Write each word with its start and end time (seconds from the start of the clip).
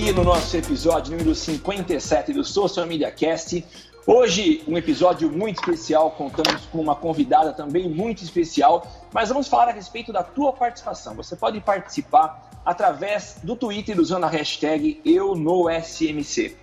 Aqui 0.00 0.12
no 0.12 0.24
nosso 0.24 0.56
episódio 0.56 1.10
número 1.12 1.34
57 1.34 2.32
do 2.32 2.42
Social 2.42 2.86
Media 2.86 3.10
Cast. 3.10 3.62
Hoje, 4.06 4.64
um 4.66 4.78
episódio 4.78 5.30
muito 5.30 5.58
especial, 5.58 6.12
contamos 6.12 6.64
com 6.72 6.80
uma 6.80 6.96
convidada 6.96 7.52
também 7.52 7.86
muito 7.86 8.24
especial, 8.24 8.86
mas 9.12 9.28
vamos 9.28 9.46
falar 9.46 9.68
a 9.68 9.72
respeito 9.72 10.10
da 10.10 10.22
tua 10.22 10.54
participação. 10.54 11.14
Você 11.16 11.36
pode 11.36 11.60
participar 11.60 12.50
através 12.64 13.40
do 13.42 13.54
Twitter 13.54 14.00
usando 14.00 14.24
a 14.24 14.28
hashtag 14.28 15.02
EuNoSMC. 15.04 16.56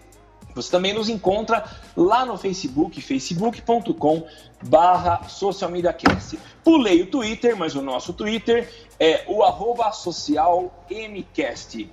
Você 0.55 0.71
também 0.71 0.93
nos 0.93 1.07
encontra 1.07 1.63
lá 1.95 2.25
no 2.25 2.39
Facebook, 2.39 2.99
facebook.com 2.99 4.25
barra. 4.63 5.21
Pulei 6.63 7.03
o 7.03 7.07
Twitter, 7.11 7.55
mas 7.55 7.75
o 7.75 7.83
nosso 7.83 8.13
Twitter 8.13 8.67
é 8.99 9.23
o 9.27 9.43
arroba 9.43 9.91
socialmcast. 9.91 11.87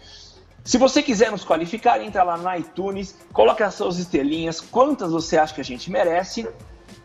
Se 0.65 0.79
você 0.79 1.03
quiser 1.03 1.31
nos 1.31 1.45
qualificar, 1.45 2.01
entra 2.01 2.23
lá 2.23 2.39
no 2.39 2.57
iTunes, 2.57 3.15
coloque 3.35 3.63
as 3.63 3.75
suas 3.75 3.99
estrelinhas, 3.99 4.63
quantas 4.63 5.13
você 5.13 5.37
acha 5.37 5.55
que 5.55 5.61
a 5.61 5.65
gente 5.65 5.91
merece 5.91 6.49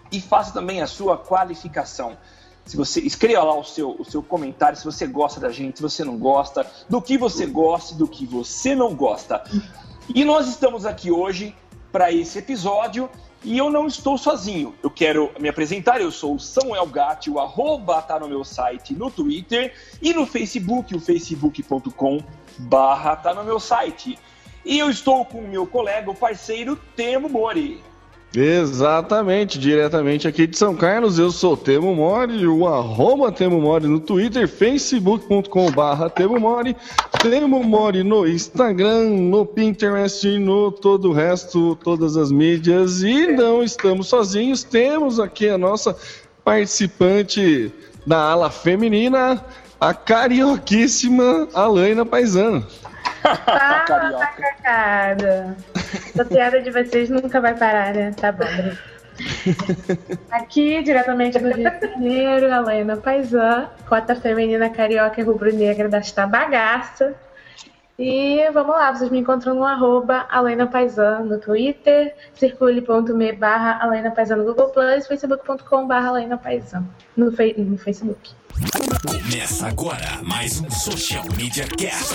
e 0.10 0.22
faça 0.22 0.54
também 0.54 0.82
a 0.82 0.88
sua 0.88 1.18
qualificação. 1.18 2.18
Se 2.66 2.78
você 2.78 3.02
escreva 3.02 3.44
lá 3.44 3.60
o 3.60 3.64
seu, 3.66 3.98
o 4.00 4.06
seu 4.06 4.24
comentário, 4.24 4.78
se 4.78 4.86
você 4.86 5.06
gosta 5.06 5.42
da 5.42 5.50
gente, 5.50 5.78
se 5.78 5.82
você 5.82 6.06
não 6.06 6.18
gosta, 6.18 6.66
do 6.88 7.02
que 7.02 7.18
você 7.18 7.46
gosta, 7.46 7.96
do 7.96 8.08
que 8.08 8.26
você 8.26 8.74
não 8.74 8.96
gosta. 8.96 9.44
E 10.16 10.24
nós 10.24 10.48
estamos 10.48 10.86
aqui 10.86 11.12
hoje 11.12 11.54
para 11.92 12.14
esse 12.14 12.40
episódio 12.40 13.10
e 13.44 13.58
eu 13.58 13.70
não 13.70 13.88
estou 13.88 14.18
sozinho. 14.18 14.74
Eu 14.82 14.90
quero 14.90 15.32
me 15.40 15.50
apresentar, 15.50 16.00
eu 16.00 16.12
sou 16.12 16.36
o 16.36 16.40
Samuel 16.40 16.86
Gatti, 16.86 17.30
o 17.30 17.40
arroba 17.40 18.02
tá 18.02 18.20
no 18.20 18.28
meu 18.28 18.44
site 18.44 18.94
no 18.94 19.10
Twitter 19.12 19.74
e 20.02 20.14
no 20.14 20.26
Facebook, 20.26 20.96
o 20.96 21.00
facebook.com 21.00 22.24
barra 22.60 23.16
tá 23.16 23.34
no 23.34 23.44
meu 23.44 23.60
site. 23.60 24.20
E 24.66 24.78
eu 24.78 24.90
estou 24.90 25.26
com 25.26 25.40
o 25.40 25.48
meu 25.48 25.66
colega, 25.66 26.12
o 26.12 26.16
parceiro 26.16 26.78
Temo 26.96 27.30
Mori. 27.30 27.82
Exatamente, 28.36 29.58
diretamente 29.58 30.28
aqui 30.28 30.46
de 30.46 30.56
São 30.56 30.76
Carlos, 30.76 31.18
eu 31.18 31.32
sou 31.32 31.58
Temo 31.58 31.96
Mori, 31.96 32.46
o 32.46 32.68
arroba 32.68 33.32
Temo 33.32 33.60
Mori 33.60 33.88
no 33.88 34.00
Twitter, 34.00 34.48
facebook.com 34.48 35.72
barra 35.72 36.12
Temo 36.12 36.40
Mori, 36.40 36.76
Temo 37.24 37.64
Mori 37.64 38.04
no 38.04 38.28
Instagram, 38.28 39.06
no 39.10 39.48
Pinterest, 39.48 40.38
no 40.38 40.72
todo 40.72 41.10
o 41.10 41.14
resto, 41.14 41.76
todas 41.84 42.16
as 42.16 42.32
mídias, 42.32 43.02
e 43.02 43.26
não 43.32 43.64
estamos 43.64 44.08
sozinhos, 44.08 44.64
temos 44.64 45.20
aqui 45.20 45.50
a 45.50 45.58
nossa 45.58 45.98
participante 46.46 47.74
da 48.06 48.20
ala 48.30 48.52
feminina, 48.52 49.44
a 49.80 49.94
carioquíssima 49.94 51.48
Alaina 51.54 52.06
Paisano. 52.06 52.66
Ah, 53.24 53.84
Carioca. 53.88 54.18
tá 54.18 54.28
cacada. 54.28 55.58
Essa 55.76 56.26
piada 56.26 56.62
de 56.62 56.72
vocês 56.72 57.10
nunca 57.10 57.40
vai 57.40 57.56
parar, 57.56 57.94
né? 57.94 58.12
Tá 58.12 58.32
bom. 58.32 58.46
Aqui, 60.32 60.82
diretamente 60.82 61.40
do 61.40 61.52
Rio 61.52 61.70
de 61.70 61.88
Janeiro, 61.88 62.46
Helena 62.48 62.98
Paisan, 62.98 63.70
cota 63.88 64.16
feminina 64.16 64.70
carioca 64.70 65.20
e 65.20 65.24
rubro-negra 65.24 65.90
desta 65.90 66.26
bagaça. 66.26 67.16
E 68.02 68.50
vamos 68.54 68.74
lá, 68.78 68.94
vocês 68.96 69.12
me 69.12 69.20
encontram 69.20 69.54
no 69.56 69.66
arroba 69.66 70.26
Alena 70.30 70.66
Paisan 70.66 71.20
no 71.26 71.38
Twitter, 71.38 72.16
circule.me 72.34 73.34
barra 73.34 73.78
Alena 73.84 74.10
Paisan 74.12 74.38
no 74.38 74.46
Google 74.46 74.70
Plus, 74.70 75.06
facebook.com 75.06 75.86
barra 75.86 76.08
Alena 76.08 76.38
Paisan 76.38 76.86
no, 77.18 77.30
fe- 77.30 77.56
no 77.58 77.78
Facebook. 77.78 78.32
Começa 79.06 79.68
agora 79.68 80.20
mais 80.24 80.62
um 80.62 80.70
Social 80.70 81.26
Media 81.36 81.68
Cast. 81.78 82.14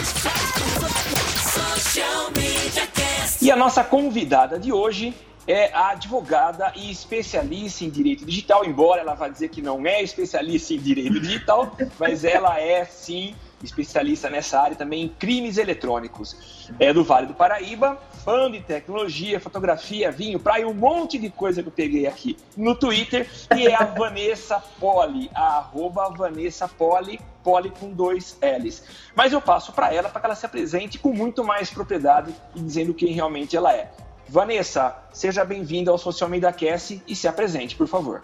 Social 1.53 2.31
Media 2.31 2.87
Cast. 2.87 3.44
E 3.44 3.50
a 3.50 3.56
nossa 3.56 3.84
convidada 3.84 4.59
de 4.59 4.73
hoje 4.73 5.15
é 5.47 5.71
a 5.75 5.91
advogada 5.91 6.73
e 6.77 6.91
especialista 6.91 7.84
em 7.84 7.91
direito 7.91 8.25
digital, 8.25 8.65
embora 8.65 9.03
ela 9.03 9.12
vá 9.12 9.28
dizer 9.28 9.50
que 9.50 9.61
não 9.61 9.87
é 9.87 10.03
especialista 10.03 10.73
em 10.73 10.78
direito 10.78 11.21
digital, 11.21 11.77
mas 11.99 12.25
ela 12.25 12.59
é 12.59 12.87
sim 12.87 13.34
especialista 13.65 14.31
nessa 14.31 14.61
área 14.61 14.77
também 14.77 15.05
em 15.05 15.09
crimes 15.09 15.59
eletrônicos. 15.59 16.71
É 16.79 16.93
do 16.93 17.05
Vale 17.05 17.27
do 17.27 17.35
Paraíba, 17.35 17.99
fã 18.25 18.51
de 18.51 18.61
tecnologia, 18.61 19.41
fotografia, 19.41 20.11
vinho, 20.11 20.39
praia, 20.39 20.67
um 20.67 20.75
monte 20.75 21.19
de 21.19 21.31
coisa 21.31 21.63
que 21.63 21.69
eu 21.69 21.73
peguei 21.73 22.07
aqui 22.07 22.37
no 22.57 22.75
Twitter, 22.75 23.29
e 23.57 23.67
é 23.67 23.75
a 23.75 23.85
Vanessa 23.97 24.63
Poli, 24.81 25.31
a 25.35 25.59
arroba 25.59 26.11
Vanessa 26.11 26.69
Poli, 26.69 27.21
Poli 27.43 27.71
com 27.71 27.91
dois 27.91 28.39
L's. 28.41 28.83
Mas 29.15 29.33
eu 29.33 29.41
passo 29.41 29.73
para 29.73 29.93
ela 29.93 30.09
para 30.09 30.21
que 30.21 30.27
ela 30.27 30.35
se 30.35 30.47
apresente 30.47 30.99
com 30.99 31.13
muito 31.13 31.45
mais 31.45 31.71
propriedade 31.71 32.35
e 32.55 32.61
dizendo 32.61 32.95
quem 32.95 33.13
realmente 33.13 33.57
ela 33.57 33.73
é. 33.73 33.91
Vanessa, 34.29 34.97
seja 35.13 35.45
bem-vinda 35.45 35.91
ao 35.91 35.99
Social 35.99 36.31
Media 36.31 36.53
Cast 36.53 37.03
e 37.07 37.15
se 37.15 37.29
apresente, 37.29 37.77
por 37.77 37.87
favor. 37.87 38.23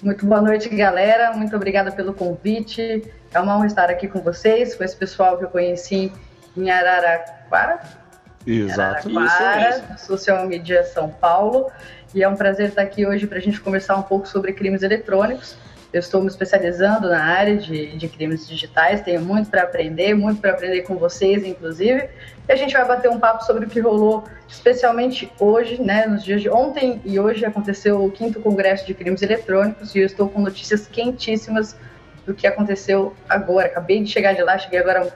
Muito 0.00 0.24
boa 0.26 0.40
noite, 0.40 0.68
galera. 0.68 1.32
Muito 1.32 1.56
obrigada 1.56 1.90
pelo 1.90 2.14
convite. 2.14 3.02
É 3.32 3.40
uma 3.40 3.56
honra 3.56 3.66
estar 3.66 3.90
aqui 3.90 4.06
com 4.06 4.20
vocês, 4.20 4.74
com 4.76 4.84
esse 4.84 4.94
pessoal 4.94 5.36
que 5.36 5.44
eu 5.44 5.48
conheci 5.48 6.12
em 6.56 6.70
Araraquara, 6.70 7.80
Exato. 8.46 9.08
Araraquara, 9.08 9.96
Social 9.98 10.46
Media 10.46 10.84
São 10.84 11.08
Paulo. 11.10 11.68
E 12.14 12.22
é 12.22 12.28
um 12.28 12.36
prazer 12.36 12.68
estar 12.68 12.82
aqui 12.82 13.04
hoje 13.06 13.26
para 13.26 13.38
a 13.38 13.40
gente 13.40 13.60
conversar 13.60 13.96
um 13.96 14.02
pouco 14.02 14.28
sobre 14.28 14.52
crimes 14.52 14.82
eletrônicos. 14.82 15.56
Eu 15.90 16.00
estou 16.00 16.20
me 16.20 16.28
especializando 16.28 17.08
na 17.08 17.24
área 17.24 17.56
de, 17.56 17.96
de 17.96 18.08
crimes 18.08 18.46
digitais, 18.46 19.00
tenho 19.00 19.22
muito 19.22 19.48
para 19.48 19.62
aprender, 19.62 20.14
muito 20.14 20.38
para 20.38 20.50
aprender 20.50 20.82
com 20.82 20.96
vocês, 20.96 21.44
inclusive. 21.44 22.10
E 22.46 22.52
a 22.52 22.56
gente 22.56 22.74
vai 22.74 22.86
bater 22.86 23.10
um 23.10 23.18
papo 23.18 23.42
sobre 23.44 23.64
o 23.64 23.68
que 23.68 23.80
rolou, 23.80 24.24
especialmente 24.46 25.32
hoje, 25.40 25.80
né, 25.80 26.06
nos 26.06 26.22
dias 26.22 26.42
de 26.42 26.50
ontem 26.50 27.00
e 27.06 27.18
hoje 27.18 27.44
aconteceu 27.44 28.04
o 28.04 28.10
quinto 28.10 28.38
congresso 28.40 28.86
de 28.86 28.92
crimes 28.92 29.22
eletrônicos 29.22 29.94
e 29.94 30.00
eu 30.00 30.06
estou 30.06 30.28
com 30.28 30.42
notícias 30.42 30.86
quentíssimas 30.86 31.74
do 32.26 32.34
que 32.34 32.46
aconteceu 32.46 33.14
agora. 33.26 33.68
Acabei 33.68 34.02
de 34.02 34.10
chegar 34.10 34.34
de 34.34 34.42
lá, 34.42 34.58
cheguei 34.58 34.80
agora 34.80 35.06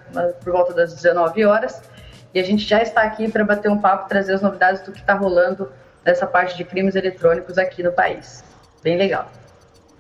por 0.43 0.53
volta 0.53 0.73
das 0.73 0.95
19 0.95 1.45
horas 1.45 1.83
e 2.33 2.41
a 2.41 2.43
gente 2.43 2.65
já 2.65 2.81
está 2.81 3.03
aqui 3.03 3.31
para 3.31 3.45
bater 3.45 3.71
um 3.71 3.79
papo, 3.79 4.09
trazer 4.09 4.33
as 4.33 4.41
novidades 4.41 4.81
do 4.81 4.91
que 4.91 5.01
está 5.01 5.13
rolando 5.13 5.71
nessa 6.03 6.27
parte 6.27 6.57
de 6.57 6.65
crimes 6.65 6.95
eletrônicos 6.95 7.59
aqui 7.59 7.83
no 7.83 7.93
país. 7.93 8.43
Bem 8.83 8.97
legal. 8.97 9.31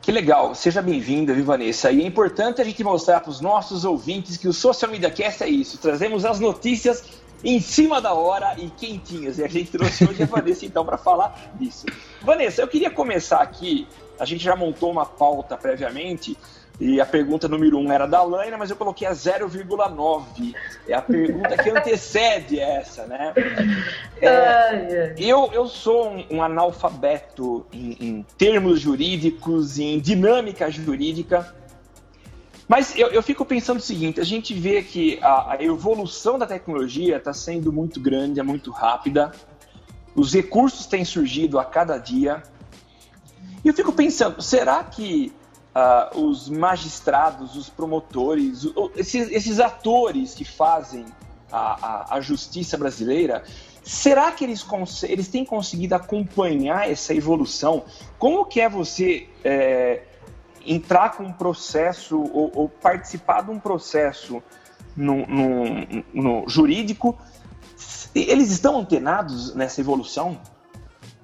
Que 0.02 0.10
legal, 0.10 0.52
seja 0.52 0.82
bem-vinda, 0.82 1.32
viu, 1.32 1.44
Vanessa? 1.44 1.92
E 1.92 2.02
é 2.02 2.04
importante 2.04 2.60
a 2.60 2.64
gente 2.64 2.82
mostrar 2.82 3.20
para 3.20 3.30
os 3.30 3.40
nossos 3.40 3.84
ouvintes 3.84 4.36
que 4.36 4.48
o 4.48 4.52
Social 4.52 4.90
Media 4.90 5.08
Cast 5.08 5.44
é 5.44 5.48
isso. 5.48 5.78
Trazemos 5.78 6.24
as 6.24 6.40
notícias 6.40 7.04
em 7.44 7.60
cima 7.60 8.00
da 8.00 8.12
hora 8.12 8.56
e 8.58 8.68
quentinhas. 8.68 9.38
E 9.38 9.44
a 9.44 9.48
gente 9.48 9.70
trouxe 9.70 10.04
hoje 10.04 10.24
a 10.24 10.26
Vanessa, 10.26 10.66
então, 10.66 10.84
para 10.84 10.98
falar 10.98 11.52
disso. 11.54 11.86
Vanessa, 12.20 12.60
eu 12.60 12.66
queria 12.66 12.90
começar 12.90 13.42
aqui. 13.42 13.86
A 14.18 14.24
gente 14.24 14.42
já 14.42 14.56
montou 14.56 14.90
uma 14.90 15.06
pauta 15.06 15.56
previamente. 15.56 16.36
E 16.84 17.00
a 17.00 17.06
pergunta 17.06 17.46
número 17.46 17.78
um 17.78 17.92
era 17.92 18.08
da 18.08 18.24
Laina, 18.24 18.58
mas 18.58 18.68
eu 18.68 18.74
coloquei 18.74 19.06
a 19.06 19.12
0,9. 19.12 20.52
É 20.88 20.94
a 20.94 21.00
pergunta 21.00 21.56
que 21.56 21.70
antecede 21.70 22.58
essa, 22.58 23.06
né? 23.06 23.32
É, 24.20 25.14
eu, 25.16 25.48
eu 25.52 25.68
sou 25.68 26.08
um, 26.08 26.26
um 26.28 26.42
analfabeto 26.42 27.64
em, 27.72 27.96
em 28.00 28.26
termos 28.36 28.80
jurídicos, 28.80 29.78
em 29.78 30.00
dinâmica 30.00 30.68
jurídica, 30.72 31.54
mas 32.66 32.98
eu, 32.98 33.08
eu 33.10 33.22
fico 33.22 33.44
pensando 33.44 33.78
o 33.78 33.82
seguinte: 33.82 34.20
a 34.20 34.24
gente 34.24 34.52
vê 34.52 34.82
que 34.82 35.20
a, 35.22 35.52
a 35.52 35.62
evolução 35.62 36.36
da 36.36 36.48
tecnologia 36.48 37.18
está 37.18 37.32
sendo 37.32 37.72
muito 37.72 38.00
grande, 38.00 38.40
é 38.40 38.42
muito 38.42 38.72
rápida, 38.72 39.30
os 40.16 40.34
recursos 40.34 40.86
têm 40.86 41.04
surgido 41.04 41.60
a 41.60 41.64
cada 41.64 41.96
dia, 41.96 42.42
e 43.64 43.68
eu 43.68 43.74
fico 43.74 43.92
pensando: 43.92 44.42
será 44.42 44.82
que 44.82 45.32
ah, 45.74 46.10
os 46.14 46.48
magistrados, 46.48 47.56
os 47.56 47.68
promotores, 47.68 48.66
esses, 48.96 49.30
esses 49.30 49.60
atores 49.60 50.34
que 50.34 50.44
fazem 50.44 51.06
a, 51.50 51.86
a, 51.86 52.16
a 52.16 52.20
justiça 52.20 52.76
brasileira, 52.76 53.42
será 53.82 54.30
que 54.32 54.44
eles, 54.44 54.64
eles 55.04 55.28
têm 55.28 55.44
conseguido 55.44 55.94
acompanhar 55.94 56.90
essa 56.90 57.14
evolução? 57.14 57.84
Como 58.18 58.44
que 58.44 58.60
é 58.60 58.68
você 58.68 59.28
é, 59.44 60.02
entrar 60.66 61.16
com 61.16 61.24
um 61.24 61.32
processo 61.32 62.20
ou, 62.20 62.52
ou, 62.54 62.68
participar 62.68 63.42
de 63.42 63.50
um 63.50 63.58
processo 63.58 64.42
no, 64.96 65.26
no, 65.26 66.04
no 66.12 66.48
jurídico? 66.48 67.18
Eles 68.14 68.50
estão 68.50 68.78
antenados 68.78 69.54
nessa 69.54 69.80
evolução? 69.80 70.38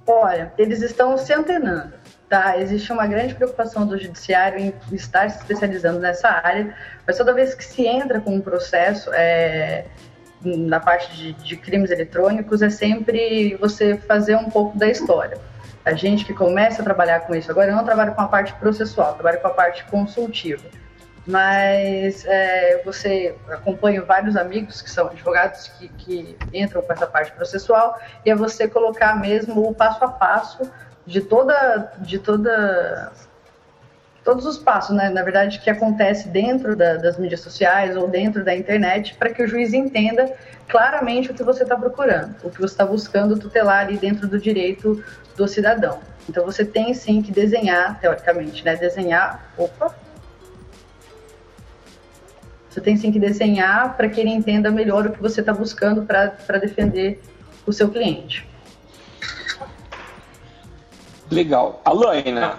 Olha, 0.07 0.55
eles 0.57 0.81
estão 0.81 1.19
se 1.19 1.35
antenando. 1.35 1.98
Tá, 2.29 2.59
existe 2.59 2.93
uma 2.93 3.07
grande 3.07 3.35
preocupação 3.35 3.87
do 3.87 3.99
judiciário 3.99 4.61
em 4.61 4.75
estar 4.93 5.31
se 5.31 5.39
especializando 5.39 5.99
nessa 5.99 6.29
área, 6.29 6.77
mas 7.07 7.17
toda 7.17 7.33
vez 7.33 7.55
que 7.55 7.65
se 7.65 7.87
entra 7.87 8.21
com 8.21 8.35
um 8.35 8.41
processo 8.41 9.11
é, 9.15 9.87
na 10.45 10.79
parte 10.79 11.17
de, 11.17 11.33
de, 11.33 11.57
crimes 11.57 11.91
eletrônicos, 11.91 12.61
é 12.61 12.69
sempre 12.69 13.57
você 13.57 13.97
fazer 13.97 14.37
um 14.37 14.51
pouco 14.51 14.77
da 14.77 14.87
história. 14.87 15.39
A 15.87 15.95
gente 15.95 16.27
que 16.27 16.35
começa 16.35 16.83
a 16.83 16.85
trabalhar 16.85 17.21
com 17.21 17.35
isso 17.35 17.51
agora, 17.51 17.71
eu 17.71 17.77
não 17.77 17.85
trabalho 17.85 18.15
com 18.15 18.21
a 18.21 18.29
parte 18.29 18.53
processual, 18.55 19.15
trabalho 19.15 19.41
com 19.41 19.49
a 19.49 19.55
parte 19.55 19.85
consultiva. 19.87 20.65
Mas 21.27 22.27
é, 22.27 22.83
você 22.85 23.35
acompanha 23.51 24.03
vários 24.03 24.37
amigos 24.37 24.83
que 24.83 24.91
são 24.91 25.09
advogados 25.09 25.69
que, 25.79 25.89
que 25.89 26.37
entram 26.53 26.83
com 26.83 26.93
essa 26.93 27.07
parte 27.07 27.33
processual, 27.33 27.99
e 28.23 28.31
é 28.31 28.35
você 28.35 28.69
colocar 28.69 29.19
mesmo 29.19 29.67
o 29.67 29.75
passo 29.75 30.05
a 30.05 30.09
passo 30.09 30.71
de 31.09 31.23
toda, 31.23 31.91
de 32.01 32.19
toda, 32.19 33.11
todos 34.23 34.45
os 34.45 34.59
passos, 34.59 34.95
né, 34.95 35.09
na 35.09 35.23
verdade, 35.23 35.59
que 35.59 35.71
acontece 35.71 36.29
dentro 36.29 36.77
da, 36.77 36.97
das 36.97 37.19
mídias 37.19 37.41
sociais 37.41 37.97
ou 37.97 38.07
dentro 38.07 38.45
da 38.45 38.55
internet, 38.55 39.15
para 39.15 39.31
que 39.31 39.43
o 39.43 39.49
juiz 39.49 39.73
entenda 39.73 40.31
claramente 40.69 41.31
o 41.31 41.35
que 41.35 41.43
você 41.43 41.63
está 41.63 41.75
procurando, 41.77 42.37
o 42.45 42.51
que 42.51 42.61
você 42.61 42.75
está 42.75 42.85
buscando 42.85 43.39
tutelar 43.39 43.87
ali 43.87 43.97
dentro 43.97 44.29
do 44.29 44.39
direito 44.39 45.03
do 45.35 45.49
cidadão. 45.49 45.99
Então 46.29 46.45
você 46.45 46.63
tem 46.63 46.93
sim 46.93 47.23
que 47.23 47.33
desenhar, 47.33 47.99
teoricamente, 47.99 48.63
né, 48.63 48.77
desenhar, 48.77 49.51
opa, 49.57 49.97
você 52.69 52.83
tem 52.83 52.99
sim 52.99 53.11
que 53.11 53.19
desenhar 53.19 53.97
para 53.97 54.11
que 54.11 54.21
ele 54.21 54.29
entenda 54.29 54.71
melhor 54.71 55.07
o 55.07 55.13
que 55.13 55.23
você 55.23 55.41
está 55.41 55.55
buscando 55.55 56.03
para 56.03 56.59
defender 56.59 57.19
o 57.67 57.73
seu 57.73 57.89
cliente. 57.89 58.47
Legal. 61.31 61.81
Alô, 61.85 62.09
Ana. 62.09 62.57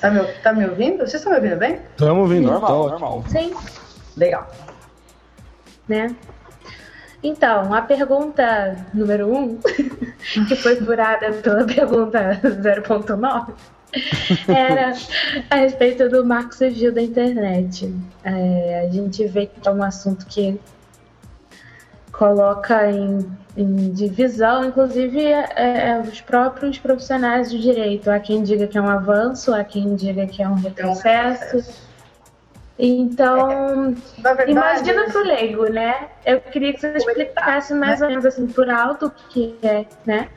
Tá 0.00 0.10
me, 0.10 0.22
tá 0.42 0.52
me 0.52 0.66
ouvindo? 0.66 0.98
Vocês 0.98 1.14
estão 1.14 1.32
me 1.32 1.38
ouvindo 1.38 1.58
bem? 1.58 1.80
Estamos 1.90 2.18
ouvindo. 2.18 2.50
Normal, 2.50 2.84
tá 2.84 2.90
normal. 2.90 3.24
Sim. 3.28 3.54
Legal. 4.16 4.48
Né? 5.88 6.14
Então, 7.22 7.72
a 7.72 7.80
pergunta 7.80 8.76
número 8.92 9.28
1, 9.28 9.38
um, 9.38 9.58
que 10.46 10.56
foi 10.56 10.76
furada 10.76 11.32
pela 11.32 11.64
pergunta 11.64 12.38
0.9, 12.42 13.54
era 14.48 14.92
a 15.48 15.56
respeito 15.56 16.08
do 16.10 16.24
marco 16.24 16.54
civil 16.54 16.92
da 16.92 17.00
internet. 17.00 17.94
É, 18.22 18.86
a 18.86 18.92
gente 18.92 19.26
vê 19.26 19.46
que 19.46 19.66
é 19.66 19.70
um 19.70 19.82
assunto 19.82 20.26
que 20.26 20.60
coloca 22.18 22.90
em, 22.90 23.26
em 23.56 23.92
divisão, 23.92 24.64
inclusive 24.64 25.20
é, 25.20 25.48
é, 25.56 26.00
os 26.00 26.20
próprios 26.20 26.78
profissionais 26.78 27.50
do 27.50 27.58
direito. 27.58 28.10
Há 28.10 28.18
quem 28.20 28.42
diga 28.42 28.66
que 28.66 28.78
é 28.78 28.80
um 28.80 28.88
avanço, 28.88 29.52
há 29.52 29.64
quem 29.64 29.94
diga 29.94 30.26
que 30.26 30.42
é 30.42 30.48
um 30.48 30.54
retrocesso. 30.54 31.84
Então, 32.78 33.94
é, 34.38 34.50
imagina 34.50 35.04
para 35.04 35.20
o 35.20 35.24
leigo, 35.24 35.70
né? 35.70 36.08
Eu 36.24 36.40
queria 36.40 36.72
que 36.72 36.80
você 36.80 36.92
explicasse 36.96 37.72
mais 37.74 38.00
né? 38.00 38.06
ou 38.06 38.10
menos 38.10 38.26
assim 38.26 38.46
por 38.46 38.68
alto 38.68 39.06
o 39.06 39.10
que 39.10 39.56
é, 39.62 39.86
né? 40.04 40.28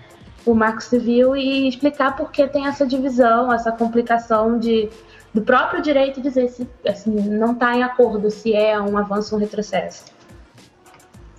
O 0.45 0.53
Marco 0.53 0.81
Civil 0.81 1.35
e 1.35 1.67
explicar 1.67 2.15
por 2.15 2.31
que 2.31 2.47
tem 2.47 2.67
essa 2.67 2.85
divisão, 2.85 3.51
essa 3.51 3.71
complicação 3.71 4.57
de 4.59 4.89
do 5.33 5.41
próprio 5.41 5.81
direito 5.81 6.21
dizer 6.21 6.47
se 6.47 6.67
assim, 6.87 7.11
não 7.11 7.51
está 7.51 7.75
em 7.75 7.83
acordo 7.83 8.31
se 8.31 8.55
é 8.55 8.79
um 8.79 8.97
avanço 8.97 9.35
ou 9.35 9.39
um 9.39 9.43
retrocesso. 9.43 10.16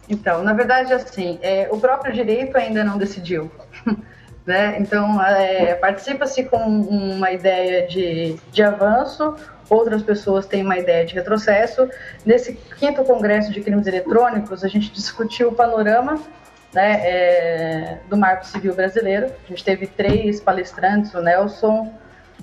Então, 0.08 0.42
na 0.42 0.52
verdade, 0.52 0.92
assim, 0.92 1.38
é, 1.42 1.68
o 1.70 1.78
próprio 1.78 2.12
direito 2.12 2.56
ainda 2.56 2.82
não 2.82 2.96
decidiu. 2.96 3.50
né? 4.46 4.78
Então, 4.78 5.22
é, 5.22 5.74
participa-se 5.74 6.44
com 6.44 6.56
uma 6.56 7.30
ideia 7.30 7.86
de, 7.86 8.36
de 8.50 8.62
avanço, 8.62 9.36
outras 9.68 10.02
pessoas 10.02 10.46
têm 10.46 10.64
uma 10.64 10.78
ideia 10.78 11.04
de 11.04 11.14
retrocesso. 11.14 11.88
Nesse 12.24 12.54
quinto 12.78 13.04
Congresso 13.04 13.52
de 13.52 13.60
Crimes 13.60 13.86
Eletrônicos, 13.86 14.64
a 14.64 14.68
gente 14.68 14.90
discutiu 14.90 15.48
o 15.48 15.54
panorama 15.54 16.18
né, 16.72 17.00
é, 17.04 17.98
do 18.08 18.16
Marco 18.16 18.46
Civil 18.46 18.74
Brasileiro. 18.74 19.26
A 19.26 19.48
gente 19.48 19.62
teve 19.62 19.86
três 19.86 20.40
palestrantes, 20.40 21.12
o 21.12 21.20
Nelson, 21.20 21.92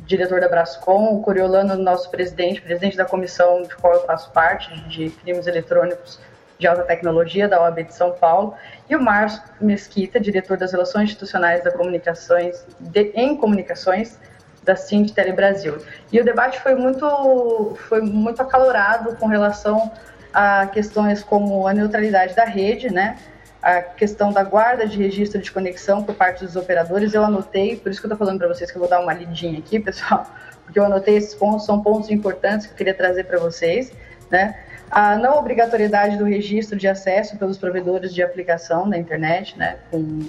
diretor 0.06 0.40
da 0.40 0.48
Brascom, 0.48 1.16
o 1.16 1.22
Coriolano, 1.24 1.76
nosso 1.76 2.12
presidente, 2.12 2.62
presidente 2.62 2.96
da 2.96 3.06
comissão 3.06 3.64
de 3.64 3.76
qual 3.76 3.94
eu 3.94 4.06
faço 4.06 4.32
parte, 4.32 4.70
de 4.88 5.10
crimes 5.10 5.48
eletrônicos 5.48 6.20
de 6.58 6.68
alta 6.68 6.84
tecnologia 6.84 7.48
da 7.48 7.62
OAB 7.62 7.84
de 7.84 7.94
São 7.94 8.12
Paulo, 8.12 8.54
e 8.90 8.96
o 8.96 9.02
Márcio 9.02 9.42
Mesquita, 9.60 10.20
diretor 10.20 10.58
das 10.58 10.72
Relações 10.72 11.10
Institucionais 11.10 11.64
da 11.64 11.72
Comunicações, 11.72 12.66
de, 12.80 13.12
em 13.16 13.36
Comunicações 13.36 14.18
da 14.64 14.76
Cinti 14.76 15.14
Brasil. 15.32 15.78
E 16.12 16.20
o 16.20 16.26
debate 16.26 16.60
foi 16.62 16.76
muito, 16.76 17.78
foi 17.88 18.02
muito 18.02 18.42
acalorado 18.42 19.16
com 19.18 19.28
relação 19.28 19.92
a 20.34 20.68
questões 20.68 21.24
como 21.24 21.68
a 21.68 21.74
neutralidade 21.74 22.36
da 22.36 22.46
rede, 22.46 22.92
né? 22.92 23.18
a 23.66 23.82
questão 23.82 24.32
da 24.32 24.44
guarda 24.44 24.86
de 24.86 24.96
registro 24.96 25.42
de 25.42 25.52
conexão 25.52 26.04
por 26.04 26.14
parte 26.14 26.46
dos 26.46 26.56
operadores. 26.56 27.16
Eu 27.16 27.24
anotei, 27.24 27.76
por 27.76 27.92
isso 27.92 28.00
que 28.00 28.06
eu 28.06 28.10
estou 28.14 28.18
falando 28.24 28.38
para 28.38 28.48
vocês 28.48 28.70
que 28.70 28.78
eu 28.78 28.80
vou 28.80 28.88
dar 28.88 29.00
uma 29.00 29.12
lidinha 29.12 29.58
aqui, 29.58 29.80
pessoal, 29.80 30.30
porque 30.64 30.78
eu 30.78 30.86
anotei 30.86 31.18
esses 31.18 31.34
pontos, 31.34 31.66
são 31.66 31.82
pontos 31.82 32.12
importantes 32.12 32.68
que 32.68 32.74
eu 32.74 32.78
queria 32.78 32.94
trazer 32.94 33.24
para 33.24 33.40
vocês, 33.40 33.92
né? 34.30 34.56
A 34.90 35.16
não 35.16 35.38
obrigatoriedade 35.38 36.18
do 36.18 36.26
registro 36.26 36.78
de 36.78 36.88
acesso 36.88 37.38
pelos 37.38 37.58
provedores 37.58 38.14
de 38.14 38.24
aplicação 38.24 38.86
na 38.86 38.98
internet, 38.98 39.58
né? 39.58 39.78
Com, 39.92 40.28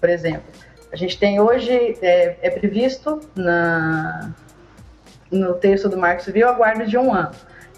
por 0.00 0.08
exemplo, 0.08 0.44
a 0.92 0.96
gente 0.96 1.18
tem 1.18 1.40
hoje, 1.40 1.98
é, 2.00 2.36
é 2.40 2.50
previsto 2.50 3.20
na, 3.34 4.30
no 5.30 5.54
texto 5.54 5.88
do 5.88 5.96
Marco 5.96 6.22
Civil 6.22 6.48
a 6.48 6.52
guarda 6.52 6.86
de 6.86 6.96
um 6.96 7.12
ano. 7.12 7.32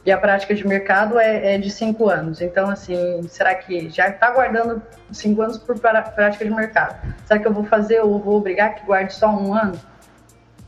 E 0.04 0.12
a 0.12 0.18
prática 0.18 0.54
de 0.54 0.64
mercado 0.64 1.18
é, 1.18 1.54
é 1.54 1.58
de 1.58 1.68
cinco 1.68 2.08
anos. 2.08 2.40
Então, 2.40 2.70
assim, 2.70 3.26
será 3.28 3.54
que 3.54 3.90
já 3.90 4.08
está 4.08 4.30
guardando 4.30 4.80
cinco 5.10 5.42
anos 5.42 5.58
por 5.58 5.80
prática 5.80 6.44
de 6.44 6.50
mercado? 6.50 6.96
Será 7.24 7.40
que 7.40 7.48
eu 7.48 7.52
vou 7.52 7.64
fazer 7.64 8.00
ou 8.00 8.20
vou 8.20 8.36
obrigar 8.36 8.76
que 8.76 8.86
guarde 8.86 9.12
só 9.14 9.28
um 9.28 9.52
ano? 9.52 9.80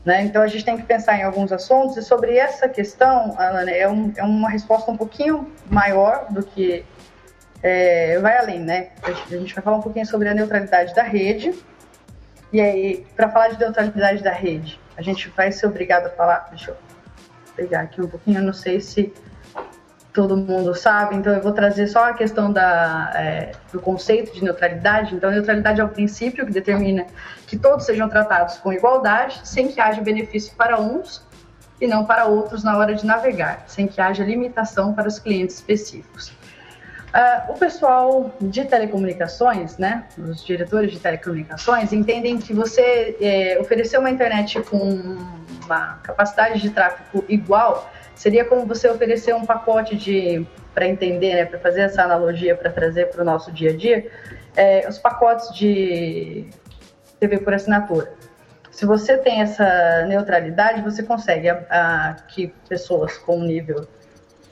Né? 0.09 0.23
Então 0.23 0.41
a 0.41 0.47
gente 0.47 0.65
tem 0.65 0.75
que 0.75 0.81
pensar 0.81 1.19
em 1.19 1.21
alguns 1.21 1.51
assuntos 1.51 1.95
e 1.95 2.01
sobre 2.01 2.35
essa 2.35 2.67
questão, 2.67 3.35
Alana, 3.37 3.69
é, 3.69 3.87
um, 3.87 4.11
é 4.17 4.23
uma 4.23 4.49
resposta 4.49 4.89
um 4.89 4.97
pouquinho 4.97 5.51
maior 5.69 6.25
do 6.31 6.41
que 6.41 6.83
é, 7.61 8.17
vai 8.17 8.35
além, 8.39 8.59
né? 8.59 8.89
A 9.03 9.11
gente 9.11 9.53
vai 9.53 9.63
falar 9.63 9.77
um 9.77 9.81
pouquinho 9.81 10.07
sobre 10.07 10.27
a 10.27 10.33
neutralidade 10.33 10.95
da 10.95 11.03
rede. 11.03 11.53
E 12.51 12.59
aí, 12.59 13.05
para 13.15 13.29
falar 13.29 13.49
de 13.49 13.59
neutralidade 13.59 14.23
da 14.23 14.31
rede, 14.31 14.81
a 14.97 15.03
gente 15.03 15.29
vai 15.29 15.51
ser 15.51 15.67
obrigado 15.67 16.07
a 16.07 16.09
falar. 16.09 16.47
Deixa 16.49 16.71
eu 16.71 16.77
pegar 17.55 17.81
aqui 17.81 18.01
um 18.01 18.07
pouquinho, 18.07 18.39
eu 18.39 18.43
não 18.43 18.53
sei 18.53 18.81
se 18.81 19.13
todo 20.13 20.35
mundo 20.35 20.73
sabe, 20.73 21.15
então 21.15 21.33
eu 21.33 21.41
vou 21.41 21.51
trazer 21.51 21.87
só 21.87 22.09
a 22.09 22.13
questão 22.13 22.51
da, 22.51 23.11
é, 23.15 23.51
do 23.71 23.79
conceito 23.79 24.33
de 24.33 24.43
neutralidade. 24.43 25.15
Então, 25.15 25.29
neutralidade 25.29 25.79
é 25.79 25.83
o 25.83 25.89
princípio 25.89 26.45
que 26.45 26.51
determina 26.51 27.05
que 27.45 27.57
todos 27.57 27.85
sejam 27.85 28.09
tratados 28.09 28.57
com 28.57 28.73
igualdade, 28.73 29.41
sem 29.43 29.67
que 29.67 29.79
haja 29.79 30.01
benefício 30.01 30.53
para 30.55 30.79
uns 30.79 31.23
e 31.79 31.87
não 31.87 32.05
para 32.05 32.25
outros 32.25 32.63
na 32.63 32.77
hora 32.77 32.93
de 32.93 33.05
navegar, 33.05 33.63
sem 33.67 33.87
que 33.87 34.01
haja 34.01 34.23
limitação 34.23 34.93
para 34.93 35.07
os 35.07 35.19
clientes 35.19 35.55
específicos. 35.55 36.29
Uh, 37.09 37.51
o 37.51 37.53
pessoal 37.53 38.31
de 38.39 38.65
telecomunicações, 38.65 39.77
né, 39.77 40.05
os 40.17 40.43
diretores 40.43 40.91
de 40.91 40.99
telecomunicações, 40.99 41.91
entendem 41.91 42.37
que 42.37 42.53
você 42.53 43.17
é, 43.19 43.57
oferecer 43.59 43.97
uma 43.97 44.11
internet 44.11 44.61
com 44.61 45.17
uma 45.65 45.99
capacidade 46.03 46.59
de 46.59 46.69
tráfego 46.69 47.25
igual 47.27 47.89
Seria 48.19 48.43
como 48.43 48.65
você 48.65 48.89
oferecer 48.89 49.33
um 49.33 49.45
pacote 49.45 49.95
de, 49.95 50.45
para 50.73 50.85
entender, 50.85 51.35
né, 51.35 51.45
para 51.45 51.57
fazer 51.57 51.83
essa 51.83 52.03
analogia, 52.03 52.53
para 52.53 52.69
trazer 52.69 53.05
para 53.05 53.21
o 53.21 53.23
nosso 53.23 53.49
dia 53.49 53.69
a 53.69 53.73
dia, 53.73 54.11
é, 54.57 54.85
os 54.89 54.97
pacotes 54.97 55.55
de 55.55 56.45
TV 57.17 57.37
por 57.37 57.53
assinatura. 57.53 58.11
Se 58.71 58.85
você 58.85 59.17
tem 59.17 59.39
essa 59.41 60.05
neutralidade, 60.05 60.81
você 60.81 61.01
consegue 61.01 61.47
a, 61.47 61.65
a, 61.69 62.13
que 62.27 62.53
pessoas 62.67 63.17
com 63.17 63.39
nível 63.39 63.87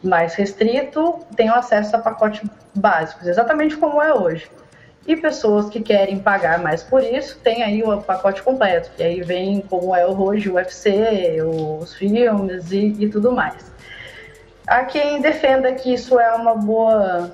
mais 0.01 0.33
restrito 0.35 1.19
tenham 1.35 1.53
acesso 1.53 1.93
a 1.97 1.99
pacotes 1.99 2.49
básicos, 2.73 3.27
exatamente 3.27 3.75
como 3.75 4.01
é 4.01 4.13
hoje. 4.13 4.49
E 5.07 5.15
pessoas 5.15 5.69
que 5.69 5.79
querem 5.79 6.19
pagar 6.19 6.59
mais 6.59 6.83
por 6.83 7.01
isso, 7.01 7.39
tem 7.39 7.63
aí 7.63 7.81
o 7.81 8.01
pacote 8.01 8.43
completo, 8.43 8.91
que 8.95 9.01
aí 9.01 9.21
vem 9.21 9.61
como 9.61 9.95
é 9.95 10.05
hoje 10.05 10.49
o 10.49 10.55
UFC, 10.55 11.37
os 11.79 11.95
filmes 11.95 12.71
e, 12.71 12.93
e 12.99 13.09
tudo 13.09 13.31
mais. 13.31 13.71
Há 14.67 14.83
quem 14.83 15.21
defenda 15.21 15.71
que 15.71 15.93
isso 15.93 16.19
é 16.19 16.33
uma 16.33 16.55
boa 16.55 17.33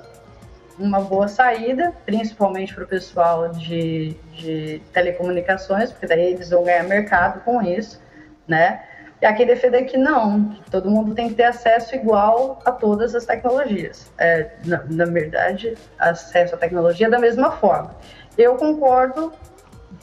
uma 0.78 1.00
boa 1.00 1.28
saída, 1.28 1.92
principalmente 2.04 2.74
para 2.74 2.84
o 2.84 2.86
pessoal 2.86 3.48
de, 3.50 4.16
de 4.32 4.82
telecomunicações, 4.92 5.90
porque 5.90 6.06
daí 6.06 6.32
eles 6.32 6.50
vão 6.50 6.64
ganhar 6.64 6.82
mercado 6.84 7.40
com 7.44 7.62
isso, 7.62 8.00
né? 8.46 8.82
E 9.24 9.26
aqui 9.26 9.46
defende 9.46 9.84
que 9.84 9.96
não, 9.96 10.54
todo 10.70 10.90
mundo 10.90 11.14
tem 11.14 11.30
que 11.30 11.34
ter 11.34 11.44
acesso 11.44 11.94
igual 11.94 12.58
a 12.62 12.70
todas 12.70 13.14
as 13.14 13.24
tecnologias. 13.24 14.12
É, 14.18 14.50
na, 14.66 14.84
na 14.84 15.06
verdade, 15.06 15.78
acesso 15.98 16.54
à 16.54 16.58
tecnologia 16.58 17.08
da 17.08 17.18
mesma 17.18 17.52
forma. 17.52 17.96
Eu 18.36 18.56
concordo 18.56 19.32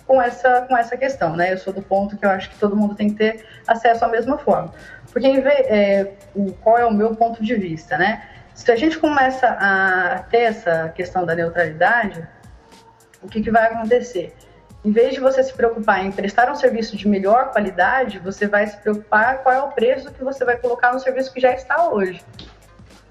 com 0.08 0.20
essa, 0.20 0.62
com 0.62 0.75
essa 0.75 0.98
questão, 0.98 1.36
né? 1.36 1.54
Eu 1.54 1.60
sou 1.60 1.72
do 1.72 1.84
ponto 1.84 2.18
que 2.18 2.25
eu 2.25 2.32
acho 2.32 2.50
que 2.50 2.58
todo 2.58 2.75
mundo 2.75 2.96
tem 2.96 3.12
que 3.12 3.16
ter 3.18 3.46
acesso 3.68 4.04
à 4.04 4.08
mesma 4.08 4.40
forma. 4.40 4.74
Porque 5.12 5.28
é, 5.28 6.13
qual 6.63 6.80
é 6.80 6.86
o 6.88 6.92
meu 6.92 7.16
ponto 7.16 7.44
de 7.44 7.54
vista, 7.54 8.00
né? 8.00 8.28
Se 8.56 8.72
a 8.72 8.75
gente 8.75 8.98
começa 8.98 9.50
a 9.50 10.24
ter 10.32 10.46
essa 10.46 10.90
questão 10.96 11.28
da 11.28 11.36
neutralidade, 11.36 12.28
o 13.22 13.28
que, 13.28 13.40
que 13.40 13.51
vai 13.51 13.68
acontecer? 13.68 14.34
Em 14.84 14.92
vez 14.92 15.14
de 15.14 15.20
você 15.20 15.44
se 15.44 15.54
preocupar 15.54 16.04
em 16.04 16.12
prestar 16.12 16.52
um 16.52 16.56
serviço 16.56 16.98
de 16.98 17.08
melhor 17.08 17.52
qualidade, 17.52 18.18
você 18.18 18.48
vai 18.48 18.66
se 18.66 18.78
preocupar 18.78 19.44
qual 19.44 19.54
é 19.54 19.62
o 19.62 19.68
preço 19.68 20.12
que 20.12 20.24
você 20.24 20.44
vai 20.44 20.58
colocar 20.58 20.92
no 20.92 21.00
serviço 21.00 21.32
que 21.32 21.40
já 21.40 21.54
está 21.54 21.90
hoje. 21.90 22.20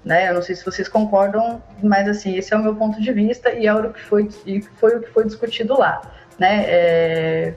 Né? 0.03 0.29
Eu 0.29 0.33
não 0.33 0.41
sei 0.41 0.55
se 0.55 0.65
vocês 0.65 0.89
concordam, 0.89 1.63
mas 1.81 2.09
assim, 2.09 2.35
esse 2.35 2.53
é 2.53 2.57
o 2.57 2.61
meu 2.61 2.75
ponto 2.75 3.01
de 3.01 3.13
vista 3.13 3.51
e 3.53 3.67
é 3.67 3.73
o 3.73 3.93
que 3.93 4.01
foi, 4.01 4.29
foi 4.79 4.97
o 4.97 5.01
que 5.01 5.09
foi 5.11 5.25
discutido 5.25 5.77
lá. 5.77 6.01
Né? 6.37 6.65
É... 6.67 7.53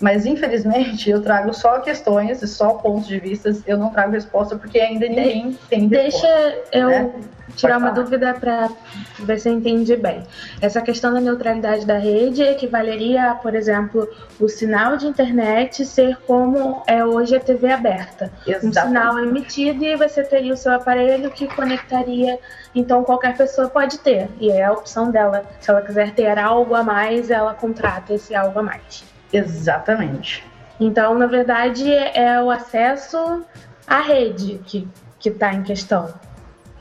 Mas 0.00 0.26
infelizmente 0.26 1.08
eu 1.08 1.22
trago 1.22 1.54
só 1.54 1.80
questões 1.80 2.42
e 2.42 2.46
só 2.46 2.74
pontos 2.74 3.06
de 3.06 3.18
vista, 3.18 3.50
eu 3.66 3.78
não 3.78 3.90
trago 3.90 4.12
resposta 4.12 4.56
porque 4.56 4.78
ainda 4.78 5.08
ninguém 5.08 5.58
tem 5.70 5.88
resposta. 5.88 6.28
Deixa 6.28 6.62
eu 6.72 6.88
né? 6.88 7.14
tirar 7.56 7.78
uma 7.78 7.90
dúvida 7.90 8.34
para 8.34 8.68
ver 9.20 9.40
se 9.40 9.48
eu 9.48 9.54
entendi 9.54 9.96
bem. 9.96 10.22
Essa 10.60 10.82
questão 10.82 11.14
da 11.14 11.20
neutralidade 11.20 11.86
da 11.86 11.96
rede 11.96 12.42
equivaleria 12.42 13.30
a, 13.30 13.34
por 13.34 13.54
exemplo, 13.54 14.06
o 14.38 14.48
sinal 14.48 14.98
de 14.98 15.06
internet 15.06 15.84
ser 15.86 16.18
como 16.26 16.82
é 16.86 17.02
hoje 17.02 17.34
a 17.34 17.40
TV 17.40 17.72
aberta. 17.72 18.30
Exatamente. 18.46 18.66
Um 18.66 18.72
sinal 18.72 19.18
emitido 19.18 19.82
e 19.82 19.96
você 19.96 20.22
teria 20.22 20.52
o 20.52 20.56
seu 20.56 20.72
aparelho 20.72 21.30
que 21.30 21.46
conectaria. 21.46 22.38
Então 22.74 23.02
qualquer 23.02 23.34
pessoa 23.34 23.70
pode 23.70 23.98
ter. 24.00 24.28
E 24.38 24.50
é 24.50 24.64
a 24.64 24.72
opção 24.72 25.10
dela. 25.10 25.44
Se 25.58 25.70
ela 25.70 25.80
quiser 25.80 26.12
ter 26.12 26.38
algo 26.38 26.74
a 26.74 26.82
mais, 26.82 27.30
ela 27.30 27.54
contrata 27.54 28.12
esse 28.12 28.34
algo 28.34 28.58
a 28.58 28.62
mais. 28.62 29.15
Exatamente. 29.38 30.44
Então, 30.78 31.14
na 31.14 31.26
verdade, 31.26 31.92
é 31.92 32.40
o 32.40 32.50
acesso 32.50 33.44
à 33.86 34.00
rede 34.00 34.60
que 34.66 34.88
está 35.24 35.52
em 35.52 35.62
questão. 35.62 36.12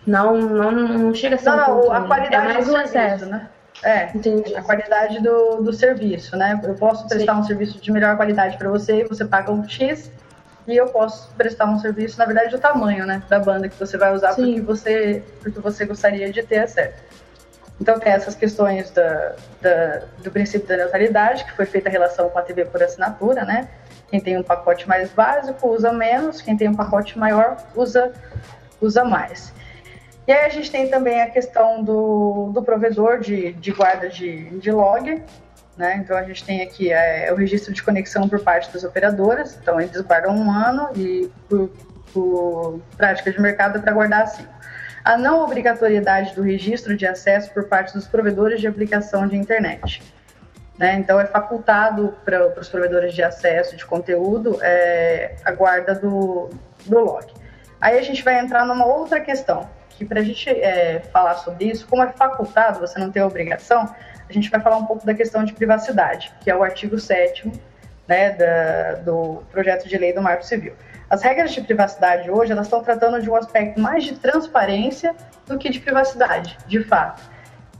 Não, 0.05 0.37
não, 0.37 0.71
não 0.71 1.13
chega 1.13 1.35
a 1.35 1.39
ser 1.39 1.49
não, 1.49 1.55
um 1.55 1.85
não, 1.85 1.91
a 1.91 2.01
qualidade 2.05 2.35
é 2.35 2.53
mais 2.53 2.65
do 2.65 2.71
serviço, 2.71 2.97
acesso. 2.97 3.25
né? 3.25 3.49
É, 3.83 4.11
Entendi. 4.15 4.55
a 4.55 4.61
qualidade 4.61 5.21
do, 5.21 5.61
do 5.61 5.73
serviço, 5.73 6.37
né? 6.37 6.59
Eu 6.63 6.75
posso 6.75 7.07
prestar 7.07 7.33
Sim. 7.33 7.39
um 7.39 7.43
serviço 7.43 7.79
de 7.79 7.91
melhor 7.91 8.15
qualidade 8.15 8.57
para 8.57 8.69
você, 8.69 9.03
você 9.03 9.25
paga 9.25 9.51
um 9.51 9.67
X, 9.67 10.11
e 10.67 10.75
eu 10.75 10.87
posso 10.87 11.29
prestar 11.35 11.65
um 11.65 11.79
serviço, 11.79 12.17
na 12.17 12.25
verdade, 12.25 12.49
do 12.49 12.57
tamanho, 12.57 13.05
né, 13.05 13.21
da 13.29 13.39
banda 13.39 13.69
que 13.69 13.79
você 13.79 13.97
vai 13.97 14.13
usar 14.13 14.33
porque 14.33 14.61
você, 14.61 15.23
porque 15.41 15.59
você 15.59 15.85
gostaria 15.85 16.31
de 16.31 16.41
ter 16.41 16.59
acesso. 16.59 16.95
Então 17.79 17.99
tem 17.99 18.11
essas 18.11 18.35
questões 18.35 18.89
da, 18.91 19.35
da, 19.61 20.01
do 20.23 20.31
princípio 20.31 20.67
da 20.67 20.77
neutralidade, 20.77 21.43
que 21.43 21.51
foi 21.53 21.65
feita 21.65 21.89
a 21.89 21.91
relação 21.91 22.29
com 22.29 22.39
a 22.39 22.41
TV 22.41 22.65
por 22.65 22.81
assinatura, 22.81 23.43
né? 23.43 23.67
Quem 24.09 24.19
tem 24.19 24.37
um 24.37 24.43
pacote 24.43 24.87
mais 24.87 25.11
básico 25.11 25.67
usa 25.67 25.91
menos, 25.91 26.41
quem 26.41 26.55
tem 26.55 26.69
um 26.69 26.75
pacote 26.75 27.17
maior 27.17 27.57
usa, 27.75 28.13
usa 28.81 29.03
mais. 29.03 29.53
E 30.27 30.31
aí 30.31 30.45
a 30.45 30.49
gente 30.49 30.71
tem 30.71 30.89
também 30.89 31.21
a 31.21 31.29
questão 31.29 31.83
do, 31.83 32.49
do 32.53 32.63
provedor 32.63 33.19
de, 33.19 33.53
de 33.53 33.71
guarda 33.71 34.09
de, 34.09 34.57
de 34.57 34.71
log, 34.71 35.21
né? 35.77 35.97
Então 35.97 36.17
a 36.17 36.23
gente 36.23 36.43
tem 36.43 36.61
aqui 36.61 36.91
é, 36.91 37.31
o 37.31 37.35
registro 37.35 37.73
de 37.73 37.83
conexão 37.83 38.27
por 38.29 38.39
parte 38.39 38.71
das 38.71 38.83
operadoras, 38.83 39.57
então 39.61 39.79
eles 39.79 39.99
guardam 40.01 40.35
um 40.35 40.49
ano 40.49 40.89
e 40.95 41.29
por, 41.49 41.69
por 42.13 42.79
prática 42.95 43.31
de 43.31 43.39
mercado 43.39 43.77
é 43.77 43.81
para 43.81 43.91
guardar 43.91 44.23
assim. 44.23 44.45
A 45.05 45.15
não 45.15 45.43
obrigatoriedade 45.43 46.33
do 46.33 46.41
registro 46.41 46.97
de 46.97 47.05
acesso 47.05 47.53
por 47.53 47.67
parte 47.67 47.93
dos 47.93 48.07
provedores 48.07 48.59
de 48.59 48.67
aplicação 48.67 49.27
de 49.27 49.37
internet. 49.37 50.01
Né? 50.79 50.95
Então 50.95 51.19
é 51.19 51.27
facultado 51.27 52.17
para 52.25 52.59
os 52.59 52.67
provedores 52.67 53.13
de 53.13 53.21
acesso 53.21 53.77
de 53.77 53.85
conteúdo 53.85 54.57
é, 54.63 55.35
a 55.45 55.51
guarda 55.51 55.93
do, 55.93 56.49
do 56.87 56.99
log. 56.99 57.27
Aí 57.79 57.99
a 57.99 58.01
gente 58.01 58.23
vai 58.23 58.39
entrar 58.39 58.65
numa 58.65 58.83
outra 58.83 59.19
questão, 59.19 59.69
que 59.89 60.03
para 60.03 60.21
a 60.21 60.23
gente 60.23 60.49
é, 60.49 61.01
falar 61.13 61.35
sobre 61.35 61.65
isso, 61.65 61.85
como 61.87 62.01
é 62.01 62.11
facultado, 62.11 62.79
você 62.79 62.97
não 62.97 63.11
tem 63.11 63.21
obrigação, 63.21 63.87
a 64.27 64.33
gente 64.33 64.49
vai 64.49 64.59
falar 64.59 64.77
um 64.77 64.87
pouco 64.87 65.05
da 65.05 65.13
questão 65.13 65.43
de 65.43 65.53
privacidade, 65.53 66.33
que 66.41 66.49
é 66.49 66.55
o 66.55 66.63
artigo 66.63 66.97
7 66.97 67.51
né, 68.07 68.31
da, 68.31 68.93
do 69.03 69.43
projeto 69.51 69.87
de 69.87 69.97
lei 69.99 70.13
do 70.13 70.21
Marco 70.21 70.43
Civil. 70.43 70.73
As 71.09 71.21
regras 71.21 71.51
de 71.51 71.61
privacidade 71.61 72.29
hoje, 72.31 72.51
elas 72.51 72.65
estão 72.65 72.83
tratando 72.83 73.21
de 73.21 73.29
um 73.29 73.35
aspecto 73.35 73.79
mais 73.79 74.03
de 74.03 74.15
transparência 74.15 75.15
do 75.45 75.57
que 75.57 75.69
de 75.69 75.79
privacidade, 75.79 76.57
de 76.67 76.83
fato. 76.83 77.21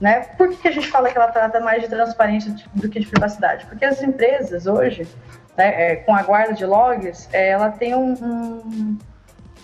Né? 0.00 0.20
Por 0.36 0.48
que, 0.48 0.68
a 0.68 0.70
gente 0.70 0.88
fala 0.88 1.10
que 1.10 1.16
ela 1.16 1.28
trata 1.28 1.58
mais 1.60 1.82
de 1.82 1.88
transparência 1.88 2.54
do 2.74 2.88
que 2.88 3.00
de 3.00 3.06
privacidade? 3.06 3.66
Porque 3.66 3.84
as 3.84 4.00
empresas 4.02 4.66
hoje, 4.66 5.08
né, 5.56 5.92
é, 5.92 5.96
com 5.96 6.14
a 6.14 6.22
guarda 6.22 6.52
de 6.52 6.66
logs, 6.66 7.28
é, 7.32 7.48
ela 7.48 7.70
tem 7.70 7.94
um, 7.94 8.12
um 8.12 8.98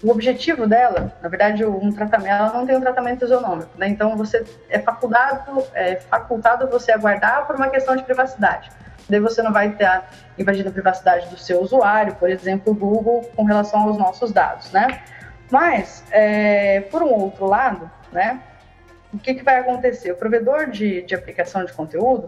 o 0.02 0.10
objetivo 0.10 0.66
dela, 0.66 1.12
na 1.22 1.28
verdade, 1.28 1.64
um 1.64 1.92
tratamento, 1.92 2.28
ela 2.28 2.52
não 2.52 2.66
tem 2.66 2.76
um 2.76 2.80
tratamento 2.80 3.24
isonômico, 3.24 3.70
né? 3.78 3.86
Então 3.86 4.16
você 4.16 4.44
é 4.68 4.80
facultado, 4.80 5.64
é 5.74 5.96
facultado 5.96 6.68
você 6.68 6.90
aguardar 6.90 7.46
por 7.46 7.54
uma 7.54 7.68
questão 7.68 7.94
de 7.94 8.02
privacidade. 8.02 8.68
Daí 9.12 9.20
você 9.20 9.42
não 9.42 9.52
vai 9.52 9.68
estar 9.68 10.10
invadindo 10.38 10.70
a 10.70 10.72
privacidade 10.72 11.28
do 11.28 11.36
seu 11.36 11.60
usuário, 11.60 12.14
por 12.14 12.30
exemplo, 12.30 12.72
o 12.72 12.74
Google, 12.74 13.30
com 13.36 13.44
relação 13.44 13.80
aos 13.82 13.98
nossos 13.98 14.32
dados, 14.32 14.72
né? 14.72 15.02
Mas, 15.50 16.02
é, 16.10 16.80
por 16.90 17.02
um 17.02 17.12
outro 17.12 17.44
lado, 17.44 17.90
né? 18.10 18.40
O 19.12 19.18
que, 19.18 19.34
que 19.34 19.42
vai 19.42 19.58
acontecer? 19.58 20.12
O 20.12 20.16
provedor 20.16 20.70
de, 20.70 21.02
de 21.02 21.14
aplicação 21.14 21.62
de 21.62 21.74
conteúdo, 21.74 22.26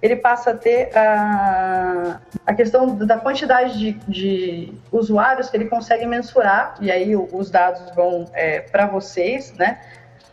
ele 0.00 0.16
passa 0.16 0.52
a 0.52 0.54
ter 0.54 0.96
a, 0.96 2.18
a 2.46 2.54
questão 2.54 2.96
da 2.96 3.18
quantidade 3.18 3.78
de, 3.78 3.92
de 4.08 4.72
usuários 4.90 5.50
que 5.50 5.56
ele 5.58 5.66
consegue 5.66 6.06
mensurar, 6.06 6.76
e 6.80 6.90
aí 6.90 7.14
os 7.14 7.50
dados 7.50 7.94
vão 7.94 8.24
é, 8.32 8.60
para 8.60 8.86
vocês, 8.86 9.52
né? 9.52 9.82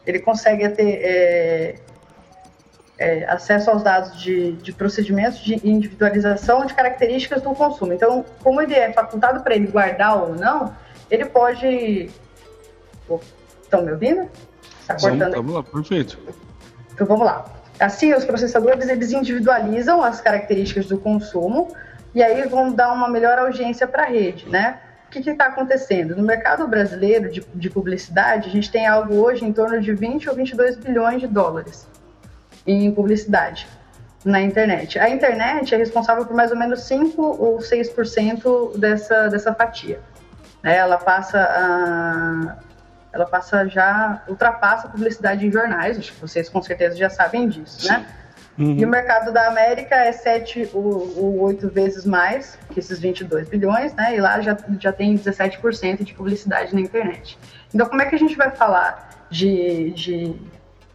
Ele 0.08 0.20
consegue 0.20 0.68
ter 0.70 1.02
é, 1.04 1.76
é, 3.00 3.24
acesso 3.26 3.72
aos 3.72 3.82
dados 3.82 4.22
de, 4.22 4.52
de 4.54 4.74
procedimentos 4.74 5.40
de 5.40 5.56
individualização 5.68 6.66
de 6.66 6.74
características 6.74 7.42
do 7.42 7.56
consumo. 7.56 7.94
Então, 7.94 8.26
como 8.44 8.62
ele 8.62 8.76
é 8.76 8.92
facultado 8.92 9.42
para 9.42 9.56
ele 9.56 9.68
guardar 9.68 10.22
ou 10.22 10.36
não, 10.36 10.76
ele 11.10 11.26
pode. 11.26 12.12
Estão 13.64 13.84
me 13.84 13.94
ouvindo? 13.94 14.30
Está 14.82 14.96
cortando? 14.96 15.34
Vamos 15.34 15.54
lá, 15.54 15.64
perfeito. 15.64 16.20
Então 16.94 17.08
vamos 17.08 17.26
lá. 17.26 17.46
Assim, 17.80 18.14
os 18.14 18.26
processadores 18.26 18.90
eles 18.90 19.12
individualizam 19.14 20.04
as 20.04 20.20
características 20.20 20.88
do 20.88 20.98
consumo 20.98 21.74
e 22.14 22.22
aí 22.22 22.46
vão 22.50 22.74
dar 22.74 22.92
uma 22.92 23.08
melhor 23.08 23.40
audiência 23.40 23.88
para 23.88 24.04
a 24.04 24.08
rede, 24.08 24.50
né? 24.50 24.82
O 25.08 25.12
que 25.12 25.28
está 25.28 25.46
acontecendo? 25.46 26.16
No 26.16 26.22
mercado 26.22 26.68
brasileiro 26.68 27.32
de, 27.32 27.44
de, 27.56 27.70
publicidade, 27.70 28.50
a 28.50 28.52
gente 28.52 28.70
tem 28.70 28.86
algo 28.86 29.16
hoje 29.16 29.46
em 29.46 29.54
torno 29.54 29.80
de 29.80 29.94
20 29.94 30.30
ou 30.30 30.36
22 30.36 30.76
bilhões 30.76 31.22
de 31.22 31.28
dólares 31.28 31.88
em 32.72 32.92
publicidade 32.92 33.68
na 34.24 34.42
internet. 34.42 35.00
A 35.00 35.10
internet 35.10 35.74
é 35.74 35.78
responsável 35.78 36.26
por 36.26 36.36
mais 36.36 36.52
ou 36.52 36.58
menos 36.58 36.82
5 36.84 37.22
ou 37.22 37.58
6% 37.60 38.78
dessa, 38.78 39.28
dessa 39.28 39.54
fatia. 39.54 40.00
Né? 40.62 40.76
Ela 40.78 40.98
passa 40.98 41.40
a, 41.40 42.58
ela 43.12 43.26
passa 43.26 43.68
já, 43.68 44.22
ultrapassa 44.28 44.88
a 44.88 44.90
publicidade 44.90 45.48
em 45.48 45.52
jornais, 45.52 45.98
acho 45.98 46.14
que 46.14 46.22
vocês 46.22 46.50
com 46.50 46.62
certeza 46.62 46.96
já 46.96 47.10
sabem 47.10 47.48
disso, 47.48 47.88
né? 47.88 48.06
Uhum. 48.58 48.76
E 48.78 48.84
o 48.84 48.90
mercado 48.90 49.32
da 49.32 49.48
América 49.48 49.96
é 49.96 50.12
7 50.12 50.72
ou 50.74 51.40
8 51.44 51.70
vezes 51.70 52.06
mais 52.06 52.60
que 52.72 52.80
esses 52.80 53.00
22 53.00 53.48
bilhões, 53.48 53.94
né? 53.96 54.18
E 54.18 54.20
lá 54.20 54.42
já, 54.42 54.58
já 54.78 54.92
tem 54.92 55.18
17% 55.18 56.04
de 56.04 56.14
publicidade 56.14 56.76
na 56.76 56.82
internet. 56.82 57.40
Então, 57.74 57.88
como 57.88 58.02
é 58.02 58.06
que 58.06 58.16
a 58.16 58.20
gente 58.20 58.36
vai 58.36 58.52
falar 58.52 59.26
de, 59.30 59.92
de 59.92 60.36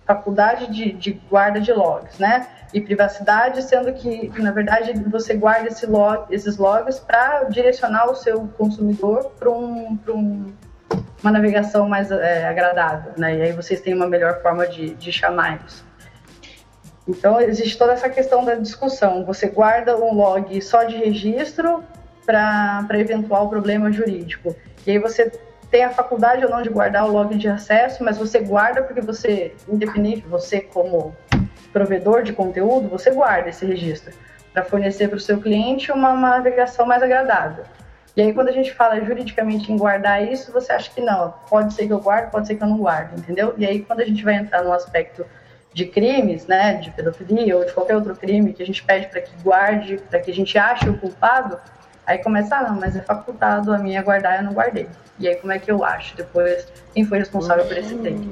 faculdade 0.06 0.66
de, 0.72 0.92
de 0.92 1.12
guarda 1.30 1.60
de 1.60 1.72
logs, 1.72 2.18
né? 2.18 2.46
E 2.72 2.80
privacidade, 2.80 3.62
sendo 3.62 3.92
que, 3.92 4.30
na 4.40 4.50
verdade, 4.50 4.92
você 5.08 5.34
guarda 5.34 5.68
esse 5.68 5.86
log, 5.86 6.26
esses 6.30 6.56
logs 6.56 7.00
para 7.00 7.44
direcionar 7.44 8.10
o 8.10 8.14
seu 8.14 8.48
consumidor 8.58 9.30
para 9.38 9.50
um, 9.50 9.98
um, 10.08 10.52
uma 11.22 11.30
navegação 11.30 11.88
mais 11.88 12.10
é, 12.10 12.46
agradável, 12.46 13.12
né? 13.16 13.36
E 13.36 13.42
aí 13.42 13.52
vocês 13.52 13.80
têm 13.80 13.94
uma 13.94 14.06
melhor 14.06 14.42
forma 14.42 14.66
de, 14.66 14.94
de 14.94 15.12
chamar 15.12 15.60
isso. 15.66 15.84
Então, 17.06 17.40
existe 17.40 17.76
toda 17.76 17.92
essa 17.92 18.08
questão 18.08 18.44
da 18.44 18.54
discussão. 18.54 19.24
Você 19.24 19.48
guarda 19.48 19.96
um 19.96 20.14
log 20.14 20.60
só 20.62 20.84
de 20.84 20.96
registro 20.96 21.84
para 22.24 22.86
eventual 22.94 23.48
problema 23.48 23.92
jurídico. 23.92 24.56
E 24.86 24.92
aí 24.92 24.98
você 24.98 25.30
tem 25.74 25.82
a 25.82 25.90
faculdade 25.90 26.44
ou 26.44 26.48
não 26.52 26.62
de 26.62 26.68
guardar 26.68 27.04
o 27.04 27.10
login 27.10 27.36
de 27.36 27.48
acesso, 27.48 28.04
mas 28.04 28.16
você 28.16 28.38
guarda 28.38 28.80
porque 28.80 29.00
você, 29.00 29.52
independente, 29.68 30.20
você 30.20 30.60
como 30.60 31.16
provedor 31.72 32.22
de 32.22 32.32
conteúdo, 32.32 32.88
você 32.88 33.10
guarda 33.10 33.48
esse 33.48 33.66
registro 33.66 34.14
para 34.52 34.62
fornecer 34.62 35.08
para 35.08 35.16
o 35.16 35.20
seu 35.20 35.40
cliente 35.40 35.90
uma, 35.90 36.12
uma 36.12 36.30
navegação 36.30 36.86
mais 36.86 37.02
agradável. 37.02 37.64
E 38.16 38.22
aí, 38.22 38.32
quando 38.32 38.50
a 38.50 38.52
gente 38.52 38.72
fala 38.72 39.04
juridicamente 39.04 39.72
em 39.72 39.76
guardar 39.76 40.22
isso, 40.22 40.52
você 40.52 40.70
acha 40.70 40.88
que 40.94 41.00
não, 41.00 41.34
pode 41.50 41.74
ser 41.74 41.88
que 41.88 41.92
eu 41.92 41.98
guarde, 41.98 42.30
pode 42.30 42.46
ser 42.46 42.54
que 42.54 42.62
eu 42.62 42.68
não 42.68 42.78
guarde, 42.78 43.16
entendeu? 43.18 43.52
E 43.58 43.66
aí, 43.66 43.80
quando 43.82 43.98
a 43.98 44.04
gente 44.04 44.22
vai 44.22 44.34
entrar 44.34 44.62
no 44.62 44.72
aspecto 44.72 45.26
de 45.72 45.86
crimes, 45.86 46.46
né, 46.46 46.74
de 46.74 46.92
pedofilia 46.92 47.56
ou 47.56 47.64
de 47.64 47.72
qualquer 47.72 47.96
outro 47.96 48.14
crime 48.14 48.52
que 48.52 48.62
a 48.62 48.66
gente 48.66 48.80
pede 48.84 49.08
para 49.08 49.20
que 49.20 49.32
guarde, 49.42 49.96
para 50.08 50.20
que 50.20 50.30
a 50.30 50.34
gente 50.34 50.56
ache 50.56 50.88
o 50.88 50.96
culpado, 50.96 51.58
aí 52.06 52.18
começa, 52.18 52.56
ah, 52.56 52.62
não, 52.62 52.80
mas 52.80 52.96
é 52.96 53.00
facultado 53.00 53.72
a 53.72 53.78
minha 53.78 54.02
guardar, 54.02 54.38
eu 54.38 54.44
não 54.44 54.52
guardei. 54.52 54.88
E 55.18 55.28
aí, 55.28 55.36
como 55.36 55.52
é 55.52 55.58
que 55.58 55.70
eu 55.70 55.84
acho 55.84 56.16
depois 56.16 56.66
quem 56.92 57.04
foi 57.04 57.18
responsável 57.18 57.64
por 57.64 57.76
esse 57.76 57.94
tempo? 57.96 58.22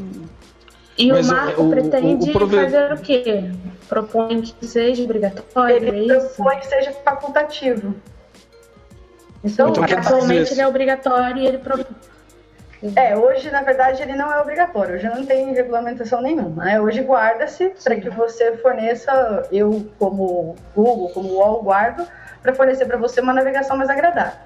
E 0.98 1.10
mas 1.10 1.28
o 1.28 1.34
Marco 1.34 1.62
o, 1.62 1.70
pretende 1.70 2.30
o, 2.30 2.44
o 2.44 2.48
fazer 2.48 2.92
o 2.92 2.98
quê? 2.98 3.50
Propõe 3.88 4.42
que 4.42 4.66
seja 4.66 5.02
obrigatório? 5.02 5.76
Ele 5.76 6.12
é 6.12 6.20
propõe 6.20 6.58
que 6.58 6.66
seja 6.66 6.92
facultativo. 7.04 7.94
Então, 9.44 9.70
então 9.70 9.84
atualmente 9.84 10.52
ele 10.52 10.60
é 10.60 10.66
obrigatório 10.66 11.38
e 11.38 11.46
ele 11.46 11.58
propõe. 11.58 11.86
É, 12.96 13.16
hoje, 13.16 13.48
na 13.50 13.62
verdade, 13.62 14.02
ele 14.02 14.14
não 14.14 14.32
é 14.32 14.40
obrigatório, 14.40 14.96
hoje 14.96 15.08
não 15.08 15.24
tem 15.24 15.52
regulamentação 15.54 16.20
nenhuma. 16.20 16.64
Né? 16.64 16.80
Hoje 16.80 17.00
guarda-se 17.00 17.72
para 17.82 17.94
que 17.94 18.10
você 18.10 18.56
forneça, 18.56 19.48
eu 19.52 19.88
como 20.00 20.56
Google, 20.74 21.10
como 21.10 21.28
UOL, 21.34 21.62
guardo, 21.62 22.06
para 22.42 22.54
fornecer 22.54 22.86
para 22.86 22.96
você 22.96 23.20
uma 23.20 23.32
navegação 23.32 23.76
mais 23.76 23.88
agradável. 23.88 24.38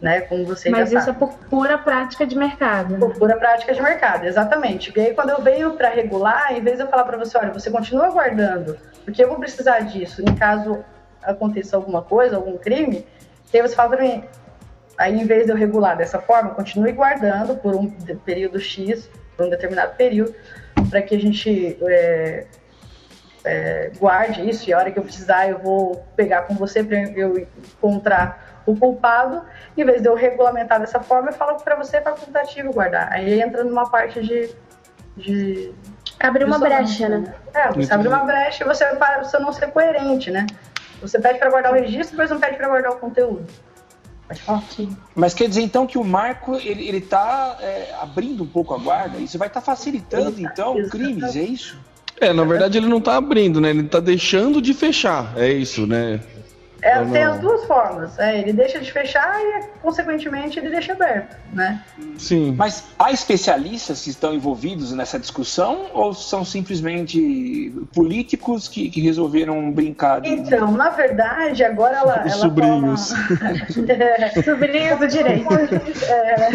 Né, 0.00 0.22
como 0.22 0.46
você 0.46 0.70
Mas 0.70 0.90
isso 0.90 1.04
sabe. 1.04 1.10
é 1.10 1.12
por 1.12 1.34
pura 1.50 1.76
prática 1.76 2.26
de 2.26 2.34
mercado. 2.34 2.96
Por 2.96 3.12
pura 3.18 3.36
prática 3.36 3.74
de 3.74 3.82
mercado, 3.82 4.24
exatamente. 4.24 4.90
E 4.96 4.98
aí, 4.98 5.14
quando 5.14 5.28
eu 5.28 5.42
venho 5.42 5.72
para 5.72 5.90
regular, 5.90 6.56
em 6.56 6.62
vez 6.62 6.78
de 6.78 6.84
eu 6.84 6.88
falar 6.88 7.04
para 7.04 7.18
você, 7.18 7.36
olha, 7.36 7.52
você 7.52 7.70
continua 7.70 8.08
guardando, 8.08 8.78
porque 9.04 9.22
eu 9.22 9.28
vou 9.28 9.38
precisar 9.38 9.80
disso 9.80 10.22
em 10.22 10.34
caso 10.34 10.82
aconteça 11.22 11.76
alguma 11.76 12.00
coisa, 12.00 12.36
algum 12.36 12.56
crime, 12.56 13.06
aí 13.52 13.60
você 13.60 13.76
fala 13.76 13.90
para 13.90 14.02
mim, 14.02 14.24
Aí, 15.00 15.18
em 15.18 15.24
vez 15.24 15.46
de 15.46 15.52
eu 15.52 15.56
regular 15.56 15.96
dessa 15.96 16.20
forma, 16.20 16.50
continue 16.50 16.92
guardando 16.92 17.56
por 17.56 17.74
um 17.74 17.90
período 17.90 18.60
X, 18.60 19.08
por 19.34 19.46
um 19.46 19.48
determinado 19.48 19.96
período, 19.96 20.34
para 20.90 21.00
que 21.00 21.14
a 21.14 21.18
gente 21.18 21.78
é, 21.88 22.44
é, 23.44 23.90
guarde 23.98 24.48
isso 24.48 24.68
e 24.68 24.72
a 24.72 24.78
hora 24.78 24.90
que 24.90 24.98
eu 24.98 25.02
precisar 25.02 25.48
eu 25.48 25.58
vou 25.58 26.04
pegar 26.14 26.42
com 26.42 26.54
você 26.54 26.84
para 26.84 26.98
eu 26.98 27.38
encontrar 27.38 28.62
o 28.66 28.76
culpado. 28.76 29.42
Em 29.76 29.84
vez 29.84 30.02
de 30.02 30.08
eu 30.08 30.14
regulamentar 30.14 30.80
dessa 30.80 31.00
forma, 31.00 31.30
eu 31.30 31.34
falo 31.34 31.56
para 31.56 31.76
você 31.76 31.98
é 31.98 32.00
facultativo 32.00 32.72
guardar. 32.72 33.10
Aí 33.12 33.40
entra 33.40 33.64
numa 33.64 33.88
parte 33.88 34.20
de. 34.22 34.50
de 35.16 35.72
Abre 36.18 36.44
uma 36.44 36.58
brecha, 36.58 37.08
né? 37.08 37.34
É, 37.54 37.72
você 37.72 37.92
abre 37.94 38.08
uma 38.08 38.24
brecha 38.24 38.62
e 38.62 38.66
você, 38.66 38.84
para 38.96 39.24
você 39.24 39.38
não 39.38 39.52
ser 39.52 39.70
coerente, 39.70 40.30
né? 40.30 40.46
Você 41.00 41.18
pede 41.18 41.38
para 41.38 41.48
guardar 41.48 41.72
o 41.72 41.74
registro, 41.74 42.10
depois 42.10 42.30
não 42.30 42.38
pede 42.38 42.58
para 42.58 42.68
guardar 42.68 42.92
o 42.92 42.96
conteúdo. 42.96 43.46
Mas 45.14 45.34
quer 45.34 45.48
dizer 45.48 45.62
então 45.62 45.86
que 45.86 45.98
o 45.98 46.04
marco 46.04 46.54
ele, 46.56 46.86
ele 46.86 47.00
tá 47.00 47.56
é, 47.60 47.94
abrindo 48.00 48.44
um 48.44 48.46
pouco 48.46 48.74
a 48.74 48.78
guarda? 48.78 49.18
Isso 49.18 49.38
vai 49.38 49.48
estar 49.48 49.60
tá 49.60 49.66
facilitando 49.66 50.40
então 50.40 50.88
crimes, 50.88 51.34
é 51.34 51.40
isso? 51.40 51.80
É, 52.20 52.32
na 52.32 52.44
verdade 52.44 52.78
ele 52.78 52.86
não 52.86 52.98
está 52.98 53.16
abrindo, 53.16 53.60
né? 53.60 53.70
Ele 53.70 53.80
está 53.80 54.00
deixando 54.00 54.60
de 54.60 54.74
fechar, 54.74 55.32
é 55.36 55.50
isso, 55.50 55.86
né? 55.86 56.20
É, 56.82 57.04
tem 57.04 57.22
as 57.22 57.38
duas 57.38 57.64
formas. 57.66 58.18
É, 58.18 58.38
ele 58.38 58.52
deixa 58.52 58.80
de 58.80 58.90
fechar 58.90 59.38
e, 59.40 59.62
consequentemente, 59.82 60.58
ele 60.58 60.70
deixa 60.70 60.92
aberto, 60.92 61.36
né? 61.52 61.84
Sim. 62.16 62.54
Mas 62.56 62.86
há 62.98 63.12
especialistas 63.12 64.02
que 64.02 64.08
estão 64.10 64.34
envolvidos 64.34 64.92
nessa 64.92 65.18
discussão 65.18 65.90
ou 65.92 66.14
são 66.14 66.42
simplesmente 66.44 67.72
políticos 67.94 68.66
que, 68.66 68.88
que 68.90 69.00
resolveram 69.00 69.70
brincar? 69.70 70.22
De... 70.22 70.30
Então, 70.30 70.72
na 70.72 70.88
verdade, 70.90 71.62
agora 71.64 71.98
ela. 71.98 72.14
ela 72.20 72.30
sobrinhos. 72.30 73.12
é, 73.88 74.30
sobrinhos 74.42 74.98
do 74.98 75.08
direito. 75.08 75.52
É, 75.52 76.50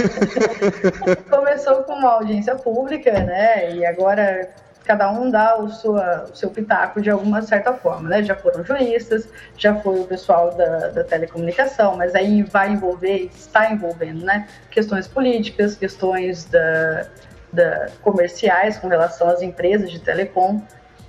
começou 1.29 1.83
com 1.83 1.93
uma 1.93 2.13
audiência 2.13 2.55
pública, 2.55 3.11
né? 3.11 3.75
E 3.75 3.85
agora 3.85 4.49
cada 4.85 5.11
um 5.11 5.29
dá 5.29 5.57
o, 5.57 5.69
sua, 5.69 6.25
o 6.31 6.35
seu 6.35 6.49
pitaco 6.49 7.01
de 7.01 7.09
alguma 7.09 7.41
certa 7.41 7.73
forma, 7.73 8.07
né? 8.07 8.23
Já 8.23 8.35
foram 8.35 8.63
juristas, 8.63 9.27
já 9.57 9.75
foi 9.75 9.99
o 9.99 10.05
pessoal 10.05 10.53
da, 10.55 10.89
da 10.89 11.03
telecomunicação, 11.03 11.97
mas 11.97 12.13
aí 12.15 12.43
vai 12.43 12.69
envolver, 12.69 13.29
está 13.35 13.71
envolvendo, 13.71 14.23
né? 14.23 14.47
Questões 14.69 15.07
políticas, 15.07 15.75
questões 15.75 16.45
da, 16.45 17.07
da 17.51 17.87
comerciais 18.01 18.77
com 18.77 18.87
relação 18.87 19.27
às 19.27 19.41
empresas 19.41 19.91
de 19.91 19.99
telecom. 19.99 20.61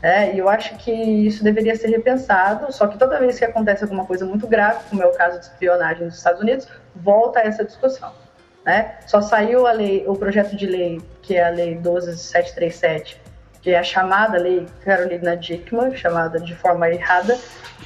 É, 0.03 0.35
e 0.35 0.39
eu 0.39 0.49
acho 0.49 0.77
que 0.77 0.93
isso 0.93 1.43
deveria 1.43 1.75
ser 1.75 1.89
repensado, 1.89 2.73
só 2.73 2.87
que 2.87 2.99
toda 2.99 3.19
vez 3.19 3.39
que 3.39 3.45
acontece 3.45 3.83
alguma 3.83 4.05
coisa 4.05 4.25
muito 4.25 4.47
grave, 4.47 4.85
como 4.89 5.03
é 5.03 5.07
o 5.07 5.13
caso 5.13 5.39
de 5.39 5.47
espionagem 5.47 6.05
nos 6.05 6.17
Estados 6.17 6.41
Unidos, 6.41 6.69
volta 6.95 7.41
a 7.41 7.43
essa 7.43 7.65
discussão. 7.65 8.13
Né? 8.65 8.97
Só 9.07 9.21
saiu 9.21 9.67
a 9.67 9.73
lei, 9.73 10.05
o 10.07 10.15
projeto 10.15 10.57
de 10.57 10.67
lei, 10.67 11.01
que 11.23 11.37
é 11.37 11.47
a 11.47 11.51
Lei 11.51 11.77
12737, 11.77 13.21
que 13.67 13.73
é 13.73 13.81
a 13.81 13.83
chamada 13.83 14.39
Lei 14.39 14.65
Carolina 14.85 15.37
Dickman, 15.37 15.93
chamada 15.97 16.39
de 16.39 16.55
forma 16.55 16.89
errada, 16.89 17.37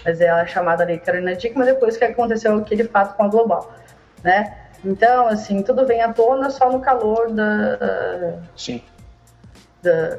mas 0.05 0.21
é 0.21 0.29
a 0.29 0.45
chamada 0.45 0.85
Lei 0.85 0.99
Carolina 0.99 1.35
Dickman 1.35 1.65
depois 1.65 1.97
que 1.97 2.05
aconteceu 2.05 2.55
aquele 2.59 2.85
fato 2.85 3.17
com 3.17 3.23
a 3.23 3.29
Global, 3.29 3.75
né? 4.23 4.59
Então, 4.85 5.27
assim, 5.27 5.63
tudo 5.63 5.87
vem 5.87 6.03
à 6.03 6.13
tona 6.13 6.51
só 6.51 6.71
no 6.71 6.81
calor 6.81 7.33
da... 7.33 8.43
Sim. 8.55 8.83
Da, 9.83 10.19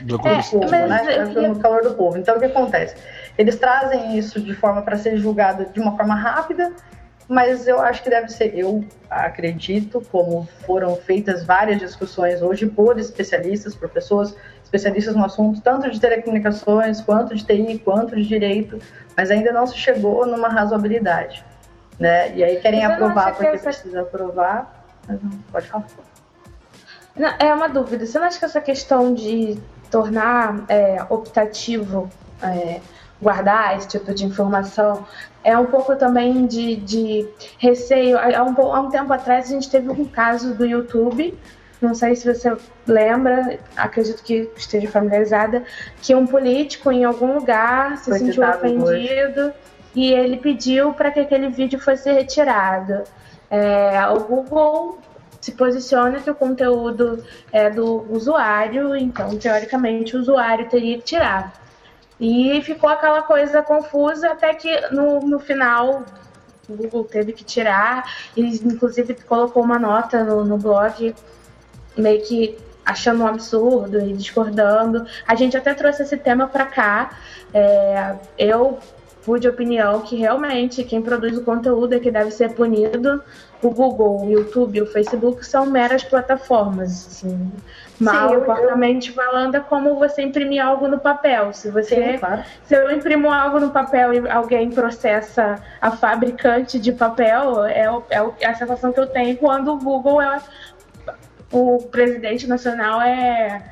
do 0.00 0.16
é, 0.16 0.42
povo, 0.42 0.70
né? 0.70 1.48
No 1.48 1.58
calor 1.60 1.82
do 1.82 1.94
povo. 1.94 2.18
Então, 2.18 2.36
o 2.36 2.38
que 2.38 2.44
acontece? 2.44 2.94
Eles 3.38 3.56
trazem 3.56 4.18
isso 4.18 4.38
de 4.38 4.52
forma 4.52 4.82
para 4.82 4.98
ser 4.98 5.16
julgado 5.16 5.64
de 5.72 5.80
uma 5.80 5.96
forma 5.96 6.14
rápida, 6.14 6.74
mas 7.28 7.68
eu 7.68 7.78
acho 7.78 8.02
que 8.02 8.08
deve 8.08 8.30
ser, 8.30 8.58
eu 8.58 8.82
acredito, 9.10 10.02
como 10.10 10.48
foram 10.66 10.96
feitas 10.96 11.44
várias 11.44 11.78
discussões 11.78 12.40
hoje 12.40 12.66
por 12.66 12.98
especialistas, 12.98 13.74
por 13.74 13.90
pessoas 13.90 14.34
especialistas 14.68 15.16
no 15.16 15.24
assunto, 15.24 15.60
tanto 15.60 15.90
de 15.90 15.98
telecomunicações, 15.98 17.00
quanto 17.00 17.34
de 17.34 17.44
TI, 17.44 17.78
quanto 17.78 18.14
de 18.14 18.24
direito, 18.24 18.78
mas 19.16 19.30
ainda 19.30 19.50
não 19.50 19.66
se 19.66 19.76
chegou 19.76 20.26
numa 20.26 20.48
razoabilidade. 20.48 21.44
Né? 21.98 22.36
E 22.36 22.44
aí 22.44 22.60
querem 22.60 22.84
aprovar 22.84 23.32
porque 23.32 23.48
que 23.50 23.56
essa... 23.56 23.64
precisa 23.64 24.02
aprovar, 24.02 24.84
mas 25.08 25.22
não 25.22 25.30
pode 25.50 25.66
falar. 25.66 25.86
Não, 27.16 27.34
é 27.40 27.52
uma 27.52 27.68
dúvida. 27.68 28.06
Você 28.06 28.18
não 28.18 28.26
acha 28.26 28.38
que 28.38 28.44
essa 28.44 28.60
questão 28.60 29.12
de 29.12 29.58
tornar 29.90 30.64
é, 30.68 30.98
optativo 31.08 32.08
é, 32.42 32.80
guardar 33.20 33.76
esse 33.76 33.88
tipo 33.88 34.14
de 34.14 34.24
informação 34.24 35.04
é 35.42 35.58
um 35.58 35.66
pouco 35.66 35.96
também 35.96 36.46
de, 36.46 36.76
de 36.76 37.28
receio. 37.58 38.18
Há 38.18 38.44
um, 38.44 38.72
há 38.72 38.80
um 38.80 38.90
tempo 38.90 39.12
atrás 39.12 39.46
a 39.46 39.48
gente 39.48 39.68
teve 39.68 39.88
um 39.88 40.04
caso 40.04 40.54
do 40.54 40.64
YouTube 40.64 41.36
não 41.80 41.94
sei 41.94 42.16
se 42.16 42.32
você 42.32 42.56
lembra, 42.86 43.58
acredito 43.76 44.22
que 44.22 44.50
esteja 44.56 44.88
familiarizada, 44.88 45.62
que 46.02 46.14
um 46.14 46.26
político 46.26 46.90
em 46.90 47.04
algum 47.04 47.34
lugar 47.34 47.96
se 47.98 48.10
Foi 48.10 48.18
sentiu 48.18 48.48
ofendido 48.48 49.40
hoje. 49.40 49.54
e 49.94 50.12
ele 50.12 50.36
pediu 50.38 50.92
para 50.92 51.10
que 51.10 51.20
aquele 51.20 51.48
vídeo 51.48 51.78
fosse 51.78 52.10
retirado. 52.10 53.04
É, 53.50 54.06
o 54.08 54.20
Google 54.20 54.98
se 55.40 55.52
posiciona 55.52 56.20
que 56.20 56.30
o 56.30 56.34
conteúdo 56.34 57.24
é 57.52 57.70
do 57.70 58.04
usuário, 58.12 58.96
então 58.96 59.36
teoricamente 59.38 60.16
o 60.16 60.20
usuário 60.20 60.68
teria 60.68 60.98
que 60.98 61.04
tirar. 61.04 61.52
E 62.20 62.60
ficou 62.62 62.90
aquela 62.90 63.22
coisa 63.22 63.62
confusa 63.62 64.32
até 64.32 64.52
que 64.52 64.80
no, 64.90 65.20
no 65.20 65.38
final 65.38 66.04
o 66.68 66.74
Google 66.76 67.04
teve 67.04 67.32
que 67.32 67.44
tirar, 67.44 68.04
e 68.36 68.42
inclusive 68.42 69.14
colocou 69.26 69.62
uma 69.62 69.78
nota 69.78 70.24
no, 70.24 70.44
no 70.44 70.58
blog 70.58 71.14
meio 72.00 72.22
que 72.22 72.56
achando 72.84 73.22
um 73.22 73.26
absurdo 73.26 74.00
e 74.00 74.12
discordando. 74.14 75.06
A 75.26 75.34
gente 75.34 75.56
até 75.56 75.74
trouxe 75.74 76.02
esse 76.02 76.16
tema 76.16 76.46
para 76.46 76.64
cá. 76.64 77.10
É, 77.52 78.14
eu 78.38 78.78
fui 79.28 79.38
de 79.38 79.46
opinião 79.46 80.00
que 80.00 80.16
realmente 80.16 80.82
quem 80.84 81.02
produz 81.02 81.36
o 81.36 81.44
conteúdo 81.44 81.94
é 81.94 82.00
que 82.00 82.10
deve 82.10 82.30
ser 82.30 82.54
punido. 82.54 83.22
O 83.60 83.70
Google, 83.70 84.24
o 84.24 84.30
YouTube, 84.30 84.80
o 84.80 84.86
Facebook 84.86 85.44
são 85.44 85.66
meras 85.66 86.02
plataformas. 86.02 87.06
Assim. 87.08 87.52
Mal, 88.00 88.28
Sim, 88.28 88.34
eu... 88.36 89.14
falando, 89.14 89.56
é 89.56 89.60
como 89.60 89.96
você 89.96 90.22
imprimir 90.22 90.64
algo 90.64 90.86
no 90.86 90.98
papel. 90.98 91.52
Se 91.52 91.68
você, 91.70 92.12
Sim, 92.12 92.18
claro. 92.18 92.42
se 92.64 92.74
eu 92.74 92.90
imprimo 92.90 93.30
algo 93.30 93.58
no 93.58 93.70
papel 93.70 94.14
e 94.14 94.30
alguém 94.30 94.70
processa 94.70 95.56
a 95.80 95.90
fabricante 95.90 96.78
de 96.78 96.92
papel, 96.92 97.64
é, 97.64 97.84
é 98.40 98.46
a 98.46 98.54
sensação 98.54 98.92
que 98.92 99.00
eu 99.00 99.08
tenho 99.08 99.36
quando 99.36 99.72
o 99.72 99.78
Google 99.78 100.22
é 100.22 100.40
o 101.50 101.82
presidente 101.90 102.46
nacional 102.46 103.00
é 103.00 103.62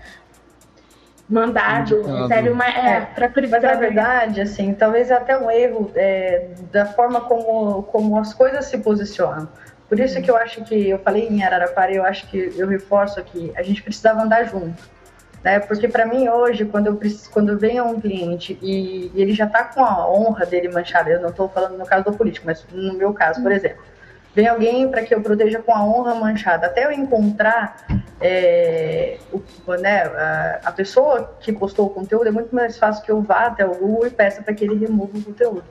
mandado, 1.28 2.02
recebe 2.02 2.50
uma. 2.50 2.66
É, 2.66 2.96
é 2.96 3.00
para 3.00 3.30
Mas 3.50 3.62
na 3.62 3.74
verdade, 3.74 4.40
assim, 4.40 4.72
talvez 4.74 5.10
até 5.10 5.36
um 5.36 5.50
erro 5.50 5.90
é, 5.94 6.48
da 6.72 6.86
forma 6.86 7.20
como, 7.22 7.82
como 7.84 8.18
as 8.18 8.32
coisas 8.32 8.66
se 8.66 8.78
posicionam. 8.78 9.48
Por 9.88 10.00
isso 10.00 10.20
que 10.20 10.30
eu 10.30 10.36
acho 10.36 10.64
que 10.64 10.88
eu 10.88 10.98
falei 10.98 11.28
em 11.28 11.44
Araraquara, 11.44 11.92
eu 11.92 12.04
acho 12.04 12.26
que 12.28 12.52
eu 12.56 12.66
reforço 12.66 13.20
aqui, 13.20 13.52
a 13.56 13.62
gente 13.62 13.82
precisava 13.82 14.22
andar 14.22 14.44
junto. 14.44 14.82
Né? 15.44 15.60
Porque 15.60 15.86
para 15.86 16.04
mim 16.04 16.28
hoje, 16.28 16.64
quando 16.64 16.88
eu 16.88 17.00
quando 17.30 17.56
vem 17.56 17.80
um 17.80 18.00
cliente 18.00 18.58
e, 18.60 19.12
e 19.14 19.22
ele 19.22 19.32
já 19.32 19.46
está 19.46 19.62
com 19.62 19.84
a 19.84 20.10
honra 20.10 20.44
dele 20.44 20.68
manchada, 20.68 21.10
eu 21.10 21.20
não 21.20 21.28
estou 21.28 21.48
falando 21.48 21.78
no 21.78 21.86
caso 21.86 22.04
do 22.04 22.12
político, 22.12 22.46
mas 22.46 22.66
no 22.72 22.94
meu 22.94 23.12
caso, 23.12 23.40
por 23.40 23.52
exemplo, 23.52 23.82
vem 24.36 24.46
alguém 24.46 24.86
para 24.90 25.02
que 25.02 25.14
eu 25.14 25.22
proteja 25.22 25.62
com 25.62 25.74
a 25.74 25.82
honra 25.82 26.14
manchada, 26.14 26.66
até 26.66 26.84
eu 26.84 26.92
encontrar 26.92 27.86
é, 28.20 29.16
o, 29.32 29.40
né, 29.76 30.02
a, 30.02 30.60
a, 30.66 30.72
pessoa 30.72 31.34
que 31.40 31.50
postou 31.50 31.86
o 31.86 31.90
conteúdo, 31.90 32.28
é 32.28 32.30
muito 32.30 32.54
mais 32.54 32.76
fácil 32.76 33.02
que 33.02 33.10
eu 33.10 33.22
vá 33.22 33.46
até 33.46 33.64
o 33.64 33.74
Google 33.74 34.08
e 34.08 34.10
peça 34.10 34.42
para 34.42 34.52
que 34.52 34.62
ele 34.62 34.76
remova 34.76 35.16
o 35.16 35.22
conteúdo. 35.22 35.64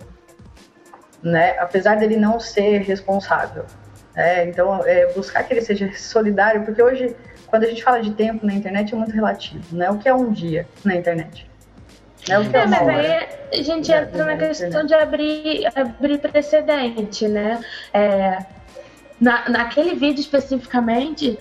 Né? 1.21 1.55
Apesar 1.59 1.95
dele 1.95 2.17
não 2.17 2.39
ser 2.39 2.79
responsável. 2.79 3.65
É, 4.15 4.45
então, 4.45 4.83
é, 4.83 5.13
buscar 5.13 5.43
que 5.43 5.53
ele 5.53 5.61
seja 5.61 5.91
solidário, 5.93 6.63
porque 6.63 6.81
hoje, 6.81 7.15
quando 7.45 7.65
a 7.65 7.67
gente 7.67 7.83
fala 7.83 8.01
de 8.01 8.13
tempo 8.13 8.47
na 8.47 8.53
internet, 8.53 8.95
é 8.95 8.97
muito 8.97 9.13
relativo, 9.13 9.75
né? 9.75 9.91
O 9.91 9.99
que 9.99 10.07
é 10.07 10.13
um 10.13 10.31
dia 10.31 10.65
na 10.85 10.95
internet? 10.95 11.47
Né? 12.27 12.39
O 12.39 12.49
que 12.49 12.55
é, 12.55 12.61
é 12.61 12.65
mas 12.65 12.87
aí 12.87 13.27
a 13.51 13.61
gente 13.61 13.91
entra 13.91 14.23
na 14.23 14.37
questão 14.37 14.85
de 14.85 14.93
abrir, 14.93 15.67
abrir 15.75 16.17
precedente, 16.19 17.27
né? 17.27 17.59
É, 17.93 18.54
na, 19.19 19.47
naquele 19.49 19.95
vídeo 19.95 20.19
especificamente, 20.21 21.39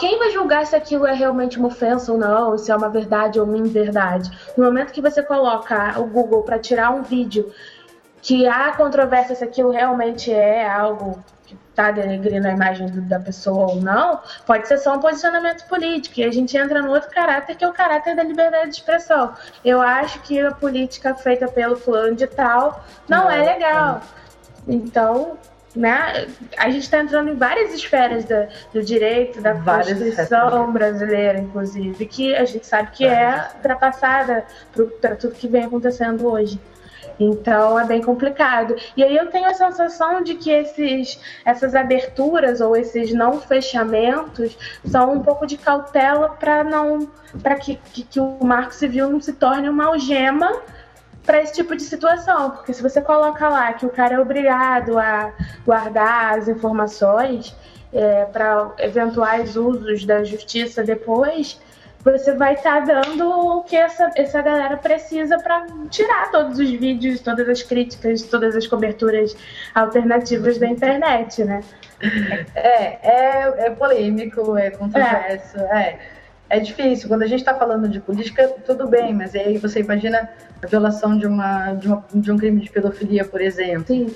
quem 0.00 0.18
vai 0.18 0.30
julgar 0.30 0.66
se 0.66 0.74
aquilo 0.74 1.06
é 1.06 1.12
realmente 1.12 1.58
uma 1.58 1.68
ofensa 1.68 2.12
ou 2.12 2.18
não, 2.18 2.58
se 2.58 2.70
é 2.70 2.76
uma 2.76 2.88
verdade 2.88 3.38
ou 3.38 3.46
uma 3.46 3.56
inverdade? 3.56 4.30
No 4.56 4.64
momento 4.64 4.92
que 4.92 5.00
você 5.00 5.22
coloca 5.22 5.98
o 6.00 6.06
Google 6.06 6.42
para 6.42 6.58
tirar 6.58 6.90
um 6.90 7.02
vídeo 7.02 7.52
que 8.20 8.48
há 8.48 8.72
controvérsia 8.72 9.36
se 9.36 9.44
aquilo 9.44 9.70
realmente 9.70 10.32
é 10.32 10.68
algo 10.68 11.22
que 11.46 11.56
está 11.70 11.92
denegrindo 11.92 12.48
a 12.48 12.50
imagem 12.50 12.88
da 13.06 13.20
pessoa 13.20 13.70
ou 13.70 13.76
não, 13.76 14.20
pode 14.44 14.66
ser 14.66 14.78
só 14.78 14.96
um 14.96 14.98
posicionamento 14.98 15.66
político. 15.68 16.18
E 16.18 16.24
a 16.24 16.32
gente 16.32 16.56
entra 16.56 16.82
no 16.82 16.90
outro 16.90 17.08
caráter, 17.10 17.56
que 17.56 17.64
é 17.64 17.68
o 17.68 17.72
caráter 17.72 18.16
da 18.16 18.24
liberdade 18.24 18.70
de 18.70 18.76
expressão. 18.76 19.32
Eu 19.64 19.80
acho 19.80 20.20
que 20.22 20.40
a 20.40 20.50
política 20.50 21.14
feita 21.14 21.46
pelo 21.46 21.76
fulano 21.76 22.16
de 22.16 22.26
tal 22.26 22.84
não, 23.08 23.24
não 23.24 23.30
é 23.30 23.54
legal. 23.54 24.00
Não. 24.66 24.74
Então, 24.74 25.38
né? 25.78 26.26
A 26.56 26.68
gente 26.70 26.82
está 26.82 27.00
entrando 27.00 27.30
em 27.30 27.36
várias 27.36 27.72
esferas 27.72 28.24
da, 28.24 28.48
do 28.72 28.82
direito, 28.82 29.40
da 29.40 29.52
várias 29.52 29.98
Constituição 29.98 30.72
brasileira, 30.72 31.38
inclusive, 31.38 32.04
que 32.06 32.34
a 32.34 32.44
gente 32.44 32.66
sabe 32.66 32.90
que 32.90 33.06
é 33.06 33.48
ultrapassada 33.54 34.44
para 35.00 35.14
tudo 35.14 35.34
que 35.34 35.46
vem 35.46 35.64
acontecendo 35.64 36.26
hoje. 36.26 36.60
Então 37.20 37.78
é 37.78 37.84
bem 37.84 38.02
complicado. 38.02 38.74
E 38.96 39.02
aí 39.02 39.16
eu 39.16 39.26
tenho 39.26 39.46
a 39.46 39.54
sensação 39.54 40.22
de 40.22 40.34
que 40.34 40.50
esses, 40.50 41.20
essas 41.44 41.74
aberturas 41.74 42.60
ou 42.60 42.76
esses 42.76 43.12
não 43.12 43.40
fechamentos 43.40 44.56
são 44.84 45.14
um 45.14 45.20
pouco 45.20 45.46
de 45.46 45.56
cautela 45.56 46.28
para 46.30 46.62
não 46.62 47.08
para 47.42 47.56
que, 47.56 47.76
que, 47.92 48.02
que, 48.04 48.20
o 48.20 48.38
marco 48.42 48.72
civil 48.72 49.10
não 49.10 49.20
se 49.20 49.34
torne 49.34 49.68
uma 49.68 49.86
algema 49.86 50.50
para 51.28 51.42
esse 51.42 51.52
tipo 51.52 51.76
de 51.76 51.82
situação. 51.82 52.52
Porque 52.52 52.72
se 52.72 52.82
você 52.82 53.02
coloca 53.02 53.46
lá 53.50 53.70
que 53.74 53.84
o 53.84 53.90
cara 53.90 54.14
é 54.14 54.18
obrigado 54.18 54.98
a 54.98 55.30
guardar 55.66 56.38
as 56.38 56.48
informações 56.48 57.54
é, 57.92 58.24
para 58.24 58.72
eventuais 58.78 59.54
usos 59.54 60.06
da 60.06 60.24
justiça 60.24 60.82
depois, 60.82 61.60
você 62.02 62.32
vai 62.32 62.54
estar 62.54 62.86
tá 62.86 63.02
dando 63.02 63.28
o 63.28 63.62
que 63.62 63.76
essa, 63.76 64.10
essa 64.16 64.40
galera 64.40 64.78
precisa 64.78 65.36
para 65.38 65.66
tirar 65.90 66.30
todos 66.30 66.58
os 66.58 66.70
vídeos, 66.70 67.20
todas 67.20 67.46
as 67.46 67.62
críticas, 67.62 68.22
todas 68.22 68.56
as 68.56 68.66
coberturas 68.66 69.36
alternativas 69.74 70.56
da 70.56 70.66
internet, 70.66 71.44
né? 71.44 71.60
É, 72.54 72.98
é, 73.02 73.66
é 73.66 73.70
polêmico, 73.70 74.56
é 74.56 74.70
controverso, 74.70 75.58
é. 75.58 75.80
é. 75.80 75.98
é 76.48 76.60
difícil. 76.60 77.06
Quando 77.06 77.22
a 77.22 77.26
gente 77.26 77.40
está 77.40 77.54
falando 77.54 77.86
de 77.86 78.00
política, 78.00 78.48
tudo 78.64 78.88
bem, 78.88 79.12
mas 79.12 79.34
aí 79.34 79.58
você 79.58 79.80
imagina 79.80 80.30
a 80.62 80.66
violação 80.66 81.16
de, 81.18 81.26
uma, 81.26 81.74
de, 81.74 81.88
uma, 81.88 82.04
de 82.12 82.32
um 82.32 82.36
crime 82.36 82.60
de 82.60 82.70
pedofilia, 82.70 83.24
por 83.24 83.40
exemplo. 83.40 83.86
Sim 83.86 84.14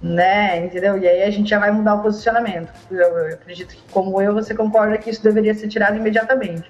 né? 0.00 0.66
Entendeu? 0.66 0.98
E 0.98 1.08
aí 1.08 1.22
a 1.22 1.30
gente 1.30 1.48
já 1.48 1.58
vai 1.58 1.70
mudar 1.70 1.94
o 1.94 2.02
posicionamento. 2.02 2.70
Eu, 2.90 2.98
eu, 2.98 3.34
acredito 3.34 3.74
que, 3.74 3.82
como 3.90 4.20
eu, 4.20 4.34
você 4.34 4.54
concorda 4.54 4.98
que 4.98 5.10
isso 5.10 5.22
deveria 5.22 5.54
ser 5.54 5.68
tirado 5.68 5.96
imediatamente. 5.96 6.68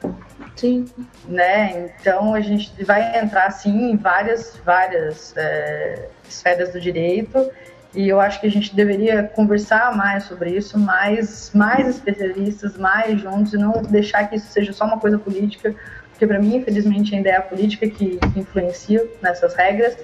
Sim. 0.55 0.87
Né? 1.27 1.91
Então 2.01 2.35
a 2.35 2.41
gente 2.41 2.73
vai 2.85 3.19
entrar 3.19 3.51
sim 3.51 3.91
em 3.91 3.97
várias, 3.97 4.61
várias 4.65 5.35
é, 5.37 6.09
esferas 6.29 6.73
do 6.73 6.81
direito 6.81 7.51
e 7.95 8.09
eu 8.09 8.21
acho 8.21 8.41
que 8.41 8.47
a 8.47 8.51
gente 8.51 8.75
deveria 8.75 9.23
conversar 9.23 9.97
mais 9.97 10.25
sobre 10.25 10.51
isso, 10.51 10.79
mais, 10.79 11.51
mais 11.55 11.89
especialistas, 11.89 12.77
mais 12.77 13.21
juntos 13.21 13.55
e 13.55 13.57
não 13.57 13.83
deixar 13.83 14.29
que 14.29 14.37
isso 14.37 14.49
seja 14.49 14.73
só 14.73 14.85
uma 14.85 14.99
coisa 14.99 15.19
política, 15.19 15.75
porque 16.17 16.27
para 16.27 16.39
mim, 16.39 16.57
infelizmente, 16.57 17.15
ainda 17.15 17.29
é 17.29 17.37
a 17.37 17.43
política 17.43 17.87
que, 17.89 18.19
influencia 18.35 19.07
nessas 19.21 19.55
regras. 19.55 19.99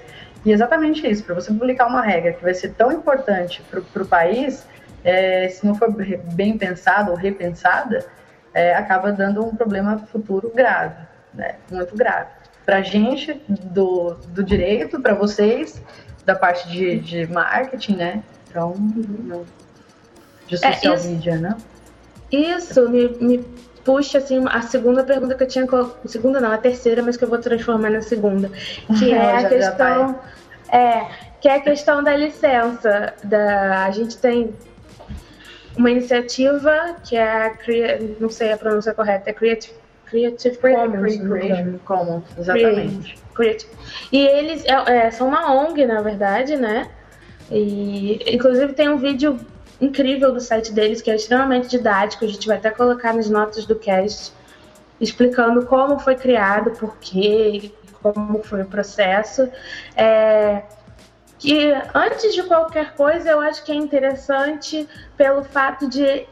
E 0.45 0.51
exatamente 0.51 1.09
isso, 1.09 1.23
para 1.23 1.33
você 1.33 1.51
publicar 1.51 1.87
uma 1.87 2.03
regra 2.03 2.33
que 2.33 2.43
vai 2.43 2.53
ser 2.53 2.73
tão 2.75 2.91
importante 2.91 3.63
para 3.71 4.03
o 4.03 4.05
país, 4.05 4.63
é, 5.03 5.49
se 5.49 5.65
não 5.65 5.73
for 5.73 5.91
bem 6.33 6.55
pensada 6.55 7.09
ou 7.09 7.17
repensada, 7.17 8.05
é, 8.53 8.75
acaba 8.75 9.11
dando 9.11 9.43
um 9.43 9.55
problema 9.55 9.97
futuro 10.11 10.51
grave, 10.53 11.03
né? 11.33 11.55
muito 11.71 11.97
grave. 11.97 12.29
Para 12.63 12.77
a 12.77 12.81
gente 12.81 13.41
do, 13.49 14.13
do 14.27 14.43
direito, 14.43 15.01
para 15.01 15.15
vocês, 15.15 15.81
da 16.25 16.35
parte 16.35 16.69
de, 16.69 16.99
de 16.99 17.27
marketing, 17.27 17.95
né? 17.95 18.23
Então, 18.49 18.73
de 20.47 20.57
social 20.57 20.93
é, 20.93 20.97
isso, 20.97 21.09
media, 21.09 21.37
né? 21.37 21.57
Isso 22.31 22.87
me, 22.89 23.09
me 23.19 23.45
puxa 23.83 24.17
assim 24.17 24.43
a 24.47 24.61
segunda 24.61 25.03
pergunta 25.03 25.35
que 25.35 25.43
eu 25.43 25.47
tinha 25.47 25.67
segunda 26.05 26.39
não 26.39 26.51
a 26.51 26.57
terceira 26.57 27.01
mas 27.01 27.17
que 27.17 27.23
eu 27.23 27.29
vou 27.29 27.37
transformar 27.37 27.89
na 27.89 28.01
segunda 28.01 28.49
que 28.97 29.11
é 29.13 29.37
a 29.37 29.49
questão 29.49 30.19
é 30.71 31.05
que 31.41 31.47
é 31.49 31.55
a 31.55 31.59
questão 31.59 32.03
da 32.03 32.15
licença 32.15 33.13
da 33.23 33.85
a 33.85 33.91
gente 33.91 34.17
tem 34.17 34.53
uma 35.77 35.89
iniciativa 35.89 36.95
que 37.03 37.15
é 37.15 37.47
a 37.47 37.53
não 38.19 38.29
sei 38.29 38.51
a 38.51 38.57
pronúncia 38.57 38.93
correta, 38.93 39.29
é 39.29 39.33
Creative, 39.33 39.73
Creative 40.05 40.57
Commons. 40.57 41.17
Creative 41.17 41.79
Commons, 41.79 42.23
exatamente. 42.37 43.17
Creative. 43.33 43.71
E 44.11 44.25
eles 44.25 44.63
é, 44.65 45.07
é, 45.07 45.11
são 45.11 45.27
uma 45.27 45.53
ONG, 45.53 45.85
na 45.85 46.01
verdade, 46.01 46.55
né? 46.55 46.89
E 47.51 48.19
inclusive 48.33 48.73
tem 48.73 48.89
um 48.89 48.97
vídeo 48.97 49.39
incrível 49.83 50.31
do 50.31 50.39
site 50.39 50.71
deles 50.71 51.01
que 51.01 51.11
é 51.11 51.15
extremamente 51.15 51.67
didático. 51.67 52.25
A 52.25 52.27
gente 52.27 52.47
vai 52.47 52.57
até 52.57 52.69
colocar 52.69 53.13
nas 53.13 53.29
notas 53.29 53.65
do 53.65 53.75
cast 53.75 54.33
explicando 54.99 55.65
como 55.65 55.99
foi 55.99 56.15
criado, 56.15 56.71
por 56.71 56.97
quê, 56.97 57.71
como 58.01 58.41
foi 58.43 58.61
o 58.61 58.65
processo. 58.65 59.49
É, 59.95 60.63
que 61.37 61.73
antes 61.93 62.33
de 62.33 62.43
qualquer 62.43 62.93
coisa 62.95 63.29
eu 63.29 63.39
acho 63.41 63.63
que 63.65 63.71
é 63.71 63.75
interessante 63.75 64.87
pelo 65.17 65.43
fato 65.43 65.89
de 65.89 66.25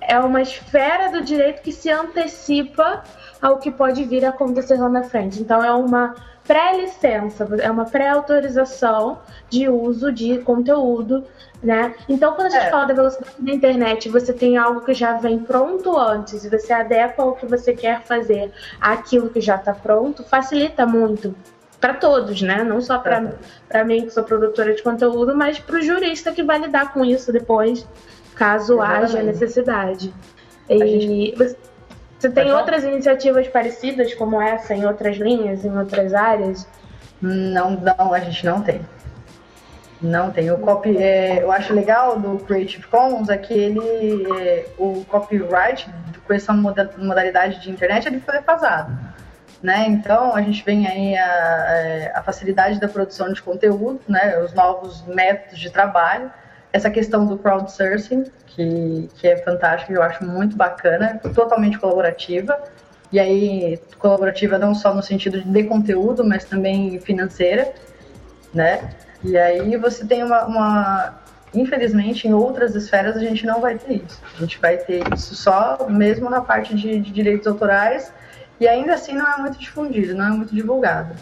é 0.00 0.18
uma 0.18 0.42
esfera 0.42 1.10
do 1.10 1.22
direito 1.22 1.62
que 1.62 1.72
se 1.72 1.90
antecipa 1.90 3.02
ao 3.40 3.58
que 3.58 3.70
pode 3.70 4.04
vir 4.04 4.24
a 4.24 4.28
acontecer 4.28 4.76
lá 4.78 4.88
na 4.88 5.02
frente. 5.02 5.40
Então 5.40 5.64
é 5.64 5.72
uma 5.72 6.14
pré-licença, 6.46 7.48
é 7.60 7.70
uma 7.70 7.86
pré-autorização 7.86 9.18
de 9.48 9.68
uso 9.68 10.12
de 10.12 10.38
conteúdo, 10.38 11.24
né? 11.62 11.94
Então 12.08 12.34
quando 12.34 12.48
a 12.48 12.50
gente 12.50 12.66
é. 12.66 12.70
fala 12.70 12.84
da 12.86 12.94
velocidade 12.94 13.36
da 13.38 13.52
internet, 13.52 14.08
você 14.08 14.32
tem 14.32 14.56
algo 14.56 14.82
que 14.82 14.92
já 14.92 15.14
vem 15.14 15.38
pronto 15.38 15.96
antes 15.98 16.44
e 16.44 16.50
você 16.50 16.72
adequa 16.72 17.22
ao 17.22 17.34
que 17.34 17.46
você 17.46 17.72
quer 17.72 18.02
fazer 18.02 18.52
àquilo 18.80 19.30
que 19.30 19.40
já 19.40 19.56
está 19.56 19.72
pronto, 19.72 20.22
facilita 20.24 20.84
muito 20.84 21.34
para 21.80 21.94
todos, 21.94 22.40
né? 22.42 22.62
Não 22.62 22.80
só 22.80 22.98
para 22.98 23.32
é. 23.70 23.84
mim, 23.84 24.04
que 24.04 24.10
sou 24.10 24.22
produtora 24.22 24.74
de 24.74 24.82
conteúdo, 24.82 25.34
mas 25.34 25.58
para 25.58 25.76
o 25.76 25.82
jurista 25.82 26.32
que 26.32 26.42
vai 26.42 26.58
lidar 26.58 26.92
com 26.92 27.04
isso 27.04 27.32
depois, 27.32 27.86
caso 28.34 28.74
Exatamente. 28.74 29.04
haja 29.04 29.22
necessidade. 29.22 30.14
E 30.68 30.78
gente... 30.78 31.36
você 31.36 31.56
tem 32.30 32.52
outras 32.52 32.84
iniciativas 32.84 33.48
parecidas 33.48 34.14
como 34.14 34.40
essa 34.40 34.74
em 34.74 34.84
outras 34.84 35.16
linhas, 35.16 35.64
em 35.64 35.76
outras 35.76 36.14
áreas? 36.14 36.66
Não, 37.20 37.70
não, 37.70 38.12
a 38.12 38.20
gente 38.20 38.44
não 38.44 38.60
tem. 38.60 38.80
Não 40.00 40.30
tem. 40.30 40.50
O 40.50 40.58
copy, 40.58 40.96
é, 40.98 41.42
eu 41.42 41.50
acho 41.50 41.72
legal 41.72 42.18
do 42.18 42.38
Creative 42.44 42.86
Commons 42.88 43.28
é 43.28 43.38
que 43.38 43.54
ele, 43.54 44.26
é, 44.38 44.66
o 44.76 45.04
copyright 45.06 45.88
com 46.26 46.32
essa 46.32 46.52
modalidade 46.52 47.60
de 47.60 47.70
internet 47.70 48.06
ele 48.06 48.20
foi 48.20 48.34
defasado. 48.34 48.92
Né? 49.62 49.86
Então, 49.88 50.36
a 50.36 50.42
gente 50.42 50.62
vem 50.62 50.86
aí 50.86 51.16
a, 51.16 52.12
a, 52.16 52.22
facilidade 52.22 52.78
da 52.78 52.86
produção 52.86 53.32
de 53.32 53.40
conteúdo, 53.40 53.98
né? 54.06 54.38
os 54.40 54.52
novos 54.52 55.02
métodos 55.06 55.58
de 55.58 55.70
trabalho, 55.70 56.30
essa 56.74 56.90
questão 56.90 57.24
do 57.24 57.38
crowdsourcing, 57.38 58.24
que, 58.48 59.08
que 59.14 59.28
é 59.28 59.36
fantástico, 59.36 59.92
eu 59.92 60.02
acho 60.02 60.24
muito 60.24 60.56
bacana, 60.56 61.20
totalmente 61.32 61.78
colaborativa, 61.78 62.60
e 63.12 63.20
aí 63.20 63.78
colaborativa 63.96 64.58
não 64.58 64.74
só 64.74 64.92
no 64.92 65.00
sentido 65.00 65.40
de 65.40 65.62
conteúdo, 65.62 66.24
mas 66.24 66.44
também 66.44 66.98
financeira, 66.98 67.72
né? 68.52 68.90
E 69.22 69.38
aí 69.38 69.76
você 69.76 70.04
tem 70.04 70.24
uma, 70.24 70.46
uma 70.46 71.14
infelizmente, 71.54 72.26
em 72.26 72.34
outras 72.34 72.74
esferas 72.74 73.16
a 73.16 73.20
gente 73.20 73.46
não 73.46 73.60
vai 73.60 73.78
ter 73.78 74.02
isso. 74.04 74.20
A 74.36 74.40
gente 74.40 74.60
vai 74.60 74.76
ter 74.76 75.04
isso 75.14 75.36
só 75.36 75.86
mesmo 75.88 76.28
na 76.28 76.40
parte 76.40 76.74
de, 76.74 76.98
de 76.98 77.12
direitos 77.12 77.46
autorais 77.46 78.12
e 78.58 78.66
ainda 78.66 78.94
assim 78.94 79.12
não 79.12 79.32
é 79.32 79.36
muito 79.36 79.60
difundido, 79.60 80.12
não 80.16 80.26
é 80.26 80.30
muito 80.30 80.52
divulgado. 80.52 81.14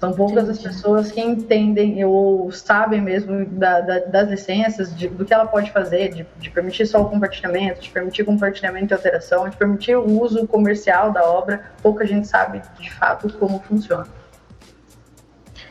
São 0.00 0.12
poucas 0.12 0.48
as 0.48 0.58
pessoas 0.58 1.10
que 1.10 1.20
entendem 1.20 2.04
ou 2.04 2.52
sabem 2.52 3.00
mesmo 3.00 3.44
da, 3.46 3.80
da, 3.80 3.98
das 3.98 4.28
licenças, 4.28 4.94
de, 4.96 5.08
do 5.08 5.24
que 5.24 5.34
ela 5.34 5.46
pode 5.46 5.72
fazer, 5.72 6.14
de, 6.14 6.26
de, 6.38 6.50
permitir 6.50 6.86
só 6.86 7.02
o 7.02 7.10
compartilhamento, 7.10 7.80
de 7.80 7.90
permitir 7.90 8.24
compartilhamento 8.24 8.92
e 8.92 8.94
alteração, 8.94 9.48
de 9.48 9.56
permitir 9.56 9.96
o 9.96 10.20
uso 10.22 10.46
comercial 10.46 11.10
da 11.10 11.24
obra. 11.24 11.72
Pouca 11.82 12.06
gente 12.06 12.28
sabe 12.28 12.62
de 12.78 12.92
fato 12.94 13.28
como 13.38 13.58
funciona. 13.60 14.06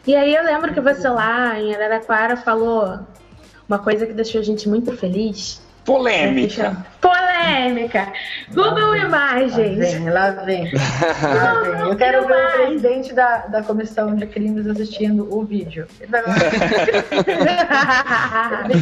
E 0.06 0.14
aí 0.14 0.36
eu 0.36 0.44
lembro 0.44 0.74
que 0.74 0.82
você 0.82 1.08
lá 1.08 1.58
em 1.60 1.74
Araraquara 1.74 2.36
falou 2.36 3.00
uma 3.68 3.80
coisa 3.80 4.06
que 4.06 4.14
deixou 4.14 4.42
a 4.42 4.44
gente 4.44 4.68
muito 4.68 4.96
feliz, 4.96 5.62
Polêmica. 5.88 6.86
Polêmica. 7.00 8.12
Google 8.54 8.98
Imagens. 8.98 10.04
Lá 10.04 10.32
vem, 10.32 10.70
lá 11.24 11.62
vem. 11.62 11.90
Eu 11.90 11.96
quero 11.96 12.28
ver 12.28 12.46
o 12.46 12.52
presidente 12.52 13.14
da, 13.14 13.48
da 13.48 13.64
comissão 13.64 14.14
de 14.14 14.28
crimes 14.28 14.68
assistindo 14.68 15.34
o 15.34 15.46
vídeo. 15.46 15.88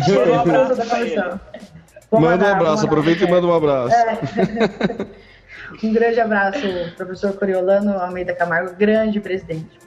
Manda 0.10 0.32
um 0.32 0.40
abraço 0.40 0.76
da 0.76 0.86
comissão. 0.88 1.40
Manda 2.12 2.46
um 2.46 2.54
abraço, 2.54 2.86
aproveita 2.86 3.24
e 3.24 3.30
manda 3.30 3.46
um 3.46 3.54
abraço. 3.54 3.96
É. 3.96 4.18
Um 5.84 5.92
grande 5.92 6.22
abraço, 6.22 6.62
professor 6.96 7.34
Coriolano 7.34 8.00
Almeida 8.00 8.34
Camargo, 8.34 8.74
grande 8.76 9.20
presidente. 9.20 9.78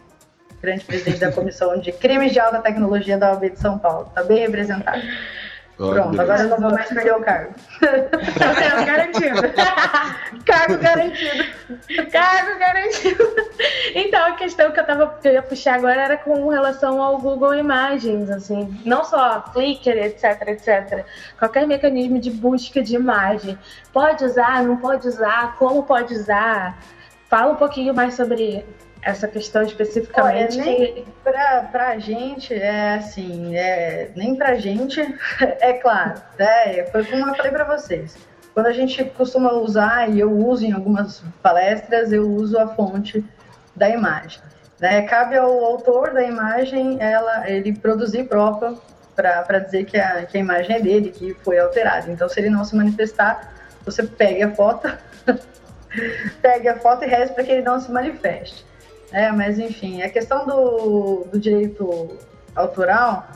Grande 0.60 0.84
presidente 0.84 1.18
da 1.20 1.32
comissão 1.32 1.80
de 1.80 1.92
crimes 1.92 2.32
de 2.32 2.40
alta 2.40 2.58
tecnologia 2.58 3.16
da 3.16 3.32
OAB 3.32 3.52
de 3.52 3.58
São 3.58 3.78
Paulo. 3.78 4.06
Está 4.08 4.22
bem 4.22 4.40
representado. 4.40 5.00
Pronto, 5.78 6.20
agora 6.20 6.42
eu 6.42 6.48
não 6.48 6.58
vou 6.58 6.72
mais 6.72 6.88
perder 6.88 7.14
o 7.14 7.20
cargo. 7.20 7.54
Tá 8.38 8.84
garantido. 8.84 9.42
cargo 10.44 10.78
garantido. 10.78 12.10
Cargo 12.10 12.58
garantido. 12.58 13.24
Então, 13.94 14.26
a 14.26 14.32
questão 14.32 14.72
que 14.72 14.80
eu, 14.80 14.84
tava, 14.84 15.18
que 15.22 15.28
eu 15.28 15.32
ia 15.34 15.42
puxar 15.42 15.76
agora 15.76 16.02
era 16.02 16.16
com 16.16 16.48
relação 16.48 17.00
ao 17.00 17.18
Google 17.18 17.54
Imagens, 17.54 18.28
assim, 18.28 18.76
não 18.84 19.04
só 19.04 19.44
Flickr, 19.52 19.90
etc, 19.90 20.48
etc. 20.48 21.04
Qualquer 21.38 21.64
mecanismo 21.64 22.18
de 22.18 22.32
busca 22.32 22.82
de 22.82 22.96
imagem. 22.96 23.56
Pode 23.92 24.24
usar, 24.24 24.64
não 24.64 24.78
pode 24.78 25.06
usar, 25.06 25.56
como 25.58 25.84
pode 25.84 26.12
usar? 26.12 26.76
Fala 27.28 27.52
um 27.52 27.56
pouquinho 27.56 27.94
mais 27.94 28.14
sobre 28.14 28.64
essa 29.02 29.28
questão 29.28 29.62
especificamente. 29.62 30.58
Olha, 30.58 30.66
nem 30.66 31.04
pra, 31.22 31.68
pra 31.70 31.98
gente 31.98 32.54
é 32.54 32.94
assim, 32.94 33.56
é, 33.56 34.10
nem 34.16 34.34
pra 34.34 34.54
gente, 34.56 35.00
é 35.40 35.74
claro, 35.74 36.20
né? 36.38 36.84
Foi 36.86 37.04
como 37.04 37.28
eu 37.28 37.34
falei 37.34 37.52
pra 37.52 37.64
vocês. 37.64 38.16
Quando 38.54 38.66
a 38.66 38.72
gente 38.72 39.04
costuma 39.04 39.52
usar, 39.52 40.10
e 40.10 40.18
eu 40.18 40.32
uso 40.32 40.64
em 40.64 40.72
algumas 40.72 41.22
palestras, 41.42 42.12
eu 42.12 42.28
uso 42.28 42.58
a 42.58 42.66
fonte 42.66 43.24
da 43.76 43.88
imagem. 43.88 44.40
Né? 44.80 45.02
Cabe 45.02 45.36
ao 45.36 45.64
autor 45.64 46.12
da 46.12 46.24
imagem 46.24 46.98
ela, 47.00 47.48
ele 47.48 47.72
produzir 47.72 48.24
própria 48.24 48.74
para 49.14 49.58
dizer 49.58 49.84
que 49.84 49.98
a, 49.98 50.24
que 50.26 50.36
a 50.36 50.40
imagem 50.40 50.76
é 50.76 50.80
dele, 50.80 51.10
que 51.10 51.34
foi 51.42 51.58
alterada. 51.58 52.10
Então, 52.10 52.28
se 52.28 52.38
ele 52.38 52.50
não 52.50 52.64
se 52.64 52.76
manifestar, 52.76 53.52
você 53.84 54.02
pegue 54.02 54.42
a 54.42 54.54
foto, 54.54 54.88
pegue 56.40 56.68
a 56.68 56.78
foto 56.78 57.04
e 57.04 57.08
reze 57.08 57.32
para 57.32 57.42
que 57.42 57.50
ele 57.50 57.62
não 57.62 57.80
se 57.80 57.90
manifeste. 57.90 58.64
É, 59.12 59.30
mas 59.32 59.58
enfim, 59.58 60.02
a 60.02 60.10
questão 60.10 60.46
do, 60.46 61.26
do 61.30 61.38
direito 61.38 62.18
autoral, 62.54 63.26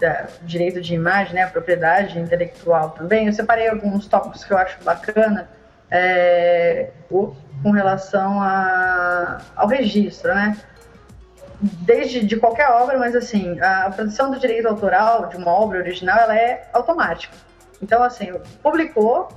da, 0.00 0.28
direito 0.42 0.80
de 0.80 0.94
imagem, 0.94 1.34
né, 1.34 1.46
propriedade 1.46 2.18
intelectual 2.18 2.90
também, 2.90 3.26
eu 3.26 3.32
separei 3.32 3.68
alguns 3.68 4.06
tópicos 4.06 4.44
que 4.44 4.52
eu 4.52 4.58
acho 4.58 4.82
bacana 4.84 5.48
é, 5.90 6.90
com 7.08 7.70
relação 7.70 8.40
a, 8.40 9.38
ao 9.56 9.66
registro, 9.66 10.34
né? 10.34 10.56
Desde 11.60 12.24
de 12.24 12.36
qualquer 12.36 12.70
obra, 12.70 12.98
mas 12.98 13.16
assim, 13.16 13.58
a 13.60 13.90
produção 13.90 14.30
do 14.30 14.38
direito 14.38 14.68
autoral 14.68 15.26
de 15.26 15.36
uma 15.36 15.50
obra 15.50 15.78
original, 15.78 16.16
ela 16.16 16.36
é 16.36 16.68
automática. 16.72 17.34
Então, 17.82 18.02
assim, 18.02 18.32
publicou, 18.62 19.28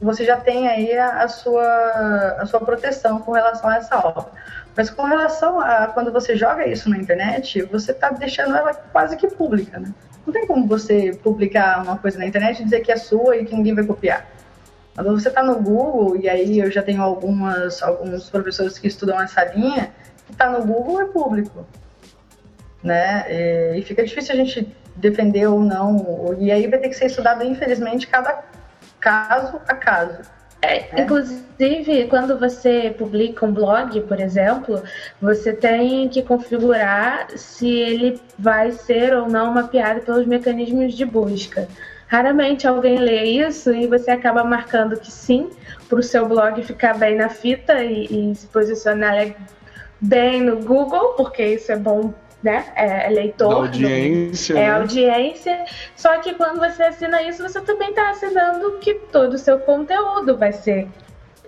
você 0.00 0.24
já 0.24 0.36
tem 0.36 0.68
aí 0.68 0.96
a, 0.96 1.22
a, 1.22 1.28
sua, 1.28 2.36
a 2.40 2.46
sua 2.46 2.60
proteção 2.60 3.20
com 3.20 3.32
relação 3.32 3.70
a 3.70 3.76
essa 3.76 3.96
obra. 3.98 4.26
Mas 4.78 4.90
com 4.90 5.02
relação 5.02 5.58
a 5.58 5.88
quando 5.88 6.12
você 6.12 6.36
joga 6.36 6.64
isso 6.68 6.88
na 6.88 6.96
internet, 6.96 7.62
você 7.62 7.90
está 7.90 8.10
deixando 8.10 8.56
ela 8.56 8.72
quase 8.72 9.16
que 9.16 9.26
pública, 9.26 9.80
né? 9.80 9.92
Não 10.24 10.32
tem 10.32 10.46
como 10.46 10.68
você 10.68 11.18
publicar 11.20 11.82
uma 11.82 11.98
coisa 11.98 12.16
na 12.16 12.24
internet 12.24 12.60
e 12.60 12.64
dizer 12.64 12.82
que 12.82 12.92
é 12.92 12.96
sua 12.96 13.36
e 13.36 13.44
que 13.44 13.56
ninguém 13.56 13.74
vai 13.74 13.84
copiar. 13.84 14.24
Quando 14.94 15.20
você 15.20 15.30
está 15.30 15.42
no 15.42 15.60
Google, 15.60 16.16
e 16.18 16.28
aí 16.28 16.60
eu 16.60 16.70
já 16.70 16.80
tenho 16.80 17.02
algumas, 17.02 17.82
alguns 17.82 18.30
professores 18.30 18.78
que 18.78 18.86
estudam 18.86 19.20
essa 19.20 19.44
linha, 19.46 19.92
que 20.24 20.30
está 20.30 20.48
no 20.48 20.64
Google 20.64 21.00
é 21.00 21.06
público. 21.06 21.66
Né? 22.80 23.76
E 23.76 23.82
fica 23.82 24.04
difícil 24.04 24.32
a 24.32 24.36
gente 24.36 24.72
defender 24.94 25.48
ou 25.48 25.58
não. 25.58 26.36
E 26.38 26.52
aí 26.52 26.68
vai 26.68 26.78
ter 26.78 26.88
que 26.88 26.94
ser 26.94 27.06
estudado, 27.06 27.42
infelizmente, 27.42 28.06
cada 28.06 28.44
caso 29.00 29.60
a 29.66 29.74
caso. 29.74 30.22
É, 30.60 31.00
inclusive, 31.02 32.06
quando 32.08 32.38
você 32.38 32.94
publica 32.96 33.46
um 33.46 33.52
blog, 33.52 34.00
por 34.02 34.18
exemplo, 34.18 34.82
você 35.20 35.52
tem 35.52 36.08
que 36.08 36.22
configurar 36.22 37.28
se 37.36 37.68
ele 37.68 38.20
vai 38.36 38.72
ser 38.72 39.14
ou 39.14 39.28
não 39.28 39.54
mapeado 39.54 40.00
pelos 40.00 40.26
mecanismos 40.26 40.94
de 40.94 41.04
busca. 41.04 41.68
Raramente 42.08 42.66
alguém 42.66 42.98
lê 42.98 43.22
isso 43.24 43.72
e 43.72 43.86
você 43.86 44.10
acaba 44.10 44.42
marcando 44.42 44.98
que 44.98 45.12
sim, 45.12 45.50
para 45.88 45.98
o 45.98 46.02
seu 46.02 46.26
blog 46.26 46.60
ficar 46.62 46.98
bem 46.98 47.16
na 47.16 47.28
fita 47.28 47.84
e, 47.84 48.30
e 48.30 48.34
se 48.34 48.46
posicionar 48.48 49.34
bem 50.00 50.42
no 50.42 50.56
Google, 50.56 51.14
porque 51.14 51.44
isso 51.44 51.70
é 51.70 51.76
bom 51.76 52.12
né? 52.42 52.64
É 52.74 53.08
leitor. 53.08 53.48
Da 53.48 53.54
audiência. 53.56 54.54
Do, 54.54 54.60
é 54.60 54.64
né? 54.64 54.70
audiência. 54.70 55.64
Só 55.96 56.18
que 56.18 56.34
quando 56.34 56.58
você 56.58 56.84
assina 56.84 57.22
isso, 57.22 57.42
você 57.42 57.60
também 57.60 57.90
está 57.90 58.10
assinando 58.10 58.78
que 58.80 58.94
todo 58.94 59.34
o 59.34 59.38
seu 59.38 59.58
conteúdo 59.58 60.36
vai 60.36 60.52
ser, 60.52 60.88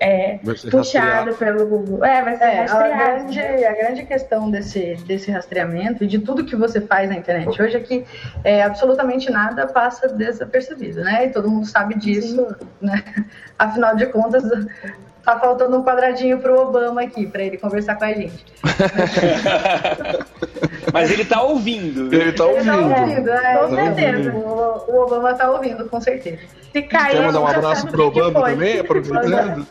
é, 0.01 0.41
vai 0.43 0.57
ser 0.57 0.71
puxado 0.71 1.35
pelo 1.35 1.67
Google. 1.67 2.05
É, 2.05 2.23
vai 2.23 2.37
ser 2.37 2.45
é, 2.45 2.61
rastreado. 2.63 2.93
A 2.93 2.97
grande, 2.97 3.65
a 3.65 3.75
grande 3.75 4.05
questão 4.05 4.51
desse, 4.51 4.97
desse 5.07 5.31
rastreamento 5.31 6.03
e 6.03 6.07
de 6.07 6.19
tudo 6.19 6.45
que 6.45 6.57
você 6.57 6.81
faz 6.81 7.09
na 7.09 7.17
internet 7.17 7.63
hoje 7.63 7.77
é 7.77 7.81
que 7.81 8.05
é, 8.43 8.63
absolutamente 8.63 9.31
nada 9.31 9.67
passa 9.67 10.09
desapercebido, 10.09 11.03
né? 11.03 11.27
E 11.27 11.31
todo 11.31 11.49
mundo 11.49 11.67
sabe 11.67 11.95
disso, 11.95 12.47
Sim. 12.59 12.67
né? 12.81 13.05
Afinal 13.59 13.95
de 13.95 14.07
contas, 14.07 14.43
Tá 15.25 15.39
faltando 15.39 15.77
um 15.77 15.85
quadradinho 15.85 16.39
pro 16.39 16.61
Obama 16.61 17.03
aqui, 17.03 17.27
para 17.27 17.43
ele 17.43 17.59
conversar 17.59 17.97
com 17.97 18.05
a 18.05 18.13
gente. 18.13 18.45
Mas 20.93 21.11
ele 21.11 21.25
tá 21.25 21.43
ouvindo. 21.43 22.15
Ele 22.15 22.33
tá 22.33 22.47
ouvindo. 22.47 22.73
Ele 22.73 22.95
tá 22.95 23.01
ouvindo, 23.01 23.31
é, 23.31 23.57
com 23.57 23.75
certeza. 23.75 24.33
O, 24.33 24.85
o, 24.89 25.03
Obama 25.03 25.35
tá 25.35 25.51
ouvindo, 25.51 25.89
com 25.89 26.01
certeza. 26.01 26.39
Se 26.73 26.83
cair, 26.83 27.13
Quer 27.13 27.23
mandar 27.27 27.41
um 27.41 27.47
abraço 27.47 27.87
pro 27.89 28.07
Obama 28.07 28.45
também, 28.45 28.79
aproveitando? 28.79 29.67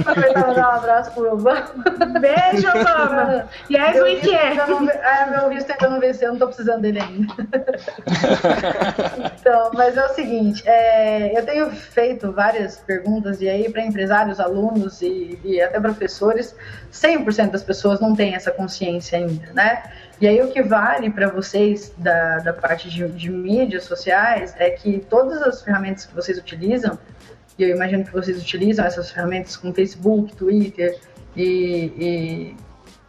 Aproveitar 0.00 0.46
mandar 0.46 0.68
um 0.68 0.76
abraço 0.76 1.10
pro 1.12 1.32
Obama. 1.32 1.70
Beijo, 2.20 2.68
Obama. 2.68 3.48
E 3.70 3.76
aí, 3.76 4.00
o 4.00 4.20
que 4.20 4.34
é? 4.34 4.54
Meu 5.30 5.48
visto 5.48 5.70
ainda 5.70 5.88
não 5.88 6.00
venceu, 6.00 6.32
não 6.32 6.38
tô 6.38 6.46
precisando 6.46 6.82
dele 6.82 7.00
ainda. 7.00 7.34
então, 9.40 9.70
mas 9.74 9.96
é 9.96 10.04
o 10.04 10.14
seguinte, 10.14 10.62
é, 10.66 11.38
eu 11.38 11.44
tenho 11.44 11.70
feito 11.70 12.32
várias 12.32 12.76
perguntas 12.78 13.40
e 13.40 13.48
aí 13.48 13.70
para 13.70 13.82
empresários, 13.82 14.40
alunos 14.40 15.02
e, 15.02 15.38
e 15.44 15.60
até 15.60 15.80
professores, 15.80 16.54
100% 16.92 17.50
das 17.50 17.62
pessoas 17.62 18.00
não 18.00 18.14
têm 18.14 18.34
essa 18.34 18.50
consciência 18.50 19.18
ainda, 19.18 19.52
né? 19.52 19.82
E 20.20 20.28
aí 20.28 20.40
o 20.40 20.48
que 20.48 20.62
vale 20.62 21.10
para 21.10 21.28
vocês 21.28 21.92
da, 21.98 22.38
da 22.38 22.52
parte 22.52 22.88
de, 22.88 23.06
de 23.08 23.30
mídias 23.30 23.84
sociais 23.84 24.54
é 24.58 24.70
que 24.70 25.04
todas 25.10 25.42
as 25.42 25.62
ferramentas 25.62 26.06
que 26.06 26.14
vocês 26.14 26.38
utilizam, 26.38 26.98
e 27.58 27.64
eu 27.64 27.70
imagino 27.70 28.04
que 28.04 28.12
vocês 28.12 28.40
utilizam 28.40 28.84
essas 28.84 29.10
ferramentas 29.10 29.56
como 29.56 29.74
Facebook, 29.74 30.34
Twitter 30.36 30.98
e, 31.36 31.92
e 31.98 32.56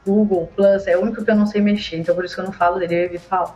Google 0.06 0.50
Plus, 0.56 0.88
é 0.88 0.98
o 0.98 1.02
único 1.02 1.24
que 1.24 1.30
eu 1.30 1.36
não 1.36 1.46
sei 1.46 1.62
mexer, 1.62 1.98
então 1.98 2.16
por 2.16 2.26
isso 2.26 2.36
que 2.36 2.42
eu 2.42 2.46
não 2.46 2.52
falo 2.52 2.80
dele, 2.80 2.96
eu 2.96 3.04
evito 3.06 3.24
falar. 3.26 3.56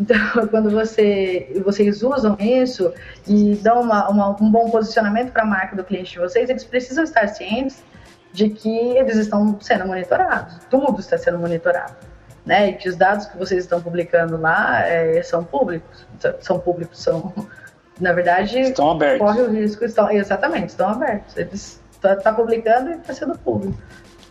Então, 0.00 0.16
quando 0.48 0.70
você, 0.70 1.60
vocês 1.64 2.02
usam 2.02 2.38
isso 2.40 2.92
e 3.26 3.54
dão 3.56 3.82
uma, 3.82 4.08
uma, 4.08 4.42
um 4.42 4.50
bom 4.50 4.70
posicionamento 4.70 5.30
para 5.30 5.42
a 5.42 5.46
marca 5.46 5.76
do 5.76 5.84
cliente 5.84 6.12
de 6.12 6.18
vocês, 6.18 6.48
eles 6.48 6.64
precisam 6.64 7.04
estar 7.04 7.28
cientes 7.28 7.84
de 8.32 8.48
que 8.48 8.96
eles 8.96 9.16
estão 9.16 9.58
sendo 9.60 9.86
monitorados, 9.86 10.58
tudo 10.70 10.98
está 11.00 11.18
sendo 11.18 11.38
monitorado 11.38 12.07
né? 12.48 12.70
E 12.70 12.72
que 12.72 12.88
os 12.88 12.96
dados 12.96 13.26
que 13.26 13.36
vocês 13.36 13.64
estão 13.64 13.80
publicando 13.80 14.38
lá 14.40 14.80
é, 14.88 15.22
são 15.22 15.44
públicos, 15.44 16.06
são 16.40 16.58
públicos, 16.58 17.00
são 17.00 17.32
na 18.00 18.12
verdade 18.14 18.58
estão 18.58 18.92
abertos. 18.92 19.18
Corre 19.18 19.42
o 19.42 19.50
risco, 19.50 19.84
estão 19.84 20.10
exatamente, 20.10 20.70
estão 20.70 20.88
abertos. 20.88 21.36
Eles 21.36 21.80
está 21.92 22.16
tá 22.16 22.32
publicando 22.32 22.90
e 22.90 22.94
está 22.94 23.12
sendo 23.12 23.38
público. 23.38 23.78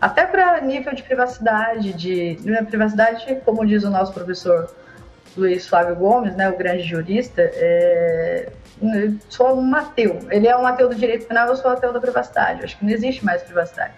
Até 0.02 0.26
para 0.26 0.60
nível 0.62 0.94
de 0.94 1.04
privacidade, 1.04 1.94
de, 1.94 2.36
de 2.36 2.66
privacidade, 2.66 3.40
como 3.46 3.66
diz 3.66 3.84
o 3.84 3.90
nosso 3.90 4.12
professor 4.14 4.76
Luiz 5.36 5.68
Flávio 5.68 5.96
Gomes, 5.96 6.36
né, 6.36 6.50
o 6.50 6.58
grande 6.58 6.84
jurista, 6.84 7.42
é, 7.42 8.50
sou 9.30 9.56
um 9.56 9.76
ateu. 9.76 10.20
Ele 10.32 10.48
é 10.48 10.58
um 10.58 10.66
ateu 10.66 10.90
do 10.90 10.96
direito 10.96 11.28
penal, 11.28 11.48
eu 11.48 11.56
sou 11.56 11.70
ateu 11.70 11.94
da 11.94 12.00
privacidade. 12.00 12.64
acho 12.64 12.78
que 12.78 12.86
não 12.86 12.92
existe 12.92 13.24
mais 13.24 13.44
privacidade. 13.44 13.94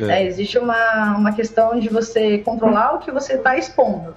É. 0.00 0.22
É, 0.22 0.26
existe 0.26 0.58
uma, 0.58 1.16
uma 1.16 1.32
questão 1.32 1.78
de 1.78 1.88
você 1.88 2.38
controlar 2.38 2.94
o 2.94 2.98
que 2.98 3.10
você 3.10 3.34
está 3.34 3.56
expondo. 3.56 4.14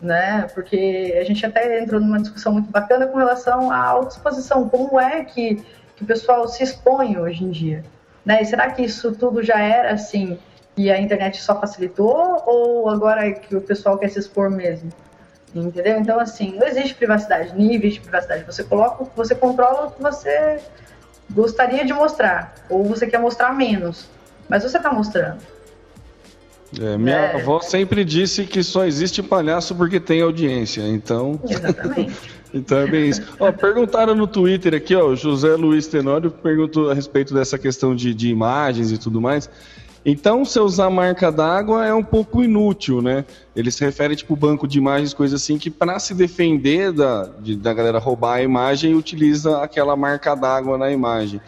Né? 0.00 0.48
Porque 0.54 1.16
a 1.20 1.24
gente 1.24 1.44
até 1.44 1.82
entrou 1.82 2.00
numa 2.00 2.20
discussão 2.20 2.52
muito 2.52 2.70
bacana 2.70 3.06
com 3.06 3.18
relação 3.18 3.70
à 3.70 3.82
autoexposição. 3.84 4.68
Como 4.68 4.98
é 4.98 5.24
que, 5.24 5.62
que 5.96 6.02
o 6.02 6.06
pessoal 6.06 6.48
se 6.48 6.62
expõe 6.62 7.18
hoje 7.18 7.44
em 7.44 7.50
dia? 7.50 7.84
Né? 8.24 8.42
E 8.42 8.44
será 8.46 8.70
que 8.70 8.82
isso 8.82 9.12
tudo 9.12 9.42
já 9.42 9.60
era 9.60 9.92
assim 9.92 10.38
e 10.76 10.90
a 10.90 10.98
internet 11.00 11.40
só 11.40 11.60
facilitou? 11.60 12.42
Ou 12.46 12.88
agora 12.88 13.26
é 13.26 13.32
que 13.32 13.54
o 13.54 13.60
pessoal 13.60 13.98
quer 13.98 14.08
se 14.08 14.18
expor 14.18 14.50
mesmo? 14.50 14.90
Entendeu? 15.54 15.98
Então, 15.98 16.18
assim, 16.20 16.56
não 16.56 16.66
existe 16.66 16.94
privacidade, 16.94 17.56
níveis 17.56 17.94
de 17.94 18.00
privacidade. 18.00 18.44
Você 18.44 18.62
coloca, 18.62 19.04
você 19.16 19.34
controla 19.34 19.88
o 19.88 19.90
que 19.90 20.00
você 20.00 20.60
gostaria 21.30 21.84
de 21.84 21.92
mostrar, 21.92 22.54
ou 22.68 22.84
você 22.84 23.06
quer 23.06 23.18
mostrar 23.18 23.52
menos, 23.52 24.08
mas 24.50 24.64
você 24.64 24.76
está 24.76 24.92
mostrando. 24.92 25.38
É, 26.78 26.98
minha 26.98 27.16
é... 27.16 27.40
avó 27.40 27.60
sempre 27.60 28.04
disse 28.04 28.44
que 28.44 28.62
só 28.62 28.84
existe 28.84 29.22
palhaço 29.22 29.74
porque 29.74 30.00
tem 30.00 30.20
audiência, 30.20 30.82
então. 30.82 31.40
Exatamente. 31.48 32.16
então 32.52 32.78
é 32.78 32.86
bem 32.86 33.08
isso. 33.08 33.22
Ó, 33.38 33.50
perguntaram 33.52 34.14
no 34.14 34.26
Twitter 34.26 34.74
aqui, 34.74 34.94
ó, 34.94 35.06
o 35.06 35.16
José 35.16 35.54
Luiz 35.54 35.86
Tenório 35.86 36.30
perguntou 36.30 36.90
a 36.90 36.94
respeito 36.94 37.32
dessa 37.32 37.56
questão 37.56 37.94
de, 37.94 38.12
de 38.12 38.28
imagens 38.28 38.90
e 38.92 38.98
tudo 38.98 39.20
mais. 39.20 39.48
Então, 40.04 40.44
você 40.46 40.58
usar 40.58 40.88
marca 40.88 41.30
d'água 41.30 41.84
é 41.84 41.92
um 41.92 42.02
pouco 42.02 42.42
inútil, 42.42 43.02
né? 43.02 43.24
Ele 43.54 43.70
se 43.70 43.84
refere, 43.84 44.16
tipo, 44.16 44.34
banco 44.34 44.66
de 44.66 44.78
imagens, 44.78 45.12
coisa 45.12 45.36
assim, 45.36 45.58
que 45.58 45.70
para 45.70 45.98
se 45.98 46.14
defender 46.14 46.90
da, 46.90 47.28
de, 47.38 47.54
da 47.54 47.74
galera 47.74 47.98
roubar 47.98 48.36
a 48.36 48.42
imagem, 48.42 48.94
utiliza 48.94 49.62
aquela 49.62 49.94
marca 49.94 50.34
d'água 50.34 50.78
na 50.78 50.90
imagem. 50.90 51.38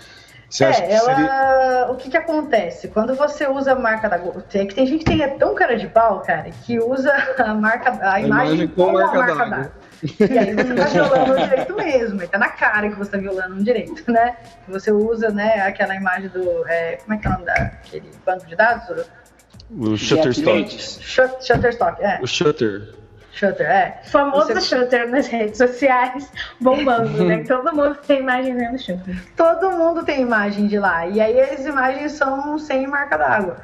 Você 0.53 0.65
é, 0.65 0.73
que 0.73 0.93
ela... 0.93 1.17
Seria... 1.17 1.87
o 1.91 1.97
que 1.97 2.11
que 2.11 2.17
acontece? 2.17 2.89
Quando 2.89 3.15
você 3.15 3.49
usa 3.49 3.73
a 3.73 3.75
marca 3.75 4.07
da 4.07 4.19
tem 4.19 4.67
que 4.67 4.75
tem 4.75 4.87
gente 4.87 4.99
que 4.99 5.05
tem 5.07 5.23
é 5.23 5.29
tão 5.29 5.55
cara 5.55 5.79
de 5.79 5.89
pau, 5.89 6.21
cara, 6.21 6.51
que 6.51 6.79
usa 6.79 7.11
a 7.39 7.55
marca 7.55 7.91
a, 7.91 8.13
a 8.15 8.21
imagem, 8.21 8.55
imagem 8.55 8.69
com, 8.69 8.93
com 8.93 8.99
a 8.99 9.15
marca 9.15 9.47
d'água. 9.47 9.73
E 10.03 10.39
aí 10.39 10.55
você 10.55 10.75
tá 10.75 10.85
violando 10.85 11.33
o 11.33 11.37
direito 11.37 11.75
mesmo, 11.75 12.29
tá 12.29 12.37
na 12.37 12.51
cara 12.51 12.91
que 12.91 12.97
você 12.97 13.13
tá 13.13 13.19
violando 13.19 13.55
um 13.55 13.63
direito, 13.63 14.13
né? 14.13 14.37
Você 14.69 14.93
usa, 14.93 15.31
né, 15.31 15.63
aquela 15.63 15.95
imagem 15.95 16.29
do. 16.29 16.69
É, 16.69 16.97
como 16.97 17.15
é 17.15 17.17
que 17.17 17.27
é 17.27 17.31
o 17.31 17.33
nome 17.33 17.47
daquele 17.47 18.11
banco 18.27 18.47
de 18.47 18.55
dados? 18.55 19.07
O 19.71 19.97
Shutterstock. 19.97 20.79
Shutterstock, 21.41 22.03
é. 22.03 22.19
O 22.21 22.27
Shutter. 22.27 23.02
Shutter, 23.33 23.67
é. 23.67 24.01
Famoso 24.05 24.49
você... 24.49 24.61
Shutter 24.61 25.11
nas 25.11 25.27
redes 25.27 25.57
sociais, 25.57 26.31
bombando, 26.61 27.25
né? 27.25 27.43
Todo 27.49 27.75
mundo 27.75 27.97
tem 28.07 28.21
imagem 28.21 28.55
no 28.55 28.79
Shutter. 28.79 29.17
Todo 29.35 29.73
mundo 29.73 30.05
tem 30.05 30.21
imagem 30.21 30.67
de 30.67 30.79
lá. 30.79 31.07
E 31.07 31.21
aí 31.21 31.41
as 31.41 31.65
imagens 31.65 32.13
são 32.13 32.59
sem 32.59 32.87
marca 32.87 33.17
d'água. 33.17 33.57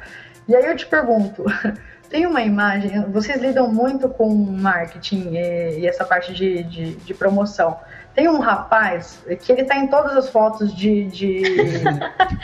E 0.47 0.55
aí 0.55 0.65
eu 0.65 0.75
te 0.75 0.87
pergunto, 0.87 1.45
tem 2.09 2.25
uma 2.25 2.41
imagem, 2.41 3.03
vocês 3.11 3.39
lidam 3.39 3.71
muito 3.71 4.09
com 4.09 4.33
marketing 4.33 5.35
e, 5.35 5.79
e 5.81 5.87
essa 5.87 6.03
parte 6.03 6.33
de, 6.33 6.63
de, 6.63 6.95
de, 6.95 7.13
promoção. 7.13 7.79
Tem 8.19 8.27
um 8.27 8.39
rapaz 8.39 9.23
que 9.39 9.49
ele 9.49 9.63
tá 9.63 9.77
em 9.77 9.87
todas 9.87 10.13
as 10.17 10.27
fotos 10.27 10.75
de. 10.75 11.05
de... 11.05 11.41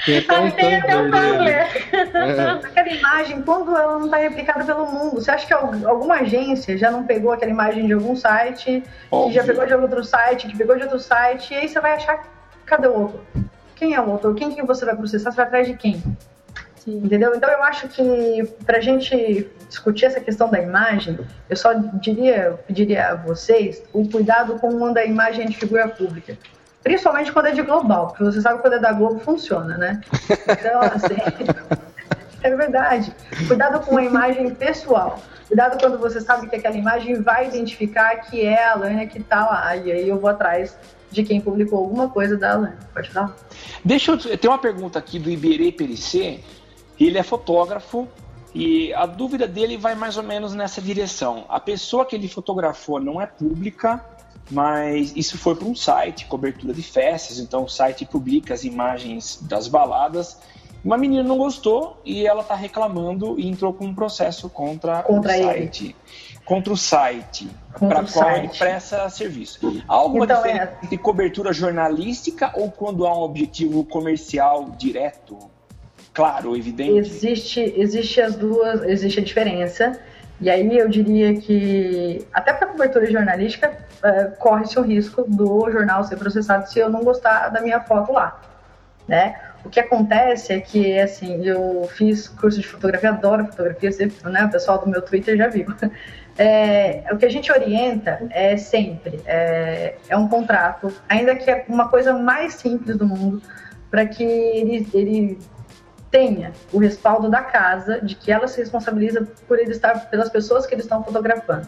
tem 0.06 0.20
até 0.20 0.40
um 0.40 0.52
tem 0.52 0.76
até 0.78 0.98
um 0.98 1.12
Tumblr. 1.12 1.50
É. 1.50 1.68
Aquela 2.64 2.88
imagem, 2.88 3.42
quando 3.42 3.76
ela 3.76 4.00
não 4.00 4.06
está 4.06 4.16
replicada 4.16 4.64
pelo 4.64 4.86
mundo, 4.86 5.16
você 5.16 5.32
acha 5.32 5.46
que 5.46 5.54
alguma 5.54 6.16
agência 6.16 6.78
já 6.78 6.90
não 6.90 7.04
pegou 7.04 7.34
aquela 7.34 7.52
imagem 7.52 7.88
de 7.88 7.92
algum 7.92 8.16
site, 8.16 8.86
Óbvio. 9.12 9.28
que 9.28 9.36
já 9.36 9.44
pegou 9.44 9.68
de 9.68 9.74
outro 9.74 10.02
site, 10.02 10.48
que 10.48 10.56
pegou 10.56 10.78
de 10.78 10.84
outro 10.84 10.98
site, 10.98 11.54
e 11.54 11.58
aí 11.58 11.68
você 11.68 11.82
vai 11.82 11.96
achar 11.96 12.24
cadê 12.66 12.88
o 12.88 12.98
outro? 12.98 13.20
Quem 13.76 13.96
é 13.96 14.00
o 14.00 14.10
outro? 14.10 14.34
Quem 14.34 14.52
que 14.52 14.64
você 14.64 14.86
vai 14.86 14.96
processar? 14.96 15.32
Você 15.32 15.36
vai 15.36 15.46
atrás 15.46 15.68
de 15.68 15.74
quem? 15.74 16.02
Entendeu? 16.88 17.34
Então 17.36 17.50
eu 17.50 17.64
acho 17.64 17.88
que 17.88 18.44
para 18.66 18.78
a 18.78 18.82
gente 18.82 19.50
discutir 19.68 20.06
essa 20.06 20.20
questão 20.20 20.50
da 20.50 20.60
imagem, 20.60 21.18
eu 21.50 21.58
só 21.58 21.74
diria, 21.74 22.60
pediria 22.68 23.10
a 23.10 23.16
vocês 23.16 23.82
o 23.92 24.08
cuidado 24.08 24.60
com 24.60 24.78
quando 24.78 24.98
a 24.98 25.06
imagem 25.06 25.46
é 25.46 25.48
de 25.48 25.58
figura 25.58 25.88
pública. 25.88 26.38
Principalmente 26.84 27.32
quando 27.32 27.48
é 27.48 27.52
de 27.52 27.64
global, 27.64 28.10
porque 28.10 28.24
você 28.24 28.40
sabe 28.40 28.58
que 28.58 28.62
quando 28.62 28.76
é 28.76 28.80
da 28.80 28.94
Globo 28.94 29.20
funciona, 29.20 29.76
né? 29.76 30.02
Então, 30.30 30.82
assim, 30.82 31.16
é 32.44 32.56
verdade. 32.56 33.12
Cuidado 33.48 33.80
com 33.84 33.98
a 33.98 34.04
imagem 34.04 34.54
pessoal. 34.54 35.20
Cuidado 35.48 35.80
quando 35.80 35.98
você 35.98 36.22
sabe 36.22 36.48
que 36.48 36.56
aquela 36.56 36.76
imagem 36.76 37.20
vai 37.22 37.48
identificar 37.48 38.16
que 38.18 38.46
é 38.46 38.64
a 38.64 38.74
Alana 38.74 39.08
que 39.08 39.18
está 39.18 39.48
lá. 39.48 39.76
E 39.76 39.92
aí 39.92 40.08
eu 40.08 40.20
vou 40.20 40.30
atrás 40.30 40.78
de 41.10 41.24
quem 41.24 41.42
publicou 41.42 41.80
alguma 41.80 42.10
coisa 42.10 42.38
da 42.38 42.52
Alana. 42.52 42.78
Pode 42.94 43.10
falar? 43.10 43.36
Deixa 43.84 44.12
eu. 44.12 44.38
Tem 44.38 44.48
uma 44.48 44.60
pergunta 44.60 45.00
aqui 45.00 45.18
do 45.18 45.32
Iberê 45.32 45.72
Perissé 45.72 46.42
ele 47.00 47.18
é 47.18 47.24
fotógrafo 47.24 48.08
e 48.54 48.94
a 48.94 49.06
dúvida 49.06 49.48
dele 49.48 49.78
vai 49.78 49.96
mais 49.96 50.16
ou 50.16 50.24
menos 50.24 50.54
nessa 50.54 50.82
direção. 50.82 51.44
A 51.50 51.60
pessoa 51.60 52.06
que 52.06 52.16
ele 52.16 52.30
fotografou 52.30 53.02
não 53.02 53.22
é 53.22 53.26
pública, 53.26 54.04
mas 54.50 55.12
isso 55.16 55.38
foi 55.38 55.56
para 55.56 55.68
um 55.68 55.76
site, 55.76 56.26
cobertura 56.26 56.74
de 56.74 56.82
festas, 56.82 57.40
então 57.40 57.64
o 57.64 57.70
site 57.70 58.06
publica 58.06 58.54
as 58.54 58.64
imagens 58.64 59.40
das 59.42 59.68
baladas. 59.68 60.38
Uma 60.86 60.98
menina 60.98 61.24
não 61.24 61.38
gostou 61.38 62.00
e 62.06 62.26
ela 62.26 62.42
está 62.42 62.56
reclamando 62.56 63.40
e 63.40 63.48
entrou 63.48 63.74
com 63.74 63.86
um 63.86 63.96
processo 63.96 64.48
contra, 64.50 65.02
contra 65.02 65.32
o 65.32 65.44
site. 65.44 65.84
Ele. 65.84 65.96
Contra 66.46 66.74
o 66.74 66.78
site 66.78 67.50
para 67.78 68.04
qual 68.04 68.08
site. 68.08 68.40
ele 68.40 68.58
presta 68.58 69.10
serviço. 69.10 69.84
Há 69.88 69.94
alguma 69.96 70.26
então, 70.26 70.38
diferença 70.38 70.64
é... 70.64 70.86
entre 70.86 70.98
cobertura 71.00 71.52
jornalística 71.52 72.54
ou 72.56 72.70
quando 72.70 73.06
há 73.08 73.18
um 73.18 73.24
objetivo 73.24 73.84
comercial 73.84 74.70
direto? 74.78 75.55
Claro, 76.16 76.56
evidente? 76.56 76.98
Existe, 76.98 77.74
existe 77.78 78.20
as 78.22 78.36
duas, 78.36 78.82
existe 78.84 79.20
a 79.20 79.24
diferença. 79.24 80.00
E 80.42 80.50
aí 80.50 80.78
eu 80.78 80.90
diria 80.90 81.40
que 81.40 82.26
até 82.34 82.52
para 82.54 82.68
cobertura 82.68 83.10
jornalística 83.10 83.72
uh, 83.72 84.36
corre-se 84.38 84.78
o 84.80 84.82
risco 84.82 85.24
do 85.24 85.70
jornal 85.72 86.04
ser 86.04 86.18
processado 86.18 86.70
se 86.70 86.80
eu 86.80 86.90
não 86.90 87.04
gostar 87.04 87.50
da 87.50 87.62
minha 87.62 87.80
foto 87.82 88.12
lá, 88.12 88.42
né? 89.08 89.36
O 89.64 89.70
que 89.70 89.80
acontece 89.80 90.54
é 90.54 90.60
que, 90.60 91.00
assim, 91.00 91.44
eu 91.46 91.90
fiz 91.96 92.28
curso 92.28 92.60
de 92.60 92.68
fotografia, 92.68 93.10
adoro 93.10 93.46
fotografia, 93.46 93.92
sempre, 93.92 94.30
né? 94.30 94.46
O 94.46 94.50
pessoal 94.50 94.78
do 94.78 94.90
meu 94.90 95.02
Twitter 95.02 95.38
já 95.38 95.48
viu. 95.48 95.68
É, 96.38 97.06
o 97.14 97.18
que 97.18 97.26
a 97.26 97.30
gente 97.30 97.50
orienta 97.50 98.28
é 98.30 98.58
sempre, 98.58 99.22
é, 99.26 99.96
é 100.10 100.18
um 100.18 100.28
contrato, 100.28 100.92
ainda 101.08 101.34
que 101.34 101.50
é 101.50 101.64
uma 101.70 101.88
coisa 101.88 102.12
mais 102.12 102.56
simples 102.56 102.98
do 102.98 103.08
mundo, 103.08 103.42
para 103.90 104.06
que 104.06 104.22
ele, 104.22 104.86
ele 104.94 105.40
tenha 106.16 106.54
o 106.72 106.80
respaldo 106.80 107.30
da 107.30 107.42
casa 107.42 108.00
de 108.00 108.16
que 108.16 108.32
ela 108.32 108.48
se 108.48 108.62
responsabiliza 108.62 109.28
por 109.50 109.60
ele 109.60 109.72
estar 109.72 110.10
pelas 110.10 110.30
pessoas 110.30 110.66
que 110.66 110.74
eles 110.74 110.86
estão 110.86 111.04
fotografando, 111.04 111.68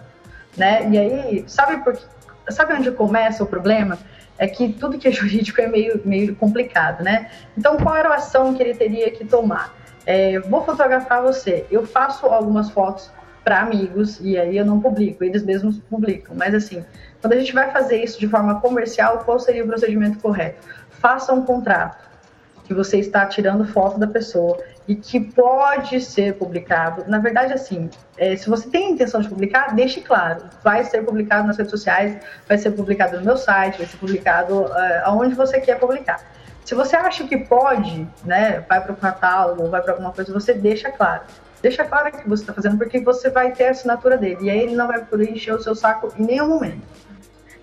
né? 0.56 0.90
E 0.90 0.98
aí, 0.98 1.44
sabe 1.48 1.84
por 1.84 2.00
sabe 2.50 2.74
onde 2.74 2.90
começa 2.92 3.44
o 3.44 3.46
problema? 3.46 4.00
É 4.38 4.48
que 4.48 4.72
tudo 4.72 4.98
que 4.98 5.06
é 5.06 5.12
jurídico 5.20 5.60
é 5.60 5.68
meio 5.68 6.02
meio 6.06 6.34
complicado, 6.34 7.04
né? 7.04 7.30
Então, 7.58 7.76
qual 7.76 7.94
era 7.98 8.08
a 8.08 8.16
ação 8.16 8.54
que 8.54 8.64
ele 8.64 8.74
teria 8.74 9.12
que 9.12 9.26
tomar? 9.26 9.76
É, 10.06 10.40
vou 10.40 10.64
fotografar 10.64 11.22
você. 11.22 11.66
Eu 11.70 11.86
faço 11.86 12.28
algumas 12.28 12.70
fotos 12.70 13.12
para 13.44 13.60
amigos 13.60 14.18
e 14.22 14.38
aí 14.38 14.56
eu 14.56 14.66
não 14.66 14.80
publico, 14.80 15.26
eles 15.26 15.44
mesmos 15.44 15.78
publicam. 15.90 16.34
Mas 16.38 16.54
assim, 16.56 16.86
quando 17.20 17.34
a 17.34 17.38
gente 17.38 17.54
vai 17.54 17.70
fazer 17.70 18.02
isso 18.02 18.18
de 18.18 18.30
forma 18.30 18.62
comercial, 18.62 19.20
qual 19.26 19.40
seria 19.40 19.66
o 19.66 19.68
procedimento 19.68 20.20
correto? 20.20 20.66
Faça 20.90 21.34
um 21.34 21.44
contrato 21.44 22.07
que 22.68 22.74
você 22.74 23.00
está 23.00 23.26
tirando 23.26 23.66
foto 23.66 23.98
da 23.98 24.06
pessoa 24.06 24.60
e 24.88 24.96
que 24.96 25.20
pode 25.20 26.02
ser 26.02 26.34
publicado. 26.36 27.06
Na 27.08 27.18
verdade, 27.18 27.54
assim, 27.54 27.90
é, 28.18 28.36
se 28.36 28.50
você 28.50 28.70
tem 28.70 28.88
a 28.88 28.90
intenção 28.92 29.22
de 29.22 29.30
publicar, 29.30 29.74
deixe 29.74 30.02
claro. 30.02 30.44
Vai 30.62 30.84
ser 30.84 31.04
publicado 31.04 31.48
nas 31.48 31.58
redes 31.58 31.72
sociais, 31.72 32.18
vai 32.48 32.58
ser 32.58 32.72
publicado 32.72 33.18
no 33.18 33.26
meu 33.26 33.38
site, 33.38 33.78
vai 33.78 33.88
ser 33.88 33.98
publicado 33.98 34.64
uh, 34.64 34.74
aonde 35.06 35.34
você 35.34 35.62
quer 35.62 35.80
publicar. 35.80 36.20
Se 36.66 36.76
você 36.76 36.98
acha 36.98 37.26
que 37.26 37.38
pode, 37.38 38.06
né, 38.26 38.64
vai 38.68 38.82
para 38.82 38.92
o 38.92 38.96
catálogo, 38.98 39.70
vai 39.70 39.82
para 39.82 39.94
alguma 39.94 40.12
coisa, 40.12 40.34
você 40.34 40.54
deixa 40.54 40.92
claro. 40.92 41.22
Deixa 41.62 41.86
claro 41.86 42.10
o 42.10 42.12
que 42.12 42.28
você 42.28 42.44
está 42.44 42.54
fazendo, 42.54 42.78
porque 42.78 43.00
você 43.00 43.30
vai 43.30 43.52
ter 43.52 43.68
a 43.68 43.72
assinatura 43.72 44.18
dele. 44.18 44.40
E 44.42 44.50
aí 44.50 44.60
ele 44.60 44.76
não 44.76 44.88
vai 44.88 45.04
poder 45.06 45.32
encher 45.32 45.54
o 45.54 45.62
seu 45.62 45.74
saco 45.74 46.14
em 46.18 46.26
nenhum 46.26 46.50
momento. 46.50 46.82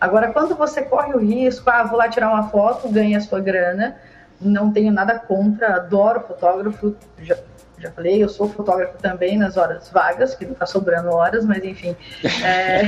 Agora, 0.00 0.32
quando 0.32 0.54
você 0.54 0.82
corre 0.82 1.14
o 1.14 1.18
risco, 1.18 1.68
ah, 1.70 1.84
vou 1.84 1.98
lá 1.98 2.08
tirar 2.08 2.30
uma 2.30 2.48
foto, 2.48 2.88
ganha 2.88 3.18
a 3.18 3.20
sua 3.20 3.40
grana, 3.40 3.96
não 4.44 4.72
tenho 4.72 4.92
nada 4.92 5.18
contra, 5.18 5.76
adoro 5.76 6.20
fotógrafo, 6.20 6.94
já, 7.22 7.36
já 7.78 7.90
falei, 7.90 8.22
eu 8.22 8.28
sou 8.28 8.48
fotógrafo 8.48 8.98
também 8.98 9.38
nas 9.38 9.56
horas 9.56 9.88
vagas, 9.90 10.34
que 10.34 10.44
não 10.44 10.52
está 10.52 10.66
sobrando 10.66 11.10
horas, 11.10 11.44
mas 11.44 11.64
enfim. 11.64 11.96
É, 12.44 12.82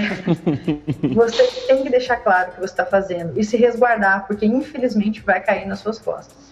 você 1.14 1.42
tem 1.66 1.82
que 1.82 1.90
deixar 1.90 2.16
claro 2.18 2.50
o 2.50 2.54
que 2.54 2.60
você 2.60 2.72
está 2.72 2.86
fazendo 2.86 3.38
e 3.38 3.44
se 3.44 3.56
resguardar, 3.56 4.26
porque 4.26 4.46
infelizmente 4.46 5.20
vai 5.22 5.40
cair 5.40 5.66
nas 5.66 5.80
suas 5.80 5.98
costas. 5.98 6.45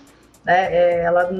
Né? 0.44 0.74
É, 0.74 1.02
ela 1.04 1.30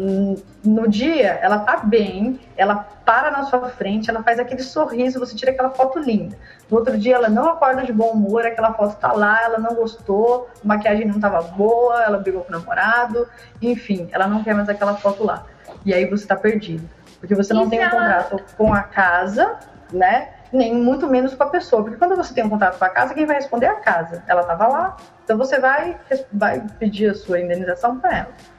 no 0.65 0.89
dia 0.89 1.39
ela 1.43 1.59
tá 1.59 1.77
bem, 1.77 2.41
ela 2.57 2.77
para 3.05 3.31
na 3.31 3.45
sua 3.45 3.69
frente, 3.69 4.09
ela 4.09 4.23
faz 4.23 4.39
aquele 4.39 4.63
sorriso, 4.63 5.21
você 5.21 5.37
tira 5.37 5.51
aquela 5.51 5.71
foto 5.71 5.99
linda. 5.99 6.37
No 6.71 6.79
outro 6.79 6.97
dia 6.97 7.17
ela 7.17 7.29
não 7.29 7.51
acorda 7.51 7.83
de 7.83 7.93
bom 7.93 8.13
humor, 8.13 8.47
aquela 8.47 8.73
foto 8.73 8.97
tá 8.99 9.13
lá, 9.13 9.43
ela 9.43 9.59
não 9.59 9.75
gostou, 9.75 10.49
a 10.65 10.67
maquiagem 10.67 11.07
não 11.07 11.21
tava 11.21 11.43
boa, 11.43 12.03
ela 12.03 12.17
brigou 12.17 12.43
com 12.43 12.49
o 12.49 12.59
namorado, 12.59 13.29
enfim, 13.61 14.09
ela 14.11 14.27
não 14.27 14.43
quer 14.43 14.55
mais 14.55 14.69
aquela 14.71 14.95
foto 14.95 15.23
lá. 15.23 15.45
E 15.85 15.93
aí 15.93 16.07
você 16.07 16.27
tá 16.27 16.35
perdido, 16.35 16.89
porque 17.21 17.35
você 17.35 17.53
não 17.53 17.67
e 17.67 17.71
tem 17.71 17.81
um 17.81 17.83
ela... 17.83 17.91
contrato 17.91 18.57
com 18.57 18.73
a 18.73 18.83
casa, 18.83 19.59
né? 19.93 20.31
Nem 20.51 20.73
muito 20.73 21.07
menos 21.09 21.35
com 21.35 21.43
a 21.43 21.51
pessoa, 21.51 21.83
porque 21.83 21.99
quando 21.99 22.17
você 22.17 22.33
tem 22.33 22.45
um 22.45 22.49
contrato 22.49 22.79
com 22.79 22.85
a 22.87 22.89
casa, 22.89 23.13
quem 23.13 23.27
vai 23.27 23.37
responder 23.37 23.67
é 23.67 23.71
a 23.71 23.75
casa. 23.75 24.23
Ela 24.27 24.45
tava 24.45 24.67
lá, 24.69 24.97
então 25.25 25.37
você 25.37 25.59
vai, 25.59 25.99
vai 26.33 26.65
pedir 26.79 27.11
a 27.11 27.15
sua 27.15 27.41
indenização 27.41 27.99
para 27.99 28.19
ela 28.19 28.54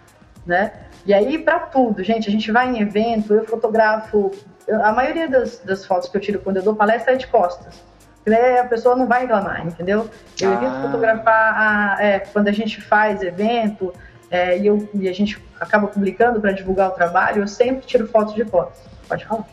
né? 0.45 0.71
E 1.05 1.13
aí, 1.13 1.37
para 1.37 1.59
tudo, 1.59 2.03
gente, 2.03 2.27
a 2.27 2.31
gente 2.31 2.51
vai 2.51 2.69
em 2.69 2.81
evento, 2.81 3.33
eu 3.33 3.45
fotografo. 3.45 4.31
Eu, 4.67 4.83
a 4.83 4.91
maioria 4.91 5.27
das, 5.27 5.59
das, 5.59 5.85
fotos 5.85 6.09
que 6.09 6.17
eu 6.17 6.21
tiro 6.21 6.39
quando 6.39 6.57
eu 6.57 6.63
dou 6.63 6.75
palestra 6.75 7.13
é 7.13 7.15
de 7.15 7.27
costas. 7.27 7.83
Né? 8.25 8.59
A 8.59 8.65
pessoa 8.65 8.95
não 8.95 9.05
vai 9.07 9.21
reclamar, 9.21 9.65
entendeu? 9.65 10.09
Eu 10.41 10.49
ah. 10.49 10.53
evito 10.53 10.81
fotografar 10.81 11.53
a, 11.55 12.03
é, 12.03 12.19
quando 12.19 12.47
a 12.47 12.51
gente 12.51 12.81
faz 12.81 13.21
evento 13.21 13.93
é, 14.31 14.57
e, 14.57 14.65
eu, 14.65 14.89
e 14.95 15.07
a 15.07 15.13
gente 15.13 15.39
acaba 15.59 15.87
publicando 15.87 16.41
para 16.41 16.51
divulgar 16.51 16.89
o 16.89 16.93
trabalho, 16.93 17.43
eu 17.43 17.47
sempre 17.47 17.85
tiro 17.85 18.07
fotos 18.07 18.33
de 18.33 18.43
costas. 18.43 18.83
Pode 19.07 19.25
falar. 19.25 19.45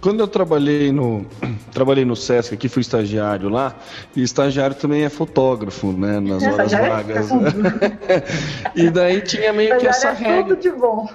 Quando 0.00 0.20
eu 0.20 0.28
trabalhei 0.28 0.92
no 0.92 1.26
trabalhei 1.72 2.04
no 2.04 2.16
Sesc, 2.16 2.54
aqui 2.54 2.68
fui 2.68 2.80
estagiário 2.80 3.48
lá, 3.48 3.74
e 4.14 4.22
estagiário 4.22 4.76
também 4.76 5.04
é 5.04 5.08
fotógrafo, 5.08 5.92
né, 5.92 6.20
nas 6.20 6.42
é, 6.42 6.52
horas 6.52 6.72
vagas. 6.72 7.30
É 7.30 8.22
e 8.76 8.90
daí 8.90 9.20
tinha 9.20 9.52
meio 9.52 9.78
que 9.78 9.86
essa 9.86 10.08
é 10.08 10.14
regra. 10.14 10.56
Tudo 10.56 10.62
de 10.62 10.70
bom. 10.70 11.08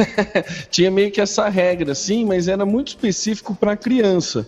tinha 0.70 0.90
meio 0.90 1.10
que 1.10 1.20
essa 1.20 1.48
regra, 1.48 1.94
sim, 1.94 2.24
mas 2.24 2.48
era 2.48 2.64
muito 2.64 2.88
específico 2.88 3.54
para 3.54 3.76
criança 3.76 4.46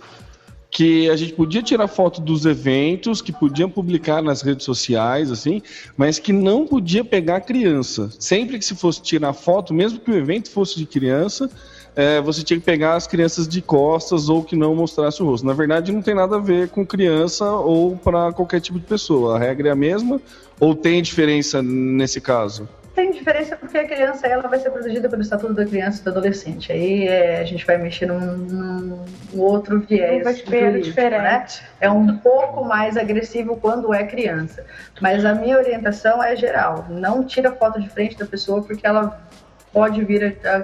que 0.76 1.08
a 1.08 1.16
gente 1.16 1.32
podia 1.32 1.62
tirar 1.62 1.88
foto 1.88 2.20
dos 2.20 2.44
eventos, 2.44 3.22
que 3.22 3.32
podiam 3.32 3.70
publicar 3.70 4.22
nas 4.22 4.42
redes 4.42 4.66
sociais, 4.66 5.32
assim, 5.32 5.62
mas 5.96 6.18
que 6.18 6.34
não 6.34 6.66
podia 6.66 7.02
pegar 7.02 7.40
criança. 7.40 8.10
Sempre 8.18 8.58
que 8.58 8.64
se 8.64 8.74
fosse 8.74 9.00
tirar 9.00 9.32
foto, 9.32 9.72
mesmo 9.72 9.98
que 9.98 10.10
o 10.10 10.14
evento 10.14 10.50
fosse 10.50 10.76
de 10.76 10.84
criança, 10.84 11.50
é, 11.96 12.20
você 12.20 12.44
tinha 12.44 12.60
que 12.60 12.64
pegar 12.64 12.94
as 12.94 13.06
crianças 13.06 13.48
de 13.48 13.62
costas 13.62 14.28
ou 14.28 14.44
que 14.44 14.54
não 14.54 14.74
mostrasse 14.74 15.22
o 15.22 15.26
rosto. 15.26 15.46
Na 15.46 15.54
verdade, 15.54 15.90
não 15.90 16.02
tem 16.02 16.14
nada 16.14 16.36
a 16.36 16.38
ver 16.38 16.68
com 16.68 16.84
criança 16.84 17.50
ou 17.50 17.96
para 17.96 18.32
qualquer 18.34 18.60
tipo 18.60 18.78
de 18.78 18.84
pessoa. 18.84 19.36
A 19.36 19.38
regra 19.38 19.68
é 19.68 19.72
a 19.72 19.76
mesma 19.76 20.20
ou 20.60 20.74
tem 20.74 21.00
diferença 21.00 21.62
nesse 21.62 22.20
caso? 22.20 22.68
Tem 22.94 23.10
diferença 23.10 23.56
porque 23.56 23.76
a 23.76 23.86
criança 23.86 24.26
ela 24.26 24.48
vai 24.48 24.58
ser 24.58 24.70
protegida 24.70 25.08
pelo 25.08 25.20
Estatuto 25.20 25.52
da 25.52 25.66
Criança 25.66 26.00
e 26.00 26.04
do 26.04 26.10
Adolescente. 26.10 26.72
Aí 26.72 27.06
é, 27.06 27.40
a 27.40 27.44
gente 27.44 27.64
vai 27.64 27.76
mexer 27.76 28.06
num, 28.06 28.36
num 28.36 29.04
outro 29.38 29.80
viés 29.80 30.22
jurídico, 30.38 31.00
né? 31.00 31.46
É 31.78 31.90
um 31.90 32.16
pouco 32.18 32.64
mais 32.64 32.96
agressivo 32.96 33.56
quando 33.56 33.92
é 33.92 34.04
criança. 34.04 34.64
Mas 35.00 35.26
a 35.26 35.34
minha 35.34 35.58
orientação 35.58 36.22
é 36.22 36.34
geral. 36.36 36.86
Não 36.88 37.22
tira 37.24 37.52
foto 37.52 37.80
de 37.80 37.88
frente 37.88 38.16
da 38.18 38.24
pessoa 38.24 38.62
porque 38.62 38.86
ela 38.86 39.28
pode 39.74 40.02
vir 40.02 40.38
a 40.44 40.60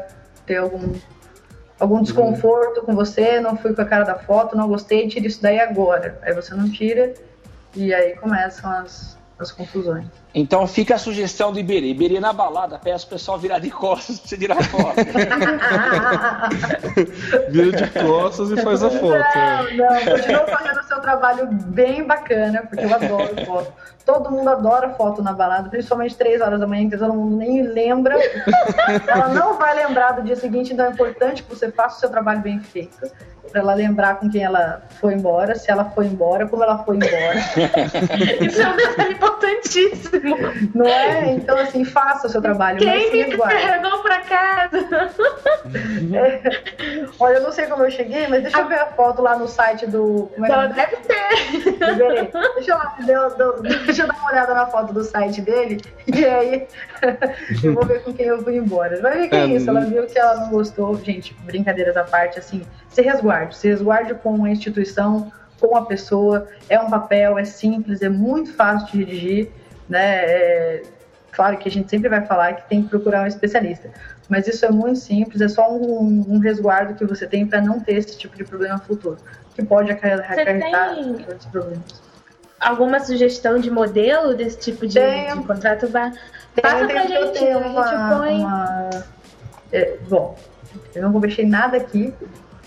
ter 0.47 0.57
algum 0.57 0.95
algum 1.83 1.97
uhum. 1.97 2.03
desconforto 2.03 2.79
uhum. 2.79 2.87
com 2.87 2.95
você, 2.95 3.41
não 3.41 3.57
fui 3.57 3.75
com 3.75 3.83
a 3.83 3.85
cara 3.85 4.05
da 4.05 4.15
foto, 4.15 4.57
não 4.57 4.69
gostei, 4.69 5.09
tira 5.09 5.27
isso 5.27 5.43
daí 5.43 5.59
agora. 5.59 6.17
Aí 6.23 6.33
você 6.33 6.55
não 6.55 6.71
tira 6.71 7.13
e 7.75 7.93
aí 7.93 8.15
começam 8.15 8.71
as, 8.71 9.19
as 9.37 9.51
confusões. 9.51 10.07
Então 10.35 10.67
fica 10.67 10.95
a 10.95 10.99
sugestão 10.99 11.53
do 11.53 11.59
Iberê. 11.59 11.89
Iberê 11.89 12.19
na 12.19 12.33
balada, 12.33 12.79
peça 12.79 13.07
o 13.07 13.11
pessoal 13.11 13.39
virar 13.39 13.59
de 13.59 13.71
costas 13.71 14.19
pra 14.19 14.29
você 14.29 14.39
tirar 14.39 14.63
foto. 14.65 14.97
Vira 17.51 17.73
de 17.73 17.91
costas 17.91 18.51
e 18.51 18.57
faz 18.63 18.83
a 18.83 18.91
foto. 18.91 19.39
Não, 19.77 19.89
não, 19.89 20.05
continua 20.05 20.47
fazendo 20.47 20.81
o 20.81 20.85
seu 20.85 21.01
trabalho 21.01 21.49
bem 21.51 22.05
bacana, 22.05 22.63
porque 22.63 22.85
eu 22.85 22.95
adoro 22.95 23.45
foto. 23.45 23.73
Todo 24.07 24.31
mundo 24.31 24.49
adora 24.49 24.91
foto 24.95 25.23
na 25.23 25.33
balada, 25.33 25.69
principalmente 25.69 26.17
três 26.17 26.41
horas 26.41 26.59
da 26.59 26.67
manhã, 26.67 26.89
que 26.89 26.97
todo 26.97 27.13
mundo 27.13 27.37
nem 27.37 27.63
lembra. 27.63 28.17
Ela 29.07 29.29
não 29.29 29.59
vai 29.59 29.77
lembrar 29.77 30.13
do 30.13 30.23
dia 30.23 30.35
seguinte, 30.35 30.73
então 30.73 30.87
é 30.87 30.91
importante 30.91 31.43
que 31.43 31.51
você 31.51 31.71
faça 31.71 31.99
o 31.99 32.01
seu 32.01 32.11
trabalho 32.11 32.41
bem 32.41 32.59
feito 32.59 32.99
para 33.53 33.61
ela 33.61 33.75
lembrar 33.75 34.17
com 34.17 34.31
quem 34.31 34.43
ela 34.43 34.83
foi 34.99 35.15
embora, 35.15 35.55
se 35.55 35.71
ela 35.71 35.85
foi 35.85 36.07
embora, 36.07 36.49
como 36.49 36.65
ela 36.65 36.79
foi 36.79 36.97
embora. 36.97 37.39
Isso 38.41 38.63
é 38.63 38.69
um 38.69 38.77
detalhe 38.77 39.13
importantíssimo. 39.13 40.22
Não 40.75 40.87
é? 40.87 41.33
Então, 41.33 41.57
assim, 41.59 41.85
faça 41.85 42.27
o 42.27 42.31
seu 42.31 42.41
trabalho. 42.41 42.79
Quem 42.79 43.13
me 43.13 43.37
carregou 43.37 44.03
para 44.03 44.21
casa? 44.21 44.79
É. 46.15 46.41
Olha, 47.19 47.37
eu 47.37 47.43
não 47.43 47.53
sei 47.53 47.67
como 47.67 47.85
eu 47.85 47.91
cheguei, 47.91 48.27
mas 48.29 48.43
deixa 48.43 48.59
eu 48.59 48.69
ver 48.69 48.79
a 48.79 48.87
foto 48.87 49.23
lá 49.23 49.37
no 49.37 49.49
site 49.49 49.87
do. 49.87 50.31
Como 50.35 50.47
é 50.47 50.69
deve 50.69 50.97
ter. 50.97 51.79
Deixa 52.55 52.73
eu, 53.39 53.63
deixa 53.63 54.03
eu 54.03 54.07
dar 54.07 54.17
uma 54.19 54.31
olhada 54.31 54.55
na 54.55 54.67
foto 54.67 54.93
do 54.93 55.03
site 55.03 55.41
dele 55.41 55.81
e 56.07 56.25
aí 56.25 56.67
eu 57.63 57.75
vou 57.75 57.85
ver 57.85 58.03
com 58.03 58.13
quem 58.13 58.27
eu 58.27 58.43
fui 58.43 58.57
embora. 58.57 59.01
Vai 59.01 59.19
ver 59.19 59.29
que 59.29 59.37
é, 59.37 59.41
é 59.41 59.47
isso. 59.47 59.69
Ela 59.69 59.81
viu 59.81 60.07
que 60.07 60.19
ela 60.19 60.37
não 60.37 60.51
gostou. 60.51 60.97
Gente, 61.03 61.35
brincadeiras 61.45 61.97
à 61.97 62.05
parte, 62.05 62.39
assim, 62.39 62.63
se 62.89 63.03
resguarde. 63.03 63.57
Se 63.57 63.69
resguarde 63.69 64.15
com 64.15 64.45
a 64.45 64.51
instituição, 64.51 65.33
com 65.61 65.77
a 65.77 65.87
pessoa. 65.87 66.49
É 66.69 66.79
um 66.79 66.91
papel, 66.91 67.39
é 67.39 67.45
simples, 67.45 68.03
é 68.03 68.09
muito 68.09 68.53
fácil 68.53 68.87
de 68.89 69.05
dirigir. 69.05 69.51
Né? 69.93 70.25
É, 70.25 70.83
claro 71.33 71.59
que 71.59 71.69
a 71.69 71.71
gente 71.71 71.91
sempre 71.91 72.09
vai 72.09 72.25
falar 72.25 72.55
que 72.55 72.67
tem 72.67 72.83
que 72.83 72.89
procurar 72.89 73.25
um 73.25 73.27
especialista, 73.27 73.91
mas 74.27 74.47
isso 74.47 74.65
é 74.65 74.71
muito 74.71 74.99
simples, 74.99 75.43
é 75.43 75.49
só 75.49 75.71
um, 75.71 76.25
um 76.27 76.39
resguardo 76.39 76.95
que 76.95 77.05
você 77.05 77.27
tem 77.27 77.47
para 77.47 77.61
não 77.61 77.79
ter 77.79 77.97
esse 77.97 78.17
tipo 78.17 78.35
de 78.35 78.43
problema 78.43 78.79
futuro, 78.79 79.19
que 79.55 79.63
pode 79.63 79.93
acarretar 79.93 80.97
outros 80.97 81.45
problemas. 81.45 82.03
Alguma 82.59 83.01
sugestão 83.01 83.59
de 83.59 83.71
modelo 83.71 84.35
desse 84.35 84.59
tipo 84.59 84.87
de, 84.87 84.99
de 84.99 85.47
contrato? 85.47 85.89
Passa 85.91 86.17
tem, 86.55 86.87
pra 86.87 87.07
gente, 87.07 87.45
né? 87.45 87.57
uma, 87.59 87.83
a 87.83 87.89
gente 87.91 88.19
põe... 88.19 88.41
Uma... 88.41 88.91
É, 89.73 89.99
bom, 90.09 90.39
eu 90.95 91.03
não 91.03 91.13
conversei 91.13 91.45
nada 91.45 91.77
aqui, 91.77 92.15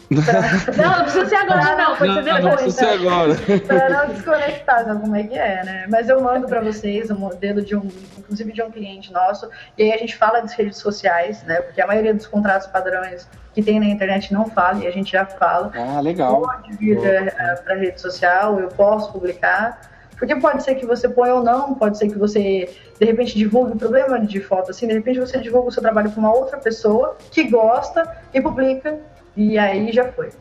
não, 0.10 0.98
não 0.98 1.04
precisa 1.04 1.26
ser 1.26 1.36
agora, 1.36 1.76
não. 1.76 1.96
Pode 1.96 2.14
ser 2.14 2.24
depois. 2.24 2.44
Não 2.44 2.52
precisa 2.52 2.78
ser 2.78 2.86
agora. 2.86 3.36
Pra 3.66 3.90
não 3.90 4.14
desconectar, 4.14 4.86
sabe 4.86 5.02
como 5.02 5.16
é 5.16 5.24
que 5.24 5.38
é, 5.38 5.64
né? 5.64 5.86
Mas 5.90 6.10
eu 6.10 6.22
mando 6.22 6.48
pra 6.48 6.62
vocês 6.62 7.10
o 7.10 7.16
modelo 7.16 7.62
de 7.62 7.76
um, 7.76 7.88
inclusive 8.18 8.52
de 8.52 8.62
um 8.62 8.72
cliente 8.72 9.12
nosso. 9.12 9.50
E 9.78 9.84
aí 9.84 9.94
a 9.94 9.98
gente 9.98 10.16
fala 10.16 10.42
das 10.42 10.54
redes 10.54 10.78
sociais, 10.78 11.44
né? 11.44 11.62
Porque 11.62 11.82
a 11.82 11.88
maioria 11.88 12.14
dos 12.14 12.28
contratos 12.28 12.68
padrões 12.68 13.28
que 13.54 13.64
tem 13.64 13.80
na 13.80 13.86
internet 13.86 14.34
não 14.34 14.46
fala 14.50 14.84
e 14.84 14.88
a 14.88 14.92
gente 14.92 15.12
já 15.12 15.26
fala. 15.26 15.72
Ah, 15.74 16.02
legal. 16.02 16.42
Pode 16.42 16.74
vir 16.78 16.98
uh, 16.98 17.64
pra 17.64 17.76
rede 17.76 18.00
social, 18.00 18.60
eu 18.60 18.68
posso 18.68 19.12
publicar. 19.12 19.94
Porque 20.18 20.36
pode 20.36 20.64
ser 20.64 20.76
que 20.76 20.86
você 20.86 21.10
ponha 21.10 21.36
ou 21.36 21.44
não, 21.44 21.76
pode 21.76 21.98
ser 21.98 22.08
que 22.08 22.18
você, 22.18 22.70
de 22.98 23.06
repente, 23.06 23.36
divulgue 23.36 23.74
o 23.74 23.76
problema 23.76 24.18
de 24.20 24.40
foto, 24.40 24.72
assim, 24.72 24.88
de 24.88 24.94
repente 24.94 25.20
você 25.20 25.38
divulga 25.40 25.68
o 25.68 25.72
seu 25.72 25.82
trabalho 25.82 26.10
para 26.10 26.20
uma 26.20 26.34
outra 26.34 26.58
pessoa 26.58 27.18
que 27.32 27.44
gosta 27.50 28.10
e 28.34 28.40
publica 28.40 28.98
e 29.36 29.58
aí 29.58 29.92
já 29.92 30.12
foi. 30.12 30.32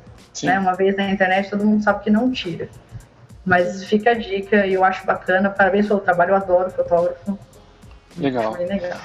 Né? 0.42 0.58
Uma 0.58 0.74
vez 0.74 0.96
na 0.96 1.10
internet 1.10 1.50
todo 1.50 1.64
mundo 1.64 1.82
sabe 1.82 2.04
que 2.04 2.10
não 2.10 2.30
tira. 2.30 2.68
Mas 3.44 3.84
fica 3.84 4.10
a 4.10 4.14
dica 4.14 4.66
eu 4.66 4.84
acho 4.84 5.06
bacana. 5.06 5.50
Parabéns 5.50 5.86
pelo 5.86 6.00
trabalho, 6.00 6.30
eu 6.30 6.36
adoro 6.36 6.70
fotógrafo. 6.70 7.38
Legal. 8.16 8.54
legal. 8.54 8.98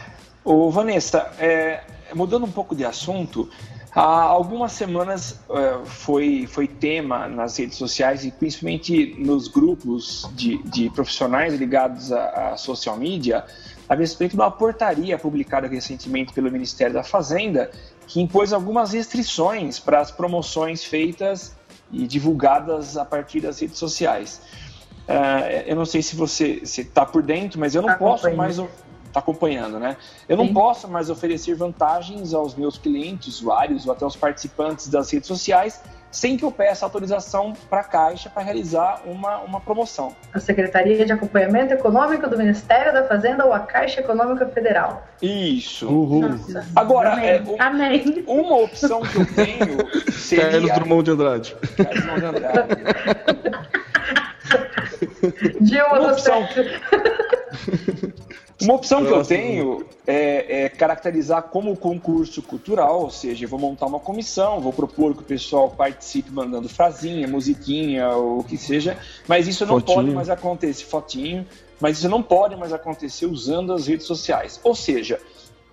O 0.44 0.72
Vanessa, 0.72 1.32
é, 1.40 1.82
mudando 2.14 2.46
um 2.46 2.52
pouco 2.52 2.76
de 2.76 2.86
assunto, 2.86 3.50
há 3.94 4.02
algumas 4.02 4.72
semanas 4.72 5.40
é, 5.50 5.86
foi, 5.86 6.48
foi 6.48 6.68
tema 6.68 7.28
nas 7.28 7.58
redes 7.58 7.78
sociais 7.78 8.24
e 8.24 8.32
principalmente 8.32 9.16
nos 9.20 9.48
grupos 9.48 10.30
de, 10.34 10.62
de 10.64 10.90
profissionais 10.92 11.54
ligados 11.56 12.12
à, 12.12 12.52
à 12.52 12.58
social 12.58 12.96
media 12.98 13.46
a 13.88 13.96
respeito 13.96 14.32
de 14.32 14.38
uma 14.38 14.52
portaria 14.52 15.18
publicada 15.18 15.68
recentemente 15.68 16.32
pelo 16.32 16.52
Ministério 16.52 16.94
da 16.94 17.04
Fazenda 17.04 17.72
que 18.10 18.20
impôs 18.20 18.52
algumas 18.52 18.92
restrições 18.92 19.78
para 19.80 20.00
as 20.00 20.10
promoções 20.10 20.84
feitas 20.84 21.56
e 21.92 22.08
divulgadas 22.08 22.98
a 22.98 23.06
partir 23.06 23.40
das 23.40 23.60
redes 23.60 23.78
sociais. 23.78 24.42
Uh, 25.08 25.68
eu 25.68 25.76
não 25.76 25.86
sei 25.86 26.02
se 26.02 26.16
você 26.16 26.60
está 26.64 27.06
por 27.06 27.22
dentro, 27.22 27.60
mas 27.60 27.76
eu 27.76 27.84
não 27.84 27.90
tá 27.90 27.96
posso 27.98 28.36
mais 28.36 28.58
está 28.58 29.20
acompanhando, 29.20 29.80
né? 29.80 29.96
Eu 30.28 30.38
Sim. 30.38 30.46
não 30.46 30.54
posso 30.54 30.88
mais 30.88 31.10
oferecer 31.10 31.56
vantagens 31.56 32.34
aos 32.34 32.56
meus 32.56 32.78
clientes, 32.78 33.40
usuários 33.40 33.86
ou 33.86 33.92
até 33.92 34.04
aos 34.04 34.16
participantes 34.16 34.88
das 34.88 35.12
redes 35.12 35.28
sociais 35.28 35.82
sem 36.12 36.38
que 36.38 36.44
eu 36.44 36.52
peça 36.52 36.86
autorização 36.86 37.54
para 37.70 37.82
a 37.82 37.84
Caixa 37.84 38.30
para 38.30 38.44
realizar 38.44 39.02
uma, 39.06 39.40
uma 39.40 39.60
promoção. 39.60 40.16
A 40.34 40.40
Secretaria 40.40 41.06
de 41.06 41.12
Acompanhamento 41.12 41.74
Econômico 41.74 42.30
do 42.30 42.38
Ministério 42.38 42.94
da 42.94 43.04
Fazenda 43.08 43.46
ou 43.46 43.54
a 43.54 43.60
Caixa 43.60 44.00
Econômica 44.00 44.48
Federal. 44.48 45.08
Isso. 45.22 45.88
Uhum. 45.88 46.40
Agora, 46.76 47.14
Amém. 47.14 47.30
É, 47.30 47.42
um, 47.42 47.56
Amém. 47.60 48.24
uma 48.28 48.58
opção 48.58 49.02
que 49.02 49.18
eu 49.18 49.26
tenho 49.34 49.78
seria... 50.12 50.50
Carlos 50.50 50.72
Drummond 50.74 51.04
de 51.04 51.12
Andrade. 51.12 51.56
Carlos 51.78 52.02
Drummond 52.02 52.20
de 52.20 52.26
Andrade. 52.26 52.70
Dilma 55.62 56.00
uma 56.00 56.12
opção... 56.12 56.48
Uma 58.62 58.74
opção 58.74 59.06
que 59.06 59.12
eu 59.12 59.24
tenho 59.24 59.86
é, 60.06 60.64
é, 60.64 60.70
caracterizar 60.70 61.44
como 61.44 61.76
concurso 61.78 62.42
cultural, 62.42 63.04
ou 63.04 63.10
seja, 63.10 63.46
eu 63.46 63.50
vou 63.50 63.60
montar 63.60 63.86
uma 63.86 64.00
comissão, 64.00 64.60
vou 64.60 64.74
propor 64.74 65.16
que 65.16 65.22
o 65.22 65.26
pessoal 65.26 65.70
participe 65.70 66.30
mandando 66.30 66.68
frasinha, 66.68 67.26
musiquinha, 67.28 68.10
ou 68.10 68.40
o 68.40 68.44
que 68.44 68.58
seja, 68.58 68.98
mas 69.28 69.48
isso 69.48 69.66
não 69.66 69.76
fotinho. 69.76 69.96
pode 69.96 70.12
mais 70.12 70.30
acontecer, 70.30 70.84
fotinho, 70.86 71.48
mas 71.80 72.00
isso 72.00 72.10
não 72.10 72.22
pode 72.22 72.56
mais 72.58 72.74
acontecer 72.74 73.28
usando 73.28 73.72
as 73.72 73.88
redes 73.88 74.06
sociais. 74.06 74.60
Ou 74.62 74.76
seja, 74.76 75.22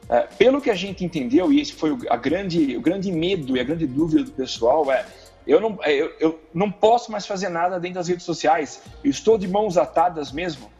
é, 0.08 0.20
pelo 0.38 0.60
que 0.60 0.70
a 0.70 0.74
gente 0.74 1.04
entendeu, 1.04 1.52
e 1.52 1.60
esse 1.60 1.72
foi 1.72 1.96
a 2.08 2.16
grande, 2.16 2.76
o 2.76 2.80
grande 2.80 3.10
medo 3.10 3.56
e 3.56 3.60
a 3.60 3.64
grande 3.64 3.86
dúvida 3.86 4.22
do 4.22 4.30
pessoal, 4.30 4.92
é 4.92 5.04
eu 5.46 5.60
não, 5.60 5.78
é, 5.82 5.92
eu, 5.92 6.12
eu 6.18 6.40
não 6.52 6.70
posso 6.70 7.10
mais 7.12 7.24
fazer 7.26 7.48
nada 7.48 7.78
dentro 7.78 7.96
das 7.96 8.08
redes 8.08 8.24
sociais, 8.24 8.82
eu 9.02 9.10
estou 9.10 9.38
de 9.38 9.46
mãos 9.46 9.76
atadas 9.76 10.32
mesmo. 10.32 10.70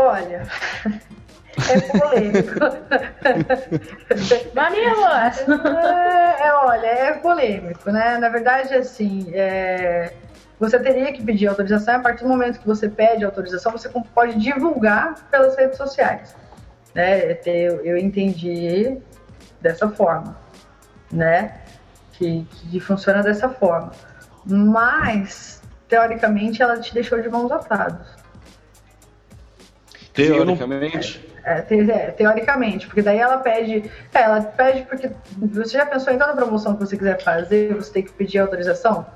Olha, 0.00 0.42
é 1.68 1.98
polêmico. 1.98 2.58
Mamilo! 4.56 5.04
É, 5.06 6.46
é, 6.46 6.54
olha, 6.54 6.86
é 6.86 7.12
polêmico, 7.18 7.90
né? 7.90 8.16
Na 8.16 8.30
verdade, 8.30 8.72
assim, 8.74 9.30
é, 9.34 10.14
você 10.58 10.78
teria 10.78 11.12
que 11.12 11.22
pedir 11.22 11.48
autorização. 11.48 11.96
A 11.96 11.98
partir 11.98 12.22
do 12.22 12.30
momento 12.30 12.60
que 12.60 12.66
você 12.66 12.88
pede 12.88 13.26
autorização, 13.26 13.72
você 13.72 13.90
pode 14.14 14.38
divulgar 14.38 15.16
pelas 15.30 15.54
redes 15.54 15.76
sociais. 15.76 16.34
Né? 16.94 17.38
Eu, 17.44 17.84
eu 17.84 17.98
entendi 17.98 18.96
dessa 19.60 19.86
forma, 19.90 20.34
né? 21.12 21.60
Que, 22.12 22.46
que 22.50 22.80
funciona 22.80 23.22
dessa 23.22 23.50
forma. 23.50 23.92
Mas, 24.46 25.62
teoricamente, 25.86 26.62
ela 26.62 26.80
te 26.80 26.94
deixou 26.94 27.20
de 27.20 27.28
mãos 27.28 27.52
atadas. 27.52 28.19
Teoricamente? 30.26 31.30
É, 31.42 31.62
te, 31.62 31.90
é, 31.90 32.10
teoricamente, 32.10 32.86
porque 32.86 33.02
daí 33.02 33.18
ela 33.18 33.38
pede. 33.38 33.90
É, 34.14 34.20
ela 34.20 34.42
pede 34.42 34.82
porque. 34.82 35.10
Você 35.38 35.78
já 35.78 35.86
pensou 35.86 36.12
em 36.12 36.18
toda 36.18 36.34
promoção 36.34 36.74
que 36.74 36.80
você 36.80 36.96
quiser 36.96 37.22
fazer, 37.22 37.74
você 37.74 37.92
tem 37.92 38.02
que 38.02 38.12
pedir 38.12 38.38
autorização 38.38 39.06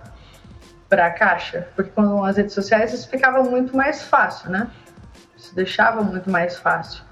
para 0.89 1.07
a 1.07 1.11
caixa? 1.11 1.69
Porque 1.77 1.91
com 1.91 2.25
as 2.25 2.37
redes 2.37 2.55
sociais 2.55 2.93
isso 2.93 3.09
ficava 3.09 3.43
muito 3.43 3.77
mais 3.77 4.03
fácil, 4.03 4.51
né? 4.51 4.69
Isso 5.37 5.55
deixava 5.55 6.03
muito 6.03 6.31
mais 6.31 6.57
fácil. 6.57 7.03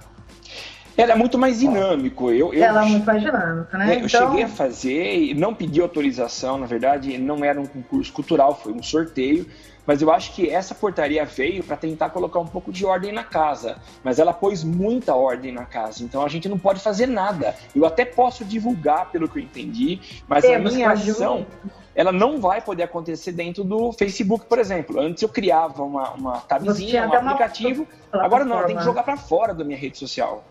Ela 0.96 1.12
é 1.12 1.16
muito 1.16 1.38
mais 1.38 1.60
dinâmico. 1.60 2.30
Eu, 2.30 2.52
eu, 2.52 2.62
ela 2.62 2.84
é 2.84 2.88
muito 2.88 3.06
mais 3.06 3.22
dinâmica, 3.22 3.78
né? 3.78 3.94
É, 3.94 3.96
eu 3.96 4.06
então... 4.06 4.28
cheguei 4.28 4.44
a 4.44 4.48
fazer 4.48 5.16
e 5.16 5.34
não 5.34 5.54
pedi 5.54 5.80
autorização, 5.80 6.58
na 6.58 6.66
verdade, 6.66 7.16
não 7.18 7.44
era 7.44 7.60
um 7.60 7.66
concurso 7.66 8.12
cultural, 8.12 8.58
foi 8.62 8.72
um 8.72 8.82
sorteio. 8.82 9.46
Mas 9.86 10.00
eu 10.00 10.12
acho 10.12 10.32
que 10.32 10.48
essa 10.48 10.74
portaria 10.74 11.24
veio 11.24 11.64
para 11.64 11.76
tentar 11.76 12.10
colocar 12.10 12.38
um 12.38 12.46
pouco 12.46 12.70
de 12.70 12.84
ordem 12.84 13.10
na 13.10 13.24
casa. 13.24 13.76
Mas 14.04 14.18
ela 14.18 14.32
pôs 14.32 14.62
muita 14.62 15.14
ordem 15.14 15.50
na 15.50 15.64
casa. 15.64 16.04
Então 16.04 16.24
a 16.24 16.28
gente 16.28 16.48
não 16.48 16.58
pode 16.58 16.80
fazer 16.80 17.06
nada. 17.06 17.56
Eu 17.74 17.84
até 17.84 18.04
posso 18.04 18.44
divulgar, 18.44 19.10
pelo 19.10 19.28
que 19.28 19.38
eu 19.38 19.42
entendi, 19.42 20.00
mas 20.28 20.44
é, 20.44 20.54
a 20.54 20.58
minha 20.58 20.92
ação 20.92 21.46
ela 21.94 22.12
não 22.12 22.40
vai 22.40 22.60
poder 22.60 22.84
acontecer 22.84 23.32
dentro 23.32 23.64
do 23.64 23.92
Facebook, 23.92 24.46
por 24.46 24.58
exemplo. 24.58 25.00
Antes 25.00 25.22
eu 25.22 25.28
criava 25.28 25.82
uma, 25.82 26.10
uma 26.12 26.40
tabzinha, 26.40 27.06
um 27.06 27.12
aplicativo. 27.12 27.86
Agora 28.12 28.44
não, 28.44 28.60
eu 28.60 28.66
tenho 28.66 28.78
que 28.78 28.84
jogar 28.84 29.02
para 29.02 29.16
fora 29.16 29.52
da 29.52 29.64
minha 29.64 29.78
rede 29.78 29.98
social. 29.98 30.44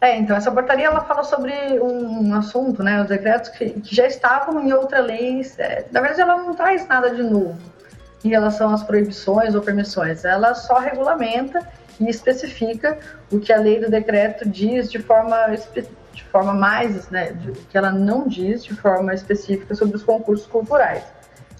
É, 0.00 0.16
então, 0.18 0.36
essa 0.36 0.50
portaria 0.50 0.86
ela 0.86 1.00
fala 1.00 1.24
sobre 1.24 1.52
um, 1.80 2.34
assunto, 2.34 2.82
né, 2.82 3.00
os 3.00 3.08
decretos 3.08 3.48
que, 3.50 3.70
que 3.70 3.94
já 3.94 4.06
estavam 4.06 4.60
em 4.60 4.72
outra 4.72 5.00
lei. 5.00 5.40
É, 5.58 5.86
na 5.90 6.00
verdade, 6.00 6.20
ela 6.20 6.36
não 6.36 6.54
traz 6.54 6.86
nada 6.86 7.10
de 7.10 7.22
novo 7.22 7.58
em 8.24 8.28
relação 8.28 8.74
às 8.74 8.82
proibições 8.82 9.54
ou 9.54 9.62
permissões. 9.62 10.24
Ela 10.24 10.54
só 10.54 10.78
regulamenta 10.78 11.66
e 11.98 12.08
especifica 12.10 12.98
o 13.32 13.40
que 13.40 13.52
a 13.52 13.58
lei 13.58 13.80
do 13.80 13.90
decreto 13.90 14.46
diz 14.46 14.90
de 14.90 14.98
forma, 14.98 15.46
de 16.12 16.24
forma 16.24 16.52
mais, 16.52 17.08
né, 17.08 17.32
de, 17.32 17.52
que 17.52 17.78
ela 17.78 17.90
não 17.90 18.28
diz 18.28 18.64
de 18.64 18.74
forma 18.74 19.14
específica 19.14 19.74
sobre 19.74 19.96
os 19.96 20.02
concursos 20.02 20.46
culturais. 20.46 21.04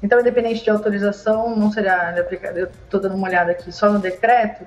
Então, 0.02 0.20
independente 0.20 0.62
de 0.62 0.68
autorização, 0.68 1.56
não 1.56 1.72
será 1.72 2.14
estou 2.20 3.00
dando 3.00 3.14
uma 3.14 3.28
olhada 3.28 3.52
aqui 3.52 3.72
só 3.72 3.90
no 3.90 3.98
decreto 3.98 4.66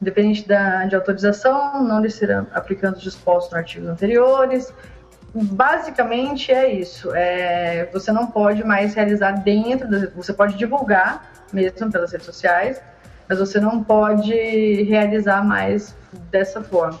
Independente 0.00 0.46
da, 0.46 0.84
de 0.86 0.94
autorização, 0.94 1.82
não 1.82 2.00
lhe 2.00 2.10
serão 2.10 2.46
aplicando 2.52 2.96
os 2.96 3.02
dispostos 3.02 3.52
no 3.52 3.58
artigos 3.58 3.88
anteriores. 3.88 4.72
Basicamente 5.34 6.52
é 6.52 6.72
isso. 6.72 7.14
É, 7.14 7.88
você 7.92 8.12
não 8.12 8.26
pode 8.26 8.64
mais 8.64 8.94
realizar 8.94 9.32
dentro, 9.32 9.88
você 10.14 10.32
pode 10.32 10.56
divulgar 10.56 11.32
mesmo 11.52 11.90
pelas 11.90 12.12
redes 12.12 12.26
sociais, 12.26 12.80
mas 13.28 13.38
você 13.38 13.60
não 13.60 13.82
pode 13.82 14.34
realizar 14.82 15.44
mais 15.44 15.96
dessa 16.30 16.62
forma. 16.62 16.98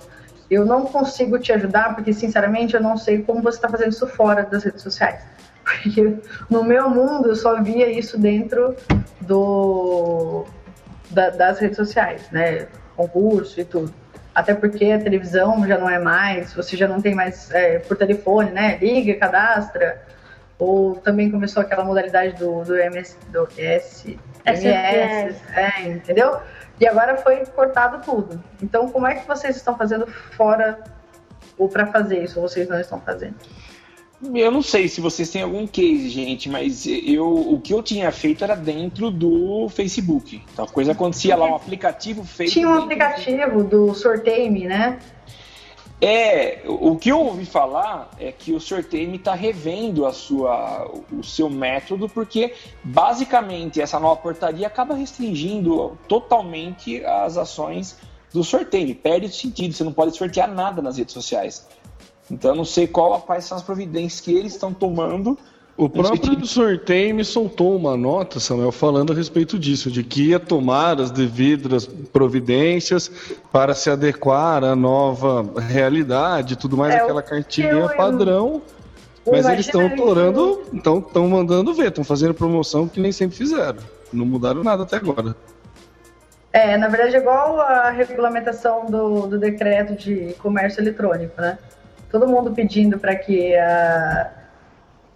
Eu 0.50 0.64
não 0.64 0.86
consigo 0.86 1.38
te 1.38 1.52
ajudar 1.52 1.94
porque, 1.94 2.12
sinceramente, 2.12 2.74
eu 2.74 2.80
não 2.80 2.96
sei 2.96 3.22
como 3.22 3.42
você 3.42 3.56
está 3.56 3.68
fazendo 3.68 3.92
isso 3.92 4.06
fora 4.06 4.42
das 4.44 4.64
redes 4.64 4.82
sociais. 4.82 5.22
Porque 5.64 6.18
no 6.50 6.62
meu 6.62 6.90
mundo 6.90 7.30
eu 7.30 7.36
só 7.36 7.62
via 7.62 7.90
isso 7.90 8.18
dentro 8.18 8.76
do, 9.22 10.44
da, 11.10 11.30
das 11.30 11.58
redes 11.58 11.76
sociais, 11.76 12.30
né? 12.30 12.68
Concurso 12.96 13.60
e 13.60 13.64
tudo. 13.64 13.92
Até 14.34 14.52
porque 14.54 14.86
a 14.86 14.98
televisão 14.98 15.66
já 15.66 15.78
não 15.78 15.88
é 15.88 15.98
mais, 15.98 16.52
você 16.52 16.76
já 16.76 16.88
não 16.88 17.00
tem 17.00 17.14
mais 17.14 17.50
é, 17.52 17.78
por 17.78 17.96
telefone, 17.96 18.50
né? 18.50 18.78
Liga, 18.78 19.14
cadastra. 19.14 20.02
Ou 20.58 20.96
também 20.96 21.30
começou 21.30 21.62
aquela 21.62 21.84
modalidade 21.84 22.36
do, 22.36 22.64
do 22.64 22.76
MS, 22.76 23.16
do 23.28 23.48
S, 23.56 24.18
MS, 24.46 25.40
é, 25.54 25.82
entendeu? 25.88 26.40
E 26.80 26.86
agora 26.86 27.16
foi 27.16 27.44
cortado 27.46 28.00
tudo. 28.04 28.42
Então, 28.62 28.88
como 28.90 29.06
é 29.06 29.14
que 29.14 29.26
vocês 29.26 29.56
estão 29.56 29.76
fazendo 29.76 30.06
fora 30.06 30.82
ou 31.56 31.68
para 31.68 31.86
fazer 31.86 32.22
isso? 32.22 32.40
Ou 32.40 32.48
vocês 32.48 32.68
não 32.68 32.80
estão 32.80 33.00
fazendo? 33.00 33.36
Eu 34.22 34.50
não 34.50 34.62
sei 34.62 34.88
se 34.88 35.00
vocês 35.00 35.28
têm 35.30 35.42
algum 35.42 35.66
case, 35.66 36.08
gente, 36.08 36.48
mas 36.48 36.86
eu, 36.86 37.26
o 37.26 37.60
que 37.60 37.74
eu 37.74 37.82
tinha 37.82 38.10
feito 38.10 38.44
era 38.44 38.54
dentro 38.54 39.10
do 39.10 39.68
Facebook. 39.68 40.42
Então 40.52 40.64
a 40.64 40.68
coisa 40.68 40.92
acontecia 40.92 41.36
lá, 41.36 41.46
um 41.46 41.54
aplicativo 41.54 42.24
feito. 42.24 42.52
Tinha 42.52 42.68
um 42.68 42.74
aplicativo 42.74 43.64
do, 43.64 43.88
do 43.88 43.94
Sorteime, 43.94 44.66
né? 44.66 44.98
É, 46.00 46.62
o 46.66 46.96
que 46.96 47.10
eu 47.10 47.18
ouvi 47.18 47.46
falar 47.46 48.10
é 48.18 48.30
que 48.30 48.52
o 48.52 48.60
Sorteime 48.60 49.16
está 49.16 49.34
revendo 49.34 50.04
a 50.04 50.12
sua, 50.12 50.90
o 51.10 51.22
seu 51.22 51.48
método, 51.48 52.08
porque 52.08 52.54
basicamente 52.82 53.80
essa 53.80 53.98
nova 53.98 54.20
portaria 54.20 54.66
acaba 54.66 54.94
restringindo 54.94 55.96
totalmente 56.08 57.02
as 57.04 57.36
ações 57.38 57.96
do 58.32 58.42
sorteio. 58.42 58.94
Perde 58.94 59.26
o 59.26 59.32
sentido, 59.32 59.72
você 59.72 59.84
não 59.84 59.92
pode 59.92 60.16
sortear 60.16 60.52
nada 60.52 60.82
nas 60.82 60.98
redes 60.98 61.14
sociais. 61.14 61.66
Então 62.30 62.52
eu 62.52 62.56
não 62.56 62.64
sei 62.64 62.86
qual, 62.86 63.20
quais 63.20 63.44
são 63.44 63.56
as 63.56 63.62
providências 63.62 64.20
que 64.20 64.32
eles 64.34 64.52
estão 64.52 64.72
tomando. 64.72 65.38
O 65.76 65.88
próprio 65.88 66.46
sorteio 66.46 67.14
me 67.16 67.24
soltou 67.24 67.76
uma 67.76 67.96
nota, 67.96 68.38
Samuel, 68.38 68.70
falando 68.70 69.12
a 69.12 69.16
respeito 69.16 69.58
disso, 69.58 69.90
de 69.90 70.04
que 70.04 70.28
ia 70.28 70.38
tomar 70.38 71.00
as 71.00 71.10
devidas 71.10 71.84
providências 71.84 73.10
para 73.50 73.74
se 73.74 73.90
adequar 73.90 74.62
à 74.62 74.76
nova 74.76 75.44
realidade, 75.60 76.54
tudo 76.54 76.76
mais, 76.76 76.94
é, 76.94 76.98
aquela 76.98 77.22
cartinha 77.22 77.70
eu, 77.70 77.88
padrão. 77.96 78.62
Eu, 79.26 79.32
mas 79.32 79.46
eles 79.46 79.66
estão 79.66 79.90
torando, 79.96 80.62
estão 80.72 81.28
mandando 81.28 81.74
ver, 81.74 81.88
estão 81.88 82.04
fazendo 82.04 82.34
promoção 82.34 82.86
que 82.86 83.00
nem 83.00 83.10
sempre 83.10 83.36
fizeram. 83.36 83.78
Não 84.12 84.24
mudaram 84.24 84.62
nada 84.62 84.84
até 84.84 84.96
agora. 84.96 85.34
É, 86.52 86.76
na 86.76 86.86
verdade, 86.86 87.16
é 87.16 87.18
igual 87.18 87.60
a 87.60 87.90
regulamentação 87.90 88.86
do, 88.86 89.26
do 89.26 89.38
decreto 89.40 89.96
de 89.96 90.34
comércio 90.34 90.80
eletrônico, 90.80 91.40
né? 91.40 91.58
Todo 92.14 92.28
mundo 92.28 92.52
pedindo 92.52 92.96
para 92.96 93.16
que 93.16 93.54
uh, 93.56 94.30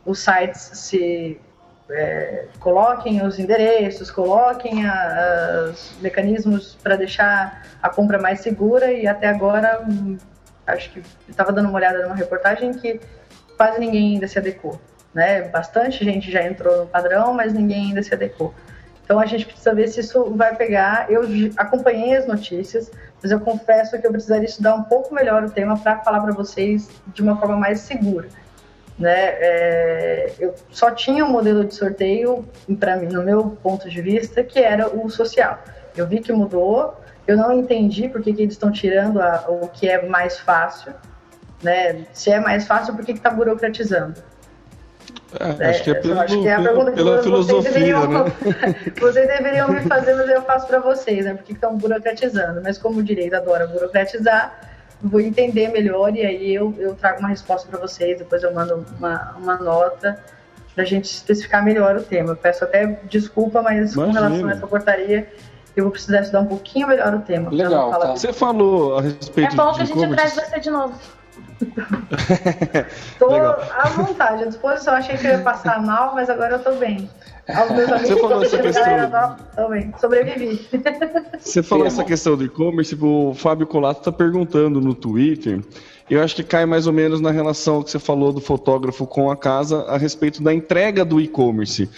os 0.04 0.18
sites 0.18 0.62
se 0.74 1.40
é, 1.88 2.46
coloquem 2.58 3.24
os 3.24 3.38
endereços, 3.38 4.10
coloquem 4.10 4.84
a, 4.84 5.70
os 5.70 5.96
mecanismos 6.00 6.76
para 6.82 6.96
deixar 6.96 7.62
a 7.80 7.88
compra 7.88 8.18
mais 8.18 8.40
segura 8.40 8.90
e 8.90 9.06
até 9.06 9.28
agora 9.28 9.80
hum, 9.88 10.18
acho 10.66 10.90
que 10.90 11.00
estava 11.28 11.52
dando 11.52 11.68
uma 11.68 11.78
olhada 11.78 12.02
numa 12.02 12.16
reportagem 12.16 12.72
que 12.72 13.00
quase 13.56 13.78
ninguém 13.78 14.14
ainda 14.14 14.26
se 14.26 14.36
adequou, 14.36 14.80
né? 15.14 15.42
Bastante 15.42 16.04
gente 16.04 16.32
já 16.32 16.42
entrou 16.42 16.78
no 16.78 16.86
padrão, 16.86 17.32
mas 17.32 17.52
ninguém 17.52 17.90
ainda 17.90 18.02
se 18.02 18.12
adequou. 18.12 18.52
Então 19.04 19.20
a 19.20 19.24
gente 19.24 19.46
precisa 19.46 19.72
ver 19.72 19.86
se 19.86 20.00
isso 20.00 20.34
vai 20.34 20.56
pegar. 20.56 21.06
Eu 21.08 21.22
acompanhei 21.56 22.16
as 22.16 22.26
notícias, 22.26 22.90
mas 23.22 23.32
eu 23.32 23.40
confesso 23.40 23.98
que 23.98 24.06
eu 24.06 24.10
precisaria 24.10 24.46
estudar 24.46 24.74
um 24.74 24.84
pouco 24.84 25.14
melhor 25.14 25.42
o 25.44 25.50
tema 25.50 25.76
para 25.78 25.98
falar 25.98 26.20
para 26.20 26.32
vocês 26.32 26.88
de 27.08 27.22
uma 27.22 27.36
forma 27.36 27.56
mais 27.56 27.80
segura. 27.80 28.28
Né? 28.98 29.14
É, 29.14 30.32
eu 30.38 30.54
só 30.70 30.90
tinha 30.90 31.24
um 31.24 31.30
modelo 31.30 31.64
de 31.64 31.74
sorteio, 31.74 32.44
para 32.78 32.96
mim, 32.96 33.06
no 33.06 33.22
meu 33.22 33.56
ponto 33.62 33.88
de 33.88 34.00
vista, 34.02 34.42
que 34.42 34.58
era 34.58 34.88
o 34.88 35.08
social. 35.08 35.58
Eu 35.96 36.06
vi 36.06 36.20
que 36.20 36.32
mudou, 36.32 36.94
eu 37.26 37.36
não 37.36 37.52
entendi 37.52 38.08
por 38.08 38.22
que, 38.22 38.32
que 38.32 38.42
eles 38.42 38.54
estão 38.54 38.72
tirando 38.72 39.20
a, 39.20 39.44
o 39.48 39.68
que 39.68 39.88
é 39.88 40.06
mais 40.06 40.38
fácil. 40.38 40.92
Né? 41.62 42.06
Se 42.12 42.30
é 42.30 42.40
mais 42.40 42.66
fácil, 42.66 42.94
por 42.94 43.04
que 43.04 43.12
está 43.12 43.30
burocratizando? 43.30 44.14
É, 45.60 45.68
acho 45.68 45.84
que 45.84 45.90
é 45.90 45.94
pelo, 45.94 46.18
acho 46.20 46.40
que 46.40 46.48
é 46.48 46.54
a 46.54 46.56
pela, 46.56 46.68
pergunta 46.68 46.90
que 46.90 46.96
pela 46.96 47.10
vocês 47.10 47.24
filosofia, 47.24 47.70
deveriam, 47.70 48.08
né? 48.08 48.32
vocês 48.98 49.28
deveriam 49.28 49.68
me 49.68 49.80
fazer, 49.82 50.14
mas 50.14 50.28
eu 50.30 50.42
faço 50.42 50.66
para 50.66 50.78
vocês, 50.78 51.24
né? 51.26 51.34
Porque 51.34 51.52
estão 51.52 51.76
burocratizando. 51.76 52.62
Mas 52.62 52.78
como 52.78 53.00
o 53.00 53.02
direito 53.02 53.34
adora 53.34 53.66
burocratizar, 53.66 54.58
vou 55.02 55.20
entender 55.20 55.68
melhor 55.68 56.14
e 56.16 56.24
aí 56.24 56.54
eu, 56.54 56.74
eu 56.78 56.94
trago 56.94 57.20
uma 57.20 57.28
resposta 57.28 57.68
para 57.68 57.78
vocês. 57.78 58.18
Depois 58.18 58.42
eu 58.42 58.54
mando 58.54 58.86
uma, 58.98 59.36
uma 59.38 59.56
nota 59.56 60.18
para 60.74 60.84
a 60.84 60.86
gente 60.86 61.04
especificar 61.04 61.62
melhor 61.62 61.96
o 61.96 62.02
tema. 62.02 62.30
Eu 62.30 62.36
peço 62.36 62.64
até 62.64 62.86
desculpa, 63.10 63.60
mas 63.60 63.94
com 63.94 64.04
Imagina. 64.04 64.28
relação 64.28 64.48
a 64.48 64.52
essa 64.52 64.66
portaria, 64.66 65.28
eu 65.76 65.84
vou 65.84 65.92
precisar 65.92 66.20
estudar 66.20 66.40
um 66.40 66.46
pouquinho 66.46 66.88
melhor 66.88 67.14
o 67.14 67.20
tema. 67.20 67.50
pra 67.50 67.54
Legal, 67.64 67.86
não 67.86 67.92
falar 67.92 68.06
tá. 68.06 68.16
Você 68.16 68.32
falou 68.32 68.98
a 68.98 69.02
É 69.02 69.04
respeito 69.04 69.56
bom 69.56 69.72
de 69.72 69.76
que 69.76 69.82
a 69.82 69.84
gente 69.84 70.14
traz 70.14 70.32
e-commerce. 70.32 70.50
você 70.52 70.60
de 70.60 70.70
novo. 70.70 70.94
Tô 73.18 73.28
Legal. 73.28 73.60
à 73.76 73.88
vontade, 73.88 74.44
à 74.44 74.46
disposição. 74.46 74.94
Achei 74.94 75.16
que 75.16 75.26
eu 75.26 75.32
ia 75.32 75.38
passar 75.40 75.82
mal, 75.82 76.14
mas 76.14 76.30
agora 76.30 76.54
eu 76.54 76.58
tô 76.60 76.72
bem. 76.76 77.08
Aos 77.48 77.70
meus 77.70 77.90
amigos 77.92 78.20
falou 78.20 78.40
que 78.40 78.46
essa 78.46 78.58
questão- 78.58 78.86
eu 78.92 79.64
Tô 79.64 79.68
bem, 79.70 79.92
sobrevivi. 80.00 80.68
Você 81.38 81.62
falou 81.62 81.84
Sim, 81.84 81.88
essa 81.88 81.96
irmão. 81.96 82.06
questão 82.06 82.36
do 82.36 82.44
e-commerce, 82.44 82.96
o 83.00 83.34
Fábio 83.34 83.66
Colato 83.66 84.00
está 84.00 84.12
perguntando 84.12 84.80
no 84.80 84.94
Twitter. 84.94 85.60
Eu 86.10 86.22
acho 86.22 86.34
que 86.34 86.42
cai 86.42 86.64
mais 86.64 86.86
ou 86.86 86.92
menos 86.92 87.20
na 87.20 87.30
relação 87.30 87.82
que 87.82 87.90
você 87.90 87.98
falou 87.98 88.32
do 88.32 88.40
fotógrafo 88.40 89.06
com 89.06 89.30
a 89.30 89.36
casa 89.36 89.82
a 89.88 89.98
respeito 89.98 90.42
da 90.42 90.54
entrega 90.54 91.04
do 91.04 91.20
e-commerce. 91.20 91.88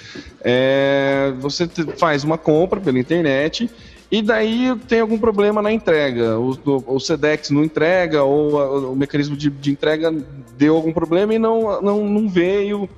É, 0.42 1.32
você 1.38 1.68
faz 1.96 2.24
uma 2.24 2.36
compra 2.36 2.80
pela 2.80 2.98
internet 2.98 3.70
e 4.10 4.20
daí 4.22 4.74
tem 4.88 5.00
algum 5.00 5.18
problema 5.18 5.62
na 5.62 5.72
entrega. 5.72 6.38
O, 6.38 6.50
o- 6.64 6.94
o 6.96 7.00
Sedex 7.00 7.50
não 7.50 7.62
entrega 7.64 8.22
ou 8.24 8.60
a- 8.60 8.90
o 8.90 8.96
mecanismo 8.96 9.36
de, 9.36 9.48
de 9.50 9.70
entrega 9.70 10.12
deu 10.58 10.74
algum 10.76 10.92
problema 10.92 11.34
e 11.34 11.38
não, 11.38 11.80
não, 11.80 12.04
não 12.08 12.28
veio 12.28 12.88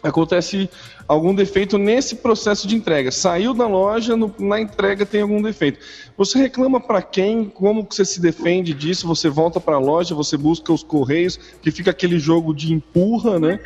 acontece 0.00 0.70
algum 1.08 1.34
defeito 1.34 1.76
nesse 1.76 2.16
processo 2.16 2.68
de 2.68 2.76
entrega. 2.76 3.10
Saiu 3.10 3.52
da 3.52 3.66
loja, 3.66 4.16
no- 4.16 4.32
na 4.38 4.60
entrega 4.60 5.04
tem 5.04 5.22
algum 5.22 5.42
defeito. 5.42 5.80
Você 6.16 6.38
reclama 6.38 6.78
para 6.80 7.02
quem? 7.02 7.46
Como 7.46 7.84
que 7.84 7.94
você 7.96 8.04
se 8.04 8.20
defende 8.20 8.72
disso? 8.72 9.08
Você 9.08 9.28
volta 9.28 9.58
para 9.58 9.74
a 9.74 9.80
loja, 9.80 10.14
você 10.14 10.36
busca 10.36 10.72
os 10.72 10.84
correios, 10.84 11.38
que 11.60 11.70
fica 11.72 11.90
aquele 11.90 12.18
jogo 12.18 12.54
de 12.54 12.72
empurra, 12.72 13.40
né? 13.40 13.58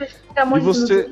No 0.46 0.60
você-. 0.60 1.10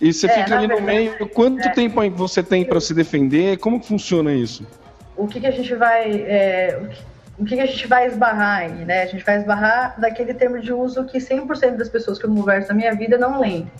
E 0.00 0.12
você 0.12 0.26
É, 0.26 0.34
fica 0.44 0.56
ali 0.58 0.66
no 0.68 0.76
verdade, 0.76 0.82
meio. 1.16 1.28
Quanto 1.30 1.60
é. 1.66 1.70
tempo 1.70 2.00
você 2.10 2.42
tem 2.42 2.64
para 2.64 2.78
se 2.80 2.92
defender? 2.92 3.56
Como 3.58 3.80
que 3.80 3.86
funciona 3.86 4.34
isso? 4.34 4.64
O 5.18 5.26
que, 5.26 5.40
que 5.40 5.46
a 5.46 5.50
gente 5.50 5.74
vai. 5.74 6.22
é, 6.26 6.78
o 6.82 6.86
que- 6.88 7.18
o 7.38 7.44
que, 7.44 7.54
que 7.54 7.62
a 7.62 7.66
gente 7.66 7.86
vai 7.86 8.06
esbarrar 8.06 8.58
aí, 8.62 8.84
né? 8.84 9.02
A 9.02 9.06
gente 9.06 9.24
vai 9.24 9.36
esbarrar 9.36 9.94
daquele 10.00 10.34
termo 10.34 10.58
de 10.60 10.72
uso 10.72 11.04
que 11.04 11.18
100% 11.18 11.76
das 11.76 11.88
pessoas 11.88 12.18
que 12.18 12.24
eu 12.26 12.34
converso 12.34 12.68
na 12.70 12.74
minha 12.74 12.92
vida 12.94 13.16
não 13.16 13.38
leem. 13.40 13.70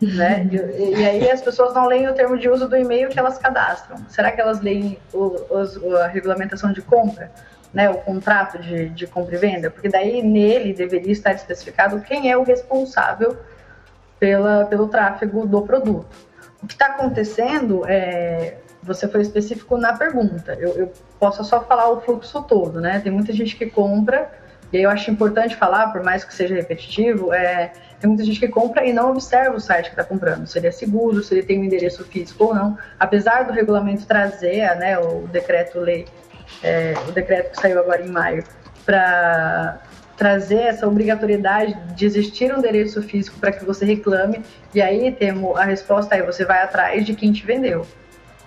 Né? 0.00 0.48
E, 0.50 1.00
e 1.00 1.06
aí 1.06 1.30
as 1.30 1.42
pessoas 1.42 1.74
não 1.74 1.86
leem 1.86 2.08
o 2.08 2.14
termo 2.14 2.38
de 2.38 2.48
uso 2.48 2.66
do 2.66 2.74
e-mail 2.76 3.10
que 3.10 3.18
elas 3.18 3.36
cadastram. 3.36 3.98
Será 4.08 4.30
que 4.32 4.40
elas 4.40 4.60
leem 4.62 4.98
o, 5.12 5.36
os- 5.50 5.76
a 6.00 6.06
regulamentação 6.06 6.72
de 6.72 6.80
compra? 6.80 7.30
Né, 7.74 7.90
o 7.90 7.94
contrato 7.94 8.56
de, 8.58 8.88
de 8.90 9.06
compra 9.06 9.34
e 9.34 9.38
venda? 9.38 9.68
Porque 9.70 9.88
daí 9.88 10.22
nele 10.22 10.72
deveria 10.72 11.10
estar 11.12 11.32
especificado 11.32 12.00
quem 12.00 12.30
é 12.30 12.36
o 12.38 12.42
responsável 12.44 13.36
pela, 14.18 14.64
pelo 14.66 14.88
tráfego 14.88 15.44
do 15.46 15.60
produto. 15.62 16.06
O 16.62 16.66
que 16.66 16.72
está 16.74 16.86
acontecendo 16.86 17.82
é. 17.86 18.54
Você 18.84 19.08
foi 19.08 19.22
específico 19.22 19.76
na 19.76 19.96
pergunta. 19.96 20.54
Eu, 20.54 20.70
eu 20.76 20.92
posso 21.18 21.42
só 21.44 21.62
falar 21.62 21.90
o 21.90 22.00
fluxo 22.00 22.42
todo, 22.42 22.80
né? 22.80 23.00
Tem 23.00 23.10
muita 23.10 23.32
gente 23.32 23.56
que 23.56 23.66
compra, 23.66 24.30
e 24.72 24.78
aí 24.78 24.82
eu 24.82 24.90
acho 24.90 25.10
importante 25.10 25.56
falar, 25.56 25.92
por 25.92 26.02
mais 26.02 26.24
que 26.24 26.34
seja 26.34 26.54
repetitivo, 26.54 27.32
é, 27.32 27.72
tem 28.00 28.08
muita 28.08 28.24
gente 28.24 28.40
que 28.40 28.48
compra 28.48 28.84
e 28.84 28.92
não 28.92 29.12
observa 29.12 29.56
o 29.56 29.60
site 29.60 29.86
que 29.86 29.92
está 29.92 30.04
comprando, 30.04 30.46
se 30.46 30.58
ele 30.58 30.66
é 30.66 30.70
seguro, 30.70 31.22
se 31.22 31.32
ele 31.32 31.42
tem 31.42 31.60
um 31.60 31.64
endereço 31.64 32.04
físico 32.04 32.44
ou 32.44 32.54
não. 32.54 32.76
Apesar 32.98 33.44
do 33.44 33.52
regulamento 33.52 34.04
trazer, 34.04 34.74
né, 34.76 34.98
o 34.98 35.28
decreto-lei, 35.28 36.06
é, 36.62 36.94
o 37.08 37.12
decreto 37.12 37.52
que 37.52 37.60
saiu 37.60 37.78
agora 37.78 38.02
em 38.02 38.08
maio, 38.08 38.44
para 38.84 39.80
trazer 40.16 40.60
essa 40.60 40.86
obrigatoriedade 40.86 41.74
de 41.94 42.04
existir 42.04 42.52
um 42.52 42.58
endereço 42.58 43.02
físico 43.02 43.38
para 43.38 43.52
que 43.52 43.64
você 43.64 43.84
reclame, 43.84 44.42
e 44.74 44.82
aí 44.82 45.12
temos 45.12 45.56
a 45.56 45.64
resposta 45.64 46.14
aí, 46.14 46.22
você 46.22 46.44
vai 46.44 46.62
atrás 46.62 47.06
de 47.06 47.14
quem 47.14 47.32
te 47.32 47.46
vendeu. 47.46 47.86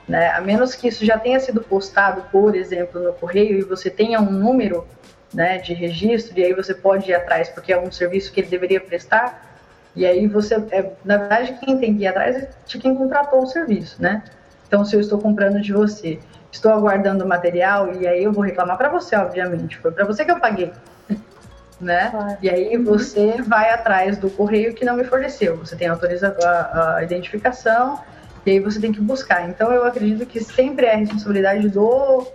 Né? 0.08 0.32
A 0.32 0.39
menos 0.39 0.74
que 0.74 0.88
isso 0.88 1.05
já 1.05 1.18
tenha 1.18 1.39
sido 1.39 1.62
postado, 1.62 2.24
por 2.32 2.55
exemplo, 2.55 3.01
no 3.01 3.14
correio 3.14 3.60
e 3.60 3.62
você 3.62 3.89
tenha 3.89 4.22
um 4.22 4.32
número 4.32 4.88
né, 5.34 5.58
de 5.58 5.74
registro, 5.74 6.39
e 6.39 6.43
aí 6.43 6.53
você 6.53 6.74
pode 6.74 7.10
ir 7.12 7.14
atrás, 7.14 7.49
porque 7.49 7.74
é 7.74 7.80
um 7.80 7.91
serviço 7.91 8.32
que 8.32 8.39
ele 8.39 8.47
deveria 8.47 8.80
prestar, 8.80 9.60
e 9.95 10.05
aí 10.05 10.28
você, 10.28 10.55
é, 10.72 10.91
na 11.03 11.18
verdade, 11.18 11.58
quem 11.60 11.78
tem 11.78 11.97
que 11.97 12.03
ir 12.03 12.08
atrás 12.08 12.36
é 12.36 12.49
de 12.66 12.78
quem 12.78 12.95
contratou 12.95 13.41
o 13.41 13.47
serviço, 13.47 14.01
né? 14.01 14.24
Então, 14.68 14.86
se 14.86 14.95
eu 14.95 14.99
estou 14.99 15.20
comprando 15.20 15.60
de 15.60 15.74
você, 15.74 16.20
estou 16.51 16.72
aguardando 16.72 17.26
o 17.26 17.28
material, 17.28 17.93
e 17.93 18.08
aí 18.08 18.24
eu 18.24 18.32
vou 18.32 18.43
reclamar 18.43 18.78
para 18.78 18.89
você, 18.89 19.16
obviamente, 19.16 19.78
foi 19.78 19.91
para 19.91 20.05
você 20.05 20.24
que 20.24 20.32
eu 20.32 20.39
paguei, 20.39 20.72
né? 21.82 22.10
Claro. 22.12 22.38
E 22.41 22.49
aí 22.49 22.78
você 22.78 23.41
vai 23.41 23.72
atrás 23.72 24.18
do 24.18 24.30
correio 24.30 24.74
que 24.74 24.86
não 24.86 24.95
me 24.95 25.03
forneceu, 25.03 25.58
você 25.58 25.76
tem 25.76 25.88
autoriza 25.88 26.36
a, 26.43 26.95
a 26.95 27.03
identificação, 27.03 27.99
e 28.47 28.51
aí 28.51 28.59
você 28.59 28.79
tem 28.79 28.91
que 28.91 29.01
buscar. 29.01 29.49
Então, 29.49 29.71
eu 29.71 29.83
acredito 29.83 30.25
que 30.25 30.41
sempre 30.41 30.85
é 30.85 30.93
a 30.93 30.97
responsabilidade 30.97 31.67
do 31.69 32.25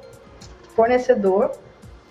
fornecedor 0.74 1.52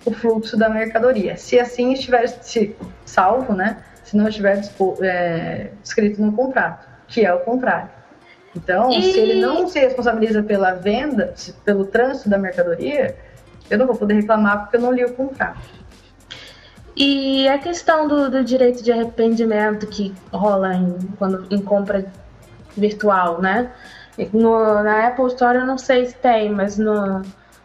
o 0.04 0.12
fluxo 0.12 0.56
da 0.56 0.68
mercadoria. 0.68 1.36
Se 1.36 1.58
assim 1.60 1.92
estiver 1.92 2.26
se, 2.26 2.74
salvo, 3.04 3.52
né? 3.52 3.84
Se 4.04 4.16
não 4.16 4.28
estiver 4.28 4.60
é, 5.02 5.68
escrito 5.82 6.20
no 6.20 6.32
contrato, 6.32 6.86
que 7.06 7.24
é 7.24 7.32
o 7.32 7.40
contrário. 7.40 7.88
Então, 8.56 8.90
E- 8.90 9.12
se 9.12 9.18
ele 9.18 9.40
não 9.40 9.68
se 9.68 9.78
responsabiliza 9.78 10.42
pela 10.42 10.72
venda, 10.72 11.32
pelo 11.64 11.84
trânsito 11.84 12.28
da 12.28 12.38
mercadoria, 12.38 13.16
eu 13.70 13.78
não 13.78 13.86
vou 13.86 13.96
poder 13.96 14.14
reclamar 14.14 14.62
porque 14.62 14.76
eu 14.76 14.80
não 14.80 14.92
li 14.92 15.04
o 15.04 15.12
contrato. 15.14 15.60
E 16.94 17.48
a 17.48 17.58
questão 17.58 18.06
do, 18.06 18.28
do 18.28 18.44
direito 18.44 18.82
de 18.82 18.92
arrependimento 18.92 19.86
que 19.86 20.12
rola 20.30 20.74
em, 20.74 20.98
quando, 21.18 21.46
em 21.50 21.62
compra 21.62 22.04
virtual, 22.76 23.40
né? 23.40 23.70
No, 24.32 24.82
na 24.82 25.08
Apple 25.08 25.26
Store 25.28 25.58
eu 25.58 25.66
não 25.66 25.78
sei 25.78 26.06
se 26.06 26.14
tem, 26.16 26.50
mas 26.50 26.76
no, 26.76 27.22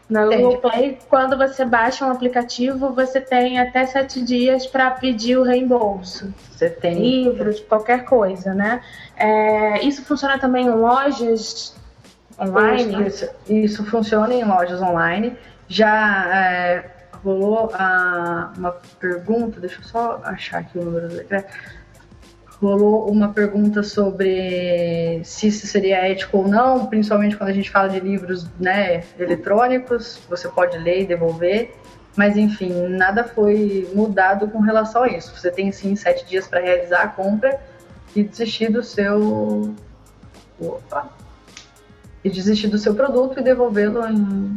na 0.09 0.25
Google 0.37 0.57
Play, 0.59 0.97
quando 1.09 1.37
você 1.37 1.65
baixa 1.65 2.05
um 2.05 2.11
aplicativo, 2.11 2.93
você 2.93 3.19
tem 3.19 3.59
até 3.59 3.85
sete 3.85 4.21
dias 4.23 4.65
para 4.65 4.91
pedir 4.91 5.37
o 5.37 5.43
reembolso. 5.43 6.33
Você 6.51 6.69
tem 6.69 6.95
Livros, 6.99 7.59
qualquer 7.59 8.05
coisa, 8.05 8.53
né? 8.53 8.81
É, 9.17 9.83
isso 9.85 10.03
funciona 10.05 10.39
também 10.39 10.65
em 10.67 10.69
lojas 10.71 11.75
online? 12.39 13.07
Isso, 13.07 13.29
isso 13.49 13.85
funciona 13.85 14.33
em 14.33 14.45
lojas 14.45 14.81
online. 14.81 15.37
Já 15.67 16.25
é, 16.33 16.89
rolou 17.23 17.71
a- 17.73 18.53
uma 18.57 18.71
pergunta, 18.99 19.59
deixa 19.59 19.81
eu 19.81 19.83
só 19.83 20.21
achar 20.23 20.59
aqui 20.59 20.77
o 20.79 20.83
número 20.83 21.09
do 21.09 21.15
decreto. 21.17 21.53
Rolou 22.61 23.11
uma 23.11 23.33
pergunta 23.33 23.83
sobre 23.83 25.21
se 25.23 25.47
isso 25.47 25.67
seria 25.67 26.07
ético 26.07 26.39
ou 26.39 26.47
não, 26.47 26.87
principalmente 26.87 27.37
quando 27.37 27.49
a 27.49 27.53
gente 27.53 27.69
fala 27.69 27.87
de 27.87 27.99
livros 27.99 28.47
né, 28.59 29.03
eletrônicos, 29.19 30.19
você 30.27 30.47
pode 30.47 30.77
ler 30.77 31.01
e 31.01 31.05
devolver. 31.05 31.75
Mas 32.15 32.35
enfim, 32.35 32.87
nada 32.87 33.23
foi 33.23 33.87
mudado 33.93 34.47
com 34.47 34.59
relação 34.59 35.03
a 35.03 35.07
isso. 35.07 35.37
Você 35.37 35.51
tem 35.51 35.71
sim 35.71 35.95
sete 35.95 36.25
dias 36.25 36.47
para 36.47 36.59
realizar 36.59 37.03
a 37.03 37.07
compra 37.07 37.59
e 38.15 38.23
desistir 38.23 38.71
do 38.71 38.81
seu. 38.81 39.75
Opa! 40.59 41.11
e 42.27 42.29
desistir 42.29 42.67
do 42.67 42.77
seu 42.77 42.93
produto 42.93 43.39
e 43.39 43.43
devolvê-lo 43.43 44.07
em... 44.07 44.55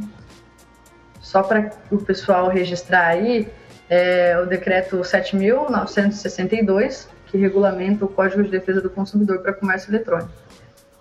só 1.21 1.43
para 1.43 1.71
o 1.91 1.97
pessoal 1.99 2.49
registrar 2.49 3.07
aí 3.07 3.49
é, 3.89 4.39
o 4.39 4.45
decreto 4.47 4.99
7.962 4.99 7.07
que 7.31 7.39
regulamenta 7.39 8.05
o 8.05 8.09
Código 8.09 8.43
de 8.43 8.51
Defesa 8.51 8.81
do 8.81 8.91
Consumidor 8.91 9.41
para 9.41 9.53
Comércio 9.53 9.91
Eletrônico, 9.91 10.33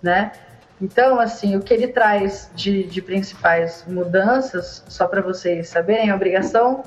né? 0.02 0.32
Então, 0.80 1.20
assim, 1.20 1.56
o 1.56 1.60
que 1.60 1.74
ele 1.74 1.88
traz 1.88 2.50
de, 2.54 2.84
de 2.84 3.02
principais 3.02 3.84
mudanças, 3.86 4.82
só 4.88 5.06
para 5.06 5.20
vocês 5.20 5.68
saberem, 5.68 6.08
é 6.08 6.10
a 6.10 6.16
obrigação 6.16 6.82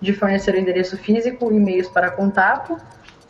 de 0.00 0.12
fornecer 0.12 0.54
o 0.54 0.58
endereço 0.58 0.98
físico 0.98 1.50
e 1.50 1.58
meios 1.58 1.88
para 1.88 2.10
contato. 2.10 2.76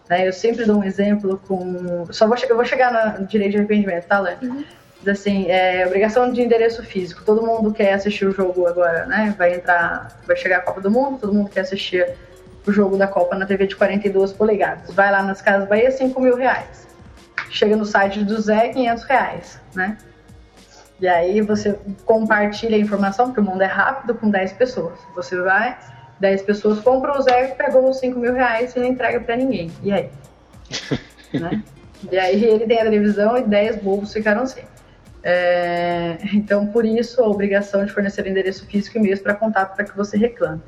Né? 0.08 0.26
Eu 0.26 0.32
sempre 0.32 0.64
dou 0.64 0.78
um 0.78 0.84
exemplo 0.84 1.40
com. 1.46 2.06
Só 2.10 2.26
vou, 2.26 2.36
eu 2.36 2.56
vou 2.56 2.64
chegar 2.64 3.20
no 3.20 3.26
direito 3.26 3.52
de 3.52 3.58
arrependimento, 3.58 4.06
tá, 4.06 4.18
Lani? 4.18 4.66
Diz 4.98 5.08
assim, 5.08 5.48
é, 5.48 5.86
obrigação 5.86 6.32
de 6.32 6.42
endereço 6.42 6.82
físico. 6.82 7.22
Todo 7.24 7.46
mundo 7.46 7.72
quer 7.72 7.92
assistir 7.92 8.26
o 8.26 8.32
jogo 8.32 8.66
agora, 8.66 9.06
né? 9.06 9.32
Vai 9.38 9.54
entrar, 9.54 10.18
vai 10.26 10.36
chegar 10.36 10.58
a 10.58 10.60
Copa 10.62 10.80
do 10.80 10.90
Mundo, 10.90 11.18
todo 11.20 11.32
mundo 11.32 11.48
quer 11.48 11.60
assistir 11.60 12.16
o 12.68 12.72
jogo 12.72 12.96
da 12.96 13.06
Copa 13.06 13.36
na 13.36 13.46
TV 13.46 13.66
de 13.66 13.76
42 13.76 14.32
polegadas. 14.32 14.92
Vai 14.92 15.10
lá 15.10 15.22
nas 15.22 15.40
Casas 15.40 15.68
Bahia, 15.68 15.90
5 15.90 16.20
mil 16.20 16.36
reais. 16.36 16.86
Chega 17.50 17.76
no 17.76 17.84
site 17.84 18.22
do 18.24 18.40
Zé, 18.40 18.68
500 18.68 19.04
reais, 19.04 19.60
né? 19.74 19.96
E 21.00 21.08
aí 21.08 21.40
você 21.40 21.78
compartilha 22.04 22.76
a 22.76 22.80
informação, 22.80 23.26
porque 23.26 23.40
o 23.40 23.44
mundo 23.44 23.62
é 23.62 23.66
rápido, 23.66 24.14
com 24.14 24.28
10 24.28 24.52
pessoas. 24.54 24.98
Você 25.14 25.40
vai, 25.40 25.78
10 26.20 26.42
pessoas 26.42 26.80
compram 26.80 27.16
o 27.18 27.22
Zé, 27.22 27.48
pegou 27.48 27.88
os 27.88 27.98
5 27.98 28.18
mil 28.18 28.34
reais 28.34 28.74
e 28.74 28.80
não 28.80 28.86
entrega 28.86 29.20
pra 29.20 29.36
ninguém. 29.36 29.70
E 29.82 29.92
aí? 29.92 30.10
né? 31.32 31.62
E 32.10 32.18
aí 32.18 32.44
ele 32.44 32.66
tem 32.66 32.80
a 32.80 32.84
televisão 32.84 33.38
e 33.38 33.42
10 33.42 33.76
bobos 33.76 34.12
ficaram 34.12 34.46
sem. 34.46 34.64
É, 35.22 36.18
então, 36.32 36.66
por 36.66 36.84
isso, 36.84 37.22
a 37.22 37.26
obrigação 37.26 37.84
de 37.84 37.92
fornecer 37.92 38.26
endereço 38.26 38.66
físico 38.66 38.98
e 38.98 39.00
e-mails 39.00 39.20
para 39.20 39.34
contato 39.34 39.74
para 39.74 39.84
que 39.84 39.96
você 39.96 40.16
reclame. 40.16 40.60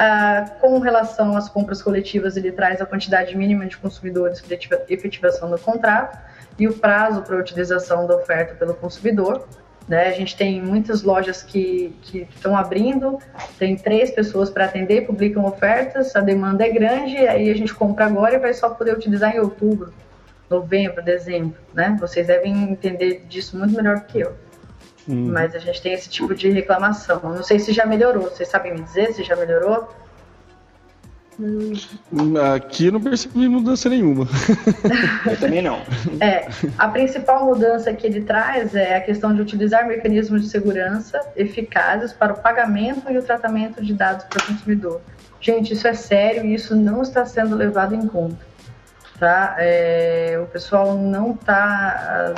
Ah, 0.00 0.44
com 0.60 0.78
relação 0.78 1.36
às 1.36 1.48
compras 1.48 1.82
coletivas, 1.82 2.36
ele 2.36 2.52
traz 2.52 2.80
a 2.80 2.86
quantidade 2.86 3.36
mínima 3.36 3.66
de 3.66 3.76
consumidores 3.76 4.40
para 4.40 4.56
efetivação 4.88 5.50
do 5.50 5.58
contrato 5.58 6.16
e 6.56 6.68
o 6.68 6.72
prazo 6.72 7.22
para 7.22 7.34
a 7.34 7.40
utilização 7.40 8.06
da 8.06 8.14
oferta 8.14 8.54
pelo 8.54 8.74
consumidor. 8.74 9.48
Né? 9.88 10.06
A 10.06 10.12
gente 10.12 10.36
tem 10.36 10.62
muitas 10.62 11.02
lojas 11.02 11.42
que, 11.42 11.92
estão 12.14 12.56
abrindo, 12.56 13.18
tem 13.58 13.74
três 13.74 14.12
pessoas 14.12 14.50
para 14.50 14.66
atender, 14.66 15.04
publicam 15.04 15.44
ofertas, 15.44 16.14
a 16.14 16.20
demanda 16.20 16.64
é 16.64 16.70
grande, 16.70 17.16
aí 17.16 17.50
a 17.50 17.56
gente 17.56 17.74
compra 17.74 18.06
agora 18.06 18.36
e 18.36 18.38
vai 18.38 18.54
só 18.54 18.70
poder 18.70 18.92
utilizar 18.94 19.34
em 19.34 19.40
outubro, 19.40 19.92
novembro, 20.48 21.02
dezembro. 21.02 21.58
Né? 21.74 21.96
Vocês 21.98 22.28
devem 22.28 22.70
entender 22.70 23.24
disso 23.28 23.58
muito 23.58 23.74
melhor 23.74 23.96
do 23.96 24.04
que 24.04 24.20
eu. 24.20 24.32
Hum. 25.08 25.30
Mas 25.32 25.54
a 25.54 25.58
gente 25.58 25.80
tem 25.80 25.92
esse 25.92 26.08
tipo 26.08 26.34
de 26.34 26.50
reclamação. 26.50 27.20
Não 27.22 27.42
sei 27.42 27.58
se 27.58 27.72
já 27.72 27.86
melhorou. 27.86 28.24
Vocês 28.24 28.48
sabem 28.48 28.74
me 28.74 28.82
dizer 28.82 29.14
se 29.14 29.24
já 29.24 29.34
melhorou? 29.34 29.88
Aqui 32.56 32.86
eu 32.86 32.92
não 32.92 33.00
percebi 33.00 33.48
mudança 33.48 33.88
nenhuma. 33.88 34.26
Eu 35.24 35.38
também 35.38 35.62
não. 35.62 35.78
É, 36.20 36.48
a 36.76 36.88
principal 36.88 37.44
mudança 37.44 37.92
que 37.92 38.04
ele 38.06 38.22
traz 38.22 38.74
é 38.74 38.96
a 38.96 39.00
questão 39.00 39.32
de 39.32 39.40
utilizar 39.40 39.86
mecanismos 39.86 40.42
de 40.42 40.48
segurança 40.48 41.20
eficazes 41.36 42.12
para 42.12 42.32
o 42.32 42.36
pagamento 42.36 43.10
e 43.10 43.16
o 43.16 43.22
tratamento 43.22 43.84
de 43.84 43.94
dados 43.94 44.24
para 44.24 44.42
o 44.42 44.46
consumidor. 44.46 45.00
Gente, 45.40 45.74
isso 45.74 45.86
é 45.86 45.94
sério 45.94 46.44
e 46.44 46.54
isso 46.54 46.74
não 46.74 47.02
está 47.02 47.24
sendo 47.24 47.54
levado 47.54 47.94
em 47.94 48.04
conta. 48.06 48.44
Tá? 49.18 49.54
É, 49.58 50.40
o 50.42 50.46
pessoal 50.46 50.96
não 50.96 51.32
está. 51.32 52.34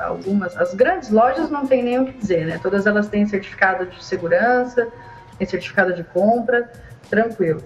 Algumas, 0.00 0.56
as 0.56 0.74
grandes 0.74 1.10
lojas 1.10 1.50
não 1.50 1.66
tem 1.66 1.82
nem 1.82 1.98
o 1.98 2.06
que 2.06 2.12
dizer, 2.12 2.46
né? 2.46 2.58
Todas 2.62 2.86
elas 2.86 3.08
têm 3.08 3.26
certificado 3.26 3.86
de 3.86 4.02
segurança, 4.02 4.88
têm 5.38 5.46
certificado 5.46 5.92
de 5.92 6.04
compra, 6.04 6.70
tranquilo. 7.08 7.62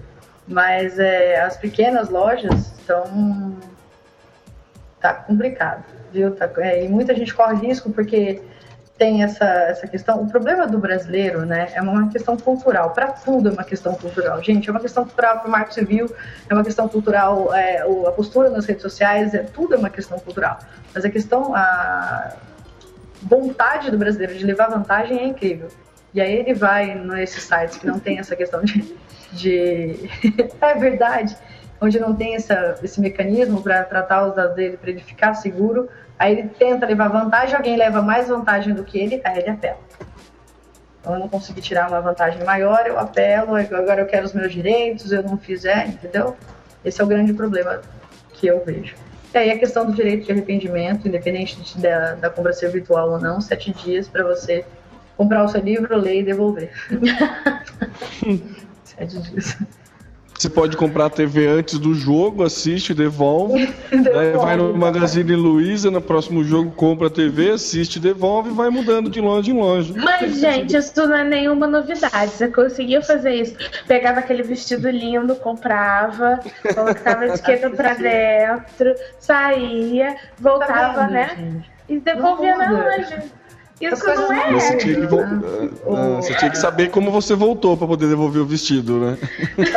Mas 0.47 0.99
é, 0.99 1.41
as 1.41 1.57
pequenas 1.57 2.09
lojas 2.09 2.73
estão. 2.77 3.55
tá 4.99 5.13
complicado, 5.13 5.83
viu? 6.11 6.35
Tá, 6.35 6.49
é, 6.57 6.83
e 6.83 6.89
muita 6.89 7.15
gente 7.15 7.33
corre 7.33 7.67
risco 7.67 7.89
porque 7.91 8.41
tem 8.97 9.23
essa, 9.23 9.45
essa 9.45 9.87
questão. 9.87 10.21
O 10.21 10.29
problema 10.29 10.67
do 10.67 10.77
brasileiro, 10.77 11.45
né, 11.45 11.69
é 11.73 11.81
uma 11.81 12.09
questão 12.09 12.37
cultural. 12.37 12.91
Para 12.91 13.11
tudo 13.11 13.49
é 13.49 13.51
uma 13.51 13.63
questão 13.63 13.93
cultural. 13.95 14.41
Gente, 14.41 14.69
é 14.69 14.71
uma 14.71 14.79
questão 14.79 15.03
cultural 15.03 15.39
para 15.39 15.47
o 15.47 15.51
marco 15.51 15.73
civil, 15.73 16.13
é 16.49 16.53
uma 16.53 16.63
questão 16.63 16.87
cultural, 16.87 17.53
é, 17.53 17.81
a 17.81 18.11
postura 18.11 18.49
nas 18.49 18.65
redes 18.65 18.81
sociais, 18.81 19.33
é, 19.33 19.39
tudo 19.39 19.75
é 19.75 19.77
uma 19.77 19.89
questão 19.89 20.17
cultural. 20.19 20.59
Mas 20.93 21.03
a 21.03 21.09
questão, 21.09 21.53
a 21.55 22.33
vontade 23.21 23.91
do 23.91 23.97
brasileiro 23.97 24.35
de 24.35 24.45
levar 24.45 24.69
vantagem 24.69 25.19
é 25.19 25.25
incrível. 25.25 25.67
E 26.13 26.21
aí 26.21 26.33
ele 26.33 26.53
vai 26.53 26.95
nesses 26.95 27.43
sites 27.43 27.77
que 27.77 27.85
não 27.85 27.99
tem 27.99 28.19
essa 28.19 28.35
questão 28.35 28.63
de 28.63 28.95
de. 29.35 30.09
é 30.61 30.73
verdade, 30.75 31.35
onde 31.79 31.99
não 31.99 32.15
tem 32.15 32.35
essa, 32.35 32.75
esse 32.81 32.99
mecanismo 32.99 33.61
para 33.61 33.83
tratar 33.83 34.27
os 34.27 34.35
dados 34.35 34.55
dele, 34.55 34.77
para 34.77 34.89
ele 34.89 35.01
ficar 35.01 35.33
seguro. 35.35 35.89
Aí 36.17 36.33
ele 36.33 36.49
tenta 36.49 36.85
levar 36.85 37.09
vantagem, 37.09 37.55
alguém 37.55 37.75
leva 37.75 38.01
mais 38.01 38.27
vantagem 38.27 38.73
do 38.73 38.83
que 38.83 38.97
ele, 38.97 39.21
aí 39.23 39.39
ele 39.39 39.49
apela. 39.49 39.79
Então 41.01 41.13
eu 41.13 41.19
não 41.19 41.29
consegui 41.29 41.61
tirar 41.61 41.89
uma 41.89 42.01
vantagem 42.01 42.43
maior, 42.43 42.83
eu 42.87 42.97
apelo, 42.97 43.55
agora 43.55 44.01
eu 44.01 44.07
quero 44.07 44.25
os 44.25 44.33
meus 44.33 44.51
direitos, 44.51 45.11
eu 45.11 45.21
não 45.21 45.37
fizer, 45.37 45.87
entendeu? 45.87 46.35
Esse 46.83 47.01
é 47.01 47.03
o 47.03 47.07
grande 47.07 47.33
problema 47.33 47.81
que 48.33 48.47
eu 48.47 48.63
vejo. 48.63 48.95
E 49.33 49.37
aí 49.37 49.51
a 49.51 49.59
questão 49.59 49.85
do 49.85 49.91
direito 49.91 50.25
de 50.25 50.31
arrependimento, 50.31 51.07
independente 51.07 51.61
de, 51.61 51.77
da, 51.79 52.15
da 52.15 52.29
compra 52.29 52.53
ser 52.53 52.69
virtual 52.69 53.11
ou 53.11 53.19
não, 53.19 53.41
sete 53.41 53.73
dias 53.73 54.07
para 54.07 54.23
você 54.23 54.65
comprar 55.17 55.43
o 55.43 55.47
seu 55.49 55.61
livro, 55.61 55.97
ler 55.97 56.21
e 56.21 56.23
devolver. 56.23 56.71
sete 58.83 59.19
dias. 59.19 59.57
Você 60.45 60.49
pode 60.51 60.77
comprar 60.77 61.07
a 61.07 61.09
TV 61.09 61.47
antes 61.47 61.79
do 61.79 61.95
jogo, 61.95 62.43
assiste, 62.43 62.93
devolve. 62.93 63.65
devolve 63.89 64.31
vai 64.37 64.55
no 64.55 64.77
Magazine 64.77 65.35
Luiza, 65.35 65.89
no 65.89 65.99
próximo 65.99 66.43
jogo 66.43 66.69
compra 66.69 67.07
a 67.07 67.09
TV, 67.09 67.49
assiste, 67.49 67.99
devolve 67.99 68.51
e 68.51 68.53
vai 68.53 68.69
mudando 68.69 69.09
de 69.09 69.19
longe 69.19 69.49
em 69.49 69.55
longe. 69.55 69.91
Mas, 69.93 70.39
gente, 70.39 70.77
isso 70.77 71.07
não 71.07 71.15
é 71.15 71.23
nenhuma 71.23 71.65
novidade. 71.65 72.31
Você 72.31 72.47
conseguia 72.49 73.01
fazer 73.01 73.33
isso. 73.33 73.55
Pegava 73.87 74.19
aquele 74.19 74.43
vestido 74.43 74.87
lindo, 74.87 75.35
comprava, 75.35 76.39
colocava 76.75 77.21
a 77.23 77.27
etiqueta 77.29 77.71
pra 77.71 77.95
dentro, 77.97 78.93
saía, 79.17 80.15
voltava, 80.37 80.93
tá 80.93 81.07
né? 81.07 81.35
Gente? 81.35 81.71
E 81.89 81.99
devolvia 81.99 82.55
na 82.55 82.69
loja. 82.69 83.23
Isso 83.81 84.05
não 84.05 84.31
é. 84.31 84.53
Você 84.53 84.77
tinha, 84.77 85.07
que, 85.07 85.15
ah, 85.15 86.15
você 86.15 86.33
tinha 86.35 86.51
que 86.51 86.57
saber 86.57 86.89
como 86.89 87.11
você 87.11 87.35
voltou 87.35 87.75
para 87.75 87.87
poder 87.87 88.07
devolver 88.07 88.41
o 88.41 88.45
vestido, 88.45 88.99
né? 88.99 89.17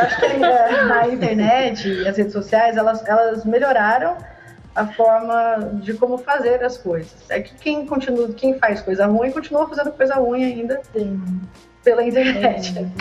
acho 0.01 0.20
que 0.20 0.36
na 0.36 1.09
internet 1.09 1.88
e 1.88 2.07
as 2.07 2.16
redes 2.16 2.32
sociais 2.32 2.76
elas, 2.76 3.05
elas 3.07 3.44
melhoraram 3.44 4.16
a 4.74 4.86
forma 4.86 5.72
de 5.82 5.94
como 5.94 6.18
fazer 6.18 6.62
as 6.62 6.78
coisas. 6.78 7.12
É 7.28 7.40
que 7.40 7.53
quem 7.57 7.84
continua, 7.86 8.28
quem 8.28 8.57
faz 8.59 8.80
coisa 8.80 9.07
ruim 9.07 9.32
continua 9.32 9.68
fazendo 9.68 9.90
coisa 9.90 10.14
ruim 10.14 10.44
ainda 10.44 10.80
Sim. 10.92 11.20
pela 11.82 12.05
internet. 12.05 12.74
Sim. 12.74 12.92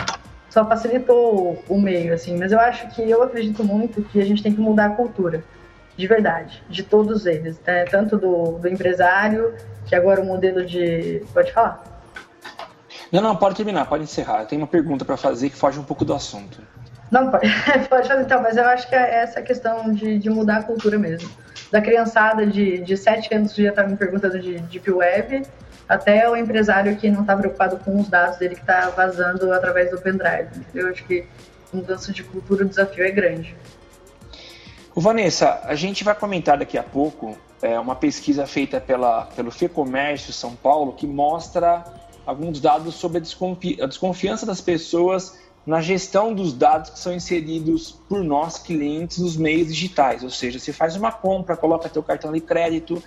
Só 0.50 0.66
facilitou 0.66 1.62
o 1.68 1.80
meio, 1.80 2.12
assim. 2.12 2.36
Mas 2.36 2.50
eu 2.50 2.58
acho 2.58 2.88
que 2.88 3.08
eu 3.08 3.22
acredito 3.22 3.62
muito 3.62 4.02
que 4.02 4.20
a 4.20 4.24
gente 4.24 4.42
tem 4.42 4.52
que 4.52 4.60
mudar 4.60 4.86
a 4.86 4.90
cultura 4.90 5.44
de 5.98 6.06
verdade, 6.06 6.62
de 6.70 6.84
todos 6.84 7.26
eles, 7.26 7.60
né? 7.66 7.84
tanto 7.84 8.16
do, 8.16 8.52
do 8.52 8.68
empresário, 8.68 9.52
que 9.84 9.96
agora 9.96 10.20
o 10.20 10.24
modelo 10.24 10.64
de. 10.64 11.20
Pode 11.34 11.52
falar. 11.52 11.82
Não, 13.10 13.20
não, 13.20 13.34
pode 13.34 13.56
terminar, 13.56 13.84
pode 13.86 14.04
encerrar. 14.04 14.42
Eu 14.42 14.46
tenho 14.46 14.62
uma 14.62 14.68
pergunta 14.68 15.04
para 15.04 15.16
fazer 15.16 15.50
que 15.50 15.56
foge 15.56 15.80
um 15.80 15.82
pouco 15.82 16.04
do 16.04 16.14
assunto. 16.14 16.62
Não, 17.10 17.28
pode, 17.32 17.48
pode 17.88 18.06
fazer 18.06 18.22
então, 18.22 18.40
mas 18.40 18.56
eu 18.56 18.64
acho 18.66 18.88
que 18.88 18.94
é 18.94 19.22
essa 19.22 19.42
questão 19.42 19.92
de, 19.92 20.20
de 20.20 20.30
mudar 20.30 20.58
a 20.58 20.62
cultura 20.62 20.96
mesmo. 20.96 21.28
Da 21.72 21.80
criançada 21.80 22.46
de, 22.46 22.78
de 22.78 22.96
7 22.96 23.34
anos 23.34 23.52
que 23.52 23.64
já 23.64 23.70
estava 23.70 23.88
me 23.88 23.96
perguntando 23.96 24.38
de 24.38 24.58
Deep 24.60 24.88
Web, 24.92 25.42
até 25.88 26.30
o 26.30 26.36
empresário 26.36 26.94
que 26.96 27.10
não 27.10 27.22
está 27.22 27.36
preocupado 27.36 27.78
com 27.78 27.98
os 27.98 28.08
dados 28.08 28.36
dele 28.36 28.54
que 28.54 28.60
está 28.60 28.88
vazando 28.90 29.52
através 29.52 29.90
do 29.90 30.00
pendrive. 30.00 30.64
Eu 30.72 30.88
acho 30.90 31.04
que 31.04 31.26
mudança 31.72 32.12
de 32.12 32.22
cultura, 32.22 32.64
o 32.64 32.68
desafio 32.68 33.04
é 33.04 33.10
grande. 33.10 33.56
O 34.98 35.00
Vanessa, 35.00 35.60
a 35.62 35.76
gente 35.76 36.02
vai 36.02 36.12
comentar 36.12 36.58
daqui 36.58 36.76
a 36.76 36.82
pouco 36.82 37.38
é, 37.62 37.78
uma 37.78 37.94
pesquisa 37.94 38.48
feita 38.48 38.80
pela, 38.80 39.26
pelo 39.26 39.48
FEComércio 39.48 40.32
São 40.32 40.56
Paulo 40.56 40.92
que 40.92 41.06
mostra 41.06 41.84
alguns 42.26 42.60
dados 42.60 42.96
sobre 42.96 43.18
a, 43.18 43.20
a 43.20 43.86
desconfiança 43.86 44.44
das 44.44 44.60
pessoas 44.60 45.38
na 45.64 45.80
gestão 45.80 46.34
dos 46.34 46.52
dados 46.52 46.90
que 46.90 46.98
são 46.98 47.14
inseridos 47.14 47.92
por 48.08 48.24
nós 48.24 48.58
clientes 48.58 49.18
nos 49.18 49.36
meios 49.36 49.68
digitais, 49.68 50.24
ou 50.24 50.30
seja, 50.30 50.58
você 50.58 50.72
faz 50.72 50.96
uma 50.96 51.12
compra, 51.12 51.56
coloca 51.56 51.88
teu 51.88 52.02
cartão 52.02 52.32
de 52.32 52.40
crédito, 52.40 53.00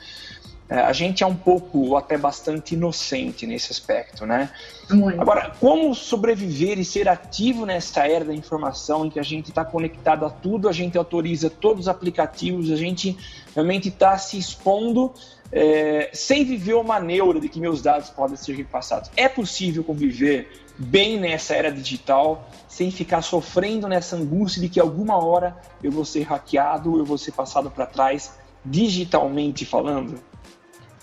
a 0.76 0.94
gente 0.94 1.22
é 1.22 1.28
um 1.28 1.36
pouco, 1.36 1.80
ou 1.80 1.98
até 1.98 2.18
bastante 2.18 2.76
inocente 2.76 3.46
nesse 3.46 3.74
aspecto, 3.74 4.26
né? 4.26 4.50
Muito. 4.90 5.20
Agora, 5.20 5.52
como 5.60 5.94
sobreviver 5.94 6.80
e 6.80 6.86
ser 6.86 7.10
ativo 7.10 7.66
nessa 7.66 8.08
era 8.08 8.24
da 8.24 8.34
informação 8.34 9.06
em 9.06 9.10
que 9.10 9.20
a 9.20 9.24
gente 9.24 9.50
está 9.50 9.66
conectado 9.66 10.26
a 10.26 10.30
tudo, 10.30 10.70
a 10.70 10.72
gente 10.72 10.98
autoriza 10.98 11.50
todos 11.50 11.82
os 11.82 11.88
aplicativos, 11.90 12.72
a 12.72 12.78
gente 12.78 13.18
realmente 13.54 13.90
está 13.90 14.18
se 14.18 14.38
expondo 14.38 15.14
é, 15.52 16.10
sem 16.14 16.46
viver 16.46 16.76
uma 16.76 17.02
neura 17.02 17.42
de 17.42 17.50
que 17.50 17.60
meus 17.60 17.82
dados 17.82 18.10
podem 18.10 18.38
ser 18.38 18.56
repassados. 18.56 19.12
É 19.18 19.28
possível 19.28 19.84
conviver 19.84 20.50
bem 20.78 21.20
nessa 21.20 21.54
era 21.54 21.70
digital 21.70 22.50
sem 22.68 22.90
ficar 22.90 23.22
sofrendo 23.22 23.90
nessa 23.90 24.16
angústia 24.16 24.62
de 24.62 24.70
que 24.70 24.80
alguma 24.80 25.22
hora 25.22 25.56
eu 25.84 25.92
vou 25.92 26.06
ser 26.06 26.24
hackeado, 26.24 26.98
eu 26.98 27.04
vou 27.04 27.18
ser 27.18 27.34
passado 27.34 27.70
para 27.70 27.86
trás, 27.86 28.34
digitalmente 28.64 29.66
falando? 29.66 30.31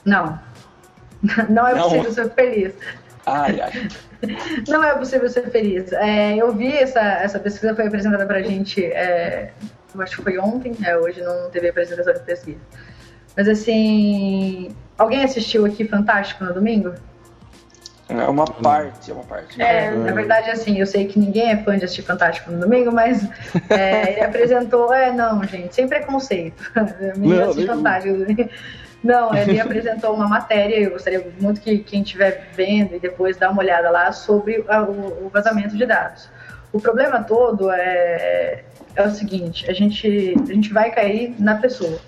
Não. 0.05 0.39
Não 1.49 1.67
é 1.67 1.75
Não. 1.75 1.83
possível 1.85 2.13
ser 2.13 2.31
feliz. 2.31 2.75
Ai, 3.27 3.61
ai. 3.61 3.89
Não 4.69 4.83
é 4.83 4.95
possível 4.95 5.29
ser 5.29 5.51
feliz. 5.51 5.93
É, 5.93 6.37
eu 6.37 6.53
vi 6.53 6.73
essa, 6.73 7.01
essa 7.01 7.39
pesquisa, 7.39 7.75
foi 7.75 7.87
apresentada 7.87 8.27
pra 8.27 8.43
gente, 8.43 8.85
é, 8.85 9.53
eu 9.95 10.01
acho 10.01 10.17
que 10.17 10.23
foi 10.23 10.39
ontem, 10.39 10.75
é, 10.85 10.97
hoje 10.97 11.23
não 11.23 11.51
teve 11.51 11.69
apresentação 11.69 12.13
de 12.13 12.21
pesquisa. 12.21 12.61
Mas 13.37 13.49
assim, 13.49 14.75
alguém 14.97 15.23
assistiu 15.23 15.65
aqui 15.65 15.85
Fantástico 15.85 16.45
no 16.45 16.53
domingo? 16.53 16.95
É 18.09 18.27
uma 18.27 18.47
parte, 18.47 19.11
é 19.11 19.15
uma 19.15 19.23
parte. 19.23 19.61
É, 19.61 19.91
na 19.91 20.13
verdade, 20.13 20.51
assim, 20.51 20.81
eu 20.81 20.87
sei 20.87 21.07
que 21.07 21.19
ninguém 21.19 21.51
é 21.51 21.57
fã 21.59 21.77
de 21.77 21.85
assistir 21.85 22.03
Fantástico 22.03 22.51
no 22.51 22.59
domingo, 22.59 22.91
mas 22.91 23.29
é, 23.69 24.13
ele 24.13 24.23
apresentou, 24.23 24.93
é, 24.93 25.13
não, 25.13 25.45
gente, 25.45 25.75
sem 25.75 25.87
preconceito. 25.87 26.73
Menino 27.17 27.51
assiste 27.51 27.67
Fantástico. 27.67 28.17
Não, 29.03 29.35
ele 29.35 29.59
apresentou 29.61 30.15
uma 30.15 30.29
matéria, 30.29 30.77
eu 30.77 30.91
gostaria 30.91 31.27
muito 31.41 31.61
que 31.61 31.79
quem 31.79 32.03
estiver 32.03 32.49
vendo 32.55 32.95
e 32.95 32.99
depois 32.99 33.37
dá 33.37 33.51
uma 33.51 33.63
olhada 33.63 33.91
lá 33.91 34.13
sobre 34.13 34.59
o, 34.61 35.29
vazamento 35.29 35.77
de 35.77 35.87
dados. 35.87 36.29
O 36.73 36.81
problema 36.81 37.23
todo 37.23 37.71
é, 37.71 38.65
é 38.95 39.03
o 39.03 39.11
seguinte, 39.11 39.71
a 39.71 39.73
gente, 39.73 40.35
a 40.43 40.53
gente 40.53 40.73
vai 40.73 40.91
cair 40.91 41.35
na 41.39 41.57
pessoa. 41.57 41.99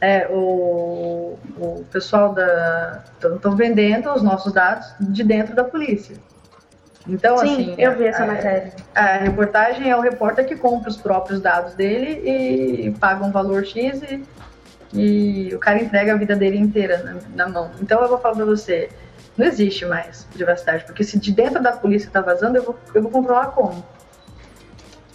é, 0.00 0.26
o, 0.30 1.38
o 1.56 1.84
pessoal 1.90 2.32
da 2.32 3.02
estão 3.20 3.56
vendendo 3.56 4.12
os 4.12 4.22
nossos 4.22 4.52
dados 4.52 4.92
de 5.00 5.22
dentro 5.24 5.54
da 5.54 5.64
polícia. 5.64 6.16
Então, 7.08 7.38
Sim, 7.38 7.46
assim, 7.54 7.74
eu 7.78 7.96
vi 7.96 8.06
essa 8.06 8.22
a, 8.22 8.26
matéria. 8.26 8.72
A 8.94 9.16
reportagem 9.16 9.90
é 9.90 9.96
o 9.96 10.00
repórter 10.00 10.46
que 10.46 10.54
compra 10.54 10.90
os 10.90 10.96
próprios 10.96 11.40
dados 11.40 11.74
dele 11.74 12.20
e 12.24 12.90
paga 12.92 13.24
um 13.24 13.30
valor 13.30 13.64
X 13.64 14.02
e, 14.02 14.22
e 14.92 15.54
o 15.54 15.58
cara 15.58 15.82
entrega 15.82 16.14
a 16.14 16.16
vida 16.16 16.34
dele 16.34 16.58
inteira 16.58 16.98
na, 17.02 17.44
na 17.44 17.52
mão. 17.52 17.70
Então 17.80 18.00
eu 18.00 18.08
vou 18.08 18.18
falar 18.18 18.36
pra 18.36 18.44
você, 18.44 18.88
não 19.36 19.46
existe 19.46 19.84
mais 19.84 20.24
privacidade, 20.32 20.84
porque 20.84 21.04
se 21.04 21.18
de 21.18 21.32
dentro 21.32 21.62
da 21.62 21.72
polícia 21.72 22.10
tá 22.10 22.20
vazando, 22.20 22.56
eu 22.56 22.62
vou, 22.62 22.78
eu 22.94 23.02
vou 23.02 23.10
controlar 23.10 23.46
como, 23.46 23.84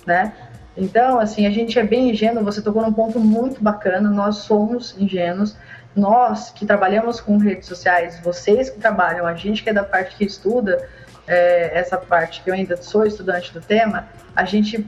né? 0.05 0.33
Então, 0.75 1.19
assim, 1.19 1.45
a 1.45 1.51
gente 1.51 1.77
é 1.77 1.83
bem 1.83 2.09
ingênuo, 2.09 2.43
você 2.43 2.61
tocou 2.61 2.81
num 2.81 2.93
ponto 2.93 3.19
muito 3.19 3.61
bacana, 3.63 4.09
nós 4.09 4.37
somos 4.37 4.95
ingênuos, 4.97 5.55
nós 5.95 6.49
que 6.49 6.65
trabalhamos 6.65 7.21
com 7.21 7.37
redes 7.37 7.67
sociais, 7.67 8.19
vocês 8.23 8.69
que 8.69 8.79
trabalham, 8.79 9.27
a 9.27 9.35
gente 9.35 9.63
que 9.63 9.69
é 9.69 9.73
da 9.73 9.83
parte 9.83 10.15
que 10.15 10.25
estuda, 10.25 10.89
é, 11.27 11.77
essa 11.77 11.97
parte 11.97 12.41
que 12.41 12.49
eu 12.49 12.53
ainda 12.53 12.75
sou 12.77 13.05
estudante 13.05 13.53
do 13.53 13.61
tema, 13.61 14.07
a 14.35 14.45
gente 14.45 14.87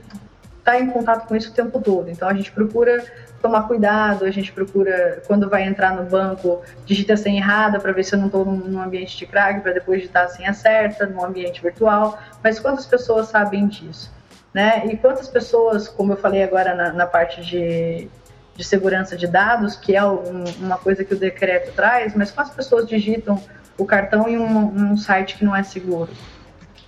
está 0.58 0.80
em 0.80 0.88
contato 0.88 1.28
com 1.28 1.36
isso 1.36 1.52
o 1.52 1.54
tempo 1.54 1.80
todo. 1.80 2.10
Então 2.10 2.28
a 2.28 2.34
gente 2.34 2.52
procura 2.52 3.04
tomar 3.46 3.68
cuidado, 3.68 4.26
a 4.26 4.32
gente 4.32 4.52
procura, 4.52 5.22
quando 5.28 5.48
vai 5.48 5.64
entrar 5.64 5.96
no 5.96 6.04
banco, 6.04 6.64
digita 6.84 7.14
a 7.14 7.18
senha 7.18 7.38
errada 7.38 7.80
para 7.80 7.92
ver 7.92 8.04
se 8.04 8.16
eu 8.16 8.20
não 8.20 8.26
estou 8.26 8.44
num 8.44 8.82
ambiente 8.82 9.16
de 9.16 9.28
crack, 9.28 9.62
para 9.62 9.72
depois 9.72 10.00
digitar 10.00 10.26
a 10.26 10.28
senha 10.30 10.52
certa, 10.52 11.06
num 11.06 11.24
ambiente 11.24 11.62
virtual. 11.62 12.18
Mas 12.44 12.60
quantas 12.60 12.88
pessoas 12.88 13.28
sabem 13.28 13.68
disso? 13.68 14.12
Né? 14.52 14.84
E 14.88 14.98
quantas 14.98 15.28
pessoas, 15.28 15.88
como 15.88 16.14
eu 16.14 16.18
falei 16.18 16.42
agora 16.42 16.74
na, 16.74 16.92
na 16.92 17.06
parte 17.06 17.44
de, 17.44 18.10
de 18.56 18.64
segurança 18.64 19.16
de 19.16 19.28
dados, 19.28 19.76
que 19.76 19.96
é 19.96 20.04
um, 20.04 20.44
uma 20.60 20.78
coisa 20.78 21.04
que 21.04 21.14
o 21.14 21.20
decreto 21.20 21.72
traz, 21.74 22.16
mas 22.16 22.32
quantas 22.32 22.56
pessoas 22.56 22.88
digitam 22.88 23.40
o 23.78 23.86
cartão 23.86 24.28
em 24.28 24.40
um, 24.40 24.92
um 24.92 24.98
site 24.98 25.38
que 25.38 25.46
não 25.46 25.56
é 25.56 25.62
seguro. 25.62 26.10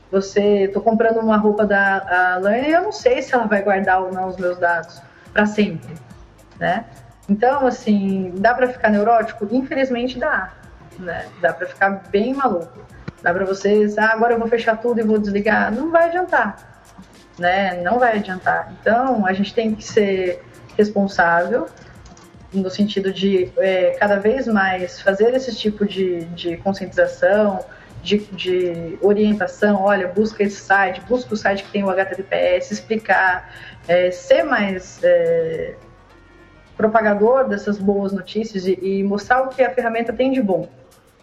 Você, 0.10 0.64
estou 0.64 0.82
comprando 0.82 1.18
uma 1.18 1.38
roupa 1.38 1.66
da 1.66 2.36
Alane 2.36 2.70
e 2.70 2.72
eu 2.72 2.82
não 2.82 2.94
sei 2.94 3.22
se 3.22 3.36
ela 3.36 3.46
vai 3.46 3.62
guardar 3.62 4.02
ou 4.02 4.12
não 4.12 4.28
os 4.30 4.38
meus 4.38 4.58
dados 4.58 5.02
para 5.34 5.46
sempre, 5.46 5.94
né? 6.60 6.86
Então, 7.30 7.68
assim, 7.68 8.34
dá 8.38 8.54
para 8.54 8.68
ficar 8.70 8.90
neurótico? 8.90 9.48
Infelizmente 9.52 10.18
dá, 10.18 10.54
né? 10.98 11.26
Dá 11.42 11.54
para 11.54 11.68
ficar 11.68 11.90
bem 12.10 12.34
maluco. 12.34 12.80
Dá 13.22 13.34
para 13.34 13.46
vocês, 13.46 13.98
ah, 13.98 14.12
agora 14.14 14.34
eu 14.34 14.40
vou 14.40 14.48
fechar 14.48 14.78
tudo 14.78 15.00
e 15.00 15.04
vou 15.04 15.18
desligar. 15.18 15.72
Não 15.72 15.92
vai 15.92 16.06
adiantar, 16.06 16.84
né? 17.38 17.82
Não 17.82 18.00
vai 18.00 18.18
adiantar. 18.18 18.72
Então, 18.80 19.26
a 19.26 19.34
gente 19.34 19.54
tem 19.54 19.76
que 19.76 19.84
ser 19.84 20.44
responsável, 20.78 21.68
no 22.54 22.70
sentido 22.70 23.12
de 23.12 23.52
é, 23.58 23.96
cada 24.00 24.20
vez 24.20 24.48
mais 24.48 25.02
fazer 25.02 25.34
esse 25.34 25.56
tipo 25.56 25.86
de, 25.86 26.24
de 26.26 26.58
conscientização, 26.58 27.60
de, 28.02 28.20
de, 28.20 28.98
orientação, 29.02 29.84
olha, 29.84 30.08
busca 30.08 30.44
esse 30.44 30.62
site, 30.62 31.02
busca 31.02 31.34
o 31.34 31.38
site 31.38 31.64
que 31.64 31.72
tem 31.72 31.84
o 31.84 31.90
HTTPS, 31.90 32.72
explicar, 32.72 33.52
é, 33.88 34.12
ser 34.12 34.44
mais 34.44 35.00
é, 35.04 35.76
propagador 36.78 37.50
dessas 37.50 37.80
boas 37.80 38.14
notícias 38.14 38.68
e, 38.68 38.78
e, 38.82 39.04
mostrar 39.04 39.42
o 39.42 39.50
que 39.50 39.64
a 39.64 39.74
ferramenta 39.74 40.14
tem 40.14 40.32
de 40.32 40.42
bom. 40.42 40.70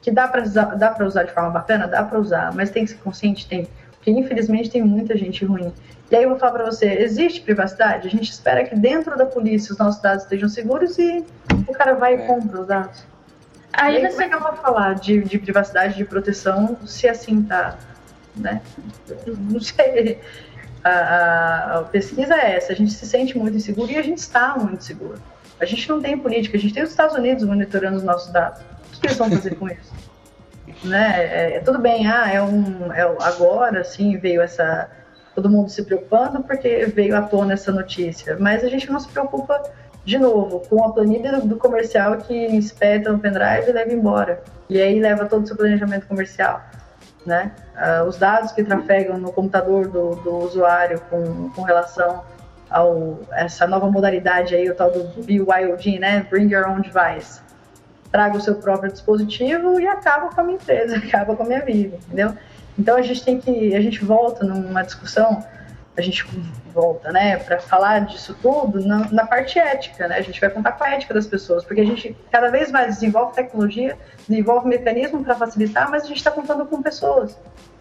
Que 0.03 0.11
dá 0.11 0.29
para 0.29 0.43
usar, 0.43 0.75
dá 0.75 0.95
usar 1.01 1.23
de 1.23 1.33
forma 1.33 1.51
bacana? 1.51 1.87
Dá 1.87 2.03
para 2.03 2.19
usar, 2.19 2.53
mas 2.53 2.71
tem 2.71 2.85
que 2.85 2.91
ser 2.91 2.99
consciente, 2.99 3.49
tem. 3.49 3.69
Porque 3.93 4.11
infelizmente 4.11 4.69
tem 4.69 4.83
muita 4.83 5.17
gente 5.17 5.45
ruim. 5.45 5.73
E 6.11 6.17
aí 6.17 6.25
eu 6.25 6.29
vou 6.29 6.39
falar 6.39 6.53
para 6.53 6.65
você, 6.67 6.87
existe 6.87 7.41
privacidade? 7.41 8.07
A 8.07 8.11
gente 8.11 8.31
espera 8.31 8.65
que 8.65 8.75
dentro 8.75 9.17
da 9.17 9.25
polícia 9.25 9.73
os 9.73 9.79
nossos 9.79 10.03
dados 10.03 10.25
estejam 10.25 10.49
seguros 10.49 10.99
e 10.99 11.25
o 11.67 11.73
cara 11.73 11.95
vai 11.95 12.17
e 12.17 12.23
é. 12.23 12.27
compra 12.27 12.61
os 12.61 12.67
dados. 12.67 13.07
Aí, 13.73 13.97
aí 13.97 14.03
você... 14.03 14.11
como 14.11 14.23
é 14.23 14.29
que 14.29 14.35
eu 14.35 14.41
vou 14.41 14.53
falar 14.53 14.95
de, 14.95 15.23
de 15.23 15.39
privacidade, 15.39 15.97
de 15.97 16.05
proteção, 16.05 16.77
se 16.85 17.09
assim 17.09 17.43
tá, 17.43 17.79
né? 18.37 18.61
Não 19.27 19.61
sei. 19.61 20.21
A, 20.83 20.91
a, 20.91 21.79
a, 21.79 21.83
pesquisa 21.85 22.35
é 22.35 22.57
essa, 22.57 22.73
a 22.73 22.77
gente 22.77 22.93
se 22.93 23.07
sente 23.07 23.39
muito 23.39 23.57
inseguro 23.57 23.91
e 23.91 23.97
a 23.97 24.03
gente 24.03 24.19
está 24.19 24.55
muito 24.59 24.85
seguro. 24.85 25.19
A 25.61 25.65
gente 25.65 25.89
não 25.89 26.01
tem 26.01 26.19
política, 26.19 26.57
a 26.57 26.61
gente 26.61 26.75
tem 26.75 26.83
os 26.83 26.91
Estados 26.91 27.17
Unidos 27.17 27.45
monitorando 27.45 27.97
os 27.97 28.03
nossos 28.03 28.33
dados. 28.33 28.61
O 28.97 29.01
que 29.01 29.07
eles 29.07 29.17
vão 29.17 29.31
fazer 29.31 29.55
com 29.55 29.69
isso? 29.69 29.93
né? 30.85 31.15
É, 31.17 31.57
é, 31.57 31.61
tudo 31.61 31.79
bem, 31.79 32.07
ah, 32.07 32.31
é 32.31 32.43
um, 32.43 32.93
é, 32.93 33.03
agora 33.21 33.85
sim 33.85 34.17
veio 34.19 34.41
essa 34.41 34.89
todo 35.35 35.51
mundo 35.51 35.69
se 35.69 35.83
preocupando 35.83 36.43
porque 36.45 36.87
veio 36.87 37.17
à 37.17 37.23
tona 37.23 37.55
essa 37.55 37.73
notícia. 37.73 38.37
Mas 38.39 38.63
a 38.63 38.69
gente 38.69 38.91
não 38.91 39.01
se 39.01 39.09
preocupa, 39.09 39.61
de 40.05 40.17
novo, 40.17 40.61
com 40.69 40.85
a 40.85 40.93
planilha 40.93 41.41
do 41.41 41.57
comercial 41.57 42.19
que 42.19 42.35
espeta 42.57 43.11
no 43.11 43.19
pendrive 43.19 43.69
e 43.69 43.73
leva 43.73 43.93
embora. 43.93 44.43
E 44.69 44.81
aí 44.81 45.01
leva 45.01 45.27
todo 45.27 45.43
o 45.43 45.47
seu 45.47 45.57
planejamento 45.57 46.07
comercial. 46.07 46.63
Né? 47.27 47.53
Uh, 47.75 48.05
os 48.07 48.17
dados 48.17 48.53
que 48.53 48.63
trafegam 48.63 49.19
no 49.19 49.33
computador 49.33 49.89
do, 49.89 50.15
do 50.17 50.37
usuário 50.37 51.01
com, 51.11 51.51
com 51.51 51.63
relação 51.63 52.23
a 52.71 52.83
essa 53.33 53.67
nova 53.67 53.91
modalidade 53.91 54.55
aí, 54.55 54.69
o 54.69 54.75
tal 54.75 54.91
do 54.91 55.23
BYOD, 55.23 55.99
né? 55.99 56.27
Bring 56.31 56.53
Your 56.53 56.69
Own 56.69 56.81
Device. 56.81 57.41
Traga 58.11 58.37
o 58.37 58.41
seu 58.41 58.57
próprio 58.57 58.93
dispositivo 58.93 59.81
e 59.81 59.87
acaba 59.87 60.29
com 60.29 60.41
a 60.41 60.45
minha 60.45 60.57
empresa, 60.57 60.97
acaba 61.05 61.37
com 61.37 61.43
a 61.43 61.47
minha 61.47 61.61
vida, 61.61 61.97
entendeu? 61.97 62.35
Então 62.79 62.97
a 62.97 63.03
gente 63.03 63.25
tem 63.25 63.41
que, 63.41 63.75
a 63.75 63.81
gente 63.81 64.05
volta 64.05 64.45
numa 64.45 64.83
discussão, 64.83 65.45
a 65.97 66.01
gente 66.01 66.27
volta, 66.73 67.13
né, 67.13 67.37
para 67.37 67.61
falar 67.61 68.01
disso 68.01 68.37
tudo 68.43 68.85
na, 68.85 69.09
na, 69.13 69.25
parte 69.25 69.61
ética, 69.61 70.09
né? 70.09 70.17
A 70.17 70.23
gente 70.23 70.41
vai 70.41 70.51
contar 70.51 70.73
com 70.73 70.83
a 70.83 70.91
ética 70.91 71.15
das 71.15 71.27
pessoas, 71.27 71.65
porque 71.65 71.81
a 71.81 71.85
gente 71.85 72.17
cada 72.33 72.51
vez 72.51 72.73
mais 72.73 72.95
desenvolve 72.95 73.35
tecnologia, 73.35 73.97
desenvolve 74.29 74.69
mecanismo 74.69 75.23
para 75.23 75.37
facilitar, 75.37 75.89
mas 75.89 76.03
a 76.03 76.07
gente 76.07 76.17
está 76.17 76.33
contando 76.33 76.67
com 76.67 76.83
pessoas. 76.83 77.39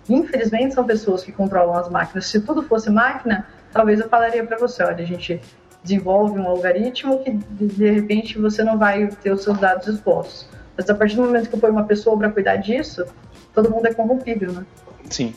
Infelizmente 0.08 0.76
são 0.76 0.86
pessoas 0.86 1.24
que 1.24 1.32
controlam 1.32 1.76
as 1.76 1.90
máquinas. 1.90 2.28
Se 2.28 2.40
tudo 2.42 2.62
fosse 2.62 2.90
máquina, 2.92 3.48
talvez 3.74 4.00
eu 4.00 4.08
falaria 4.08 4.46
para 4.46 4.58
você, 4.58 4.84
olha, 4.84 5.04
a 5.04 5.08
gente 5.08 5.42
desenvolve 5.84 6.40
um 6.40 6.48
algoritmo 6.48 7.24
que 7.24 7.32
de 7.32 7.92
repente 7.92 8.38
você 8.38 8.64
não 8.64 8.78
vai 8.78 9.08
ter 9.08 9.32
os 9.32 9.44
seus 9.44 9.58
dados 9.58 9.88
expostos. 9.88 10.48
Mas 10.78 10.90
a 10.90 10.96
partir 10.96 11.16
do 11.16 11.24
momento 11.24 11.50
que 11.50 11.56
eu 11.56 11.60
ponho 11.60 11.74
uma 11.74 11.86
pessoa 11.86 12.18
para 12.18 12.30
cuidar 12.30 12.58
disso, 12.58 13.06
todo 13.54 13.70
mundo 13.70 13.86
é 13.86 13.94
corrompível, 13.94 14.54
né? 14.54 14.66
Sim. 15.10 15.36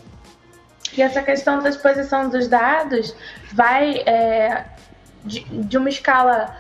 E 0.97 1.03
essa 1.03 1.23
questão 1.23 1.63
da 1.63 1.69
exposição 1.69 2.29
dos 2.29 2.49
dados 2.49 3.15
vai 3.53 3.99
é, 4.07 4.65
de, 5.25 5.41
de 5.41 5.77
uma 5.77 5.89
escala 5.89 6.55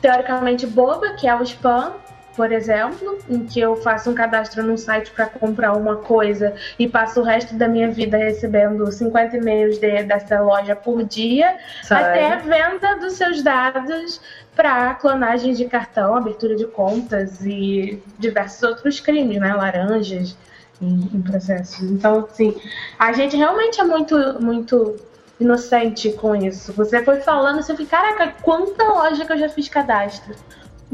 teoricamente 0.00 0.66
boba, 0.66 1.14
que 1.14 1.26
é 1.26 1.34
o 1.34 1.42
spam, 1.42 1.92
por 2.36 2.50
exemplo, 2.50 3.18
em 3.28 3.44
que 3.44 3.60
eu 3.60 3.76
faço 3.76 4.10
um 4.10 4.14
cadastro 4.14 4.62
num 4.62 4.76
site 4.76 5.10
para 5.10 5.26
comprar 5.26 5.72
uma 5.72 5.96
coisa 5.96 6.54
e 6.78 6.88
passo 6.88 7.20
o 7.20 7.24
resto 7.24 7.54
da 7.54 7.68
minha 7.68 7.90
vida 7.90 8.16
recebendo 8.16 8.90
50 8.90 9.36
e-mails 9.36 9.78
de, 9.78 10.02
dessa 10.02 10.40
loja 10.40 10.74
por 10.74 11.04
dia, 11.04 11.56
Sai. 11.82 12.02
até 12.02 12.32
a 12.32 12.36
venda 12.36 12.96
dos 12.96 13.14
seus 13.14 13.42
dados 13.42 14.20
para 14.54 14.94
clonagem 14.94 15.52
de 15.52 15.64
cartão, 15.66 16.16
abertura 16.16 16.56
de 16.56 16.66
contas 16.66 17.44
e 17.44 18.02
diversos 18.18 18.62
outros 18.62 19.00
crimes, 19.00 19.38
né? 19.38 19.54
Laranjas, 19.54 20.36
em, 20.80 21.10
em 21.14 21.22
processos. 21.22 21.82
Então, 21.90 22.26
assim, 22.30 22.54
a 22.98 23.12
gente 23.12 23.36
realmente 23.36 23.80
é 23.80 23.84
muito, 23.84 24.16
muito 24.40 24.96
inocente 25.38 26.12
com 26.12 26.34
isso. 26.34 26.72
Você 26.72 27.02
foi 27.02 27.20
falando, 27.20 27.62
você 27.62 27.76
fica, 27.76 27.96
caraca, 27.96 28.34
quanta 28.42 28.84
loja 28.84 29.24
que 29.24 29.32
eu 29.32 29.38
já 29.38 29.48
fiz 29.48 29.68
cadastro. 29.68 30.34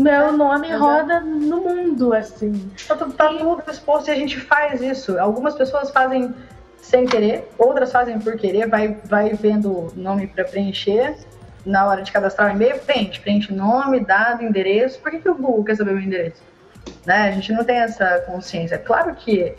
Meu 0.00 0.32
nome 0.32 0.72
roda 0.72 1.20
no 1.20 1.60
mundo, 1.60 2.14
assim. 2.14 2.70
Tá, 2.88 2.96
tá 2.96 3.28
tudo 3.28 3.62
exposto 3.70 4.08
e 4.08 4.10
a 4.10 4.14
gente 4.14 4.40
faz 4.40 4.80
isso. 4.80 5.18
Algumas 5.18 5.54
pessoas 5.54 5.90
fazem 5.90 6.34
sem 6.78 7.04
querer, 7.04 7.48
outras 7.58 7.92
fazem 7.92 8.18
por 8.18 8.36
querer, 8.36 8.66
vai, 8.66 8.96
vai 9.04 9.30
vendo 9.34 9.92
nome 9.94 10.26
para 10.26 10.44
preencher. 10.44 11.16
Na 11.66 11.86
hora 11.86 12.02
de 12.02 12.10
cadastrar 12.10 12.50
o 12.50 12.56
e-mail, 12.56 12.78
preenche, 12.78 13.20
preenche 13.20 13.52
nome, 13.52 14.00
dado, 14.00 14.42
endereço. 14.42 14.98
Por 15.00 15.10
que, 15.10 15.18
que 15.18 15.28
o 15.28 15.34
Google 15.34 15.64
quer 15.64 15.76
saber 15.76 15.90
o 15.90 15.94
meu 15.94 16.02
endereço? 16.02 16.42
Né? 17.04 17.28
A 17.28 17.30
gente 17.32 17.52
não 17.52 17.62
tem 17.62 17.76
essa 17.76 18.20
consciência. 18.20 18.78
Claro 18.78 19.14
que 19.14 19.54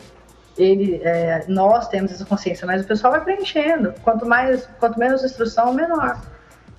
ele, 0.58 1.00
é, 1.04 1.44
nós 1.46 1.86
temos 1.86 2.10
essa 2.10 2.24
consciência, 2.24 2.66
mas 2.66 2.82
o 2.82 2.86
pessoal 2.86 3.12
vai 3.12 3.22
preenchendo. 3.22 3.94
Quanto 4.02 4.26
mais, 4.26 4.68
quanto 4.80 4.98
menos 4.98 5.22
instrução, 5.22 5.72
menor. 5.72 6.20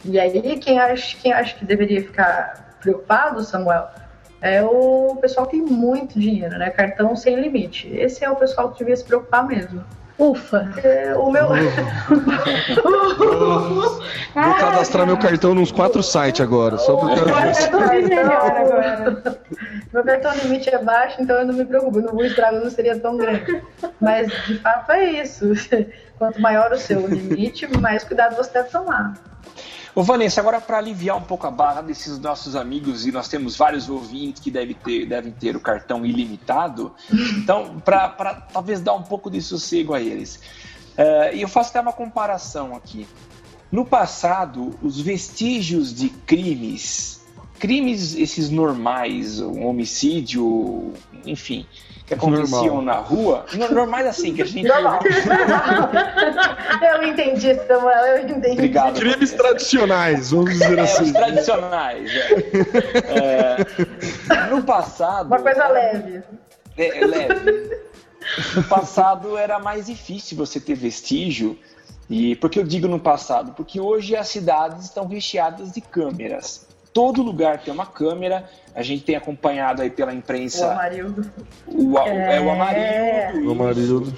E 0.03 0.19
aí 0.19 0.59
quem 0.59 0.77
acha, 0.77 1.17
quem 1.17 1.31
acha 1.31 1.55
que 1.55 1.63
deveria 1.63 2.01
ficar 2.03 2.72
preocupado, 2.83 3.43
Samuel, 3.43 3.87
é 4.41 4.61
o 4.61 5.17
pessoal 5.21 5.47
que 5.47 5.57
tem 5.57 5.65
muito 5.65 6.19
dinheiro, 6.19 6.57
né? 6.57 6.69
Cartão 6.69 7.15
sem 7.15 7.39
limite. 7.39 7.87
Esse 7.95 8.25
é 8.25 8.29
o 8.29 8.35
pessoal 8.35 8.71
que 8.71 8.79
devia 8.79 8.95
se 8.95 9.05
preocupar 9.05 9.47
mesmo. 9.47 9.83
Ufa! 10.19 10.69
É, 10.83 11.15
o 11.15 11.31
meu. 11.31 11.47
Vou 14.33 14.55
cadastrar 14.55 15.07
meu 15.07 15.17
cartão 15.17 15.55
nos 15.55 15.71
quatro 15.71 16.03
sites 16.03 16.41
agora, 16.41 16.77
só 16.77 16.95
porque 16.97 17.19
eu 17.19 17.35
agora. 18.31 19.41
Meu 19.91 20.03
cartão 20.03 20.35
limite 20.35 20.69
é 20.69 20.77
baixo, 20.77 21.21
então 21.21 21.37
eu 21.37 21.45
não 21.45 21.53
me 21.53 21.65
preocupo, 21.65 21.99
o 22.15 22.23
estrago 22.23 22.59
não 22.59 22.69
seria 22.69 22.99
tão 22.99 23.17
grande. 23.17 23.63
Mas 23.99 24.27
de 24.45 24.59
fato 24.59 24.91
é 24.91 25.03
isso. 25.03 25.51
Quanto 26.19 26.39
maior 26.39 26.71
o 26.71 26.77
seu 26.77 27.07
limite, 27.07 27.67
mais 27.79 28.03
cuidado 28.03 28.35
você 28.35 28.51
deve 28.53 28.69
tomar. 28.69 29.13
Ô 29.95 30.01
Vanessa, 30.01 30.41
agora 30.41 30.59
para 30.59 30.79
aliviar 30.79 31.15
um 31.15 31.21
pouco 31.21 31.45
a 31.45 31.51
barra 31.51 31.81
desses 31.81 32.17
nossos 32.17 32.55
amigos, 32.55 33.05
e 33.05 33.11
nós 33.11 33.27
temos 33.27 33.55
vários 33.55 33.87
ouvintes 33.89 34.41
que 34.41 34.49
devem 34.49 34.75
ter, 34.75 35.05
devem 35.05 35.31
ter 35.31 35.55
o 35.55 35.59
cartão 35.59 36.03
ilimitado, 36.03 36.91
então, 37.37 37.79
para 37.79 38.09
talvez 38.51 38.81
dar 38.81 38.93
um 38.95 39.03
pouco 39.03 39.29
de 39.29 39.39
sossego 39.39 39.93
a 39.93 40.01
eles. 40.01 40.39
Uh, 40.97 41.35
e 41.35 41.41
eu 41.43 41.47
faço 41.47 41.69
até 41.69 41.79
uma 41.79 41.93
comparação 41.93 42.75
aqui. 42.75 43.07
No 43.71 43.85
passado, 43.85 44.71
os 44.81 44.99
vestígios 44.99 45.93
de 45.93 46.09
crimes, 46.09 47.22
crimes 47.59 48.15
esses 48.15 48.49
normais, 48.49 49.39
um 49.39 49.65
homicídio, 49.65 50.93
enfim, 51.25 51.65
que 52.05 52.13
aconteciam 52.13 52.75
Normal. 52.75 52.83
na 52.83 52.95
rua, 52.95 53.45
normais 53.71 54.07
assim, 54.07 54.33
que 54.33 54.41
a 54.41 54.45
gente. 54.45 54.67
Normal. 54.67 54.99
eu 56.81 57.03
entendi, 57.03 57.55
Samuel, 57.65 58.17
eu 58.17 58.23
entendi. 58.29 58.51
Obrigado. 58.51 58.99
Crimes 58.99 59.31
tradicionais, 59.31 60.31
vamos 60.31 60.51
dizer 60.51 60.77
é, 60.77 60.81
assim. 60.81 61.03
Os 61.03 61.11
tradicionais. 61.11 62.11
É. 62.11 63.63
É, 64.33 64.49
no 64.49 64.63
passado. 64.63 65.27
Uma 65.27 65.39
coisa 65.39 65.67
leve. 65.67 66.23
É, 66.77 66.99
é 66.99 67.05
leve. 67.05 67.83
No 68.55 68.63
passado 68.63 69.37
era 69.37 69.59
mais 69.59 69.85
difícil 69.85 70.37
você 70.37 70.59
ter 70.59 70.75
vestígio. 70.75 71.57
E 72.09 72.35
por 72.35 72.49
que 72.49 72.59
eu 72.59 72.63
digo 72.63 72.87
no 72.87 72.99
passado? 72.99 73.53
Porque 73.53 73.79
hoje 73.79 74.15
as 74.15 74.27
cidades 74.27 74.85
estão 74.85 75.07
recheadas 75.07 75.71
de 75.71 75.79
câmeras 75.79 76.67
todo 76.93 77.21
lugar 77.21 77.59
tem 77.61 77.73
uma 77.73 77.85
câmera. 77.85 78.49
A 78.75 78.83
gente 78.83 79.03
tem 79.03 79.15
acompanhado 79.15 79.81
aí 79.81 79.89
pela 79.89 80.13
imprensa. 80.13 80.67
O 80.67 80.71
Amarildo. 80.71 81.31
O, 81.67 81.99
é... 81.99 82.37
é 82.37 82.41
o 82.41 82.51
Amarildo. 82.51 83.47
O 83.47 83.51
Amarildo. 83.51 84.13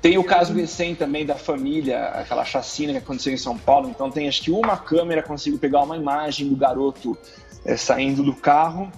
Tem 0.00 0.16
o 0.16 0.24
caso 0.24 0.52
recente 0.52 0.98
também 0.98 1.26
da 1.26 1.34
família, 1.34 2.08
aquela 2.10 2.44
chacina 2.44 2.92
que 2.92 2.98
aconteceu 2.98 3.32
em 3.32 3.36
São 3.36 3.58
Paulo. 3.58 3.88
Então 3.88 4.10
tem 4.10 4.28
acho 4.28 4.42
que 4.42 4.50
uma 4.50 4.76
câmera 4.76 5.22
consigo 5.22 5.58
pegar 5.58 5.82
uma 5.82 5.96
imagem 5.96 6.48
do 6.48 6.56
garoto 6.56 7.16
é, 7.64 7.76
saindo 7.76 8.22
do 8.22 8.34
carro. 8.34 8.90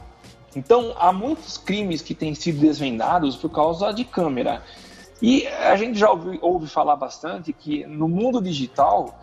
Então 0.54 0.94
há 0.98 1.12
muitos 1.12 1.56
crimes 1.56 2.02
que 2.02 2.14
têm 2.14 2.34
sido 2.34 2.60
desvendados 2.60 3.36
por 3.36 3.50
causa 3.50 3.92
de 3.92 4.04
câmera. 4.04 4.62
E 5.22 5.46
a 5.46 5.76
gente 5.76 5.98
já 5.98 6.10
ouve, 6.10 6.38
ouve 6.42 6.66
falar 6.66 6.96
bastante 6.96 7.52
que 7.52 7.86
no 7.86 8.08
mundo 8.08 8.40
digital 8.42 9.18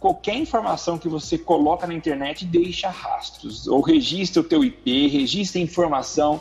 qualquer 0.00 0.36
informação 0.36 0.98
que 0.98 1.08
você 1.08 1.36
coloca 1.36 1.86
na 1.86 1.94
internet 1.94 2.44
deixa 2.44 2.88
rastros, 2.88 3.66
ou 3.66 3.80
registra 3.80 4.40
o 4.40 4.44
teu 4.44 4.64
IP, 4.64 5.08
registra 5.08 5.60
informação. 5.60 6.40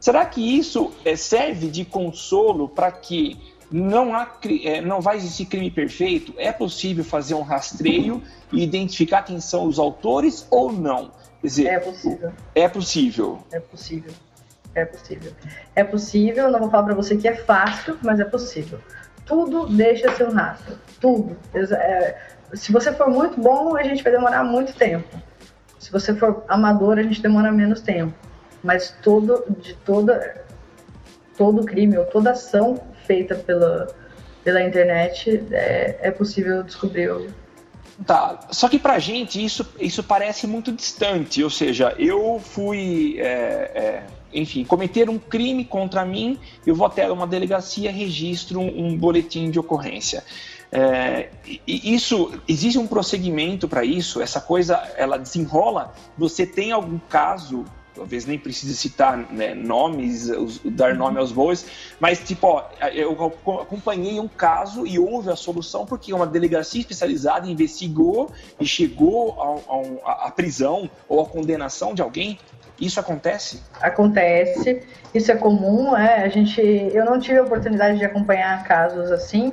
Será 0.00 0.24
que 0.24 0.40
isso 0.40 0.92
é, 1.04 1.16
serve 1.16 1.68
de 1.68 1.84
consolo 1.84 2.68
para 2.68 2.90
que 2.90 3.38
não, 3.70 4.14
há, 4.14 4.30
é, 4.64 4.80
não 4.80 5.00
vai 5.00 5.16
existir 5.16 5.46
crime 5.46 5.70
perfeito? 5.70 6.34
É 6.36 6.52
possível 6.52 7.04
fazer 7.04 7.34
um 7.34 7.42
rastreio 7.42 8.22
e 8.52 8.62
identificar 8.62 9.22
quem 9.22 9.40
são 9.40 9.66
os 9.66 9.78
autores 9.78 10.46
ou 10.50 10.72
não? 10.72 11.10
Quer 11.40 11.46
dizer, 11.46 11.66
é 11.66 11.80
possível. 11.80 12.32
É 12.54 12.68
possível. 12.68 13.38
É 13.52 13.60
possível. 13.60 14.12
É 14.74 14.84
possível. 14.84 15.32
É 15.74 15.84
possível, 15.84 16.50
não 16.50 16.60
vou 16.60 16.70
falar 16.70 16.84
para 16.84 16.94
você 16.94 17.16
que 17.16 17.28
é 17.28 17.34
fácil, 17.34 17.98
mas 18.02 18.20
é 18.20 18.24
possível. 18.24 18.78
Tudo 19.26 19.66
deixa 19.66 20.14
seu 20.16 20.32
rastro. 20.32 20.78
Tudo. 21.00 21.36
É, 21.54 22.18
se 22.54 22.72
você 22.72 22.92
for 22.92 23.08
muito 23.08 23.40
bom, 23.40 23.76
a 23.76 23.82
gente 23.82 24.02
vai 24.02 24.12
demorar 24.12 24.44
muito 24.44 24.74
tempo. 24.74 25.08
Se 25.78 25.90
você 25.90 26.14
for 26.14 26.44
amador, 26.48 26.98
a 26.98 27.02
gente 27.02 27.20
demora 27.20 27.50
menos 27.50 27.80
tempo. 27.80 28.14
Mas 28.62 28.94
todo, 29.02 29.44
de 29.60 29.74
toda, 29.74 30.44
todo 31.36 31.64
crime 31.64 31.98
ou 31.98 32.04
toda 32.04 32.30
ação 32.30 32.80
feita 33.04 33.34
pela, 33.34 33.88
pela 34.44 34.62
internet 34.62 35.42
é, 35.50 35.98
é 36.00 36.10
possível 36.10 36.62
descobrir. 36.62 37.10
Tá, 38.06 38.48
só 38.50 38.68
que 38.68 38.78
pra 38.78 38.98
gente 38.98 39.42
isso, 39.44 39.66
isso 39.78 40.02
parece 40.02 40.46
muito 40.46 40.72
distante, 40.72 41.42
ou 41.42 41.50
seja, 41.50 41.94
eu 41.98 42.40
fui, 42.42 43.16
é, 43.18 43.24
é, 43.24 44.02
enfim, 44.32 44.64
cometer 44.64 45.08
um 45.08 45.18
crime 45.18 45.64
contra 45.64 46.04
mim, 46.04 46.38
eu 46.66 46.74
vou 46.74 46.86
até 46.86 47.10
uma 47.10 47.26
delegacia, 47.26 47.92
registro 47.92 48.58
um, 48.60 48.86
um 48.86 48.96
boletim 48.96 49.50
de 49.50 49.58
ocorrência. 49.58 50.24
É, 50.74 51.28
e 51.66 51.94
isso 51.94 52.32
existe 52.48 52.78
um 52.78 52.86
prosseguimento 52.86 53.68
para 53.68 53.84
isso. 53.84 54.22
Essa 54.22 54.40
coisa 54.40 54.76
ela 54.96 55.18
desenrola. 55.18 55.92
Você 56.16 56.46
tem 56.46 56.72
algum 56.72 56.98
caso 56.98 57.64
talvez 57.94 58.24
nem 58.24 58.38
precise 58.38 58.74
citar 58.74 59.16
né, 59.30 59.54
nomes, 59.54 60.30
dar 60.64 60.94
nome 60.94 61.18
aos 61.18 61.30
bois, 61.30 61.66
mas 62.00 62.20
tipo, 62.20 62.46
ó, 62.46 62.64
eu 62.90 63.12
acompanhei 63.60 64.18
um 64.18 64.28
caso 64.28 64.86
e 64.86 64.98
houve 64.98 65.30
a 65.30 65.36
solução 65.36 65.84
porque 65.84 66.12
uma 66.12 66.26
delegacia 66.26 66.80
especializada 66.80 67.46
investigou 67.46 68.30
e 68.58 68.66
chegou 68.66 69.36
à 70.04 70.30
prisão 70.30 70.90
ou 71.08 71.20
à 71.20 71.26
condenação 71.26 71.94
de 71.94 72.02
alguém. 72.02 72.38
Isso 72.80 72.98
acontece? 72.98 73.62
Acontece, 73.80 74.82
isso 75.14 75.30
é 75.30 75.36
comum. 75.36 75.96
É, 75.96 76.24
a 76.24 76.28
gente, 76.28 76.60
eu 76.60 77.04
não 77.04 77.20
tive 77.20 77.38
a 77.38 77.42
oportunidade 77.42 77.98
de 77.98 78.04
acompanhar 78.04 78.64
casos 78.64 79.10
assim, 79.12 79.52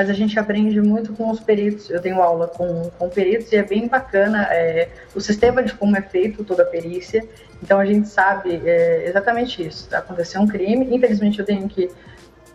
mas 0.00 0.08
a 0.08 0.14
gente 0.14 0.38
aprende 0.38 0.80
muito 0.80 1.12
com 1.12 1.30
os 1.30 1.40
peritos. 1.40 1.90
Eu 1.90 2.00
tenho 2.00 2.22
aula 2.22 2.48
com, 2.48 2.90
com 2.98 3.10
peritos 3.10 3.52
e 3.52 3.56
é 3.56 3.62
bem 3.62 3.86
bacana 3.86 4.48
é, 4.50 4.88
o 5.14 5.20
sistema 5.20 5.62
de 5.62 5.74
como 5.74 5.94
é 5.94 6.00
feito 6.00 6.42
toda 6.42 6.62
a 6.62 6.66
perícia. 6.66 7.22
Então 7.62 7.78
a 7.78 7.84
gente 7.84 8.08
sabe 8.08 8.62
é, 8.64 9.06
exatamente 9.06 9.62
isso. 9.62 9.94
Aconteceu 9.94 10.40
um 10.40 10.46
crime, 10.46 10.88
infelizmente 10.90 11.38
eu 11.38 11.44
tenho 11.44 11.68
que 11.68 11.90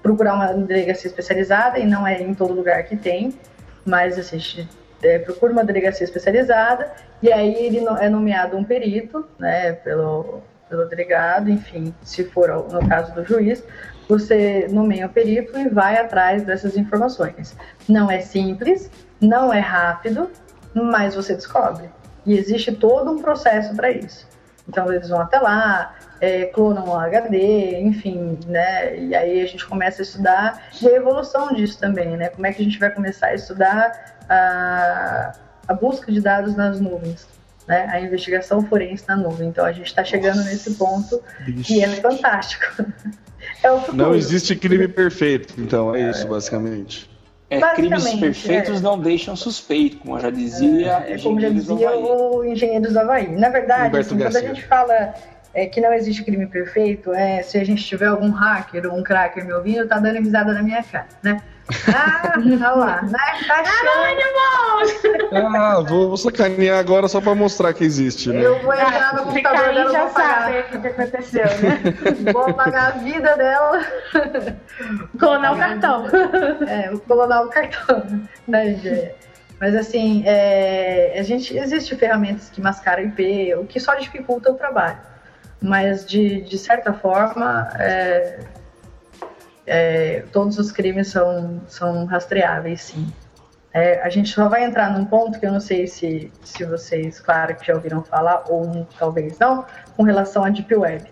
procurar 0.01 0.33
uma 0.33 0.53
delegacia 0.53 1.07
especializada 1.07 1.77
e 1.77 1.85
não 1.85 2.07
é 2.07 2.19
em 2.19 2.33
todo 2.33 2.51
lugar 2.51 2.81
que 2.85 2.95
tem, 2.95 3.31
mas 3.85 4.17
a 4.17 4.23
gente 4.23 4.67
é, 5.03 5.19
procura 5.19 5.53
uma 5.53 5.63
delegacia 5.63 6.03
especializada 6.03 6.93
e 7.21 7.31
aí 7.31 7.53
ele 7.63 7.85
é 7.99 8.09
nomeado 8.09 8.57
um 8.57 8.63
perito, 8.63 9.23
né, 9.37 9.73
pelo, 9.73 10.41
pelo 10.67 10.85
delegado, 10.85 11.47
enfim, 11.47 11.93
se 12.01 12.23
for 12.23 12.49
no 12.71 12.89
caso 12.89 13.13
do 13.13 13.23
juiz, 13.23 13.63
você 14.07 14.67
nomeia 14.69 15.07
o 15.07 15.09
perito 15.09 15.57
e 15.57 15.69
vai 15.69 15.97
atrás 15.97 16.43
dessas 16.43 16.77
informações. 16.77 17.55
Não 17.87 18.09
é 18.09 18.19
simples, 18.19 18.89
não 19.19 19.53
é 19.53 19.59
rápido, 19.59 20.29
mas 20.73 21.15
você 21.15 21.33
descobre. 21.33 21.89
E 22.25 22.37
existe 22.37 22.71
todo 22.71 23.11
um 23.11 23.21
processo 23.21 23.75
para 23.75 23.91
isso. 23.91 24.27
Então 24.67 24.91
eles 24.91 25.09
vão 25.09 25.21
até 25.21 25.39
lá, 25.39 25.95
é, 26.19 26.45
clonam 26.45 26.89
o 26.89 26.95
HD, 26.95 27.79
enfim, 27.81 28.39
né? 28.47 28.97
E 28.97 29.15
aí 29.15 29.41
a 29.41 29.45
gente 29.45 29.65
começa 29.65 30.01
a 30.01 30.03
estudar 30.03 30.63
e 30.81 30.87
a 30.87 30.95
evolução 30.95 31.53
disso 31.53 31.79
também, 31.79 32.17
né? 32.17 32.29
Como 32.29 32.45
é 32.47 32.53
que 32.53 32.61
a 32.61 32.65
gente 32.65 32.79
vai 32.79 32.89
começar 32.89 33.27
a 33.27 33.35
estudar 33.35 34.17
a, 34.27 35.33
a 35.67 35.73
busca 35.73 36.11
de 36.11 36.19
dados 36.19 36.55
nas 36.55 36.79
nuvens, 36.79 37.27
né? 37.67 37.87
A 37.91 37.99
investigação 37.99 38.61
forense 38.65 39.03
na 39.07 39.15
nuvem. 39.15 39.49
Então 39.49 39.65
a 39.65 39.71
gente 39.71 39.87
está 39.87 40.03
chegando 40.03 40.43
nesse 40.43 40.73
ponto 40.75 41.21
e 41.69 41.83
é 41.83 41.87
fantástico. 41.87 42.65
É 43.61 43.71
o 43.71 43.79
futuro. 43.79 43.97
Não 43.97 44.15
existe 44.15 44.55
crime 44.55 44.87
perfeito, 44.87 45.53
então 45.59 45.93
é 45.93 46.09
isso, 46.09 46.27
basicamente. 46.27 47.09
É, 47.47 47.59
crimes 47.75 48.13
perfeitos 48.15 48.79
é. 48.79 48.81
não 48.81 48.99
deixam 48.99 49.35
suspeito, 49.35 49.97
como 49.97 50.17
eu 50.17 50.21
já 50.21 50.29
dizia. 50.31 50.91
É, 51.07 51.17
como 51.19 51.39
já 51.39 51.49
dizia 51.49 51.91
o 51.91 52.43
Engenheiros 52.43 52.93
do 52.93 52.99
Havaí. 52.99 53.35
Na 53.35 53.49
verdade, 53.49 53.95
assim, 53.97 54.17
quando 54.17 54.35
a 54.35 54.41
gente 54.41 54.63
fala 54.63 55.13
é, 55.55 55.65
que 55.67 55.79
não 55.79 55.93
existe 55.93 56.21
crime 56.23 56.45
perfeito, 56.45 57.13
é 57.13 57.41
se 57.41 57.57
a 57.57 57.63
gente 57.63 57.81
tiver 57.83 58.07
algum 58.07 58.29
hacker 58.29 58.85
ou 58.85 58.99
um 58.99 59.01
cracker 59.01 59.45
me 59.45 59.53
ouvindo, 59.53 59.87
tá 59.87 59.97
dando 59.97 60.19
risada 60.19 60.53
na 60.53 60.61
minha 60.61 60.83
cara, 60.83 61.07
né? 61.23 61.41
Ah, 61.95 62.33
olha 62.37 62.71
lá. 62.71 63.01
Na 63.03 63.19
caixinha. 63.47 63.95
Ah, 65.31 65.81
vou, 65.87 66.09
vou 66.09 66.17
sacanear 66.17 66.77
agora 66.77 67.07
só 67.07 67.19
pra 67.21 67.33
mostrar 67.33 67.73
que 67.73 67.83
existe, 67.83 68.29
né? 68.29 68.39
Eu 68.39 68.61
vou 68.61 68.73
entrar 68.73 69.15
no 69.15 69.23
computador 69.23 69.73
dela 69.73 69.91
já 69.91 70.09
sabe 70.09 70.59
o 70.59 70.81
que 70.81 70.87
aconteceu, 70.87 71.45
né? 71.45 71.81
Vou 72.33 72.49
apagar 72.49 72.87
a 72.87 72.97
vida 72.97 73.35
dela. 73.35 73.81
Clonar 75.17 75.53
o 75.53 75.57
cartão. 75.57 76.05
É, 76.67 76.91
vou 76.91 76.99
clonar 76.99 77.43
o 77.45 77.49
cartão. 77.49 78.27
Né, 78.47 79.11
Mas 79.59 79.75
assim, 79.75 80.23
é, 80.25 81.15
a 81.17 81.23
gente 81.23 81.57
existe 81.57 81.95
ferramentas 81.95 82.49
que 82.49 82.61
mascaram 82.61 83.03
IP, 83.03 83.55
o 83.55 83.65
que 83.65 83.79
só 83.79 83.95
dificulta 83.95 84.51
o 84.51 84.55
trabalho. 84.55 85.14
Mas 85.65 86.05
de, 86.05 86.41
de 86.41 86.57
certa 86.59 86.93
forma, 86.93 87.69
é, 87.79 88.39
é, 89.65 90.23
todos 90.31 90.59
os 90.59 90.71
crimes 90.71 91.07
são, 91.07 91.61
são 91.67 92.05
rastreáveis, 92.05 92.81
sim. 92.81 93.11
É, 93.73 94.01
a 94.03 94.09
gente 94.09 94.29
só 94.29 94.47
vai 94.47 94.63
entrar 94.63 94.91
num 94.91 95.03
ponto 95.03 95.39
que 95.39 95.45
eu 95.45 95.51
não 95.51 95.59
sei 95.59 95.87
se, 95.87 96.31
se 96.43 96.63
vocês, 96.63 97.19
claro, 97.19 97.55
que 97.55 97.65
já 97.65 97.73
ouviram 97.73 98.03
falar, 98.03 98.43
ou 98.47 98.87
talvez 98.97 99.37
não, 99.39 99.65
com 99.97 100.03
relação 100.03 100.45
à 100.45 100.49
Deep 100.49 100.73
Web. 100.73 101.11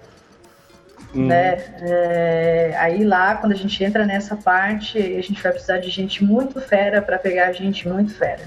Hum. 1.16 1.28
Né? 1.28 1.58
É, 1.82 2.76
aí 2.78 3.04
lá, 3.04 3.36
quando 3.36 3.54
a 3.54 3.56
gente 3.56 3.84
entra 3.84 4.06
nessa 4.06 4.36
parte, 4.36 4.98
a 4.98 5.22
gente 5.22 5.42
vai 5.42 5.52
precisar 5.52 5.80
de 5.80 5.90
gente 5.90 6.24
muito 6.24 6.62
fera 6.62 7.02
para 7.02 7.18
pegar 7.18 7.52
gente 7.54 7.88
muito 7.88 8.14
fera. 8.14 8.44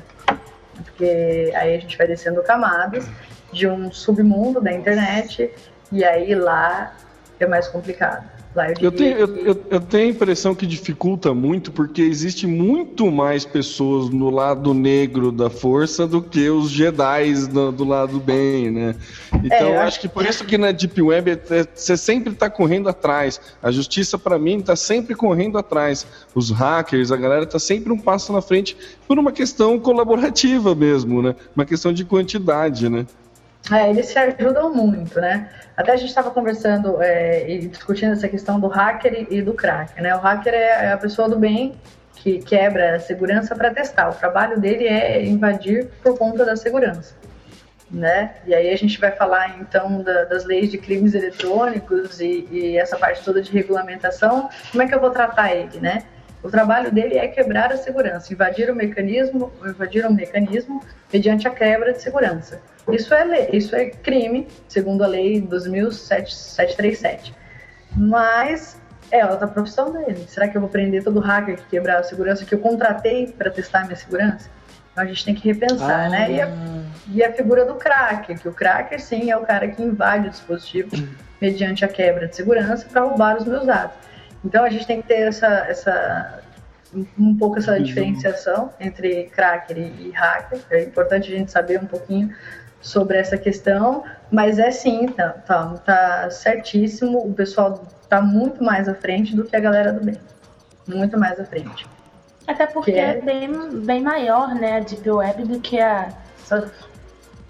Porque 0.84 1.52
aí 1.54 1.74
a 1.74 1.78
gente 1.78 1.98
vai 1.98 2.06
descendo 2.06 2.42
camadas 2.42 3.08
de 3.52 3.68
um 3.68 3.90
submundo 3.92 4.60
da 4.60 4.72
internet, 4.72 5.50
e 5.92 6.04
aí 6.04 6.34
lá 6.34 6.94
é 7.38 7.46
mais 7.46 7.68
complicado 7.68 8.36
Lá 8.56 8.72
eu, 8.80 8.90
tenho, 8.90 9.18
eu, 9.18 9.36
eu, 9.36 9.66
eu, 9.68 9.80
tenho 9.80 10.06
a 10.06 10.10
impressão 10.10 10.54
que 10.54 10.66
dificulta 10.66 11.34
muito, 11.34 11.70
porque 11.70 12.00
existe 12.00 12.46
muito 12.46 13.12
mais 13.12 13.44
pessoas 13.44 14.08
no 14.08 14.30
lado 14.30 14.72
negro 14.72 15.30
da 15.30 15.50
força 15.50 16.06
do 16.06 16.22
que 16.22 16.48
os 16.48 16.70
Jedi 16.70 17.34
do, 17.48 17.70
do 17.70 17.84
lado 17.84 18.18
bem, 18.18 18.70
né? 18.70 18.94
Então 19.44 19.58
é, 19.58 19.76
eu 19.76 19.80
acho 19.80 20.00
que 20.00 20.08
por 20.08 20.24
isso 20.24 20.42
que 20.46 20.56
na 20.56 20.72
Deep 20.72 21.02
Web 21.02 21.32
é, 21.32 21.66
você 21.74 21.98
sempre 21.98 22.32
está 22.32 22.48
correndo 22.48 22.88
atrás. 22.88 23.38
A 23.62 23.70
justiça, 23.70 24.18
para 24.18 24.38
mim, 24.38 24.56
está 24.56 24.74
sempre 24.74 25.14
correndo 25.14 25.58
atrás. 25.58 26.06
Os 26.34 26.50
hackers, 26.50 27.12
a 27.12 27.16
galera 27.18 27.42
está 27.42 27.58
sempre 27.58 27.92
um 27.92 27.98
passo 27.98 28.32
na 28.32 28.40
frente 28.40 28.74
por 29.06 29.18
uma 29.18 29.32
questão 29.32 29.78
colaborativa 29.78 30.74
mesmo, 30.74 31.20
né? 31.20 31.36
Uma 31.54 31.66
questão 31.66 31.92
de 31.92 32.06
quantidade, 32.06 32.88
né? 32.88 33.04
É, 33.72 33.90
eles 33.90 34.06
se 34.06 34.18
ajudam 34.18 34.72
muito, 34.72 35.20
né? 35.20 35.48
Até 35.76 35.92
a 35.92 35.96
gente 35.96 36.08
estava 36.08 36.30
conversando 36.30 37.02
é, 37.02 37.50
e 37.50 37.66
discutindo 37.66 38.12
essa 38.12 38.28
questão 38.28 38.60
do 38.60 38.68
hacker 38.68 39.26
e 39.28 39.42
do 39.42 39.54
cracker, 39.54 40.02
né? 40.02 40.14
O 40.14 40.18
hacker 40.18 40.54
é 40.54 40.92
a 40.92 40.96
pessoa 40.96 41.28
do 41.28 41.36
bem 41.36 41.74
que 42.14 42.38
quebra 42.38 42.96
a 42.96 43.00
segurança 43.00 43.54
para 43.54 43.72
testar. 43.72 44.08
O 44.08 44.14
trabalho 44.14 44.58
dele 44.58 44.86
é 44.86 45.24
invadir 45.24 45.88
por 46.02 46.16
conta 46.16 46.44
da 46.44 46.56
segurança, 46.56 47.14
né? 47.90 48.36
E 48.46 48.54
aí 48.54 48.72
a 48.72 48.76
gente 48.76 49.00
vai 49.00 49.10
falar 49.10 49.58
então 49.60 50.00
da, 50.00 50.24
das 50.24 50.44
leis 50.44 50.70
de 50.70 50.78
crimes 50.78 51.14
eletrônicos 51.14 52.20
e, 52.20 52.46
e 52.50 52.78
essa 52.78 52.96
parte 52.96 53.24
toda 53.24 53.42
de 53.42 53.50
regulamentação. 53.50 54.48
Como 54.70 54.82
é 54.82 54.86
que 54.86 54.94
eu 54.94 55.00
vou 55.00 55.10
tratar 55.10 55.52
ele, 55.52 55.80
né? 55.80 56.04
O 56.42 56.50
trabalho 56.50 56.92
dele 56.92 57.16
é 57.16 57.26
quebrar 57.26 57.72
a 57.72 57.76
segurança, 57.76 58.32
invadir 58.32 58.70
o 58.70 58.74
mecanismo, 58.74 59.52
invadir 59.64 60.06
um 60.06 60.12
mecanismo 60.12 60.82
mediante 61.12 61.48
a 61.48 61.50
quebra 61.50 61.92
de 61.92 62.02
segurança. 62.02 62.60
Isso 62.90 63.12
é 63.14 63.24
lei, 63.24 63.48
isso 63.52 63.74
é 63.74 63.86
crime, 63.86 64.46
segundo 64.68 65.02
a 65.02 65.06
lei 65.06 65.40
2737. 65.40 67.34
Mas 67.96 68.80
é 69.10 69.24
outra 69.24 69.48
profissão 69.48 69.92
dele. 69.92 70.24
Será 70.28 70.48
que 70.48 70.56
eu 70.56 70.60
vou 70.60 70.70
prender 70.70 71.02
todo 71.02 71.20
hacker 71.20 71.56
que 71.56 71.66
quebrar 71.70 71.98
a 71.98 72.02
segurança 72.02 72.44
que 72.44 72.54
eu 72.54 72.58
contratei 72.58 73.28
para 73.28 73.50
testar 73.50 73.80
a 73.80 73.84
minha 73.84 73.96
segurança? 73.96 74.48
Então 74.92 75.04
a 75.04 75.06
gente 75.06 75.24
tem 75.24 75.34
que 75.34 75.46
repensar, 75.46 76.06
ah. 76.06 76.08
né? 76.08 76.32
E 76.32 76.40
a, 76.40 76.48
e 77.08 77.24
a, 77.24 77.32
figura 77.32 77.64
do 77.64 77.74
cracker, 77.74 78.38
que 78.38 78.48
o 78.48 78.52
cracker 78.52 79.00
sim 79.00 79.30
é 79.30 79.36
o 79.36 79.42
cara 79.42 79.68
que 79.68 79.82
invade 79.82 80.28
o 80.28 80.30
dispositivo 80.30 80.90
mediante 81.40 81.84
a 81.84 81.88
quebra 81.88 82.28
de 82.28 82.36
segurança 82.36 82.86
para 82.90 83.02
roubar 83.02 83.36
os 83.36 83.44
meus 83.44 83.66
dados. 83.66 84.05
Então 84.46 84.64
a 84.64 84.70
gente 84.70 84.86
tem 84.86 85.02
que 85.02 85.08
ter 85.08 85.22
essa, 85.22 85.46
essa 85.46 86.42
um 87.18 87.36
pouco 87.36 87.58
essa 87.58 87.80
diferenciação 87.80 88.72
entre 88.78 89.24
cracker 89.24 89.76
e, 89.76 90.10
hacker. 90.12 90.60
É 90.70 90.84
importante 90.84 91.32
a 91.32 91.36
gente 91.36 91.50
saber 91.50 91.82
um 91.82 91.86
pouquinho 91.86 92.32
sobre 92.80 93.18
essa 93.18 93.36
questão, 93.36 94.04
mas 94.30 94.60
é 94.60 94.70
sim, 94.70 95.08
tá, 95.08 95.30
tá, 95.30 95.74
tá 95.84 96.30
certíssimo. 96.30 97.18
O 97.18 97.34
pessoal 97.34 97.84
tá 98.08 98.22
muito 98.22 98.62
mais 98.62 98.88
à 98.88 98.94
frente 98.94 99.34
do 99.34 99.44
que 99.44 99.56
a 99.56 99.60
galera 99.60 99.92
do 99.92 100.04
bem. 100.04 100.16
Muito 100.86 101.18
mais 101.18 101.40
à 101.40 101.44
frente. 101.44 101.84
Até 102.46 102.66
porque 102.66 102.92
é... 102.92 103.18
é, 103.18 103.20
bem, 103.20 103.50
bem 103.80 104.00
maior, 104.00 104.54
né, 104.54 104.76
a 104.76 104.80
Deep 104.80 105.10
Web 105.10 105.42
do 105.42 105.60
que 105.60 105.80
a 105.80 106.08
Surf... 106.44 106.70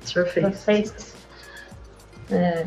Surface. 0.00 0.56
Surface. 0.56 1.14
É. 2.30 2.64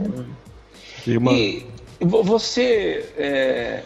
E, 1.08 1.18
uma... 1.18 1.32
e 1.34 1.66
você 2.00 3.12
é, 3.18 3.82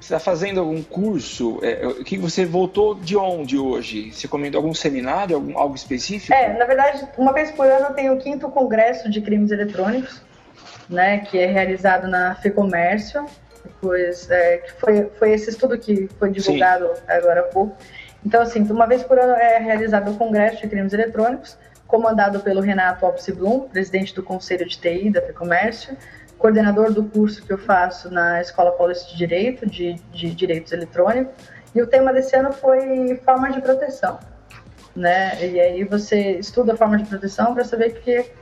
está 0.00 0.18
fazendo 0.18 0.60
algum 0.60 0.82
curso? 0.82 1.58
É, 1.62 2.02
que 2.04 2.16
você 2.18 2.44
voltou 2.44 2.94
de 2.94 3.16
onde 3.16 3.58
hoje? 3.58 4.12
Você 4.12 4.28
comentou 4.28 4.58
algum 4.58 4.74
seminário, 4.74 5.36
algum, 5.36 5.58
algo 5.58 5.74
específico? 5.74 6.32
É, 6.32 6.56
na 6.56 6.64
verdade, 6.64 7.06
uma 7.16 7.32
vez 7.32 7.50
por 7.50 7.66
ano 7.66 7.86
eu 7.86 7.94
tenho 7.94 8.14
o 8.14 8.18
quinto 8.18 8.48
congresso 8.48 9.10
de 9.10 9.20
crimes 9.20 9.50
eletrônicos, 9.50 10.22
né, 10.88 11.18
que 11.18 11.38
é 11.38 11.46
realizado 11.46 12.08
na 12.08 12.34
FEComércio, 12.36 13.26
depois 13.64 14.30
é, 14.30 14.58
que 14.58 14.72
foi, 14.72 15.10
foi 15.18 15.32
esse 15.32 15.50
estudo 15.50 15.78
que 15.78 16.08
foi 16.18 16.30
divulgado 16.30 16.86
Sim. 16.86 17.02
agora 17.08 17.40
há 17.40 17.44
pouco. 17.44 17.76
Então, 18.24 18.42
assim, 18.42 18.62
uma 18.62 18.86
vez 18.86 19.02
por 19.02 19.18
ano 19.18 19.34
é 19.34 19.58
realizado 19.58 20.10
o 20.10 20.16
congresso 20.16 20.62
de 20.62 20.68
crimes 20.68 20.92
eletrônicos, 20.92 21.56
comandado 21.86 22.40
pelo 22.40 22.60
Renato 22.60 23.06
Alpse 23.06 23.32
Blum, 23.32 23.60
presidente 23.60 24.14
do 24.14 24.22
Conselho 24.22 24.66
de 24.68 24.78
TI 24.78 25.10
da 25.10 25.22
FEComércio, 25.22 25.96
coordenador 26.38 26.92
do 26.92 27.04
curso 27.04 27.44
que 27.44 27.52
eu 27.52 27.58
faço 27.58 28.10
na 28.10 28.40
Escola 28.40 28.70
Paulista 28.72 29.10
de 29.10 29.16
Direito, 29.16 29.66
de, 29.66 29.94
de 30.12 30.30
Direitos 30.34 30.72
Eletrônicos, 30.72 31.34
e 31.74 31.82
o 31.82 31.86
tema 31.86 32.12
desse 32.12 32.34
ano 32.36 32.52
foi 32.52 33.16
forma 33.24 33.50
de 33.50 33.60
proteção. 33.60 34.18
Né? 34.94 35.46
E 35.46 35.60
aí 35.60 35.84
você 35.84 36.38
estuda 36.38 36.72
a 36.72 36.76
forma 36.76 36.96
de 36.96 37.04
proteção 37.04 37.54
para 37.54 37.64
saber 37.64 38.00
que 38.00 38.10
é 38.10 38.32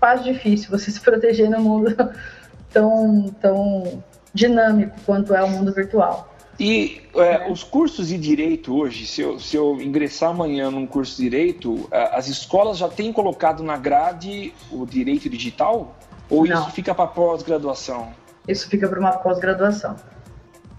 quase 0.00 0.24
difícil 0.24 0.70
você 0.70 0.90
se 0.90 1.00
proteger 1.00 1.48
no 1.48 1.60
mundo 1.60 1.94
tão, 2.72 3.34
tão 3.40 4.02
dinâmico 4.34 4.96
quanto 5.06 5.34
é 5.34 5.42
o 5.42 5.48
mundo 5.48 5.72
virtual. 5.72 6.32
E 6.60 7.00
é, 7.16 7.50
os 7.50 7.64
cursos 7.64 8.08
de 8.08 8.18
direito 8.18 8.76
hoje, 8.76 9.06
se 9.06 9.22
eu, 9.22 9.38
se 9.38 9.56
eu 9.56 9.80
ingressar 9.80 10.30
amanhã 10.30 10.70
num 10.70 10.86
curso 10.86 11.16
de 11.16 11.22
direito, 11.22 11.88
as 11.90 12.28
escolas 12.28 12.78
já 12.78 12.88
têm 12.88 13.12
colocado 13.12 13.62
na 13.62 13.76
grade 13.76 14.52
o 14.70 14.84
direito 14.84 15.28
digital? 15.30 15.96
Ou 16.32 16.46
Não. 16.46 16.62
isso 16.62 16.70
fica 16.70 16.94
para 16.94 17.06
pós-graduação? 17.06 18.14
Isso 18.48 18.66
fica 18.66 18.88
para 18.88 18.98
uma 18.98 19.12
pós-graduação. 19.12 19.96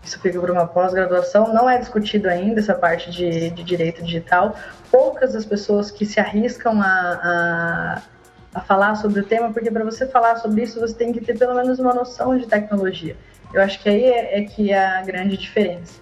Isso 0.04 0.20
fica 0.20 0.42
para 0.42 0.52
uma 0.52 0.66
pós-graduação. 0.66 1.54
Não 1.54 1.70
é 1.70 1.78
discutido 1.78 2.28
ainda 2.28 2.60
essa 2.60 2.74
parte 2.74 3.12
de, 3.12 3.52
de 3.52 3.64
direito 3.64 4.04
digital. 4.04 4.56
Poucas 4.90 5.36
as 5.36 5.46
pessoas 5.46 5.92
que 5.92 6.08
se 6.08 6.20
arriscam 6.20 6.82
a, 6.82 7.20
a, 7.24 8.02
a 8.56 8.62
falar 8.62 8.96
sobre 8.96 9.20
o 9.20 9.24
tema, 9.24 9.54
porque 9.54 9.70
para 9.70 9.84
você 9.84 10.08
falar 10.08 10.38
sobre 10.38 10.64
isso 10.64 10.80
você 10.80 10.96
tem 10.96 11.14
que 11.14 11.22
ter 11.22 11.38
pelo 11.38 11.54
menos 11.54 11.78
uma 11.78 11.94
noção 11.94 12.36
de 12.36 12.48
tecnologia. 12.48 13.16
Eu 13.54 13.62
acho 13.62 13.80
que 13.80 13.88
aí 13.88 14.06
é, 14.06 14.40
é 14.40 14.44
que 14.46 14.72
é 14.72 14.84
a 14.84 15.04
grande 15.04 15.38
diferença. 15.38 16.02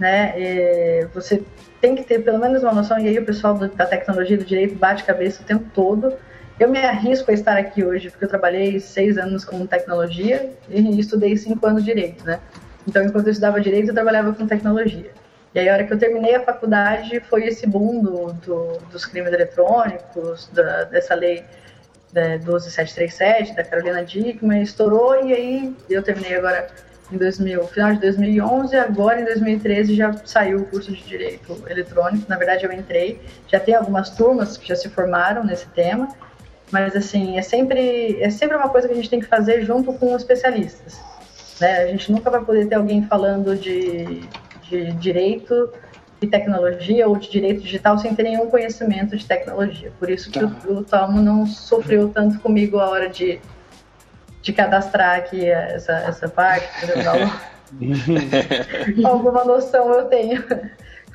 Né? 0.00 0.32
É, 0.36 1.08
você 1.12 1.44
tem 1.82 1.94
que 1.94 2.02
ter 2.02 2.20
pelo 2.20 2.38
menos 2.38 2.62
uma 2.62 2.72
noção, 2.72 2.98
e 2.98 3.06
aí 3.06 3.18
o 3.18 3.26
pessoal 3.26 3.54
da 3.54 3.84
tecnologia 3.84 4.38
do 4.38 4.44
direito 4.44 4.74
bate 4.74 5.04
cabeça 5.04 5.42
o 5.42 5.44
tempo 5.44 5.66
todo 5.74 6.14
eu 6.58 6.68
me 6.70 6.78
arrisco 6.78 7.30
a 7.30 7.34
estar 7.34 7.56
aqui 7.56 7.84
hoje 7.84 8.10
porque 8.10 8.24
eu 8.24 8.28
trabalhei 8.28 8.80
seis 8.80 9.18
anos 9.18 9.44
com 9.44 9.66
tecnologia 9.66 10.50
e 10.68 10.98
estudei 10.98 11.36
cinco 11.36 11.66
anos 11.66 11.84
de 11.84 11.92
direito, 11.92 12.24
né? 12.24 12.40
Então, 12.88 13.02
enquanto 13.02 13.26
eu 13.26 13.32
estudava 13.32 13.60
direito, 13.60 13.88
eu 13.88 13.94
trabalhava 13.94 14.32
com 14.32 14.46
tecnologia. 14.46 15.10
E 15.54 15.58
aí, 15.58 15.68
a 15.68 15.72
hora 15.72 15.84
que 15.84 15.92
eu 15.92 15.98
terminei 15.98 16.34
a 16.34 16.40
faculdade, 16.40 17.20
foi 17.20 17.46
esse 17.46 17.66
boom 17.66 18.02
do, 18.02 18.32
do, 18.34 18.78
dos 18.90 19.04
crimes 19.04 19.32
eletrônicos, 19.32 20.48
da, 20.52 20.84
dessa 20.84 21.14
lei 21.14 21.44
da 22.12 22.36
12737, 22.36 23.54
da 23.54 23.64
Carolina 23.64 24.04
Dickman, 24.04 24.62
estourou 24.62 25.26
e 25.26 25.32
aí 25.32 25.76
eu 25.90 26.02
terminei 26.02 26.36
agora 26.36 26.68
em 27.10 27.16
2000, 27.16 27.66
final 27.68 27.92
de 27.94 28.00
2011, 28.00 28.76
agora 28.76 29.20
em 29.20 29.24
2013 29.24 29.94
já 29.94 30.12
saiu 30.24 30.58
o 30.58 30.64
curso 30.66 30.92
de 30.92 31.02
Direito 31.02 31.62
Eletrônico. 31.68 32.24
Na 32.28 32.36
verdade, 32.36 32.64
eu 32.64 32.72
entrei, 32.72 33.20
já 33.46 33.60
tem 33.60 33.74
algumas 33.74 34.10
turmas 34.10 34.56
que 34.56 34.68
já 34.68 34.76
se 34.76 34.88
formaram 34.88 35.44
nesse 35.44 35.66
tema, 35.68 36.08
mas 36.70 36.96
assim, 36.96 37.38
é 37.38 37.42
sempre, 37.42 38.20
é 38.20 38.30
sempre 38.30 38.56
uma 38.56 38.68
coisa 38.68 38.88
que 38.88 38.94
a 38.94 38.96
gente 38.96 39.10
tem 39.10 39.20
que 39.20 39.26
fazer 39.26 39.62
junto 39.62 39.92
com 39.92 40.16
especialistas. 40.16 40.98
Né? 41.60 41.78
A 41.78 41.86
gente 41.86 42.10
nunca 42.10 42.30
vai 42.30 42.44
poder 42.44 42.66
ter 42.66 42.74
alguém 42.74 43.06
falando 43.06 43.56
de, 43.56 44.22
de 44.62 44.92
direito 44.92 45.72
de 46.20 46.26
tecnologia 46.26 47.06
ou 47.06 47.16
de 47.16 47.30
direito 47.30 47.60
digital 47.60 47.98
sem 47.98 48.14
ter 48.14 48.22
nenhum 48.22 48.48
conhecimento 48.48 49.16
de 49.16 49.26
tecnologia. 49.26 49.92
Por 49.98 50.10
isso 50.10 50.30
que 50.30 50.40
tá. 50.40 50.50
o, 50.66 50.78
o 50.78 50.84
Tomo 50.84 51.20
não 51.20 51.46
sofreu 51.46 52.08
tanto 52.08 52.38
comigo 52.40 52.78
a 52.78 52.88
hora 52.88 53.08
de, 53.08 53.38
de 54.42 54.52
cadastrar 54.52 55.18
aqui 55.18 55.44
essa, 55.44 55.92
essa 55.92 56.28
parte. 56.28 56.68
Alguma 59.04 59.44
noção 59.44 59.92
eu 59.92 60.04
tenho. 60.06 60.42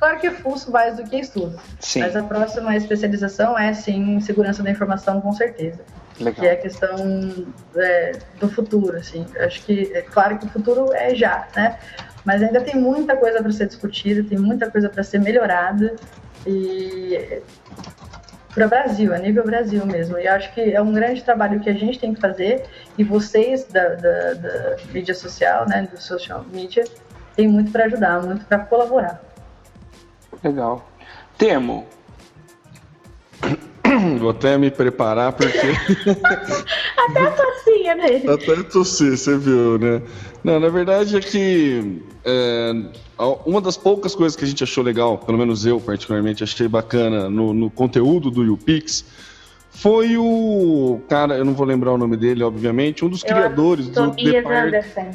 Claro 0.02 0.18
que 0.18 0.30
fuço 0.32 0.72
mais 0.72 0.96
do 0.96 1.04
que 1.04 1.16
estudo. 1.16 1.56
Sim. 1.78 2.00
Mas 2.00 2.16
a 2.16 2.24
próxima 2.24 2.76
especialização 2.76 3.56
é, 3.56 3.72
sim, 3.72 4.18
segurança 4.18 4.60
da 4.60 4.68
informação, 4.68 5.20
com 5.20 5.32
certeza. 5.32 5.78
Legal. 6.18 6.40
Que 6.40 6.46
é 6.48 6.52
a 6.54 6.56
questão 6.56 7.46
é, 7.76 8.18
do 8.40 8.48
futuro, 8.48 8.96
assim. 8.96 9.24
Acho 9.38 9.62
que, 9.62 9.92
é 9.94 10.02
claro 10.02 10.38
que 10.38 10.46
o 10.46 10.48
futuro 10.48 10.92
é 10.92 11.14
já, 11.14 11.46
né? 11.54 11.78
Mas 12.24 12.42
ainda 12.42 12.60
tem 12.60 12.74
muita 12.74 13.16
coisa 13.16 13.40
para 13.40 13.52
ser 13.52 13.68
discutida, 13.68 14.28
tem 14.28 14.36
muita 14.36 14.68
coisa 14.68 14.88
para 14.88 15.04
ser 15.04 15.20
melhorada. 15.20 15.94
E 16.44 17.40
para 18.52 18.66
o 18.66 18.68
Brasil, 18.68 19.14
a 19.14 19.18
nível 19.18 19.44
Brasil 19.44 19.86
mesmo. 19.86 20.18
E 20.18 20.26
acho 20.26 20.52
que 20.52 20.74
é 20.74 20.82
um 20.82 20.92
grande 20.92 21.22
trabalho 21.22 21.60
que 21.60 21.70
a 21.70 21.74
gente 21.74 22.00
tem 22.00 22.12
que 22.12 22.20
fazer 22.20 22.64
e 22.98 23.04
vocês 23.04 23.66
da, 23.66 23.90
da, 23.90 24.34
da 24.34 24.76
mídia 24.92 25.14
social, 25.14 25.64
né, 25.68 25.88
do 25.88 26.02
social 26.02 26.44
media, 26.52 26.82
tem 27.36 27.46
muito 27.46 27.70
para 27.70 27.84
ajudar, 27.84 28.20
muito 28.20 28.44
para 28.46 28.58
colaborar. 28.58 29.31
Legal. 30.42 30.88
Temo. 31.38 31.86
Vou 34.18 34.30
até 34.30 34.56
me 34.56 34.70
preparar 34.70 35.32
porque. 35.32 35.58
até 36.96 37.20
a 37.20 37.30
tossinha 37.30 37.96
dele. 37.96 38.30
Até 38.30 38.62
tossir, 38.64 39.16
você 39.16 39.36
viu, 39.36 39.78
né? 39.78 40.02
Não, 40.42 40.58
na 40.58 40.68
verdade 40.68 41.16
é 41.16 41.20
que 41.20 42.02
é, 42.24 42.72
uma 43.44 43.60
das 43.60 43.76
poucas 43.76 44.14
coisas 44.14 44.36
que 44.36 44.44
a 44.44 44.46
gente 44.46 44.62
achou 44.64 44.82
legal, 44.82 45.18
pelo 45.18 45.38
menos 45.38 45.64
eu 45.66 45.80
particularmente 45.80 46.42
achei 46.42 46.66
bacana 46.68 47.28
no, 47.28 47.52
no 47.52 47.70
conteúdo 47.70 48.30
do 48.30 48.44
YouPix, 48.44 49.04
foi 49.70 50.16
o 50.16 51.00
cara, 51.08 51.36
eu 51.36 51.44
não 51.44 51.54
vou 51.54 51.66
lembrar 51.66 51.92
o 51.92 51.98
nome 51.98 52.16
dele, 52.16 52.42
obviamente, 52.42 53.04
um 53.04 53.08
dos 53.08 53.22
eu 53.22 53.28
criadores 53.28 53.88
do 53.88 53.94
Tobias 53.94 54.32
Depart... 54.32 54.66
Anderson. 54.66 55.10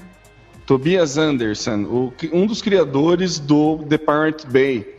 Tobias 0.66 1.18
Anderson, 1.18 1.84
o, 1.84 2.14
um 2.34 2.46
dos 2.46 2.62
criadores 2.62 3.40
do 3.40 3.78
The 3.88 3.98
Pirate 3.98 4.48
Bay, 4.48 4.97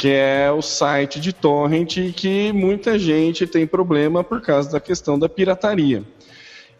que 0.00 0.08
é 0.08 0.50
o 0.50 0.62
site 0.62 1.20
de 1.20 1.30
torrent 1.30 1.98
que 2.16 2.54
muita 2.54 2.98
gente 2.98 3.46
tem 3.46 3.66
problema 3.66 4.24
por 4.24 4.40
causa 4.40 4.72
da 4.72 4.80
questão 4.80 5.18
da 5.18 5.28
pirataria. 5.28 6.02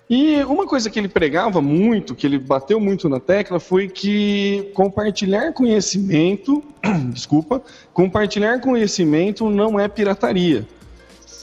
E 0.09 0.43
uma 0.45 0.67
coisa 0.67 0.89
que 0.89 0.99
ele 0.99 1.07
pregava 1.07 1.61
muito, 1.61 2.15
que 2.15 2.27
ele 2.27 2.39
bateu 2.39 2.81
muito 2.81 3.11
na 3.11 3.21
tecla, 3.21 3.61
foi 3.61 3.89
que 3.89 4.71
compartilhar 4.73 5.53
conhecimento, 5.53 6.65
desculpa, 7.13 7.63
compartilhar 7.93 8.59
conhecimento 8.59 9.51
não 9.51 9.79
é 9.79 9.87
pirataria. 9.87 10.67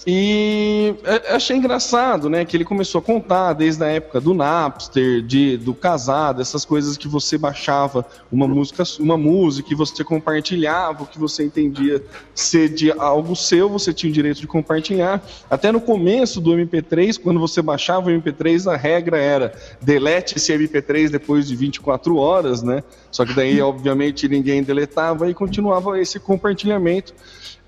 E 0.09 0.95
achei 1.27 1.57
engraçado, 1.57 2.29
né, 2.29 2.45
que 2.45 2.55
ele 2.55 2.63
começou 2.63 2.99
a 2.99 3.01
contar 3.01 3.51
desde 3.51 3.83
a 3.83 3.87
época 3.87 4.21
do 4.21 4.33
Napster, 4.33 5.21
de, 5.21 5.57
do 5.57 5.73
casado, 5.73 6.41
essas 6.41 6.63
coisas 6.63 6.95
que 6.95 7.09
você 7.09 7.37
baixava 7.37 8.05
uma 8.31 8.47
música, 8.47 8.83
uma 9.01 9.17
música 9.17 9.73
e 9.73 9.75
você 9.75 10.05
compartilhava, 10.05 11.03
o 11.03 11.05
que 11.05 11.19
você 11.19 11.43
entendia 11.43 12.01
ser 12.33 12.69
de 12.69 12.89
algo 12.89 13.35
seu, 13.35 13.67
você 13.67 13.93
tinha 13.93 14.09
o 14.09 14.13
direito 14.13 14.39
de 14.39 14.47
compartilhar. 14.47 15.21
Até 15.49 15.73
no 15.73 15.81
começo 15.81 16.39
do 16.39 16.51
MP3, 16.51 17.19
quando 17.21 17.37
você 17.37 17.61
baixava 17.61 18.09
o 18.09 18.09
MP3, 18.09 18.71
a 18.71 18.77
regra 18.77 19.17
era 19.17 19.53
delete 19.81 20.37
esse 20.37 20.53
MP3 20.53 21.09
depois 21.09 21.49
de 21.49 21.55
24 21.57 22.15
horas, 22.15 22.63
né? 22.63 22.81
Só 23.11 23.25
que 23.25 23.33
daí, 23.33 23.59
obviamente, 23.59 24.29
ninguém 24.29 24.63
deletava 24.63 25.29
e 25.29 25.33
continuava 25.33 25.99
esse 25.99 26.17
compartilhamento, 26.17 27.13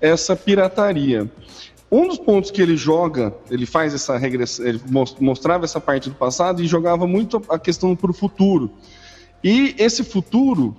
essa 0.00 0.34
pirataria. 0.34 1.28
Um 1.90 2.06
dos 2.06 2.18
pontos 2.18 2.50
que 2.50 2.62
ele 2.62 2.76
joga, 2.76 3.34
ele 3.50 3.66
faz 3.66 3.92
essa 3.92 4.16
regressão, 4.16 4.64
ele 4.64 4.80
mostrava 5.18 5.64
essa 5.64 5.80
parte 5.80 6.08
do 6.08 6.14
passado 6.14 6.62
e 6.62 6.66
jogava 6.66 7.06
muito 7.06 7.42
a 7.48 7.58
questão 7.58 7.96
para 7.96 8.10
o 8.10 8.14
futuro. 8.14 8.70
E 9.42 9.74
esse 9.76 10.04
futuro 10.04 10.76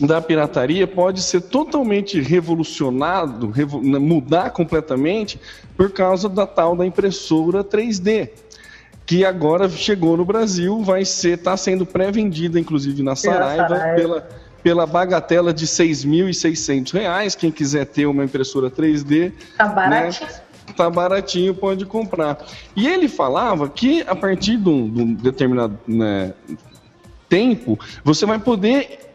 da 0.00 0.20
pirataria 0.20 0.86
pode 0.86 1.22
ser 1.22 1.40
totalmente 1.40 2.20
revolucionado, 2.20 3.52
mudar 4.00 4.50
completamente 4.50 5.40
por 5.76 5.90
causa 5.90 6.28
da 6.28 6.46
tal 6.46 6.76
da 6.76 6.86
impressora 6.86 7.64
3D, 7.64 8.30
que 9.04 9.24
agora 9.24 9.68
chegou 9.68 10.16
no 10.16 10.24
Brasil, 10.24 10.82
vai 10.84 11.04
ser, 11.04 11.38
está 11.38 11.56
sendo 11.56 11.84
pré-vendida 11.84 12.60
inclusive 12.60 13.02
na 13.02 13.16
Saraiva 13.16 13.94
pela 13.96 14.28
pela 14.68 14.84
bagatela 14.84 15.50
de 15.50 15.64
R$ 15.64 15.70
6.600. 15.70 17.36
Quem 17.36 17.50
quiser 17.50 17.86
ter 17.86 18.04
uma 18.04 18.22
impressora 18.22 18.70
3D. 18.70 19.32
Tá 19.56 19.66
né, 19.66 19.74
baratinho. 19.74 20.28
Né, 20.28 20.40
tá 20.76 20.90
baratinho, 20.90 21.54
pode 21.54 21.86
comprar. 21.86 22.46
E 22.76 22.86
ele 22.86 23.08
falava 23.08 23.66
que 23.70 24.02
a 24.02 24.14
partir 24.14 24.58
de 24.58 24.68
um, 24.68 24.90
de 24.90 25.00
um 25.00 25.14
determinado 25.14 25.78
né, 25.88 26.34
tempo, 27.30 27.80
você 28.04 28.26
vai 28.26 28.38
poder, 28.38 29.10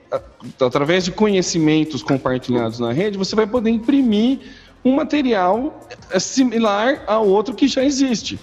através 0.59 1.05
de 1.05 1.11
conhecimentos 1.11 2.01
compartilhados 2.01 2.79
na 2.79 2.91
rede, 2.91 3.15
você 3.15 3.35
vai 3.35 3.45
poder 3.45 3.69
imprimir 3.69 4.39
um 4.83 4.95
material 4.95 5.87
similar 6.19 7.03
a 7.05 7.19
outro 7.19 7.53
que 7.53 7.67
já 7.67 7.83
existe. 7.83 8.39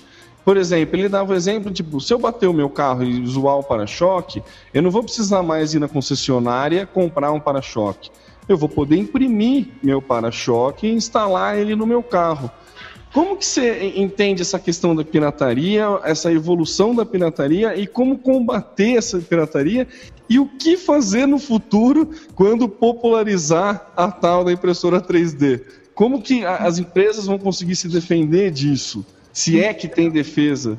Por 0.50 0.56
exemplo, 0.56 0.96
ele 0.96 1.08
dava 1.08 1.32
o 1.32 1.36
exemplo, 1.36 1.70
tipo, 1.70 2.00
se 2.00 2.12
eu 2.12 2.18
bater 2.18 2.48
o 2.48 2.52
meu 2.52 2.68
carro 2.68 3.04
e 3.04 3.24
zoar 3.24 3.58
o 3.58 3.62
para-choque, 3.62 4.42
eu 4.74 4.82
não 4.82 4.90
vou 4.90 5.04
precisar 5.04 5.44
mais 5.44 5.74
ir 5.74 5.78
na 5.78 5.86
concessionária 5.86 6.84
comprar 6.84 7.30
um 7.30 7.38
para-choque. 7.38 8.10
Eu 8.48 8.58
vou 8.58 8.68
poder 8.68 8.96
imprimir 8.96 9.68
meu 9.80 10.02
para-choque 10.02 10.88
e 10.88 10.92
instalar 10.92 11.56
ele 11.56 11.76
no 11.76 11.86
meu 11.86 12.02
carro. 12.02 12.50
Como 13.14 13.36
que 13.36 13.46
você 13.46 13.92
entende 13.94 14.42
essa 14.42 14.58
questão 14.58 14.92
da 14.92 15.04
pirataria, 15.04 15.84
essa 16.02 16.32
evolução 16.32 16.96
da 16.96 17.06
pirataria 17.06 17.76
e 17.76 17.86
como 17.86 18.18
combater 18.18 18.96
essa 18.96 19.20
pirataria 19.20 19.86
e 20.28 20.40
o 20.40 20.48
que 20.48 20.76
fazer 20.76 21.26
no 21.26 21.38
futuro 21.38 22.10
quando 22.34 22.68
popularizar 22.68 23.92
a 23.96 24.10
tal 24.10 24.42
da 24.42 24.50
impressora 24.50 25.00
3D? 25.00 25.62
Como 25.94 26.20
que 26.20 26.44
as 26.44 26.80
empresas 26.80 27.26
vão 27.26 27.38
conseguir 27.38 27.76
se 27.76 27.86
defender 27.86 28.50
disso? 28.50 29.06
Se 29.32 29.62
é 29.62 29.72
que 29.72 29.88
tem 29.88 30.10
defesa. 30.10 30.78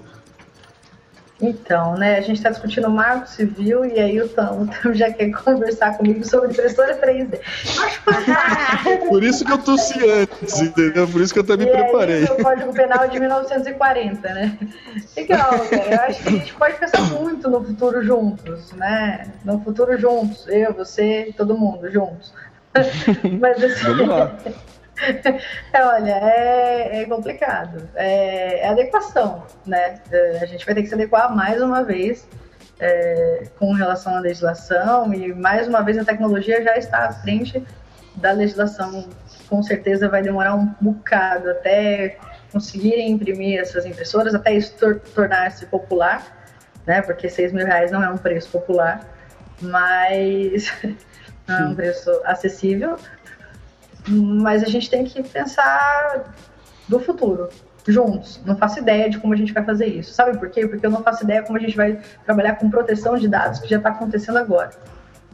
Então, 1.42 1.96
né, 1.96 2.18
a 2.18 2.22
gente 2.22 2.38
está 2.38 2.52
discutindo 2.52 2.88
o 2.88 2.92
marco 2.92 3.28
civil 3.28 3.84
e 3.84 4.00
aí 4.00 4.22
o 4.22 4.30
Tom, 4.30 4.62
o 4.62 4.68
Tom 4.68 4.94
já 4.94 5.12
quer 5.12 5.32
conversar 5.32 5.98
comigo 5.98 6.24
sobre 6.24 6.52
impressora 6.52 6.96
3D. 7.02 7.40
Por 9.10 9.24
isso 9.24 9.44
que 9.44 9.52
eu 9.52 9.58
tossi 9.58 10.00
antes, 10.08 10.62
entendeu? 10.62 11.08
Por 11.08 11.20
isso 11.20 11.34
que 11.34 11.40
eu 11.40 11.44
também 11.44 11.68
e 11.68 11.72
preparei. 11.72 12.18
Aí, 12.18 12.26
o 12.26 12.44
Código 12.44 12.72
Penal 12.72 13.08
de 13.08 13.20
1940, 13.20 14.34
né? 14.34 14.58
Legal, 15.18 15.60
cara. 15.68 15.92
Eu 15.92 16.02
acho 16.02 16.22
que 16.22 16.30
a 16.30 16.32
gente 16.32 16.54
pode 16.54 16.76
pensar 16.76 17.02
muito 17.10 17.50
no 17.50 17.64
futuro 17.64 18.04
juntos, 18.04 18.72
né? 18.74 19.34
No 19.44 19.60
futuro 19.62 19.98
juntos, 19.98 20.48
eu, 20.48 20.74
você, 20.74 21.34
todo 21.36 21.58
mundo 21.58 21.90
juntos. 21.90 22.32
Mas 23.40 23.64
assim. 23.64 23.84
Vamos 23.84 24.08
lá. 24.08 24.38
Olha, 25.74 26.12
é, 26.12 27.02
é 27.02 27.06
complicado. 27.06 27.90
É, 27.96 28.60
é, 28.60 28.68
adequação, 28.70 29.44
né? 29.66 30.00
É, 30.12 30.40
a 30.42 30.46
gente 30.46 30.66
vai 30.66 30.76
ter 30.76 30.84
que 30.84 30.90
se 30.90 30.94
adequar 30.94 31.36
mais 31.36 31.62
uma 31.62 31.84
vez 31.84 32.28
é, 32.80 33.44
com 33.58 33.74
relação 33.74 34.16
à 34.16 34.20
legislação 34.20 35.14
e 35.14 35.34
mais 35.34 35.68
uma 35.68 35.82
vez 35.82 35.98
a 35.98 36.06
tecnologia 36.06 36.64
já 36.64 36.78
está 36.78 37.06
à 37.06 37.14
frente 37.14 37.64
da 38.16 38.32
legislação. 38.32 39.10
Com 39.50 39.64
certeza 39.64 40.08
vai 40.08 40.22
demorar 40.22 40.56
um 40.56 40.74
bocado 40.80 41.50
até 41.50 42.18
conseguirem 42.52 43.12
imprimir 43.12 43.60
essas 43.60 43.86
impressoras, 43.86 44.36
até 44.36 44.54
isso 44.54 44.76
tor 44.78 45.00
tornar-se 45.16 45.66
popular, 45.66 46.26
né? 46.86 47.02
Porque 47.02 47.30
seis 47.30 47.52
mil 47.52 47.66
reais 47.66 47.92
não 47.92 48.04
é 48.04 48.10
um 48.10 48.18
preço 48.18 48.50
popular, 48.50 49.02
mas 49.62 50.72
é 51.48 51.64
um 51.64 51.76
preço 51.76 52.10
acessível 52.26 52.98
mas 54.08 54.64
a 54.64 54.68
gente 54.68 54.90
tem 54.90 55.04
que 55.04 55.22
pensar 55.24 56.34
do 56.88 57.00
futuro, 57.00 57.50
juntos. 57.88 58.42
Não 58.46 58.56
faço 58.56 58.80
ideia 58.80 59.10
de 59.10 59.20
como 59.20 59.34
a 59.34 59.38
gente 59.38 59.54
vai 59.54 59.64
fazer 59.64 59.88
isso. 59.88 60.14
Sabe 60.14 60.38
por 60.38 60.50
quê? 60.50 60.68
Porque 60.68 60.86
eu 60.86 60.92
não 60.92 61.04
faço 61.04 61.24
ideia 61.24 61.44
como 61.44 61.58
a 61.58 61.62
gente 61.62 61.76
vai 61.76 62.00
trabalhar 62.26 62.56
com 62.56 62.70
proteção 62.70 63.18
de 63.18 63.28
dados 63.28 63.60
que 63.60 63.70
já 63.70 63.78
está 63.78 63.90
acontecendo 63.90 64.38
agora. 64.38 64.72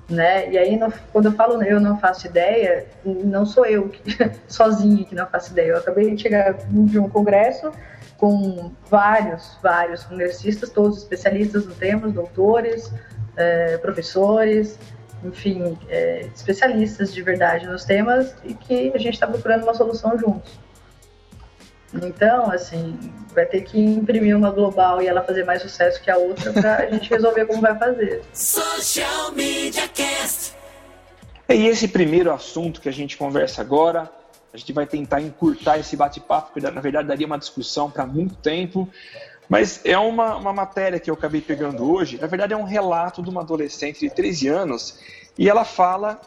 Né? 0.10 0.50
E 0.52 0.58
aí, 0.58 0.80
quando 1.12 1.26
eu 1.26 1.32
falo 1.34 1.62
eu 1.64 1.82
não 1.82 2.00
faço 2.00 2.28
ideia, 2.28 2.86
não 3.04 3.46
sou 3.46 3.66
eu 3.66 3.90
que, 3.90 4.16
sozinha 4.48 5.04
que 5.04 5.14
não 5.14 5.28
faço 5.28 5.52
ideia. 5.52 5.72
Eu 5.72 5.78
acabei 5.78 6.16
de 6.16 6.22
chegar 6.22 6.54
de 6.54 7.00
um 7.00 7.10
congresso 7.10 7.72
com 8.18 8.72
vários, 8.90 9.58
vários 9.62 10.04
congressistas, 10.04 10.70
todos 10.70 11.00
especialistas 11.00 11.66
no 11.66 11.74
tema, 11.76 12.08
doutores, 12.08 12.92
eh, 13.36 13.78
professores, 13.78 14.80
enfim, 15.24 15.78
é, 15.90 16.30
especialistas 16.36 17.14
de 17.14 17.22
verdade 17.22 17.68
nos 17.68 17.84
temas 17.84 18.36
e 18.44 18.54
que 18.54 18.92
a 18.94 18.98
gente 18.98 19.14
está 19.14 19.28
procurando 19.28 19.64
uma 19.64 19.74
solução 19.74 20.18
juntos. 20.18 20.52
Então, 21.94 22.52
assim, 22.52 22.98
vai 23.34 23.46
ter 23.46 23.62
que 23.62 23.80
imprimir 23.80 24.36
uma 24.36 24.52
global 24.52 25.02
e 25.02 25.08
ela 25.08 25.22
fazer 25.22 25.46
mais 25.46 25.62
sucesso 25.62 26.02
que 26.02 26.12
a 26.12 26.18
outra 26.18 26.52
para 26.52 26.78
a 26.78 26.86
gente 26.92 27.10
resolver 27.10 27.46
como 27.46 27.62
vai 27.62 27.78
fazer. 27.78 28.22
Social 28.34 29.32
Media 29.32 29.88
Cast. 29.88 30.54
E 31.50 31.66
esse 31.68 31.88
primeiro 31.88 32.32
assunto 32.32 32.82
que 32.82 32.90
a 32.90 32.92
gente 32.92 33.16
conversa 33.16 33.62
agora, 33.62 34.12
a 34.54 34.58
gente 34.58 34.74
vai 34.74 34.86
tentar 34.86 35.22
encurtar 35.22 35.78
esse 35.78 35.96
bate-papo, 35.96 36.52
porque 36.52 36.70
na 36.70 36.82
verdade 36.82 37.08
daria 37.08 37.26
uma 37.26 37.38
discussão 37.38 37.90
para 37.90 38.06
muito 38.06 38.36
tempo. 38.36 38.90
Mas 39.50 39.82
é 39.86 39.98
uma, 39.98 40.36
uma 40.36 40.54
matéria 40.54 41.00
que 41.00 41.10
eu 41.10 41.14
acabei 41.14 41.42
pegando 41.42 41.90
hoje. 41.90 42.18
Na 42.20 42.28
verdade, 42.28 42.54
é 42.54 42.58
um 42.58 42.64
relato 42.64 43.22
de 43.22 43.30
uma 43.30 43.42
adolescente 43.42 44.02
de 44.02 44.10
13 44.10 44.48
anos 44.48 45.00
e 45.38 45.50
ela 45.50 45.64
fala 45.64 46.20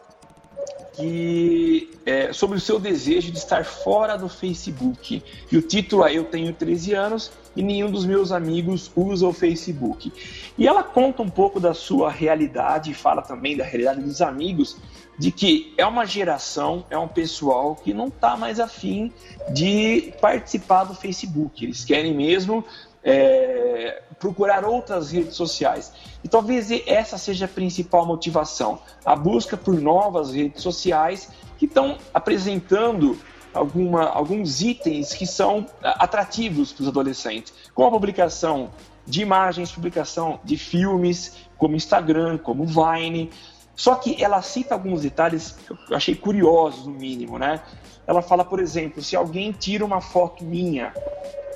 que 0.95 1.91
é, 2.05 2.33
sobre 2.33 2.59
o 2.59 2.61
seu 2.61 2.79
desejo 2.79 3.31
de 3.31 3.39
estar 3.39 3.65
fora 3.65 4.17
do 4.17 4.29
Facebook. 4.29 5.23
E 5.51 5.57
o 5.57 5.63
título 5.63 6.05
é 6.05 6.15
Eu 6.15 6.25
tenho 6.25 6.53
13 6.53 6.95
anos 6.95 7.33
e 7.55 7.63
nenhum 7.63 7.91
dos 7.91 8.05
meus 8.05 8.33
amigos 8.33 8.91
usa 8.95 9.27
o 9.27 9.33
Facebook. 9.33 10.13
E 10.57 10.67
ela 10.67 10.83
conta 10.83 11.23
um 11.23 11.29
pouco 11.29 11.59
da 11.59 11.75
sua 11.75 12.11
realidade 12.11 12.91
e 12.91 12.95
fala 12.95 13.23
também 13.23 13.57
da 13.57 13.65
realidade 13.65 14.01
dos 14.03 14.21
amigos, 14.21 14.77
de 15.19 15.31
que 15.31 15.75
é 15.77 15.85
uma 15.85 16.07
geração, 16.07 16.85
é 16.91 16.97
um 16.97 17.09
pessoal 17.09 17.77
que 17.77 17.93
não 17.93 18.09
está 18.09 18.37
mais 18.37 18.59
afim 18.59 19.13
de 19.53 20.13
participar 20.21 20.85
do 20.85 20.95
Facebook. 20.95 21.65
Eles 21.65 21.85
querem 21.85 22.15
mesmo 22.15 22.65
é, 23.03 24.03
procurar 24.19 24.65
outras 24.65 25.11
redes 25.11 25.35
sociais. 25.35 25.93
E 26.23 26.29
talvez 26.29 26.71
essa 26.87 27.17
seja 27.17 27.47
a 27.47 27.49
principal 27.49 28.07
motivação, 28.07 28.81
a 29.05 29.17
busca 29.17 29.57
por 29.57 29.81
novas 29.81 30.33
redes 30.33 30.63
sociais 30.63 31.31
que 31.59 31.67
estão 31.67 31.97
apresentando 32.13 33.19
alguma, 33.53 34.09
alguns 34.09 34.61
itens 34.61 35.15
que 35.15 35.27
são 35.27 35.67
atrativos 35.83 36.73
para 36.73 36.83
os 36.83 36.89
adolescentes, 36.89 37.53
como 37.75 37.89
a 37.89 37.91
publicação 37.91 38.71
de 39.07 39.23
imagens, 39.23 39.73
publicação 39.73 40.39
de 40.45 40.57
filmes, 40.57 41.37
como 41.57 41.75
Instagram, 41.75 42.39
como 42.39 42.65
Vine. 42.65 43.31
Só 43.75 43.95
que 43.95 44.23
ela 44.23 44.43
cita 44.43 44.75
alguns 44.75 45.03
detalhes 45.03 45.53
que 45.53 45.93
eu 45.93 45.97
achei 45.97 46.15
curiosos, 46.15 46.85
no 46.87 46.93
mínimo, 46.93 47.39
né? 47.39 47.61
Ela 48.07 48.21
fala, 48.21 48.45
por 48.45 48.61
exemplo, 48.61 49.03
se 49.03 49.17
alguém 49.17 49.53
tira 49.53 49.85
uma 49.85 50.01
foto 50.01 50.45
minha 50.45 50.93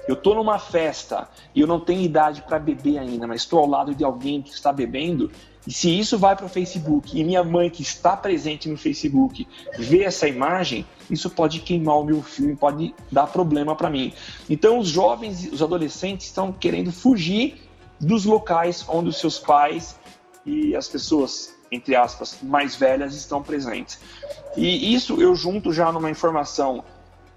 eu 0.07 0.15
estou 0.15 0.35
numa 0.35 0.59
festa 0.59 1.29
e 1.55 1.61
eu 1.61 1.67
não 1.67 1.81
tenho 1.81 2.03
idade 2.03 2.43
para 2.43 2.59
beber 2.59 2.99
ainda, 2.99 3.27
mas 3.27 3.43
estou 3.43 3.59
ao 3.61 3.67
lado 3.67 3.95
de 3.95 4.05
alguém 4.05 4.43
que 4.43 4.51
está 4.51 4.73
bebendo, 4.73 5.31
E 5.67 5.73
se 5.73 5.99
isso 5.99 6.19
vai 6.19 6.37
para 6.37 6.45
o 6.45 6.49
Facebook 6.49 7.19
e 7.19 7.25
minha 7.25 7.43
mãe, 7.43 7.71
que 7.71 7.83
está 7.83 8.17
presente 8.17 8.69
no 8.69 8.77
Facebook, 8.77 9.49
vê 9.79 10.03
essa 10.03 10.29
imagem, 10.29 10.87
isso 11.11 11.31
pode 11.31 11.61
queimar 11.61 11.99
o 11.99 12.05
meu 12.05 12.23
filme, 12.23 12.55
pode 12.55 12.95
dar 13.11 13.27
problema 13.27 13.75
para 13.75 13.89
mim. 13.89 14.13
Então, 14.49 14.79
os 14.79 14.89
jovens, 14.89 15.51
os 15.51 15.63
adolescentes 15.63 16.27
estão 16.27 16.53
querendo 16.53 16.93
fugir 16.93 17.63
dos 17.99 18.25
locais 18.27 18.85
onde 18.89 19.09
os 19.09 19.19
seus 19.19 19.39
pais 19.39 19.99
e 20.45 20.77
as 20.77 20.87
pessoas, 20.87 21.55
entre 21.73 21.97
aspas, 21.97 22.39
mais 22.43 22.77
velhas 22.77 23.15
estão 23.15 23.43
presentes. 23.43 23.99
E 24.57 24.95
isso 24.95 25.21
eu 25.21 25.35
junto 25.35 25.73
já 25.73 25.91
numa 25.91 26.11
informação 26.11 26.85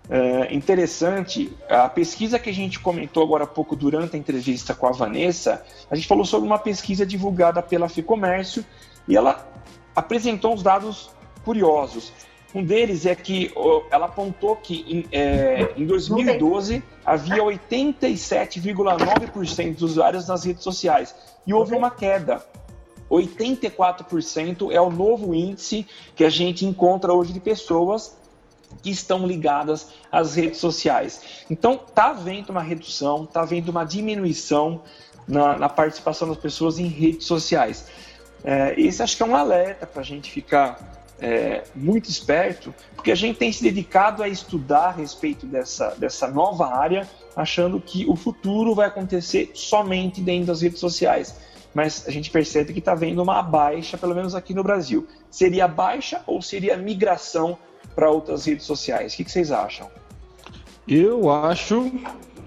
é, 0.09 0.53
interessante. 0.53 1.51
A 1.69 1.87
pesquisa 1.89 2.39
que 2.39 2.49
a 2.49 2.53
gente 2.53 2.79
comentou 2.79 3.21
agora 3.23 3.43
há 3.43 3.47
pouco 3.47 3.75
durante 3.75 4.15
a 4.15 4.19
entrevista 4.19 4.73
com 4.73 4.87
a 4.87 4.91
Vanessa, 4.91 5.65
a 5.89 5.95
gente 5.95 6.07
falou 6.07 6.23
sobre 6.25 6.47
uma 6.47 6.59
pesquisa 6.59 7.05
divulgada 7.05 7.61
pela 7.61 7.89
Ficomércio 7.89 8.63
e 9.07 9.15
ela 9.15 9.47
apresentou 9.95 10.53
uns 10.53 10.63
dados 10.63 11.11
curiosos. 11.43 12.11
Um 12.55 12.63
deles 12.63 13.05
é 13.05 13.13
que 13.13 13.51
ela 13.91 14.05
apontou 14.05 14.55
que 14.55 14.85
em, 14.87 15.05
é, 15.11 15.73
em 15.75 15.85
2012 15.85 16.81
havia 17.05 17.43
87,9% 17.43 19.73
dos 19.73 19.91
usuários 19.91 20.25
nas 20.27 20.45
redes 20.45 20.63
sociais 20.63 21.13
e 21.45 21.53
houve 21.53 21.75
uma 21.75 21.91
queda. 21.91 22.43
84% 23.11 24.71
é 24.71 24.81
o 24.81 24.89
novo 24.89 25.33
índice 25.33 25.85
que 26.15 26.23
a 26.23 26.29
gente 26.29 26.65
encontra 26.65 27.13
hoje 27.13 27.33
de 27.33 27.39
pessoas 27.39 28.17
que 28.81 28.89
estão 28.89 29.25
ligadas 29.25 29.87
às 30.11 30.35
redes 30.35 30.59
sociais. 30.59 31.21
Então, 31.49 31.73
está 31.73 32.07
havendo 32.07 32.49
uma 32.51 32.61
redução, 32.61 33.23
está 33.23 33.41
havendo 33.41 33.69
uma 33.69 33.83
diminuição 33.83 34.81
na, 35.27 35.57
na, 35.57 35.69
participação 35.69 36.27
das 36.27 36.37
pessoas 36.37 36.79
em 36.79 36.87
redes 36.87 37.25
sociais. 37.25 37.87
É, 38.43 38.79
esse 38.79 39.01
acho 39.01 39.17
que 39.17 39.23
é 39.23 39.25
um 39.25 39.35
alerta 39.35 39.85
para 39.85 40.01
a 40.01 40.05
gente 40.05 40.31
ficar 40.31 40.97
é, 41.19 41.63
muito 41.75 42.09
esperto, 42.09 42.73
porque 42.95 43.11
a 43.11 43.15
gente 43.15 43.37
tem 43.37 43.51
se 43.51 43.63
dedicado 43.63 44.21
a 44.21 44.27
estudar 44.27 44.87
a 44.87 44.91
respeito 44.91 45.45
dessa, 45.45 45.89
dessa 45.95 46.27
nova 46.27 46.67
área, 46.67 47.07
achando 47.35 47.79
que 47.79 48.05
o 48.07 48.15
futuro 48.15 48.75
vai 48.75 48.87
acontecer 48.87 49.51
somente 49.53 50.21
dentro 50.21 50.47
das 50.47 50.61
redes 50.61 50.79
sociais. 50.79 51.35
Mas 51.73 52.07
a 52.07 52.11
gente 52.11 52.31
percebe 52.31 52.73
que 52.73 52.79
está 52.79 52.93
havendo 52.93 53.21
uma 53.21 53.41
baixa, 53.41 53.97
pelo 53.97 54.15
menos 54.15 54.33
aqui 54.33 54.53
no 54.53 54.63
Brasil. 54.63 55.07
Seria 55.29 55.67
baixa 55.67 56.23
ou 56.25 56.41
seria 56.41 56.77
migração 56.77 57.57
para 57.97 58.11
outras 58.11 58.45
redes 58.45 58.63
sociais? 58.63 59.13
O 59.13 59.17
que, 59.17 59.23
que 59.23 59.31
vocês 59.31 59.51
acham? 59.51 59.89
Eu 60.87 61.31
acho 61.31 61.91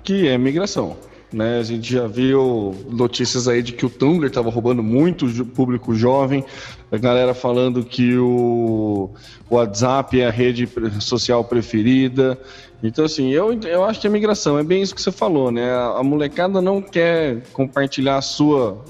que 0.05 0.29
é 0.29 0.39
migração. 0.39 0.97
Né? 1.33 1.59
A 1.59 1.63
gente 1.65 1.93
já 1.93 2.07
viu 2.07 2.73
notícias 2.89 3.49
aí 3.49 3.61
de 3.61 3.73
que 3.73 3.85
o 3.85 3.91
Tumblr 3.91 4.29
estava 4.29 4.49
roubando 4.49 4.81
muito 4.81 5.27
público 5.47 5.93
jovem, 5.93 6.45
a 6.91 6.97
galera 6.97 7.35
falando 7.35 7.85
que 7.85 8.17
o 8.17 9.11
WhatsApp 9.51 10.21
é 10.21 10.29
a 10.29 10.31
rede 10.31 10.69
social 11.01 11.43
preferida. 11.45 12.39
Então, 12.81 13.05
assim, 13.05 13.31
eu, 13.31 13.53
eu 13.65 13.85
acho 13.85 14.01
que 14.01 14.07
é 14.07 14.11
migração, 14.11 14.57
é 14.57 14.63
bem 14.63 14.83
isso 14.83 14.95
que 14.95 15.03
você 15.03 15.13
falou, 15.13 15.51
né? 15.51 15.71
A, 15.73 15.99
a 15.99 16.03
molecada 16.03 16.63
não 16.63 16.81
quer 16.81 17.43
compartilhar 17.53 18.19
a 18.19 18.23
sua 18.23 18.85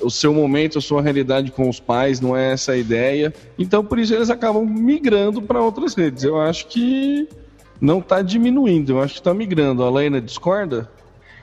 o 0.00 0.10
seu 0.10 0.32
momento, 0.32 0.78
a 0.78 0.80
sua 0.80 1.02
realidade 1.02 1.50
com 1.50 1.68
os 1.68 1.78
pais, 1.78 2.20
não 2.20 2.36
é 2.36 2.52
essa 2.52 2.72
a 2.72 2.76
ideia. 2.76 3.32
Então, 3.58 3.84
por 3.84 3.98
isso, 3.98 4.14
eles 4.14 4.30
acabam 4.30 4.64
migrando 4.64 5.42
para 5.42 5.60
outras 5.60 5.94
redes. 5.94 6.24
Eu 6.24 6.40
acho 6.40 6.66
que 6.68 7.28
não 7.80 7.98
está 7.98 8.22
diminuindo, 8.22 8.92
eu 8.92 9.02
acho 9.02 9.14
que 9.14 9.20
está 9.20 9.34
migrando. 9.34 9.82
A 9.82 9.90
Lena 9.90 10.20
discorda? 10.20 10.88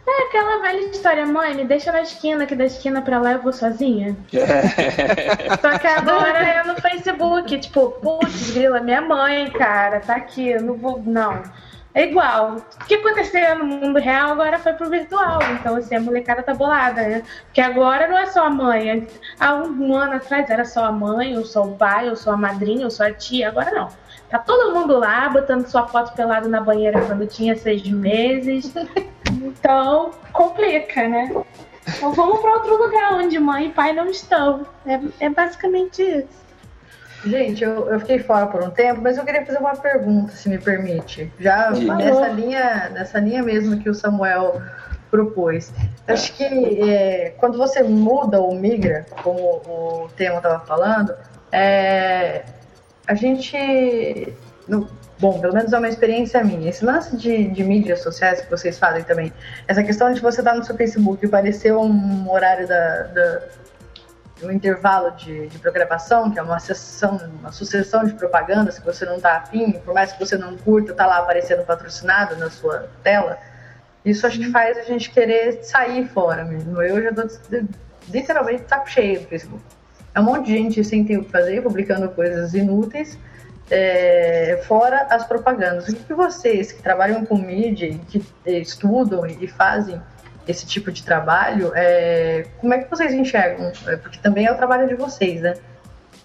É 0.07 0.23
aquela 0.23 0.61
velha 0.61 0.89
história, 0.89 1.25
mãe, 1.25 1.53
me 1.53 1.63
deixa 1.63 1.91
na 1.91 2.01
esquina, 2.01 2.45
que 2.45 2.55
da 2.55 2.65
esquina 2.65 3.01
pra 3.01 3.19
lá 3.19 3.33
eu 3.33 3.41
vou 3.41 3.53
sozinha. 3.53 4.17
Só 5.61 5.77
que 5.77 5.87
agora 5.87 6.39
é 6.39 6.63
no 6.63 6.75
Facebook, 6.81 7.59
tipo, 7.59 7.91
putz, 7.91 8.51
grila, 8.51 8.81
minha 8.81 9.01
mãe, 9.01 9.51
cara, 9.51 9.99
tá 9.99 10.15
aqui, 10.15 10.49
eu 10.49 10.63
não 10.63 10.73
vou. 10.73 11.01
Não. 11.05 11.43
É 11.93 12.03
igual. 12.03 12.55
O 12.55 12.85
que 12.85 12.95
acontecia 12.95 13.55
no 13.55 13.65
mundo 13.65 13.99
real 13.99 14.31
agora 14.31 14.57
foi 14.59 14.73
pro 14.73 14.89
virtual. 14.89 15.39
Então, 15.51 15.75
assim, 15.75 15.95
a 15.95 15.99
molecada 15.99 16.41
tá 16.41 16.53
bolada, 16.53 17.01
né? 17.01 17.23
Porque 17.45 17.59
agora 17.59 18.07
não 18.07 18.17
é 18.17 18.25
só 18.27 18.45
a 18.45 18.49
mãe. 18.49 19.07
Há 19.39 19.55
um 19.55 19.95
ano 19.95 20.13
atrás 20.13 20.49
era 20.49 20.63
só 20.63 20.85
a 20.85 20.91
mãe, 20.91 21.37
ou 21.37 21.45
só 21.45 21.63
o 21.63 21.75
pai, 21.75 22.09
ou 22.09 22.15
só 22.15 22.31
a 22.31 22.37
madrinha, 22.37 22.85
ou 22.85 22.91
só 22.91 23.05
a 23.05 23.13
tia. 23.13 23.49
Agora 23.49 23.71
não. 23.71 23.89
Tá 24.29 24.39
todo 24.39 24.73
mundo 24.73 24.97
lá, 24.97 25.27
botando 25.27 25.67
sua 25.67 25.85
foto 25.87 26.13
pelada 26.13 26.47
na 26.47 26.61
banheira 26.61 27.01
quando 27.05 27.27
tinha 27.27 27.55
seis 27.55 27.85
meses. 27.89 28.73
Então, 29.43 30.11
complica, 30.33 31.07
né? 31.07 31.33
Então 31.87 32.13
vamos 32.13 32.39
para 32.39 32.53
outro 32.53 32.77
lugar 32.77 33.13
onde 33.13 33.39
mãe 33.39 33.67
e 33.67 33.69
pai 33.69 33.93
não 33.93 34.07
estão. 34.07 34.65
É, 34.85 34.99
é 35.25 35.29
basicamente 35.29 36.01
isso. 36.01 36.41
Gente, 37.23 37.63
eu, 37.63 37.87
eu 37.89 37.99
fiquei 37.99 38.19
fora 38.19 38.47
por 38.47 38.63
um 38.63 38.69
tempo, 38.71 39.01
mas 39.01 39.17
eu 39.17 39.23
queria 39.23 39.45
fazer 39.45 39.59
uma 39.59 39.75
pergunta, 39.75 40.31
se 40.31 40.49
me 40.49 40.57
permite. 40.57 41.31
Já 41.39 41.69
nessa 41.71 42.27
linha, 42.29 42.89
nessa 42.89 43.19
linha 43.19 43.43
mesmo 43.43 43.77
que 43.79 43.89
o 43.89 43.93
Samuel 43.93 44.61
propôs. 45.11 45.71
Acho 46.07 46.33
que 46.33 46.43
é, 46.43 47.33
quando 47.37 47.57
você 47.57 47.83
muda 47.83 48.39
ou 48.39 48.55
migra, 48.55 49.05
como 49.21 49.61
o 49.67 50.09
tema 50.15 50.37
estava 50.37 50.65
falando, 50.65 51.13
é, 51.51 52.43
a 53.05 53.13
gente. 53.13 54.33
No, 54.67 54.87
bom, 55.19 55.39
pelo 55.39 55.53
menos 55.53 55.73
é 55.73 55.77
uma 55.77 55.89
experiência 55.89 56.43
minha. 56.43 56.69
Esse 56.69 56.83
lance 56.83 57.15
de, 57.17 57.49
de 57.49 57.63
mídias 57.63 58.01
sociais 58.01 58.41
que 58.41 58.49
vocês 58.49 58.79
fazem 58.79 59.03
também, 59.03 59.31
essa 59.67 59.83
questão 59.83 60.11
de 60.13 60.21
você 60.21 60.41
estar 60.41 60.55
no 60.55 60.63
seu 60.63 60.75
Facebook 60.75 61.23
e 61.23 61.27
aparecer 61.27 61.73
um 61.73 62.31
horário 62.31 62.67
da, 62.67 63.03
da 63.03 63.41
um 64.43 64.51
intervalo 64.51 65.11
de, 65.11 65.47
de, 65.47 65.59
programação, 65.59 66.31
que 66.31 66.39
é 66.39 66.41
uma 66.41 66.59
sessão, 66.59 67.17
uma 67.39 67.51
sucessão 67.51 68.03
de 68.03 68.13
propagandas 68.13 68.79
que 68.79 68.85
você 68.85 69.05
não 69.05 69.17
está 69.17 69.37
afim, 69.37 69.71
por 69.71 69.93
mais 69.93 70.11
que 70.13 70.19
você 70.19 70.37
não 70.37 70.57
curta, 70.57 70.91
está 70.91 71.05
lá 71.05 71.17
aparecendo 71.17 71.65
patrocinado 71.65 72.35
na 72.35 72.49
sua 72.49 72.89
tela. 73.03 73.37
Isso 74.03 74.25
acho 74.25 74.39
que 74.39 74.51
faz 74.51 74.77
a 74.77 74.83
gente 74.83 75.11
querer 75.11 75.63
sair 75.63 76.07
fora 76.07 76.43
mesmo. 76.43 76.81
Eu 76.81 77.01
já 77.03 77.09
estou 77.09 77.67
literalmente 78.09 78.63
saco 78.67 78.89
cheio 78.89 79.19
do 79.21 79.27
Facebook. 79.27 79.63
É 80.13 80.19
um 80.19 80.23
monte 80.23 80.47
de 80.47 80.57
gente 80.57 80.83
sem 80.83 81.05
ter 81.05 81.17
o 81.17 81.23
que 81.23 81.31
fazer, 81.31 81.61
publicando 81.61 82.09
coisas 82.09 82.53
inúteis, 82.53 83.17
é, 83.69 84.61
fora 84.67 85.07
as 85.09 85.25
propagandas. 85.25 85.87
O 85.87 85.95
que 85.95 86.13
vocês 86.13 86.71
que 86.71 86.81
trabalham 86.81 87.25
com 87.25 87.37
mídia, 87.37 87.97
que 88.09 88.23
estudam 88.45 89.25
e 89.25 89.47
fazem 89.47 90.01
esse 90.47 90.65
tipo 90.65 90.91
de 90.91 91.03
trabalho, 91.03 91.71
é, 91.75 92.45
como 92.59 92.73
é 92.73 92.79
que 92.79 92.89
vocês 92.89 93.13
enxergam? 93.13 93.71
É, 93.87 93.95
porque 93.97 94.19
também 94.19 94.45
é 94.45 94.51
o 94.51 94.55
trabalho 94.55 94.87
de 94.87 94.95
vocês, 94.95 95.41
né? 95.41 95.53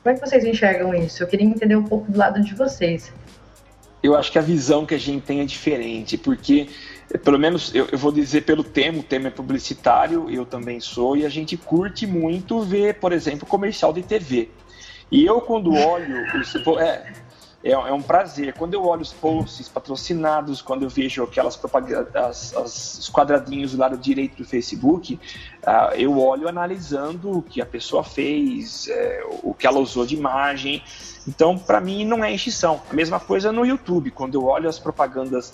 Como 0.02 0.14
é 0.14 0.18
que 0.18 0.26
vocês 0.26 0.44
enxergam 0.44 0.94
isso? 0.94 1.22
Eu 1.22 1.26
queria 1.26 1.46
entender 1.46 1.76
um 1.76 1.84
pouco 1.84 2.10
do 2.10 2.16
lado 2.16 2.40
de 2.40 2.54
vocês. 2.54 3.12
Eu 4.02 4.16
acho 4.16 4.30
que 4.30 4.38
a 4.38 4.42
visão 4.42 4.86
que 4.86 4.94
a 4.94 4.98
gente 4.98 5.24
tem 5.24 5.40
é 5.40 5.44
diferente, 5.44 6.16
porque, 6.16 6.68
pelo 7.24 7.38
menos 7.38 7.74
eu, 7.74 7.88
eu 7.90 7.98
vou 7.98 8.12
dizer 8.12 8.42
pelo 8.42 8.62
tema, 8.62 9.00
o 9.00 9.02
tema 9.02 9.28
é 9.28 9.30
publicitário, 9.30 10.30
eu 10.30 10.46
também 10.46 10.78
sou, 10.80 11.16
e 11.16 11.26
a 11.26 11.28
gente 11.28 11.56
curte 11.56 12.06
muito 12.06 12.60
ver, 12.60 12.94
por 13.00 13.12
exemplo, 13.12 13.46
comercial 13.46 13.92
de 13.92 14.02
TV. 14.02 14.50
E 15.10 15.24
eu, 15.24 15.40
quando 15.40 15.72
olho. 15.72 16.24
É, 16.80 17.25
é, 17.66 17.72
é, 17.72 17.92
um 17.92 18.00
prazer. 18.00 18.54
Quando 18.54 18.74
eu 18.74 18.84
olho 18.84 19.02
os 19.02 19.12
posts 19.12 19.68
patrocinados, 19.68 20.62
quando 20.62 20.84
eu 20.84 20.88
vejo 20.88 21.24
aquelas 21.24 21.56
propagandas, 21.56 22.54
as, 22.54 22.98
os 22.98 23.10
quadradinhos 23.10 23.72
do 23.72 23.78
lado 23.78 23.96
direito 23.96 24.36
do 24.36 24.44
Facebook, 24.44 25.14
uh, 25.14 25.94
eu 25.96 26.16
olho 26.16 26.48
analisando 26.48 27.38
o 27.38 27.42
que 27.42 27.60
a 27.60 27.66
pessoa 27.66 28.04
fez, 28.04 28.86
é, 28.88 29.24
o 29.42 29.52
que 29.52 29.66
ela 29.66 29.80
usou 29.80 30.06
de 30.06 30.14
imagem. 30.14 30.80
Então, 31.26 31.58
para 31.58 31.80
mim, 31.80 32.04
não 32.04 32.24
é 32.24 32.32
extinção. 32.32 32.80
A 32.88 32.94
mesma 32.94 33.18
coisa 33.18 33.50
no 33.50 33.66
YouTube. 33.66 34.12
Quando 34.12 34.34
eu 34.34 34.44
olho 34.44 34.68
as 34.68 34.78
propagandas 34.78 35.52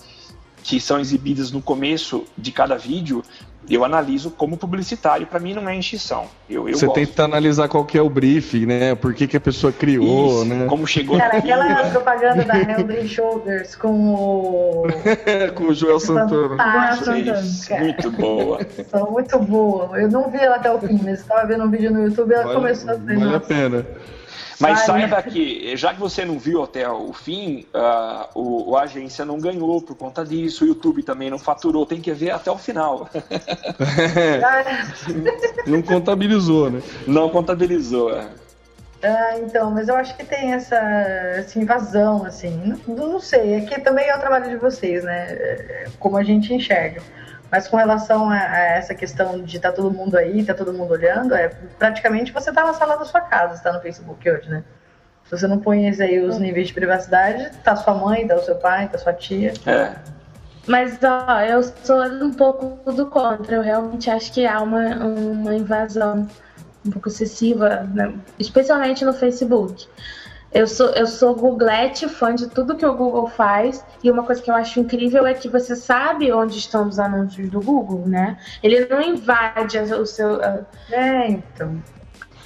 que 0.63 0.79
são 0.79 0.99
exibidas 0.99 1.51
no 1.51 1.61
começo 1.61 2.25
de 2.37 2.51
cada 2.51 2.77
vídeo, 2.77 3.23
eu 3.69 3.83
analiso 3.85 4.31
como 4.31 4.57
publicitário, 4.57 5.25
para 5.25 5.39
mim 5.39 5.53
não 5.53 5.67
é 5.67 5.75
enchição. 5.75 6.25
Eu, 6.49 6.67
eu 6.67 6.77
Você 6.77 6.85
gosto. 6.85 6.95
tenta 6.95 7.23
analisar 7.23 7.67
qual 7.67 7.85
que 7.85 7.97
é 7.97 8.01
o 8.01 8.09
briefing, 8.09 8.65
né? 8.65 8.95
Por 8.95 9.13
que, 9.13 9.27
que 9.27 9.37
a 9.37 9.41
pessoa 9.41 9.71
criou, 9.71 10.43
Isso, 10.43 10.45
né? 10.45 10.65
Como 10.67 10.85
chegou 10.85 11.17
Cara, 11.17 11.37
aquela 11.37 11.89
propaganda 11.89 12.43
da 12.43 12.57
Henry 12.59 13.07
Shoulders 13.07 13.75
com 13.75 14.13
o. 14.13 14.87
com 15.55 15.65
o 15.65 15.73
Joel 15.73 15.99
Santana. 15.99 16.49
Fantástica, 16.49 17.77
Muito 17.79 18.11
boa. 18.11 18.59
São 18.89 19.11
muito 19.11 19.39
boa. 19.39 19.99
Eu 19.99 20.09
não 20.09 20.29
vi 20.29 20.37
ela 20.37 20.57
até 20.57 20.71
o 20.71 20.79
fim, 20.79 20.99
mas 21.03 21.19
estava 21.19 21.47
vendo 21.47 21.63
um 21.63 21.69
vídeo 21.69 21.91
no 21.91 22.03
YouTube 22.03 22.31
e 22.31 22.33
ela 22.33 22.43
Vale, 22.43 22.55
começou 22.55 22.91
a 22.91 22.95
vale 22.95 23.35
a 23.35 23.39
pena. 23.39 23.85
Mas 24.63 24.87
Vale. 24.87 25.01
saiba 25.01 25.21
que, 25.21 25.75
já 25.75 25.93
que 25.93 25.99
você 25.99 26.23
não 26.23 26.39
viu 26.39 26.63
até 26.63 26.89
o 26.89 27.11
fim, 27.11 27.65
uh, 27.73 28.29
o, 28.33 28.71
o, 28.71 28.77
a 28.77 28.83
agência 28.83 29.25
não 29.25 29.37
ganhou 29.37 29.81
por 29.81 29.93
conta 29.97 30.23
disso, 30.23 30.63
o 30.63 30.67
YouTube 30.69 31.03
também 31.03 31.29
não 31.29 31.37
faturou, 31.37 31.85
tem 31.85 31.99
que 31.99 32.13
ver 32.13 32.31
até 32.31 32.49
o 32.49 32.57
final. 32.57 33.09
não 35.67 35.81
contabilizou, 35.81 36.71
né? 36.71 36.81
Não 37.05 37.29
contabilizou, 37.29 38.17
é. 38.17 38.25
Ah, 39.03 39.37
então, 39.37 39.69
mas 39.69 39.89
eu 39.89 39.97
acho 39.97 40.15
que 40.15 40.23
tem 40.23 40.53
essa, 40.53 40.77
essa 40.77 41.59
invasão, 41.59 42.25
assim, 42.25 42.79
não, 42.87 42.95
não 42.95 43.19
sei, 43.19 43.55
é 43.55 43.61
que 43.61 43.81
também 43.81 44.07
é 44.07 44.15
o 44.15 44.19
trabalho 44.19 44.49
de 44.49 44.55
vocês, 44.55 45.03
né, 45.03 45.87
como 45.99 46.15
a 46.15 46.23
gente 46.23 46.53
enxerga. 46.53 47.03
Mas 47.53 47.67
com 47.67 47.77
relação 47.77 48.31
a, 48.31 48.35
a 48.35 48.59
essa 48.77 48.95
questão 48.95 49.43
de 49.43 49.57
estar 49.57 49.69
tá 49.69 49.75
todo 49.75 49.91
mundo 49.91 50.17
aí, 50.17 50.43
tá 50.43 50.55
todo 50.55 50.73
mundo 50.73 50.91
olhando, 50.91 51.35
é 51.35 51.49
praticamente 51.77 52.31
você 52.31 52.51
tá 52.51 52.65
na 52.65 52.73
sala 52.73 52.97
da 52.97 53.05
sua 53.05 53.21
casa, 53.21 53.53
está 53.53 53.71
no 53.71 53.79
Facebook 53.79 54.27
hoje, 54.27 54.49
né? 54.49 54.63
Se 55.25 55.37
você 55.37 55.45
não 55.45 55.59
põe 55.59 55.87
aí 55.87 56.19
os 56.19 56.39
níveis 56.39 56.69
de 56.69 56.73
privacidade, 56.73 57.51
tá 57.63 57.75
sua 57.75 57.93
mãe, 57.93 58.27
tá 58.27 58.33
o 58.33 58.41
seu 58.41 58.55
pai, 58.55 58.89
tá 58.89 58.97
sua 58.97 59.13
tia. 59.13 59.53
É. 59.67 59.93
Mas, 60.65 60.97
ó, 61.03 61.41
eu 61.41 61.61
sou 61.61 62.01
um 62.01 62.33
pouco 62.33 62.91
do 62.91 63.05
contra. 63.05 63.57
Eu 63.57 63.61
realmente 63.61 64.09
acho 64.09 64.33
que 64.33 64.47
há 64.47 64.59
uma, 64.59 65.05
uma 65.05 65.53
invasão 65.53 66.27
um 66.83 66.89
pouco 66.89 67.07
excessiva, 67.07 67.87
né? 67.93 68.15
especialmente 68.39 69.05
no 69.05 69.13
Facebook. 69.13 69.87
Eu 70.53 70.67
sou, 70.67 70.89
eu 70.89 71.07
sou 71.07 71.35
Googlete, 71.35 72.07
fã 72.07 72.35
de 72.35 72.47
tudo 72.47 72.75
que 72.75 72.85
o 72.85 72.95
Google 72.95 73.27
faz, 73.27 73.83
e 74.03 74.11
uma 74.11 74.23
coisa 74.23 74.41
que 74.41 74.51
eu 74.51 74.55
acho 74.55 74.79
incrível 74.79 75.25
é 75.25 75.33
que 75.33 75.49
você 75.49 75.75
sabe 75.75 76.31
onde 76.31 76.57
estão 76.59 76.87
os 76.87 76.99
anúncios 76.99 77.49
do 77.49 77.59
Google, 77.59 78.07
né? 78.07 78.37
Ele 78.61 78.85
não 78.85 79.01
invade 79.01 79.79
o 79.79 80.05
seu. 80.05 80.39
É, 80.91 81.27
então. 81.27 81.81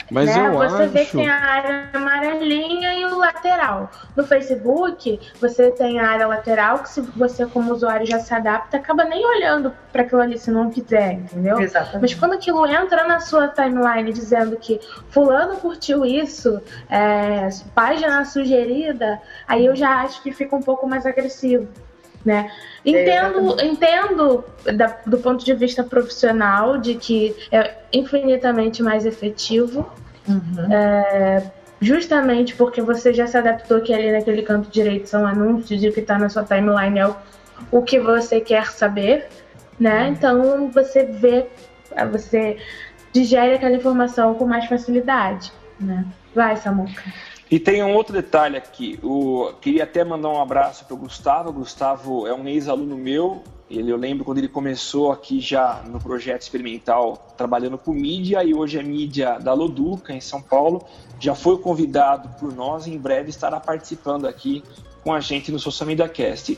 Mas 0.09 0.35
né? 0.35 0.47
eu 0.47 0.53
você 0.53 0.84
acho. 0.84 0.91
vê 0.91 1.05
que 1.05 1.11
tem 1.11 1.29
a 1.29 1.35
área 1.35 1.89
amarelinha 1.93 2.93
e 2.93 3.05
o 3.05 3.17
lateral. 3.17 3.91
No 4.15 4.23
Facebook, 4.25 5.19
você 5.39 5.71
tem 5.71 5.99
a 5.99 6.09
área 6.09 6.27
lateral 6.27 6.79
que 6.79 6.89
se 6.89 7.01
você 7.01 7.45
como 7.45 7.73
usuário 7.73 8.05
já 8.05 8.19
se 8.19 8.34
adapta, 8.34 8.77
acaba 8.77 9.03
nem 9.03 9.25
olhando 9.25 9.73
para 9.91 10.03
aquilo 10.03 10.21
ali 10.21 10.38
se 10.38 10.51
não 10.51 10.69
quiser, 10.69 11.13
entendeu? 11.13 11.59
Exatamente. 11.59 12.01
Mas 12.01 12.13
quando 12.13 12.34
aquilo 12.34 12.65
entra 12.65 13.05
na 13.07 13.19
sua 13.19 13.47
timeline 13.47 14.11
dizendo 14.13 14.55
que 14.57 14.79
fulano 15.09 15.57
curtiu 15.57 16.05
isso, 16.05 16.61
é, 16.89 17.49
página 17.75 18.23
sugerida, 18.25 19.21
aí 19.47 19.65
eu 19.65 19.75
já 19.75 20.01
acho 20.01 20.21
que 20.21 20.31
fica 20.31 20.55
um 20.55 20.61
pouco 20.61 20.88
mais 20.88 21.05
agressivo. 21.05 21.67
Né? 22.28 22.52
Entendo, 22.86 23.56
entendo 23.62 24.44
da, 24.76 24.98
do 25.06 25.18
ponto 25.20 25.45
de 25.45 25.54
vista 25.54 25.82
profissional 25.82 26.78
de 26.78 26.95
que 26.95 27.34
é 27.49 27.74
infinitamente 27.94 28.84
mais 28.84 29.06
efetivo, 29.06 29.90
Uhum. 30.28 30.74
é, 30.74 31.41
justamente 31.80 32.54
porque 32.54 32.82
você 32.82 33.14
já 33.14 33.26
se 33.26 33.38
adaptou 33.38 33.80
que 33.80 33.94
ali 33.94 34.12
naquele 34.12 34.41
canto 34.41 34.70
direito 34.70 35.08
são 35.08 35.26
anúncios 35.26 35.82
e 35.82 35.88
o 35.88 35.94
que 35.94 36.02
está 36.02 36.20
na 36.20 36.28
sua 36.28 36.44
timeline 36.44 36.99
é 36.99 37.08
o, 37.08 37.16
o 37.72 37.82
que 37.82 37.98
você 37.98 38.41
quer 38.41 38.68
saber, 38.68 39.30
né? 39.80 40.10
Então 40.10 40.70
você 40.70 41.06
vê, 41.06 41.48
você 42.12 42.58
digere 43.14 43.54
aquela 43.56 43.78
informação 43.78 44.34
com 44.34 44.45
mais 44.45 44.66
facilidade, 44.66 45.54
né? 45.80 46.06
Vai, 46.36 46.58
Samuca. 46.58 47.04
E 47.49 47.60
tem 47.60 47.82
um 47.82 47.94
outro 47.94 48.14
detalhe 48.14 48.57
aqui. 48.57 48.99
O, 49.02 49.53
queria 49.61 49.86
até 49.86 50.03
mandar 50.03 50.30
um 50.30 50.41
abraço 50.41 50.86
para 50.86 50.94
o 50.94 50.98
Gustavo. 50.98 51.49
O 51.49 51.53
Gustavo 51.53 52.28
é 52.28 52.34
um 52.34 52.45
ex-aluno 52.48 52.98
meu. 52.98 53.41
Ele, 53.69 53.91
eu 53.91 53.98
lembro 53.98 54.26
quando 54.26 54.38
ele 54.38 54.48
começou 54.48 55.11
aqui 55.11 55.40
já 55.40 55.82
no 55.86 55.99
projeto 55.99 56.41
experimental, 56.41 57.34
trabalhando 57.38 57.78
com 57.78 57.91
mídia, 57.91 58.44
e 58.44 58.53
hoje 58.53 58.80
é 58.80 58.84
mídia 58.84 59.40
da 59.40 59.53
Loduca, 59.53 60.14
em 60.14 60.22
São 60.22 60.41
Paulo. 60.41 60.86
Já 61.19 61.36
foi 61.36 61.57
convidado 61.57 62.30
por 62.40 62.53
nós 62.53 62.86
e 62.86 62.91
em 62.91 62.98
breve 62.98 63.30
estará 63.30 63.60
participando 63.60 64.28
aqui 64.28 64.64
com 65.03 65.14
a 65.14 65.19
gente 65.19 65.52
no 65.52 65.60
Social 65.60 65.88
Media 65.88 66.07
Cast. 66.07 66.57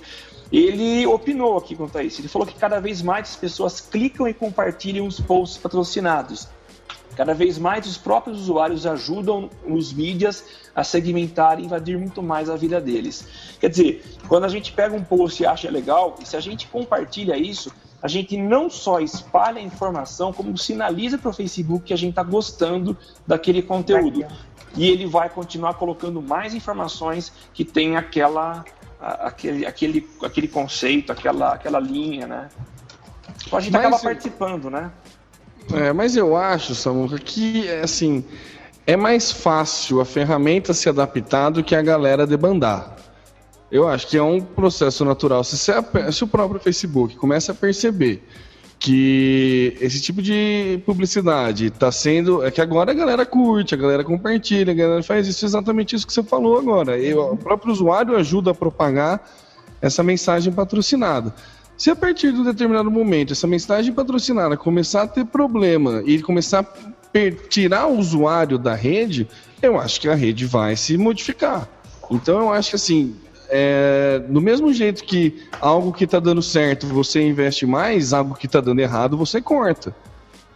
Ele 0.52 1.06
opinou 1.06 1.58
aqui 1.58 1.76
quanto 1.76 1.98
a 2.00 2.04
isso. 2.04 2.22
Ele 2.22 2.28
falou 2.28 2.48
que 2.48 2.56
cada 2.56 2.80
vez 2.80 3.02
mais 3.04 3.30
as 3.30 3.36
pessoas 3.36 3.80
clicam 3.80 4.28
e 4.28 4.34
compartilham 4.34 5.06
os 5.06 5.20
posts 5.20 5.60
patrocinados. 5.60 6.48
Cada 7.20 7.34
vez 7.34 7.58
mais 7.58 7.86
os 7.86 7.98
próprios 7.98 8.40
usuários 8.40 8.86
ajudam 8.86 9.50
os 9.68 9.92
mídias 9.92 10.46
a 10.74 10.86
segmentar 10.86 11.60
e 11.60 11.66
invadir 11.66 11.98
muito 11.98 12.24
mais 12.24 12.50
a 12.50 12.56
vida 12.56 12.80
deles. 12.80 13.28
Quer 13.60 13.70
dizer, 13.70 14.06
quando 14.30 14.46
a 14.46 14.48
gente 14.48 14.72
pega 14.72 14.96
um 14.96 15.04
post 15.04 15.44
e 15.44 15.46
acha 15.46 15.70
legal, 15.70 16.16
e 16.22 16.26
se 16.26 16.38
a 16.38 16.40
gente 16.40 16.68
compartilha 16.68 17.36
isso, 17.36 17.74
a 18.02 18.08
gente 18.08 18.38
não 18.38 18.70
só 18.70 19.02
espalha 19.02 19.60
a 19.60 19.62
informação, 19.62 20.32
como 20.32 20.58
sinaliza 20.58 21.18
para 21.18 21.30
o 21.30 21.34
Facebook 21.34 21.88
que 21.88 21.94
a 21.94 21.98
gente 21.98 22.12
está 22.12 22.24
gostando 22.24 22.98
daquele 23.28 23.62
conteúdo. 23.62 24.26
E 24.74 24.88
ele 24.88 25.06
vai 25.06 25.28
continuar 25.30 25.74
colocando 25.74 26.22
mais 26.22 26.54
informações 26.54 27.34
que 27.54 27.66
tem 27.66 27.98
aquela, 27.98 28.64
aquele, 28.98 29.66
aquele, 29.66 30.10
aquele 30.24 30.48
conceito, 30.48 31.12
aquela, 31.12 31.56
aquela 31.56 31.82
linha, 31.82 32.26
né? 32.26 32.50
Então 33.46 33.60
a 33.60 33.62
gente 33.62 33.74
Mas 33.74 33.86
acaba 33.86 34.00
participando, 34.02 34.70
né? 34.70 34.90
É, 35.74 35.94
mas 35.94 36.16
eu 36.16 36.36
acho, 36.36 36.74
Samuca, 36.74 37.18
que 37.18 37.70
assim, 37.70 38.24
é 38.88 38.96
mais 38.96 39.32
fácil 39.32 40.02
a 40.02 40.06
ferramenta 40.06 40.74
se 40.74 40.90
adaptar 40.90 41.50
do 41.50 41.64
que 41.64 41.76
a 41.76 41.82
galera 41.82 42.26
debandar. 42.26 42.96
Eu 43.72 43.88
acho 43.88 44.08
que 44.08 44.18
é 44.18 44.24
um 44.24 44.42
processo 44.42 45.06
natural. 45.06 45.44
Se, 45.44 45.56
se 45.58 46.24
o 46.24 46.28
próprio 46.28 46.60
Facebook 46.60 47.16
começa 47.16 47.52
a 47.52 47.56
perceber 47.56 48.24
que 48.80 49.78
esse 49.82 50.02
tipo 50.02 50.22
de 50.22 50.82
publicidade 50.86 51.66
está 51.66 51.92
sendo. 51.92 52.44
É 52.44 52.50
que 52.50 52.62
agora 52.62 52.92
a 52.92 52.94
galera 52.94 53.26
curte, 53.26 53.76
a 53.76 53.78
galera 53.78 54.04
compartilha, 54.04 54.72
a 54.72 54.76
galera 54.76 55.04
faz 55.04 55.28
isso, 55.28 55.46
exatamente 55.46 55.96
isso 55.96 56.08
que 56.08 56.14
você 56.14 56.24
falou 56.24 56.58
agora. 56.58 56.98
E 56.98 57.14
o 57.14 57.36
próprio 57.36 57.74
usuário 57.74 58.16
ajuda 58.16 58.52
a 58.52 58.56
propagar 58.56 59.22
essa 59.82 60.02
mensagem 60.02 60.52
patrocinada. 60.52 61.34
Se 61.80 61.90
a 61.90 61.96
partir 61.96 62.34
de 62.34 62.42
um 62.42 62.44
determinado 62.44 62.92
momento 62.92 63.32
essa 63.32 63.48
mensagem 63.48 63.94
patrocinada 63.94 64.58
começar 64.58 65.04
a 65.04 65.08
ter 65.08 65.24
problema 65.24 66.04
e 66.06 66.22
começar 66.22 66.60
a 66.60 67.48
tirar 67.48 67.88
o 67.88 67.98
usuário 67.98 68.58
da 68.58 68.76
rede, 68.76 69.26
eu 69.62 69.80
acho 69.80 70.02
que 70.02 70.10
a 70.10 70.14
rede 70.14 70.46
vai 70.46 70.76
se 70.76 70.98
modificar. 70.98 71.70
Então 72.12 72.38
eu 72.38 72.52
acho 72.52 72.72
que 72.72 72.76
assim, 72.76 73.16
é, 73.48 74.22
do 74.28 74.42
mesmo 74.42 74.74
jeito 74.74 75.06
que 75.06 75.42
algo 75.62 75.94
que 75.94 76.04
está 76.04 76.20
dando 76.20 76.42
certo 76.42 76.86
você 76.86 77.26
investe 77.26 77.66
mais, 77.66 78.12
algo 78.12 78.36
que 78.36 78.46
está 78.46 78.60
dando 78.60 78.82
errado 78.82 79.16
você 79.16 79.42
corta. 79.42 79.96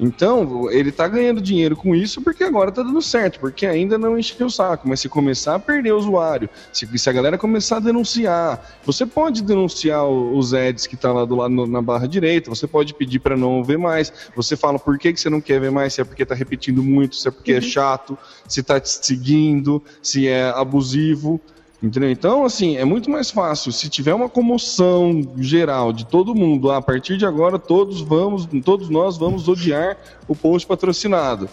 Então, 0.04 0.70
ele 0.70 0.90
está 0.90 1.08
ganhando 1.08 1.42
dinheiro 1.42 1.78
com 1.78 1.96
isso 1.96 2.22
porque 2.22 2.44
agora 2.44 2.70
está 2.70 2.84
dando 2.84 3.02
certo, 3.02 3.40
porque 3.40 3.66
ainda 3.66 3.98
não 3.98 4.20
encheu 4.20 4.48
o 4.48 4.50
saco. 4.52 4.88
Mas 4.88 5.00
se 5.00 5.08
começar 5.08 5.56
a 5.56 5.60
perder 5.60 5.94
o 5.94 5.98
usuário, 5.98 6.50
se, 6.74 6.86
se 6.98 7.10
a 7.10 7.14
galera 7.14 7.38
começar 7.38 7.78
a 7.78 7.80
denunciar, 7.80 8.80
você 8.86 9.06
pode 9.06 9.42
denunciar 9.42 10.06
os 10.06 10.54
ads 10.54 10.86
que 10.88 10.98
tá 10.98 11.14
lá 11.14 11.24
do 11.24 11.36
lado 11.38 11.54
no- 11.54 11.66
na 11.68 11.82
barra 11.82 12.06
direita, 12.08 12.50
você 12.50 12.68
pode 12.68 12.94
pedir 12.94 13.20
para 13.20 13.38
não 13.38 13.64
ver 13.64 13.78
mais. 13.78 14.12
Você 14.36 14.58
fala 14.58 14.78
por 14.78 14.98
que, 15.00 15.14
que 15.14 15.20
você 15.20 15.30
não 15.30 15.40
quer 15.40 15.62
ver 15.62 15.72
mais, 15.72 15.94
se 15.94 16.02
é 16.02 16.04
porque 16.04 16.24
está 16.24 16.36
repetindo 16.36 16.84
muito, 16.84 17.16
se 17.16 17.28
é 17.28 17.32
porque 17.32 17.54
é 17.54 17.62
chato, 17.62 18.18
se 18.48 18.60
está 18.60 18.80
te 18.82 18.90
seguindo, 18.90 19.82
se 20.02 20.28
é 20.28 20.50
abusivo. 20.50 21.40
Entendeu? 21.84 22.10
Então, 22.10 22.46
assim, 22.46 22.78
é 22.78 22.86
muito 22.86 23.12
mais 23.12 23.30
fácil 23.30 23.70
se 23.74 23.90
tiver 23.90 24.14
uma 24.14 24.30
comoção 24.30 25.22
geral 25.38 25.92
de 25.92 26.06
todo 26.06 26.34
mundo, 26.34 26.72
ah, 26.72 26.78
a 26.78 26.82
partir 26.82 27.18
de 27.18 27.26
agora 27.26 27.60
todos 27.60 28.00
vamos, 28.00 28.48
todos 28.64 28.90
nós 28.90 29.18
vamos 29.18 29.50
odiar 29.50 29.98
o 30.26 30.34
post 30.34 30.66
patrocinado. 30.66 31.50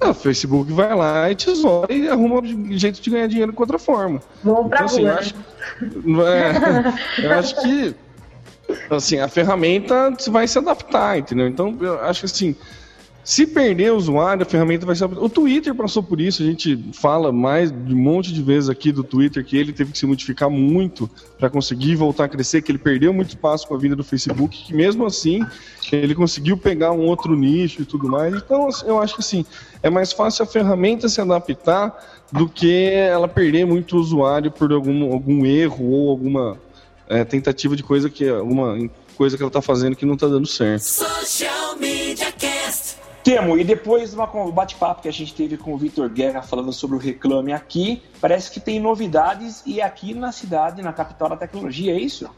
Ah, 0.00 0.10
O 0.10 0.14
Facebook 0.14 0.72
vai 0.72 0.94
lá 0.96 1.30
e 1.30 1.34
tesoura 1.36 1.92
e 1.92 2.08
arruma 2.08 2.40
um 2.40 2.78
jeito 2.78 3.02
de 3.02 3.10
ganhar 3.10 3.26
dinheiro 3.26 3.52
com 3.52 3.62
outra 3.62 3.78
forma. 3.78 4.22
Vamos 4.42 4.68
pra 4.68 4.76
Então, 4.78 4.86
assim, 4.86 5.02
rua. 5.02 5.10
eu 5.10 5.18
acho, 5.18 5.34
não 6.04 6.22
é- 6.26 6.94
eu 7.22 7.32
acho 7.32 7.60
que 7.62 7.94
assim, 8.90 9.18
a 9.20 9.28
ferramenta 9.28 10.12
vai 10.28 10.48
se 10.48 10.58
adaptar, 10.58 11.18
entendeu? 11.18 11.46
Então, 11.48 11.76
eu 11.80 12.00
acho 12.02 12.20
que 12.20 12.26
assim, 12.26 12.56
se 13.26 13.44
perder 13.44 13.92
o 13.92 13.96
usuário, 13.96 14.44
a 14.44 14.46
ferramenta 14.46 14.86
vai 14.86 14.94
se 14.94 15.02
adaptar. 15.02 15.24
O 15.24 15.28
Twitter 15.28 15.74
passou 15.74 16.00
por 16.00 16.20
isso, 16.20 16.44
a 16.44 16.46
gente 16.46 16.78
fala 16.92 17.32
mais 17.32 17.72
de 17.72 17.92
um 17.92 17.98
monte 17.98 18.32
de 18.32 18.40
vezes 18.40 18.70
aqui 18.70 18.92
do 18.92 19.02
Twitter 19.02 19.44
que 19.44 19.56
ele 19.56 19.72
teve 19.72 19.90
que 19.90 19.98
se 19.98 20.06
modificar 20.06 20.48
muito 20.48 21.10
para 21.36 21.50
conseguir 21.50 21.96
voltar 21.96 22.26
a 22.26 22.28
crescer, 22.28 22.62
que 22.62 22.70
ele 22.70 22.78
perdeu 22.78 23.12
muito 23.12 23.30
espaço 23.30 23.66
com 23.66 23.74
a 23.74 23.78
vinda 23.78 23.96
do 23.96 24.04
Facebook, 24.04 24.66
que 24.66 24.72
mesmo 24.72 25.04
assim 25.04 25.44
ele 25.90 26.14
conseguiu 26.14 26.56
pegar 26.56 26.92
um 26.92 27.04
outro 27.04 27.34
nicho 27.34 27.82
e 27.82 27.84
tudo 27.84 28.08
mais. 28.08 28.32
Então, 28.32 28.68
assim, 28.68 28.86
eu 28.86 29.00
acho 29.00 29.16
que 29.16 29.20
assim, 29.22 29.44
é 29.82 29.90
mais 29.90 30.12
fácil 30.12 30.44
a 30.44 30.46
ferramenta 30.46 31.08
se 31.08 31.20
adaptar 31.20 31.98
do 32.30 32.48
que 32.48 32.90
ela 32.92 33.26
perder 33.26 33.66
muito 33.66 33.96
usuário 33.96 34.52
por 34.52 34.70
algum, 34.70 35.12
algum 35.12 35.44
erro 35.44 35.84
ou 35.84 36.10
alguma 36.10 36.56
é, 37.08 37.24
tentativa 37.24 37.74
de 37.74 37.82
coisa 37.82 38.08
que 38.08 38.28
alguma 38.28 38.88
coisa 39.16 39.36
que 39.36 39.42
ela 39.42 39.48
está 39.48 39.62
fazendo 39.62 39.96
que 39.96 40.06
não 40.06 40.14
está 40.14 40.28
dando 40.28 40.46
certo. 40.46 40.82
Social 40.82 41.76
Media. 41.76 42.35
Temo, 43.26 43.58
e 43.58 43.64
depois 43.64 44.12
de 44.12 44.16
con- 44.28 44.52
bate-papo 44.52 45.02
que 45.02 45.08
a 45.08 45.12
gente 45.12 45.34
teve 45.34 45.56
com 45.56 45.74
o 45.74 45.76
Vitor 45.76 46.08
Guerra 46.08 46.42
falando 46.42 46.72
sobre 46.72 46.94
o 46.94 46.98
Reclame 47.00 47.52
Aqui, 47.52 48.00
parece 48.20 48.52
que 48.52 48.60
tem 48.60 48.78
novidades 48.78 49.64
e 49.66 49.80
é 49.80 49.82
aqui 49.84 50.14
na 50.14 50.30
cidade, 50.30 50.80
na 50.80 50.92
capital 50.92 51.30
da 51.30 51.36
tecnologia, 51.36 51.92
é 51.92 51.98
isso? 51.98 52.30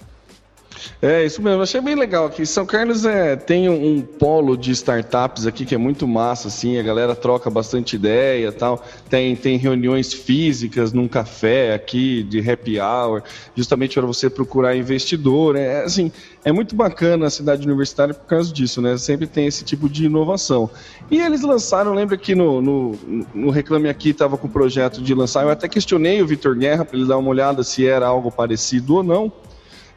É, 1.00 1.24
isso 1.24 1.42
mesmo. 1.42 1.62
Achei 1.62 1.80
bem 1.80 1.94
legal 1.94 2.26
aqui. 2.26 2.44
São 2.44 2.66
Carlos 2.66 3.04
é, 3.04 3.36
tem 3.36 3.68
um, 3.68 3.96
um 3.96 4.02
polo 4.02 4.56
de 4.56 4.70
startups 4.72 5.46
aqui 5.46 5.64
que 5.64 5.74
é 5.74 5.78
muito 5.78 6.06
massa, 6.06 6.48
assim. 6.48 6.78
A 6.78 6.82
galera 6.82 7.14
troca 7.14 7.48
bastante 7.50 7.96
ideia 7.96 8.52
tal. 8.52 8.82
Tem, 9.08 9.34
tem 9.36 9.56
reuniões 9.56 10.12
físicas 10.12 10.92
num 10.92 11.08
café 11.08 11.74
aqui 11.74 12.22
de 12.22 12.38
happy 12.48 12.80
hour, 12.80 13.22
justamente 13.56 13.94
para 13.94 14.06
você 14.06 14.28
procurar 14.28 14.76
investidor. 14.76 15.56
É, 15.56 15.84
assim, 15.84 16.10
é 16.44 16.52
muito 16.52 16.74
bacana 16.74 17.26
a 17.26 17.30
cidade 17.30 17.66
universitária 17.66 18.14
por 18.14 18.26
causa 18.26 18.52
disso, 18.52 18.80
né? 18.80 18.96
Sempre 18.96 19.26
tem 19.26 19.46
esse 19.46 19.64
tipo 19.64 19.88
de 19.88 20.06
inovação. 20.06 20.70
E 21.10 21.20
eles 21.20 21.42
lançaram, 21.42 21.94
lembra 21.94 22.16
que 22.16 22.34
no, 22.34 22.60
no, 22.60 22.98
no 23.34 23.50
Reclame 23.50 23.88
Aqui 23.88 24.10
estava 24.10 24.36
com 24.36 24.46
o 24.46 24.50
projeto 24.50 25.00
de 25.00 25.14
lançar. 25.14 25.42
Eu 25.42 25.50
até 25.50 25.68
questionei 25.68 26.20
o 26.22 26.26
Vitor 26.26 26.56
Guerra 26.56 26.84
para 26.84 26.96
ele 26.96 27.06
dar 27.06 27.18
uma 27.18 27.30
olhada 27.30 27.62
se 27.62 27.86
era 27.86 28.06
algo 28.06 28.30
parecido 28.30 28.96
ou 28.96 29.02
não. 29.02 29.32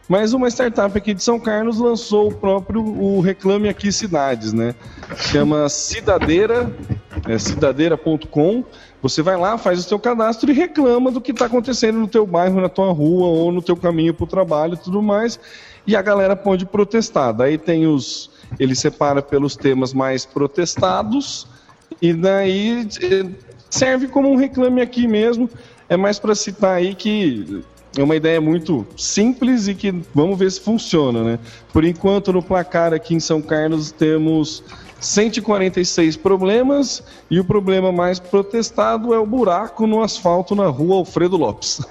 Mas 0.10 0.34
uma 0.34 0.50
startup 0.50 0.98
aqui 0.98 1.14
de 1.14 1.24
São 1.24 1.40
Carlos 1.40 1.80
lançou 1.80 2.30
o 2.30 2.34
próprio 2.34 2.84
o 2.84 3.22
Reclame 3.22 3.70
Aqui 3.70 3.92
Cidades, 3.92 4.52
né? 4.52 4.76
Chama 5.16 5.70
Cidadeira, 5.70 6.72
é 7.28 7.38
cidadeira.com. 7.38 8.64
Você 9.02 9.22
vai 9.22 9.38
lá, 9.38 9.58
faz 9.58 9.80
o 9.80 9.84
seu 9.84 9.98
cadastro 9.98 10.52
e 10.52 10.54
reclama 10.54 11.12
do 11.12 11.22
que 11.22 11.32
está 11.32 11.46
acontecendo 11.46 12.00
no 12.00 12.08
teu 12.08 12.26
bairro, 12.26 12.62
na 12.62 12.70
tua 12.70 12.92
rua 12.92 13.28
ou 13.28 13.52
no 13.52 13.62
teu 13.62 13.76
caminho 13.76 14.14
para 14.14 14.24
o 14.24 14.28
trabalho 14.28 14.74
e 14.74 14.78
tudo 14.78 15.02
mais. 15.02 15.40
E 15.88 15.96
a 15.96 16.02
galera 16.02 16.36
pode 16.36 16.66
protestar. 16.66 17.34
Daí 17.34 17.58
tem 17.58 17.88
os, 17.88 18.30
ele 18.60 18.76
separa 18.76 19.22
pelos 19.22 19.56
temas 19.56 19.94
mais 19.94 20.26
protestados 20.26 21.48
e 22.02 22.14
daí 22.14 22.88
eh, 23.02 23.26
serve 23.70 24.08
como 24.08 24.30
um 24.30 24.36
reclame 24.36 24.82
aqui 24.82 25.08
mesmo. 25.08 25.50
É 25.90 25.98
mais 25.98 26.20
para 26.20 26.36
citar 26.36 26.76
aí 26.76 26.94
que 26.94 27.64
é 27.98 28.04
uma 28.04 28.16
ideia 28.16 28.40
muito 28.40 28.88
simples 28.96 29.68
e 29.68 29.76
que 29.76 29.92
vamos 30.14 30.40
ver 30.40 30.50
se 30.52 30.62
funciona, 30.62 31.24
né? 31.24 31.40
Por 31.74 31.84
enquanto, 31.84 32.32
no 32.32 32.42
placar 32.42 32.94
aqui 32.94 33.14
em 33.14 33.20
São 33.20 33.42
Carlos 33.42 33.92
temos 33.92 34.64
146 35.02 36.16
problemas 36.16 37.04
e 37.30 37.40
o 37.40 37.44
problema 37.44 37.92
mais 37.92 38.20
protestado 38.20 39.14
é 39.14 39.20
o 39.20 39.26
buraco 39.26 39.86
no 39.88 40.02
asfalto 40.02 40.56
na 40.56 40.68
rua 40.68 40.98
Alfredo 40.98 41.36
Lopes. 41.36 41.82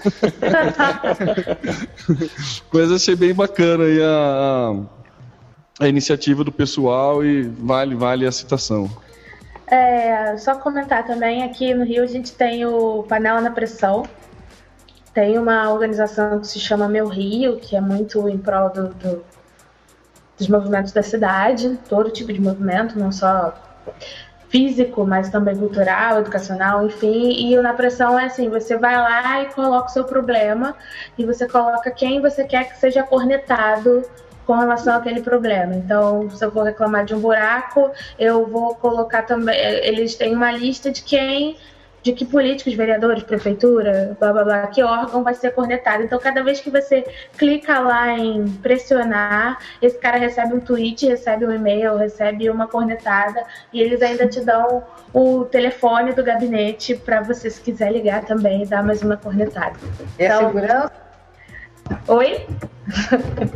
Mas 2.72 2.92
achei 2.92 3.16
bem 3.16 3.34
bacana 3.34 3.84
aí 3.84 4.00
a, 4.00 4.72
a, 5.80 5.88
iniciativa 5.88 6.44
do 6.44 6.52
pessoal 6.52 7.24
e 7.24 7.42
vale, 7.42 7.94
vale 7.94 8.26
a 8.26 8.32
citação. 8.32 8.88
É, 9.66 10.36
só 10.36 10.54
comentar 10.54 11.04
também, 11.04 11.42
aqui 11.42 11.74
no 11.74 11.84
Rio 11.84 12.02
a 12.02 12.06
gente 12.06 12.32
tem 12.32 12.64
o 12.64 13.04
Panela 13.08 13.40
na 13.40 13.50
Pressão, 13.50 14.04
tem 15.12 15.38
uma 15.38 15.72
organização 15.72 16.40
que 16.40 16.46
se 16.46 16.60
chama 16.60 16.88
Meu 16.88 17.06
Rio, 17.06 17.56
que 17.56 17.76
é 17.76 17.80
muito 17.80 18.28
em 18.28 18.38
prol 18.38 18.70
do, 18.70 18.88
do, 18.88 19.24
dos 20.38 20.48
movimentos 20.48 20.92
da 20.92 21.02
cidade, 21.02 21.78
todo 21.88 22.10
tipo 22.10 22.32
de 22.32 22.40
movimento, 22.40 22.98
não 22.98 23.10
só 23.10 23.54
físico, 24.48 25.06
mas 25.06 25.30
também 25.30 25.56
cultural, 25.56 26.18
educacional, 26.18 26.84
enfim. 26.84 27.48
E 27.48 27.56
o 27.58 27.62
Na 27.62 27.72
Pressão 27.72 28.18
é 28.18 28.26
assim: 28.26 28.48
você 28.48 28.76
vai 28.76 28.96
lá 28.96 29.42
e 29.42 29.46
coloca 29.46 29.86
o 29.86 29.92
seu 29.92 30.04
problema, 30.04 30.74
e 31.16 31.24
você 31.24 31.48
coloca 31.48 31.90
quem 31.90 32.20
você 32.20 32.44
quer 32.44 32.68
que 32.68 32.78
seja 32.78 33.02
cornetado 33.02 34.02
com 34.46 34.54
relação 34.54 34.96
àquele 34.96 35.22
problema. 35.22 35.74
Então, 35.74 36.28
se 36.30 36.44
eu 36.44 36.50
vou 36.50 36.64
reclamar 36.64 37.04
de 37.04 37.14
um 37.14 37.20
buraco, 37.20 37.90
eu 38.18 38.46
vou 38.46 38.74
colocar 38.74 39.22
também. 39.22 39.56
Eles 39.56 40.14
têm 40.16 40.34
uma 40.34 40.50
lista 40.50 40.90
de 40.90 41.02
quem 41.02 41.56
de 42.02 42.12
que 42.12 42.24
políticos, 42.24 42.74
vereadores, 42.74 43.22
prefeitura, 43.22 44.16
blá 44.18 44.32
blá 44.32 44.44
blá, 44.44 44.66
que 44.68 44.82
órgão 44.82 45.22
vai 45.22 45.34
ser 45.34 45.52
cornetado. 45.52 46.02
Então, 46.02 46.18
cada 46.18 46.42
vez 46.42 46.60
que 46.60 46.70
você 46.70 47.04
clica 47.36 47.78
lá 47.80 48.16
em 48.16 48.48
pressionar, 48.62 49.58
esse 49.82 49.98
cara 49.98 50.16
recebe 50.16 50.54
um 50.54 50.60
tweet, 50.60 51.06
recebe 51.06 51.46
um 51.46 51.52
e-mail, 51.52 51.96
recebe 51.96 52.48
uma 52.48 52.66
cornetada 52.66 53.44
e 53.72 53.80
eles 53.80 54.00
ainda 54.02 54.26
te 54.26 54.40
dão 54.40 54.82
o 55.12 55.44
telefone 55.44 56.12
do 56.12 56.22
gabinete 56.22 56.94
para 56.94 57.20
você, 57.20 57.50
se 57.50 57.60
quiser 57.60 57.92
ligar 57.92 58.24
também 58.24 58.62
e 58.62 58.66
dar 58.66 58.82
mais 58.82 59.02
uma 59.02 59.16
cornetada. 59.16 59.78
E 60.18 60.24
então, 60.24 60.38
a 60.40 60.46
segurança? 60.46 60.92
Oi? 62.08 62.46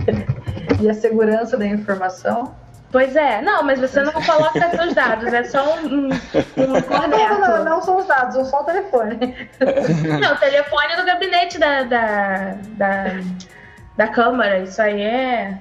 e 0.82 0.90
a 0.90 0.94
segurança 0.94 1.56
da 1.56 1.66
informação? 1.66 2.54
Pois 2.94 3.16
é, 3.16 3.42
não, 3.42 3.64
mas 3.64 3.80
você 3.80 4.00
não 4.02 4.12
coloca 4.12 4.70
seus 4.70 4.94
dados, 4.94 5.32
é 5.32 5.42
só 5.42 5.78
um, 5.78 6.04
um, 6.04 6.08
um 6.10 6.82
corneto. 6.82 7.40
Não, 7.40 7.56
não, 7.56 7.64
não 7.64 7.82
são 7.82 7.96
os 7.96 8.06
dados, 8.06 8.34
são 8.36 8.44
só 8.44 8.60
o 8.60 8.64
telefone. 8.64 9.18
Não, 10.20 10.32
o 10.32 10.38
telefone 10.38 10.96
do 10.96 11.04
gabinete 11.04 11.58
da, 11.58 11.82
da, 11.82 12.56
da, 12.76 13.04
da 13.96 14.06
Câmara, 14.06 14.60
isso 14.60 14.80
aí 14.80 15.02
é 15.02 15.58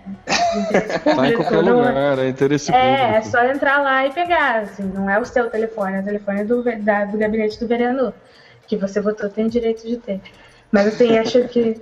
interesse 0.56 1.00
público. 1.00 1.16
Tá 1.16 1.28
em 1.28 1.34
qualquer 1.34 1.64
não, 1.64 1.78
lugar, 1.80 2.20
é 2.20 2.28
interesse 2.28 2.72
é, 2.72 2.80
público. 2.80 3.02
É, 3.02 3.18
é 3.18 3.22
só 3.24 3.44
entrar 3.46 3.82
lá 3.82 4.06
e 4.06 4.14
pegar, 4.14 4.60
assim, 4.60 4.84
não 4.84 5.10
é 5.10 5.20
o 5.20 5.26
seu 5.26 5.50
telefone, 5.50 5.98
é 5.98 6.00
o 6.02 6.04
telefone 6.04 6.44
do, 6.44 6.64
da, 6.84 7.06
do 7.06 7.18
gabinete 7.18 7.60
do 7.60 7.68
vereador, 7.68 8.14
que 8.68 8.78
você 8.78 9.02
votou, 9.02 9.28
tem 9.28 9.48
direito 9.48 9.88
de 9.88 9.98
ter. 9.98 10.22
Mas 10.72 10.86
assim, 10.86 11.18
acho 11.18 11.48
que 11.48 11.82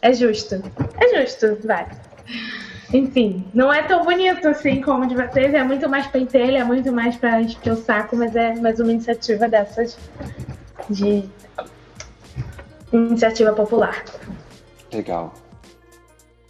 é 0.00 0.14
justo. 0.14 0.62
É 0.98 1.20
justo, 1.20 1.58
vai. 1.66 1.86
Enfim, 2.92 3.44
não 3.54 3.72
é 3.72 3.82
tão 3.82 4.04
bonito 4.04 4.48
assim 4.48 4.80
como 4.80 5.04
o 5.04 5.06
de 5.06 5.14
vocês, 5.14 5.54
é 5.54 5.62
muito 5.62 5.88
mais 5.88 6.06
pentelho, 6.08 6.56
é 6.56 6.64
muito 6.64 6.92
mais 6.92 7.16
pra 7.16 7.40
encher 7.40 7.72
o 7.72 7.76
saco, 7.76 8.16
mas 8.16 8.34
é 8.34 8.54
mais 8.56 8.80
uma 8.80 8.90
iniciativa 8.90 9.48
dessas 9.48 9.96
de 10.88 11.24
iniciativa 12.92 13.52
popular. 13.52 14.04
Legal. 14.92 15.32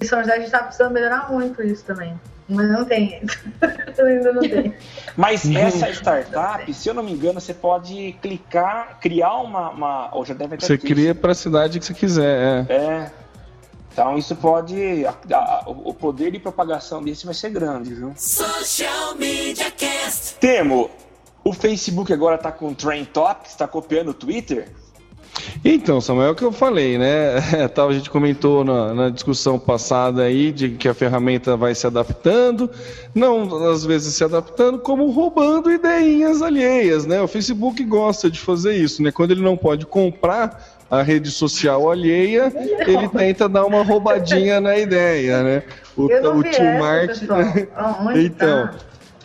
Em 0.00 0.06
São 0.06 0.20
José 0.20 0.34
a 0.34 0.38
gente 0.40 0.50
tá 0.50 0.62
precisando 0.62 0.92
melhorar 0.92 1.30
muito 1.30 1.62
isso 1.62 1.84
também. 1.84 2.18
Mas 2.48 2.68
não 2.68 2.84
tem 2.84 3.22
ainda 3.98 4.32
não 4.32 4.40
tem. 4.40 4.74
Mas 5.16 5.48
essa 5.48 5.88
startup, 5.90 6.72
se 6.74 6.88
eu 6.88 6.94
não 6.94 7.02
me 7.02 7.12
engano, 7.12 7.40
você 7.40 7.54
pode 7.54 8.16
clicar, 8.20 8.98
criar 9.00 9.36
uma. 9.36 9.70
uma 9.70 10.14
ou 10.14 10.24
já 10.24 10.34
deve 10.34 10.56
ter 10.56 10.66
Você 10.66 10.78
cria 10.78 11.14
para 11.14 11.32
a 11.32 11.34
cidade 11.34 11.78
que 11.78 11.84
você 11.84 11.94
quiser, 11.94 12.66
é. 12.68 12.74
É. 12.74 13.10
Então 13.92 14.16
isso 14.16 14.34
pode. 14.36 15.04
A, 15.04 15.14
a, 15.34 15.64
o 15.66 15.92
poder 15.92 16.30
de 16.30 16.38
propagação 16.38 17.02
desse 17.02 17.24
vai 17.24 17.34
ser 17.34 17.50
grande, 17.50 17.94
viu? 17.94 18.12
Social 18.16 19.14
Media 19.16 19.70
Cast. 19.70 20.36
Temo, 20.36 20.90
o 21.44 21.52
Facebook 21.52 22.12
agora 22.12 22.36
está 22.36 22.52
com 22.52 22.68
o 22.68 22.74
Trend 22.74 23.06
Topics, 23.06 23.52
está 23.52 23.66
copiando 23.66 24.08
o 24.08 24.14
Twitter. 24.14 24.68
Então, 25.64 26.00
Samuel, 26.00 26.28
é 26.28 26.30
o 26.30 26.34
que 26.34 26.44
eu 26.44 26.52
falei, 26.52 26.98
né? 26.98 27.36
A 27.76 27.92
gente 27.92 28.10
comentou 28.10 28.64
na, 28.64 28.94
na, 28.94 29.08
discussão 29.10 29.58
passada 29.58 30.22
aí 30.22 30.52
de 30.52 30.70
que 30.70 30.88
a 30.88 30.94
ferramenta 30.94 31.56
vai 31.56 31.74
se 31.74 31.86
adaptando, 31.86 32.70
não 33.14 33.70
às 33.70 33.84
vezes 33.84 34.14
se 34.14 34.24
adaptando, 34.24 34.78
como 34.78 35.10
roubando 35.10 35.70
ideinhas 35.70 36.42
alheias, 36.42 37.06
né? 37.06 37.20
O 37.20 37.28
Facebook 37.28 37.82
gosta 37.84 38.30
de 38.30 38.38
fazer 38.38 38.74
isso, 38.76 39.02
né? 39.02 39.10
Quando 39.10 39.32
ele 39.32 39.42
não 39.42 39.56
pode 39.56 39.86
comprar 39.86 40.80
a 40.90 41.02
rede 41.02 41.30
social 41.30 41.90
alheia, 41.90 42.52
ele 42.86 43.08
tenta 43.08 43.48
dar 43.48 43.64
uma 43.64 43.82
roubadinha 43.82 44.60
na 44.60 44.76
ideia, 44.76 45.42
né? 45.42 45.62
O, 45.96 46.06
o 46.06 46.42
tio 46.42 46.64
essa, 46.64 46.78
Mark. 46.78 47.10
então. 48.16 48.66
Tá? 48.66 48.74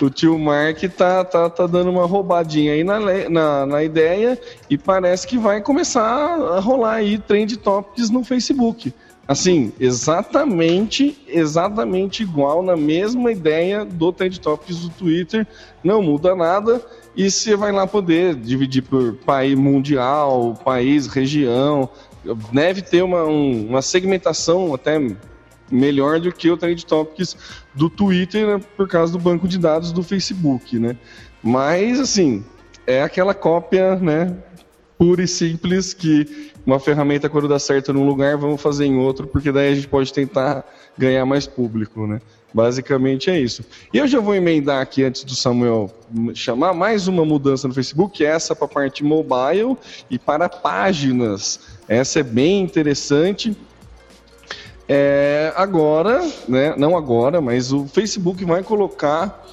O 0.01 0.09
tio 0.09 0.37
Mark 0.37 0.77
tá, 0.97 1.23
tá, 1.23 1.49
tá 1.49 1.65
dando 1.65 1.89
uma 1.89 2.05
roubadinha 2.05 2.73
aí 2.73 2.83
na, 2.83 2.99
na, 3.29 3.65
na 3.65 3.83
ideia 3.83 4.37
e 4.69 4.77
parece 4.77 5.25
que 5.25 5.37
vai 5.37 5.61
começar 5.61 6.03
a 6.03 6.59
rolar 6.59 6.95
aí 6.95 7.17
trend 7.17 7.55
topics 7.57 8.09
no 8.09 8.21
Facebook. 8.21 8.93
Assim, 9.27 9.73
exatamente, 9.79 11.17
exatamente 11.27 12.21
igual 12.21 12.61
na 12.61 12.77
mesma 12.77 13.31
ideia 13.31 13.83
do 13.83 14.11
Trend 14.11 14.39
Topics 14.39 14.81
do 14.81 14.89
Twitter, 14.89 15.47
não 15.83 16.01
muda 16.03 16.35
nada. 16.35 16.79
E 17.15 17.31
você 17.31 17.55
vai 17.55 17.71
lá 17.71 17.87
poder 17.87 18.35
dividir 18.35 18.81
por 18.81 19.13
país 19.13 19.57
mundial, 19.57 20.53
país, 20.63 21.07
região. 21.07 21.89
Deve 22.51 22.81
ter 22.81 23.01
uma, 23.03 23.23
um, 23.23 23.69
uma 23.69 23.81
segmentação 23.81 24.73
até 24.73 24.99
melhor 25.71 26.19
do 26.19 26.31
que 26.31 26.49
o 26.49 26.57
Trend 26.57 26.85
Topics 26.85 27.37
do 27.73 27.89
Twitter, 27.89 28.45
né, 28.45 28.61
por 28.75 28.87
causa 28.87 29.13
do 29.13 29.19
banco 29.19 29.47
de 29.47 29.57
dados 29.57 29.91
do 29.91 30.03
Facebook, 30.03 30.77
né? 30.77 30.97
Mas, 31.41 31.99
assim, 31.99 32.43
é 32.85 33.01
aquela 33.01 33.33
cópia, 33.33 33.95
né, 33.95 34.35
pura 34.97 35.23
e 35.23 35.27
simples 35.27 35.93
que 35.93 36.51
uma 36.65 36.79
ferramenta 36.79 37.29
quando 37.29 37.47
dá 37.47 37.59
certo 37.59 37.93
num 37.93 38.05
lugar, 38.05 38.37
vamos 38.37 38.61
fazer 38.61 38.85
em 38.85 38.97
outro, 38.97 39.27
porque 39.27 39.51
daí 39.51 39.71
a 39.71 39.75
gente 39.75 39.87
pode 39.87 40.11
tentar 40.11 40.65
ganhar 40.97 41.25
mais 41.25 41.45
público, 41.45 42.07
né? 42.07 42.19
Basicamente 42.55 43.29
é 43.29 43.37
isso. 43.37 43.65
E 43.93 43.97
eu 43.97 44.07
já 44.07 44.21
vou 44.21 44.33
emendar 44.33 44.81
aqui, 44.81 45.03
antes 45.03 45.25
do 45.25 45.35
Samuel 45.35 45.93
chamar, 46.33 46.73
mais 46.73 47.05
uma 47.05 47.25
mudança 47.25 47.67
no 47.67 47.73
Facebook, 47.73 48.23
é 48.23 48.29
essa 48.29 48.55
para 48.55 48.63
a 48.63 48.69
parte 48.69 49.03
mobile 49.03 49.75
e 50.09 50.17
para 50.17 50.47
páginas. 50.47 51.59
Essa 51.85 52.21
é 52.21 52.23
bem 52.23 52.61
interessante. 52.61 53.57
É, 54.87 55.51
agora, 55.57 56.25
né, 56.47 56.73
não 56.77 56.95
agora, 56.95 57.41
mas 57.41 57.73
o 57.73 57.87
Facebook 57.87 58.45
vai 58.45 58.63
colocar 58.63 59.45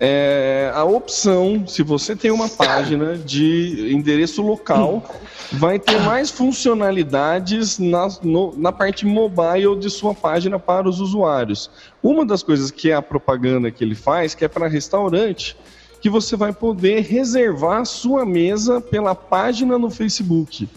é, 0.00 0.72
a 0.74 0.84
opção, 0.84 1.66
se 1.66 1.82
você 1.82 2.16
tem 2.16 2.30
uma 2.30 2.48
página 2.48 3.16
de 3.16 3.92
endereço 3.94 4.42
local, 4.42 5.04
vai 5.52 5.78
ter 5.78 6.00
mais 6.00 6.30
funcionalidades 6.30 7.78
na, 7.78 8.08
no, 8.22 8.54
na 8.56 8.72
parte 8.72 9.06
mobile 9.06 9.76
de 9.78 9.88
sua 9.88 10.14
página 10.14 10.58
para 10.58 10.88
os 10.88 11.00
usuários. 11.00 11.70
Uma 12.02 12.24
das 12.24 12.42
coisas 12.42 12.70
que 12.70 12.90
é 12.90 12.94
a 12.94 13.02
propaganda 13.02 13.70
que 13.70 13.84
ele 13.84 13.94
faz, 13.94 14.34
que 14.34 14.44
é 14.44 14.48
para 14.48 14.66
restaurante, 14.66 15.56
que 16.00 16.10
você 16.10 16.36
vai 16.36 16.52
poder 16.52 17.00
reservar 17.02 17.86
sua 17.86 18.26
mesa 18.26 18.80
pela 18.80 19.14
página 19.14 19.78
no 19.78 19.90
Facebook 19.90 20.68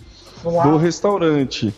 Uau. 0.45 0.71
do 0.71 0.77
restaurante. 0.77 1.73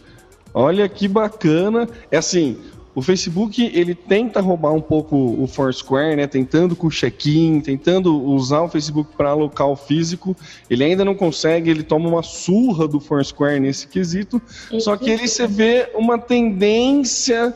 Olha 0.53 0.87
que 0.89 1.07
bacana. 1.07 1.87
É 2.11 2.17
assim, 2.17 2.57
o 2.95 3.01
Facebook 3.01 3.71
ele 3.73 3.93
tenta 3.93 4.41
roubar 4.41 4.73
um 4.73 4.81
pouco 4.81 5.15
o 5.15 5.47
Foursquare, 5.47 6.15
né? 6.15 6.27
Tentando 6.27 6.75
com 6.75 6.89
check-in, 6.89 7.61
tentando 7.61 8.21
usar 8.25 8.61
o 8.61 8.69
Facebook 8.69 9.15
para 9.15 9.33
local 9.33 9.75
físico. 9.75 10.35
Ele 10.69 10.83
ainda 10.83 11.05
não 11.05 11.15
consegue, 11.15 11.69
ele 11.69 11.83
toma 11.83 12.09
uma 12.09 12.23
surra 12.23 12.87
do 12.87 12.99
Foursquare 12.99 13.59
nesse 13.59 13.87
quesito. 13.87 14.41
Só 14.79 14.97
que 14.97 15.09
ele 15.09 15.27
se 15.27 15.45
vê 15.47 15.89
uma 15.95 16.17
tendência 16.17 17.55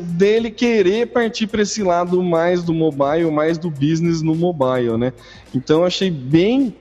dele 0.00 0.50
querer 0.50 1.06
partir 1.08 1.46
para 1.46 1.62
esse 1.62 1.82
lado 1.82 2.22
mais 2.22 2.62
do 2.62 2.74
mobile, 2.74 3.30
mais 3.30 3.58
do 3.58 3.70
business 3.70 4.22
no 4.22 4.34
mobile, 4.34 4.96
né? 4.96 5.12
Então 5.54 5.84
achei 5.84 6.10
bem 6.10 6.74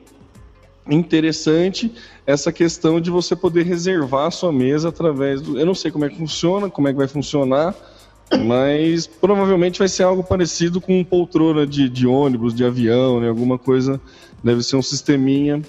interessante 0.90 1.92
essa 2.26 2.52
questão 2.52 3.00
de 3.00 3.10
você 3.10 3.36
poder 3.36 3.64
reservar 3.64 4.28
a 4.28 4.32
sua 4.32 4.52
mesa 4.52 4.90
através 4.90 5.42
do. 5.42 5.60
Eu 5.60 5.66
não 5.66 5.76
sei 5.76 5.92
como 5.92 6.06
é 6.06 6.10
que 6.10 6.18
funciona, 6.18 6.70
como 6.70 6.88
é 6.88 6.92
que 6.92 6.98
vai 6.98 7.08
funcionar, 7.08 7.76
mas 8.46 9.08
provavelmente 9.08 9.80
vai 9.80 9.88
ser 9.88 10.04
algo 10.04 10.24
parecido 10.24 10.82
com 10.82 11.04
poltrona 11.04 11.66
de, 11.66 11.90
de 11.90 12.06
ônibus, 12.06 12.54
de 12.54 12.66
avião, 12.66 13.20
né? 13.20 13.30
alguma 13.30 13.58
coisa. 13.58 14.00
Deve 14.44 14.62
ser 14.62 14.76
um 14.76 14.82
sisteminha 14.82 15.62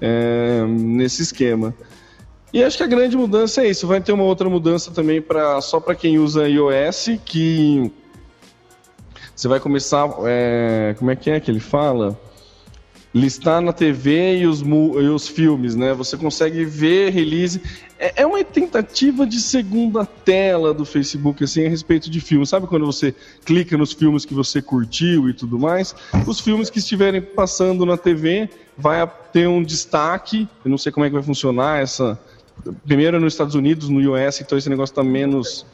é, 0.00 0.64
nesse 0.66 1.22
esquema. 1.22 1.74
E 2.52 2.64
acho 2.64 2.76
que 2.76 2.82
a 2.82 2.86
grande 2.86 3.16
mudança 3.16 3.62
é 3.62 3.68
isso. 3.68 3.86
Vai 3.86 4.00
ter 4.00 4.12
uma 4.12 4.24
outra 4.24 4.48
mudança 4.48 4.90
também 4.90 5.22
para 5.22 5.60
só 5.60 5.78
para 5.78 5.94
quem 5.94 6.18
usa 6.18 6.48
iOS, 6.48 7.10
que 7.24 7.92
você 9.36 9.46
vai 9.46 9.60
começar. 9.60 10.08
É, 10.26 10.94
como 10.98 11.10
é 11.10 11.16
que 11.16 11.30
é 11.30 11.38
que 11.38 11.50
ele 11.50 11.60
fala? 11.60 12.18
Listar 13.12 13.60
na 13.60 13.72
TV 13.72 14.38
e 14.38 14.46
os, 14.46 14.60
e 14.60 15.08
os 15.08 15.28
filmes, 15.28 15.74
né? 15.74 15.92
Você 15.94 16.16
consegue 16.16 16.64
ver 16.64 17.10
release. 17.10 17.60
É, 17.98 18.22
é, 18.22 18.26
uma 18.26 18.42
tentativa 18.44 19.26
de 19.26 19.40
segunda 19.40 20.06
tela 20.06 20.72
do 20.72 20.84
Facebook, 20.84 21.42
assim, 21.42 21.66
a 21.66 21.68
respeito 21.68 22.08
de 22.08 22.20
filmes. 22.20 22.48
Sabe 22.48 22.66
quando 22.66 22.86
você 22.86 23.14
clica 23.44 23.76
nos 23.76 23.92
filmes 23.92 24.24
que 24.24 24.32
você 24.32 24.62
curtiu 24.62 25.28
e 25.28 25.34
tudo 25.34 25.58
mais? 25.58 25.94
Os 26.26 26.40
filmes 26.40 26.70
que 26.70 26.78
estiverem 26.78 27.20
passando 27.20 27.84
na 27.84 27.96
TV 27.96 28.48
vai 28.78 29.06
ter 29.32 29.48
um 29.48 29.62
destaque. 29.62 30.48
Eu 30.64 30.70
não 30.70 30.78
sei 30.78 30.92
como 30.92 31.04
é 31.04 31.08
que 31.08 31.14
vai 31.14 31.22
funcionar 31.22 31.82
essa. 31.82 32.18
Primeiro 32.86 33.18
nos 33.18 33.32
Estados 33.34 33.54
Unidos, 33.54 33.88
no 33.88 34.14
US, 34.14 34.40
então 34.40 34.56
esse 34.56 34.68
negócio 34.68 34.92
está 34.92 35.02
menos 35.02 35.66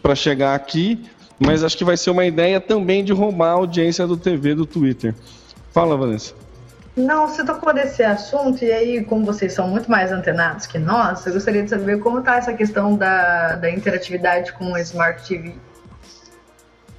para 0.00 0.14
chegar 0.14 0.54
aqui. 0.54 1.04
Mas 1.38 1.62
acho 1.62 1.76
que 1.76 1.84
vai 1.84 1.98
ser 1.98 2.10
uma 2.10 2.24
ideia 2.24 2.58
também 2.60 3.04
de 3.04 3.12
roubar 3.12 3.50
a 3.50 3.52
audiência 3.52 4.06
do 4.06 4.16
TV 4.16 4.54
do 4.54 4.64
Twitter. 4.64 5.14
Fala, 5.70 5.94
Vanessa. 5.94 6.45
Não, 6.96 7.28
você 7.28 7.44
tocou 7.44 7.74
desse 7.74 8.02
assunto, 8.02 8.64
e 8.64 8.72
aí, 8.72 9.04
como 9.04 9.24
vocês 9.24 9.52
são 9.52 9.68
muito 9.68 9.90
mais 9.90 10.10
antenados 10.10 10.66
que 10.66 10.78
nós, 10.78 11.26
eu 11.26 11.34
gostaria 11.34 11.62
de 11.62 11.68
saber 11.68 11.98
como 11.98 12.20
está 12.20 12.36
essa 12.36 12.54
questão 12.54 12.96
da, 12.96 13.56
da 13.56 13.70
interatividade 13.70 14.52
com 14.54 14.72
o 14.72 14.78
Smart 14.78 15.22
TV 15.28 15.54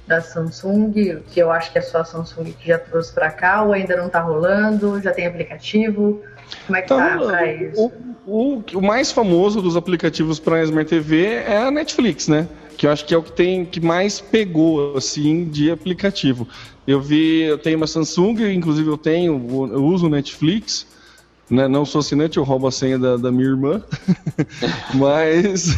da 0.06 0.20
Samsung, 0.20 0.92
que 1.26 1.40
eu 1.40 1.50
acho 1.50 1.72
que 1.72 1.78
é 1.78 1.82
só 1.82 1.98
a 1.98 2.04
Samsung 2.04 2.52
que 2.52 2.68
já 2.68 2.78
trouxe 2.78 3.12
para 3.12 3.28
cá, 3.30 3.62
ou 3.62 3.72
ainda 3.72 3.96
não 3.96 4.06
está 4.06 4.20
rolando, 4.20 5.02
já 5.02 5.12
tem 5.12 5.26
aplicativo? 5.26 6.22
Como 6.66 6.76
é 6.78 6.82
que 6.82 6.88
tá, 6.88 7.18
tá 7.18 7.46
isso? 7.46 7.92
O, 8.24 8.56
o, 8.56 8.64
o 8.74 8.80
mais 8.80 9.10
famoso 9.10 9.60
dos 9.60 9.76
aplicativos 9.76 10.38
para 10.38 10.62
Smart 10.62 10.88
TV 10.88 11.42
é 11.44 11.58
a 11.58 11.70
Netflix, 11.72 12.28
né? 12.28 12.46
Que 12.78 12.86
eu 12.86 12.92
acho 12.92 13.04
que 13.04 13.12
é 13.12 13.18
o 13.18 13.22
que 13.22 13.32
tem 13.32 13.64
que 13.64 13.80
mais 13.80 14.20
pegou 14.20 14.96
assim 14.96 15.44
de 15.44 15.68
aplicativo. 15.68 16.46
Eu 16.86 17.00
vi, 17.00 17.42
eu 17.42 17.58
tenho 17.58 17.76
uma 17.76 17.88
Samsung, 17.88 18.54
inclusive 18.54 18.88
eu 18.88 18.96
tenho, 18.96 19.68
eu 19.72 19.84
uso 19.84 20.06
o 20.06 20.08
Netflix, 20.08 20.86
né? 21.50 21.66
Não 21.66 21.84
sou 21.84 21.98
assinante, 21.98 22.36
eu 22.38 22.44
roubo 22.44 22.68
a 22.68 22.70
senha 22.70 22.96
da, 22.96 23.16
da 23.16 23.32
minha 23.32 23.48
irmã, 23.48 23.82
mas 24.94 25.76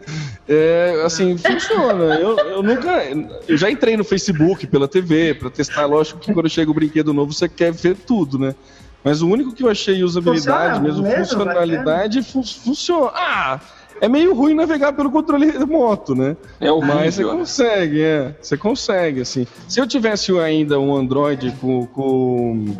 é, 0.46 1.02
assim 1.06 1.38
funciona. 1.38 2.16
Eu, 2.16 2.36
eu 2.38 2.62
nunca, 2.62 3.02
eu 3.48 3.56
já 3.56 3.70
entrei 3.70 3.96
no 3.96 4.04
Facebook 4.04 4.66
pela 4.66 4.86
TV 4.86 5.32
para 5.32 5.48
testar. 5.48 5.86
Lógico 5.86 6.20
que 6.20 6.34
quando 6.34 6.50
chega 6.50 6.70
o 6.70 6.74
brinquedo 6.74 7.14
novo 7.14 7.32
você 7.32 7.48
quer 7.48 7.72
ver 7.72 7.96
tudo, 7.96 8.38
né? 8.38 8.54
Mas 9.02 9.22
o 9.22 9.28
único 9.28 9.52
que 9.52 9.64
eu 9.64 9.70
achei 9.70 10.04
usabilidade, 10.04 10.78
funciona, 10.78 10.80
mesmo, 10.80 11.02
mesmo 11.02 11.24
funcionalidade, 11.24 12.22
fun 12.22 12.42
funciona. 12.42 13.10
Ah, 13.14 13.60
é 14.00 14.08
meio 14.08 14.34
ruim 14.34 14.54
navegar 14.54 14.92
pelo 14.92 15.10
controle 15.10 15.50
remoto, 15.50 16.14
né? 16.14 16.36
É 16.60 16.70
o 16.70 16.80
Mas 16.80 17.14
você 17.14 17.24
consegue, 17.24 18.02
é. 18.02 18.34
Você 18.40 18.56
consegue, 18.56 19.20
assim. 19.20 19.46
Se 19.68 19.80
eu 19.80 19.86
tivesse 19.86 20.32
ainda 20.38 20.78
um 20.78 20.94
Android 20.94 21.52
com, 21.60 21.86
com 21.86 22.76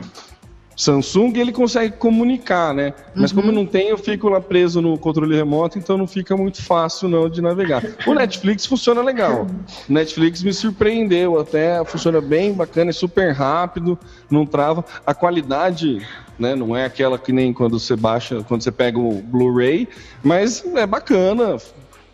Samsung, 0.76 1.32
ele 1.36 1.52
consegue 1.52 1.96
comunicar, 1.96 2.74
né? 2.74 2.94
Mas 3.14 3.30
uhum. 3.30 3.36
como 3.36 3.50
eu 3.50 3.54
não 3.54 3.66
tenho, 3.66 3.90
eu 3.90 3.98
fico 3.98 4.28
lá 4.28 4.40
preso 4.40 4.80
no 4.80 4.98
controle 4.98 5.36
remoto, 5.36 5.78
então 5.78 5.96
não 5.96 6.06
fica 6.06 6.36
muito 6.36 6.62
fácil 6.62 7.08
não 7.08 7.28
de 7.28 7.40
navegar. 7.40 7.82
O 8.06 8.14
Netflix 8.14 8.66
funciona 8.66 9.02
legal. 9.02 9.46
O 9.88 9.92
Netflix 9.92 10.42
me 10.42 10.52
surpreendeu 10.52 11.38
até, 11.38 11.84
funciona 11.84 12.20
bem 12.20 12.52
bacana, 12.52 12.90
é 12.90 12.92
super 12.92 13.32
rápido, 13.32 13.98
não 14.30 14.44
trava. 14.46 14.84
A 15.06 15.14
qualidade 15.14 16.04
né? 16.42 16.54
Não 16.54 16.76
é 16.76 16.84
aquela 16.84 17.18
que 17.18 17.32
nem 17.32 17.52
quando 17.52 17.78
você 17.78 17.96
baixa, 17.96 18.42
quando 18.42 18.62
você 18.62 18.72
pega 18.72 18.98
o 18.98 19.22
Blu-ray, 19.22 19.88
mas 20.22 20.64
é 20.74 20.86
bacana, 20.86 21.56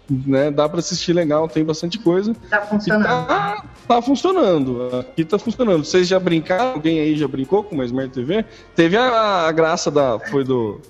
né? 0.08 0.50
Dá 0.50 0.68
para 0.68 0.78
assistir 0.78 1.12
legal, 1.12 1.48
tem 1.48 1.64
bastante 1.64 1.98
coisa. 1.98 2.34
Tá 2.48 2.62
funcionando. 2.62 3.26
Tá, 3.26 3.64
tá, 3.88 4.02
funcionando. 4.02 4.98
Aqui 5.00 5.24
tá 5.24 5.38
funcionando. 5.38 5.84
Vocês 5.84 6.06
já 6.06 6.20
brincaram? 6.20 6.74
Alguém 6.74 7.00
aí 7.00 7.16
já 7.16 7.26
brincou 7.26 7.64
com 7.64 7.74
uma 7.74 7.84
Smart 7.84 8.10
TV? 8.10 8.44
Teve 8.76 8.96
a, 8.96 9.48
a 9.48 9.52
graça 9.52 9.90
da 9.90 10.18
foi 10.18 10.44
do 10.44 10.80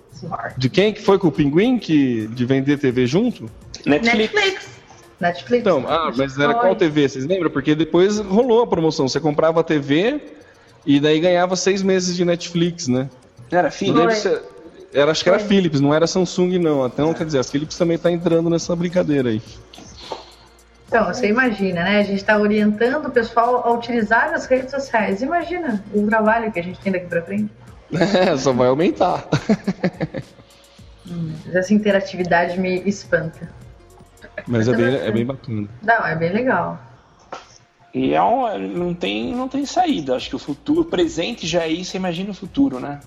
de 0.57 0.69
quem 0.69 0.93
que 0.93 1.01
foi 1.01 1.17
com 1.17 1.29
o 1.29 1.33
Pinguim 1.33 1.79
que 1.79 2.27
de 2.29 2.45
vender 2.45 2.79
TV 2.79 3.07
junto? 3.07 3.49
Netflix. 3.87 4.35
Netflix. 4.35 4.69
Netflix. 5.21 5.61
Então, 5.61 5.85
ah, 5.89 6.13
mas 6.17 6.39
era 6.39 6.55
qual 6.55 6.75
TV? 6.77 7.09
Vocês 7.09 7.25
lembram? 7.25 7.51
Porque 7.51 7.75
depois 7.75 8.19
rolou 8.19 8.63
a 8.63 8.67
promoção. 8.67 9.09
Você 9.09 9.21
comprava 9.21 9.61
a 9.61 9.65
TV 9.65 10.21
e 10.87 11.01
daí 11.01 11.21
ganhava 11.21 11.57
seis 11.57 11.83
meses 11.83 12.17
de 12.17 12.25
Netflix, 12.25 12.89
né? 12.89 13.09
Era 13.51 13.71
Philips? 13.71 14.27
Era, 14.93 15.11
acho 15.11 15.23
que 15.23 15.29
era 15.29 15.39
Philips, 15.39 15.81
não 15.81 15.93
era 15.93 16.07
Samsung, 16.07 16.59
não. 16.59 16.87
Então, 16.87 17.13
quer 17.13 17.25
dizer, 17.25 17.39
a 17.39 17.45
Philips 17.45 17.77
também 17.77 17.97
está 17.97 18.11
entrando 18.11 18.49
nessa 18.49 18.75
brincadeira 18.75 19.29
aí. 19.29 19.43
Então, 20.87 21.07
você 21.07 21.29
imagina, 21.29 21.85
né? 21.85 21.99
A 21.99 22.03
gente 22.03 22.17
está 22.17 22.39
orientando 22.39 23.07
o 23.07 23.11
pessoal 23.11 23.67
a 23.67 23.71
utilizar 23.73 24.33
as 24.33 24.47
redes 24.47 24.71
sociais. 24.71 25.21
Imagina 25.21 25.85
o 25.93 26.07
trabalho 26.07 26.51
que 26.51 26.59
a 26.59 26.63
gente 26.63 26.81
tem 26.81 26.93
daqui 26.93 27.07
para 27.07 27.23
frente. 27.23 27.51
É, 27.91 28.37
só 28.37 28.53
vai 28.53 28.69
aumentar. 28.69 29.27
Hum, 31.11 31.33
essa 31.55 31.73
interatividade 31.73 32.61
me 32.61 32.83
espanta. 32.87 33.49
Mas 34.47 34.69
é 34.69 34.75
bem, 34.75 34.95
é 34.95 35.11
bem 35.11 35.25
bacana. 35.25 35.69
Não, 35.83 36.07
é 36.07 36.15
bem 36.15 36.33
legal. 36.33 36.79
E 37.95 38.13
é 38.13 38.23
um, 38.23 38.59
não, 38.59 38.95
tem, 38.95 39.35
não 39.35 39.49
tem 39.49 39.65
saída. 39.65 40.15
Acho 40.15 40.29
que 40.29 40.37
o 40.37 40.39
futuro, 40.39 40.83
o 40.83 40.85
presente 40.85 41.47
já 41.47 41.63
é 41.63 41.69
isso, 41.69 41.97
imagina 41.97 42.31
o 42.31 42.35
futuro, 42.35 42.79
né? 42.79 43.01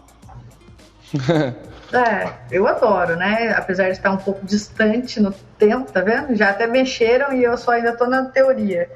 é, 1.94 2.30
eu 2.52 2.68
adoro, 2.68 3.16
né? 3.16 3.54
Apesar 3.58 3.86
de 3.86 3.92
estar 3.92 4.12
um 4.12 4.18
pouco 4.18 4.46
distante 4.46 5.20
no 5.20 5.32
tempo, 5.58 5.92
tá 5.92 6.02
vendo? 6.02 6.36
Já 6.36 6.50
até 6.50 6.68
mexeram 6.68 7.34
e 7.34 7.44
eu 7.44 7.58
só 7.58 7.72
ainda 7.72 7.96
tô 7.96 8.06
na 8.06 8.26
teoria. 8.26 8.90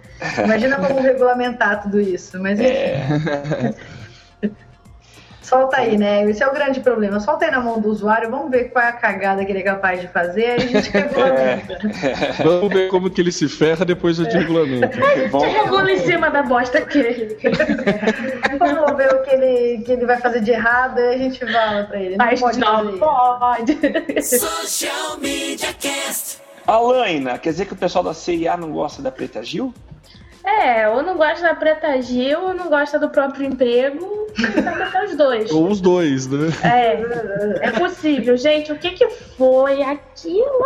Imagina 0.43 0.77
como 0.77 1.01
regulamentar 1.03 1.83
tudo 1.83 1.99
isso. 1.99 2.39
Mas 2.39 2.59
enfim. 2.59 2.71
É. 2.71 3.73
Solta 5.45 5.77
aí, 5.77 5.95
né? 5.95 6.27
Esse 6.27 6.41
é 6.41 6.47
o 6.47 6.53
grande 6.53 6.79
problema. 6.79 7.19
Solta 7.19 7.45
aí 7.45 7.51
na 7.51 7.59
mão 7.59 7.79
do 7.79 7.87
usuário, 7.89 8.31
vamos 8.31 8.49
ver 8.49 8.71
qual 8.71 8.83
é 8.83 8.89
a 8.89 8.93
cagada 8.93 9.45
que 9.45 9.51
ele 9.51 9.59
é 9.59 9.63
capaz 9.63 10.01
de 10.01 10.07
fazer, 10.07 10.45
aí 10.45 10.55
a 10.55 10.59
gente 10.59 10.89
regulamenta. 10.89 11.73
É. 12.03 12.43
Vamos 12.43 12.73
ver 12.73 12.87
como 12.89 13.11
que 13.11 13.21
ele 13.21 13.31
se 13.31 13.47
ferra 13.47 13.85
depois 13.85 14.17
do 14.17 14.27
é. 14.27 14.31
regulamento. 14.31 14.85
A 14.85 15.39
gente 15.45 15.55
regula 15.55 15.91
em 15.91 15.99
cima 15.99 16.31
da 16.31 16.41
bosta 16.41 16.81
que 16.81 16.97
ele. 16.97 17.37
Vamos 18.73 18.97
ver 18.97 19.13
o 19.13 19.23
que 19.23 19.29
ele, 19.29 19.83
que 19.83 19.91
ele 19.91 20.05
vai 20.05 20.17
fazer 20.17 20.41
de 20.41 20.51
errado 20.51 20.99
e 20.99 21.13
a 21.13 21.17
gente 21.17 21.39
fala 21.51 21.83
pra 21.83 21.99
ele. 21.99 22.17
Não 22.17 22.25
Mas 22.25 22.39
pode. 22.39 22.59
Não 22.59 22.97
pode. 22.97 24.21
Social 24.23 25.17
Media 25.19 25.73
Cast. 25.73 26.39
Alaina, 26.65 27.37
quer 27.37 27.51
dizer 27.51 27.65
que 27.65 27.73
o 27.73 27.77
pessoal 27.77 28.03
da 28.03 28.13
CIA 28.13 28.57
não 28.57 28.71
gosta 28.71 29.01
da 29.01 29.11
Preta 29.11 29.43
Gil? 29.43 29.73
É, 30.45 30.88
ou 30.88 31.01
não 31.01 31.17
gosta 31.17 31.41
da 31.41 31.55
Preta 31.55 31.99
Gil, 32.01 32.39
ou 32.39 32.53
não 32.53 32.69
gosta 32.69 32.99
do 32.99 33.09
próprio 33.09 33.47
emprego, 33.47 34.27
tá 34.91 35.03
os 35.03 35.15
dois. 35.15 35.51
Ou 35.51 35.67
os 35.67 35.81
dois, 35.81 36.27
né? 36.27 36.49
É, 36.63 37.67
é 37.67 37.72
possível. 37.72 38.38
Gente, 38.38 38.72
o 38.72 38.77
que 38.77 38.91
que 38.91 39.09
foi 39.09 39.81
aquilo? 39.81 40.65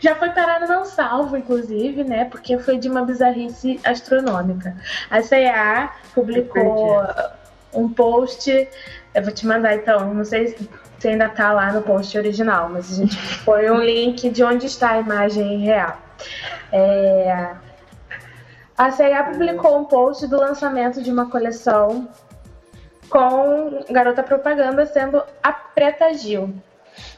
Já 0.00 0.14
foi 0.14 0.30
parado 0.30 0.68
não 0.68 0.84
salvo, 0.84 1.36
inclusive, 1.36 2.04
né? 2.04 2.26
Porque 2.26 2.58
foi 2.58 2.78
de 2.78 2.88
uma 2.88 3.04
bizarrice 3.04 3.80
astronômica. 3.82 4.76
A 5.10 5.20
CEA 5.20 5.90
publicou 6.14 7.04
um 7.74 7.88
post, 7.88 8.68
eu 9.14 9.22
vou 9.22 9.32
te 9.32 9.46
mandar 9.46 9.74
então, 9.74 10.14
não 10.14 10.24
sei 10.24 10.56
se 10.98 11.08
ainda 11.08 11.28
tá 11.28 11.52
lá 11.52 11.72
no 11.72 11.82
post 11.82 12.16
original, 12.16 12.68
mas 12.68 12.92
a 12.92 12.94
gente 12.94 13.16
foi 13.16 13.68
um 13.70 13.80
link 13.80 14.30
de 14.30 14.44
onde 14.44 14.66
está 14.66 14.92
a 14.92 15.00
imagem 15.00 15.58
real. 15.58 15.96
É, 16.72 17.50
a 18.78 18.92
CIA 18.92 19.24
publicou 19.24 19.76
um 19.76 19.84
post 19.84 20.24
do 20.28 20.36
lançamento 20.36 21.02
de 21.02 21.10
uma 21.10 21.28
coleção 21.28 22.08
com 23.10 23.82
garota 23.90 24.22
propaganda 24.22 24.86
sendo 24.86 25.20
a 25.42 25.52
Preta 25.52 26.14
Gil. 26.14 26.54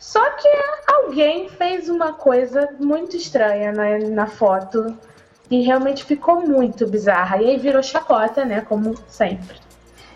Só 0.01 0.31
que 0.31 0.49
alguém 0.87 1.51
fez 1.51 1.91
uma 1.91 2.15
coisa 2.15 2.75
muito 2.81 3.15
estranha 3.15 3.73
na, 3.73 3.99
na 3.99 4.27
foto 4.27 4.97
e 5.51 5.61
realmente 5.61 6.03
ficou 6.03 6.41
muito 6.41 6.87
bizarra. 6.87 7.43
E 7.43 7.51
aí 7.51 7.59
virou 7.59 7.83
chacota, 7.83 8.45
né? 8.45 8.63
Como 8.63 8.95
sempre. 9.07 9.59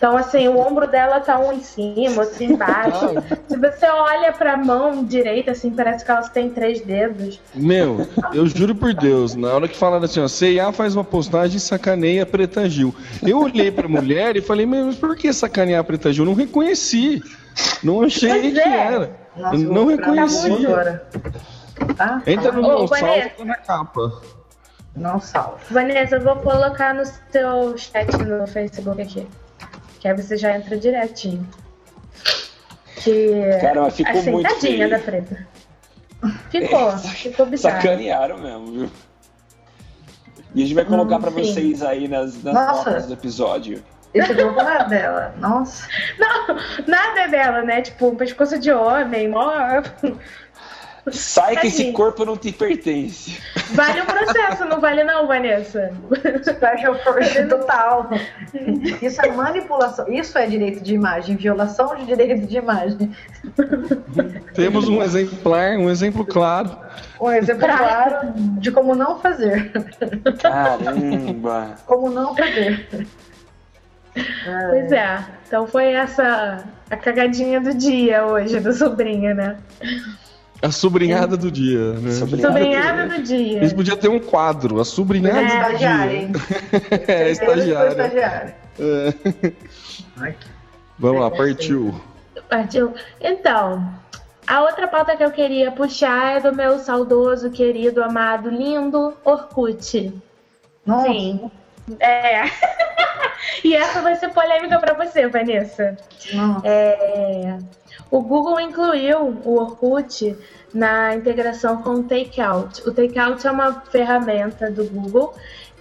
Então, 0.05 0.19
assim, 0.19 0.49
o 0.49 0.59
ombro 0.59 0.87
dela 0.87 1.19
tá 1.19 1.39
um 1.39 1.51
em 1.51 1.63
cima, 1.63 2.25
outro 2.25 2.45
embaixo. 2.45 3.15
Se 3.49 3.57
você 3.57 3.87
olha 3.87 4.35
pra 4.35 4.55
mão 4.55 5.03
direita, 5.03 5.53
assim, 5.53 5.71
parece 5.71 6.05
que 6.05 6.11
ela 6.11 6.21
tem 6.29 6.51
três 6.51 6.83
dedos. 6.83 7.41
Meu, 7.55 8.07
eu 8.35 8.47
juro 8.47 8.75
por 8.75 8.93
Deus, 8.93 9.35
na 9.35 9.49
hora 9.55 9.67
que 9.67 9.75
falaram 9.75 10.05
assim, 10.05 10.21
ó, 10.21 10.29
CIA 10.29 10.71
faz 10.73 10.95
uma 10.95 11.05
postagem 11.05 11.57
e 11.57 11.61
sacaneia 11.61 12.25
a 12.25 12.27
Preta 12.27 12.69
Gil. 12.69 12.95
Eu 13.23 13.39
olhei 13.41 13.73
pra 13.73 13.89
mulher 13.89 14.37
e 14.37 14.43
falei, 14.43 14.67
mas 14.67 14.95
por 14.97 15.17
que 15.17 15.33
sacanear 15.33 15.81
a 15.81 15.85
Preta 15.85 16.13
Gil? 16.13 16.27
Eu 16.27 16.29
não 16.29 16.35
reconheci. 16.35 17.23
Não 17.83 18.03
achei 18.03 18.29
Pois 18.29 18.53
que 18.53 18.61
é. 18.61 18.77
era. 18.77 19.17
Nossa, 19.35 19.57
não 19.57 19.87
procurar 19.87 20.27
reconheci. 20.27 20.67
Tá? 21.97 22.23
Entra 22.27 22.53
no 22.53 22.63
Ô, 22.63 22.69
meu 22.81 22.87
Vanessa. 22.87 23.43
na 23.43 23.55
capa. 23.55 24.21
Não 24.95 25.19
salva. 25.19 25.57
Vanessa, 25.71 26.17
eu 26.17 26.21
vou 26.21 26.37
colocar 26.37 26.93
no 26.93 27.05
seu 27.33 27.79
chat 27.79 28.15
no 28.19 28.47
Facebook 28.47 29.01
aqui. 29.01 29.27
Que 30.05 30.09
aí 30.09 30.15
você 30.15 30.37
já 30.37 30.55
entra 30.55 30.77
direitinho. 30.77 31.49
Que. 32.97 33.59
Caramba, 33.59 33.91
ficou 33.91 34.13
assim, 34.21 34.31
muito 34.33 34.51
tadinha 34.53 34.77
feio. 34.77 34.91
da 34.91 34.99
preta. 34.99 35.49
Ficou, 36.51 36.91
É, 36.91 36.99
ficou 37.09 37.47
bizarro. 37.47 37.81
Sacanearam 37.81 38.37
mesmo, 38.37 38.67
viu? 38.67 38.91
E 40.55 40.61
a 40.63 40.67
gente 40.67 40.75
vai 40.75 40.85
colocar 40.85 41.17
Hum, 41.17 41.21
pra 41.23 41.31
sim. 41.31 41.37
vocês 41.43 41.83
aí 41.83 42.07
nas, 42.07 42.43
nas 42.43 42.53
Nossa. 42.55 42.91
notas 42.91 43.07
do 43.07 43.15
episódio. 43.15 43.83
Esse 44.13 44.35
grupo 44.35 44.63
não 44.63 44.69
é 44.71 44.87
dela. 44.91 45.35
Nossa. 45.39 45.89
Não, 46.21 46.55
nada 46.87 47.21
é 47.21 47.29
dela, 47.29 47.63
né? 47.63 47.81
Tipo, 47.81 48.09
um 48.09 48.15
pescoço 48.15 48.59
de 48.59 48.71
homem, 48.71 49.27
mó. 49.31 49.51
Sai 51.11 51.57
que 51.57 51.69
esse 51.69 51.93
corpo 51.93 52.27
não 52.27 52.37
te 52.37 52.53
pertence. 52.53 53.41
Vale 53.73 54.01
o 54.01 54.07
processo, 54.07 54.65
não 54.65 54.81
vale 54.81 55.05
não, 55.05 55.27
Vanessa? 55.27 55.93
Special 56.43 56.95
force 57.03 57.47
total. 57.47 58.11
Isso 59.01 59.21
é 59.23 59.31
manipulação. 59.31 60.07
Isso 60.09 60.37
é 60.39 60.47
direito 60.47 60.83
de 60.83 60.95
imagem, 60.95 61.37
violação 61.37 61.95
de 61.97 62.07
direito 62.07 62.47
de 62.47 62.57
imagem. 62.57 63.15
Temos 64.55 64.89
um 64.89 65.03
exemplar, 65.03 65.77
um 65.79 65.91
exemplo 65.91 66.25
claro. 66.25 66.77
Um 67.21 67.31
exemplo 67.31 67.67
claro 67.67 68.33
de 68.35 68.71
como 68.71 68.95
não 68.95 69.19
fazer. 69.19 69.73
Caramba! 70.41 71.75
Como 71.87 72.11
não 72.11 72.35
fazer. 72.37 73.07
Pois 74.13 74.93
é. 74.93 75.25
Então 75.47 75.67
foi 75.67 75.93
essa 75.93 76.65
a 76.91 76.97
cagadinha 76.97 77.61
do 77.61 77.75
dia 77.75 78.25
hoje 78.27 78.61
do 78.61 78.73
sobrinho, 78.73 79.35
né? 79.35 79.57
A 80.65 80.71
sobrinhada 80.71 81.37
do 81.37 81.51
dia, 81.51 81.93
né? 81.93 82.11
Sobrinhada. 82.13 82.55
Sobrinhada 82.55 83.07
do 83.07 83.23
dia. 83.23 83.59
Eles 83.59 83.73
podiam 83.75 83.97
ter 83.99 84.09
um 84.09 84.19
quadro, 84.19 84.81
a 84.81 84.85
sobrinhada 84.85 85.41
É, 85.41 85.43
do 85.43 85.47
Estagiária, 85.47 86.09
dia. 86.09 86.19
hein? 86.21 86.33
É, 87.07 87.31
estagiária. 87.31 87.89
estagiária. 87.91 88.57
É. 88.81 89.15
Ai, 90.17 90.35
Vamos 90.99 91.21
lá, 91.21 91.31
partiu. 91.31 91.95
Partiu. 92.49 92.95
Então, 93.21 93.87
a 94.47 94.63
outra 94.63 94.89
pauta 94.89 95.15
que 95.15 95.23
eu 95.23 95.31
queria 95.31 95.71
puxar 95.71 96.39
é 96.39 96.41
do 96.41 96.55
meu 96.57 96.79
saudoso, 96.79 97.51
querido, 97.51 98.03
amado, 98.03 98.49
lindo 98.49 99.13
Orkut. 99.23 100.15
Nossa. 100.87 101.09
Sim. 101.09 101.51
É. 102.01 102.45
e 103.63 103.75
essa 103.77 104.01
vai 104.01 104.17
ser 104.17 104.31
polêmica 104.31 104.79
pra 104.79 104.95
você, 104.95 105.29
Vanessa. 105.29 105.95
Nossa. 106.33 106.67
É, 106.67 107.59
o 108.17 108.21
Google 108.23 108.61
incluiu 108.61 109.19
o 109.45 109.59
Orkut 109.59 110.37
na 110.73 111.17
integração 111.17 111.83
com 111.83 111.91
o 111.95 112.03
Takeout. 112.05 112.89
O 112.89 112.93
Takeout 112.93 113.45
é 113.45 113.51
uma 113.51 113.73
ferramenta 113.91 114.71
do 114.71 114.85
Google 114.85 115.35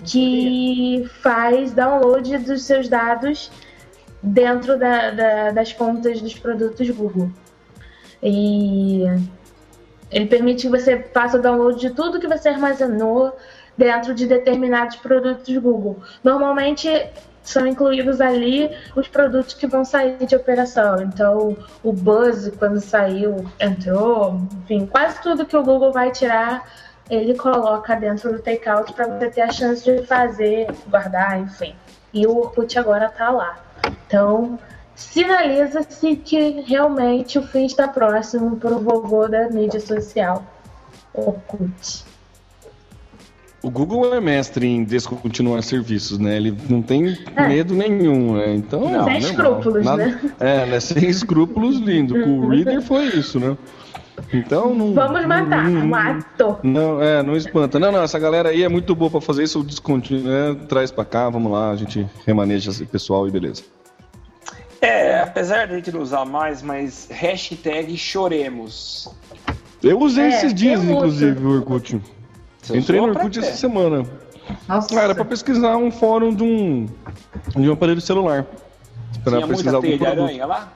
que 0.04 1.08
faz 1.22 1.72
download 1.74 2.40
dos 2.40 2.64
seus 2.64 2.90
dados 2.90 3.52
dentro 4.22 4.80
da- 4.80 5.12
da- 5.12 5.52
das 5.52 5.74
contas 5.74 6.22
dos 6.22 6.34
produtos 6.34 6.90
Google. 6.90 7.30
E 8.22 9.04
ele 10.10 10.26
permite 10.26 10.64
que 10.64 10.70
você 10.70 11.04
faça 11.14 11.38
o 11.38 11.42
download 11.42 11.80
de 11.80 11.92
tudo 11.92 12.20
que 12.20 12.28
você 12.28 12.50
armazenou 12.50 13.38
dentro 13.78 14.14
de 14.16 14.26
determinados 14.26 14.96
produtos 14.96 15.56
Google. 15.58 15.98
Normalmente 16.24 16.88
são 17.44 17.68
incluídos 17.68 18.22
ali 18.22 18.72
os 18.96 19.08
produtos 19.08 19.54
que 19.54 19.68
vão 19.68 19.84
sair 19.84 20.26
de 20.26 20.36
operação. 20.36 21.02
Então, 21.02 21.58
o 21.84 21.92
Buzz, 21.92 22.50
quando 22.58 22.80
saiu, 22.80 23.46
entrou. 23.60 24.42
Enfim, 24.64 24.86
quase 24.86 25.22
tudo 25.22 25.46
que 25.46 25.56
o 25.56 25.64
Google 25.64 25.92
vai 25.92 26.12
tirar, 26.12 26.68
ele 27.10 27.36
coloca 27.36 27.96
dentro 27.96 28.32
do 28.32 28.40
Takeout 28.40 28.94
para 28.94 29.08
você 29.08 29.30
ter 29.30 29.42
a 29.42 29.52
chance 29.52 29.84
de 29.84 30.06
fazer, 30.06 30.68
guardar, 30.88 31.40
enfim. 31.40 31.76
E 32.14 32.26
o 32.26 32.38
Orkut 32.38 32.80
agora 32.80 33.08
está 33.08 33.30
lá. 33.30 33.60
Então, 34.08 34.58
sinaliza-se 34.96 36.16
que 36.16 36.62
realmente 36.62 37.38
o 37.38 37.44
fim 37.48 37.66
está 37.66 37.88
próximo 37.88 38.56
para 38.56 38.74
o 38.74 38.80
vovô 38.80 39.28
da 39.28 39.50
mídia 39.50 39.80
social, 39.80 40.44
Orkut. 41.14 42.13
O 43.64 43.70
Google 43.72 44.14
é 44.14 44.20
mestre 44.20 44.68
em 44.68 44.84
descontinuar 44.84 45.64
serviços, 45.64 46.20
né? 46.20 46.36
Ele 46.36 46.54
não 46.70 46.82
tem 46.82 47.18
É. 47.36 47.48
medo 47.48 47.74
nenhum, 47.74 48.34
né? 48.36 48.54
Então, 48.56 48.82
Sem 48.84 48.92
normal. 48.92 49.18
escrúpulos, 49.18 49.86
né? 49.86 50.20
É, 50.40 50.66
né? 50.66 50.80
Sem 50.82 51.08
escrúpulos, 51.10 51.78
lindo. 51.78 52.14
Com 52.22 52.40
o 52.42 52.50
Reader 52.54 52.82
foi 52.82 53.06
isso, 53.06 53.40
né? 53.40 53.58
Então, 54.34 54.76
não... 54.76 54.94
Vamos 54.94 55.26
matar, 55.26 55.70
não- 55.70 55.88
mato. 55.88 56.58
Não, 56.62 57.02
é, 57.02 57.24
não 57.24 57.36
espanta. 57.38 57.80
Não, 57.80 57.92
não, 57.92 58.04
essa 58.04 58.20
galera 58.20 58.50
aí 58.50 58.64
é 58.64 58.70
muito 58.70 58.94
boa 58.94 59.10
pra 59.10 59.22
fazer 59.22 59.44
isso, 59.44 59.64
descontinua, 59.64 60.54
né? 60.54 60.60
traz 60.68 60.92
pra 60.92 61.06
cá, 61.06 61.30
vamos 61.30 61.52
lá, 61.52 61.72
a 61.72 61.76
gente 61.78 62.06
remaneja 62.26 62.70
esse 62.70 62.86
pessoal 62.86 63.28
e 63.28 63.32
beleza. 63.32 63.64
É, 64.82 65.22
apesar 65.22 65.68
de 65.68 65.74
a 65.74 65.76
gente 65.78 65.92
não 65.94 66.02
usar 66.02 66.26
mais, 66.26 66.62
mas 66.62 67.08
hashtag 67.10 67.96
choremos. 67.98 69.10
Eu 69.82 70.00
usei 70.00 70.26
É, 70.26 70.30
esses 70.30 70.54
dias, 70.54 70.84
inclusive, 70.84 71.44
o 71.46 71.50
Orkut. 71.56 72.02
Você 72.64 72.78
Entrei 72.78 73.00
no 73.00 73.08
Orkut 73.08 73.38
essa 73.40 73.58
semana. 73.58 74.06
Nossa. 74.68 75.00
Ah, 75.00 75.04
era 75.04 75.14
pra 75.16 75.26
pesquisar 75.26 75.78
um 75.78 75.92
fórum 75.92 76.34
de 76.34 76.44
um, 76.44 76.88
de 77.56 77.70
um 77.70 77.74
aparelho 77.74 78.02
celular. 78.02 78.46
Pra 79.24 79.38
Tinha 79.38 79.48
pesquisar 79.48 79.80
muita 79.82 80.08
algum 80.08 80.24
aranha 80.24 80.46
lá? 80.46 80.74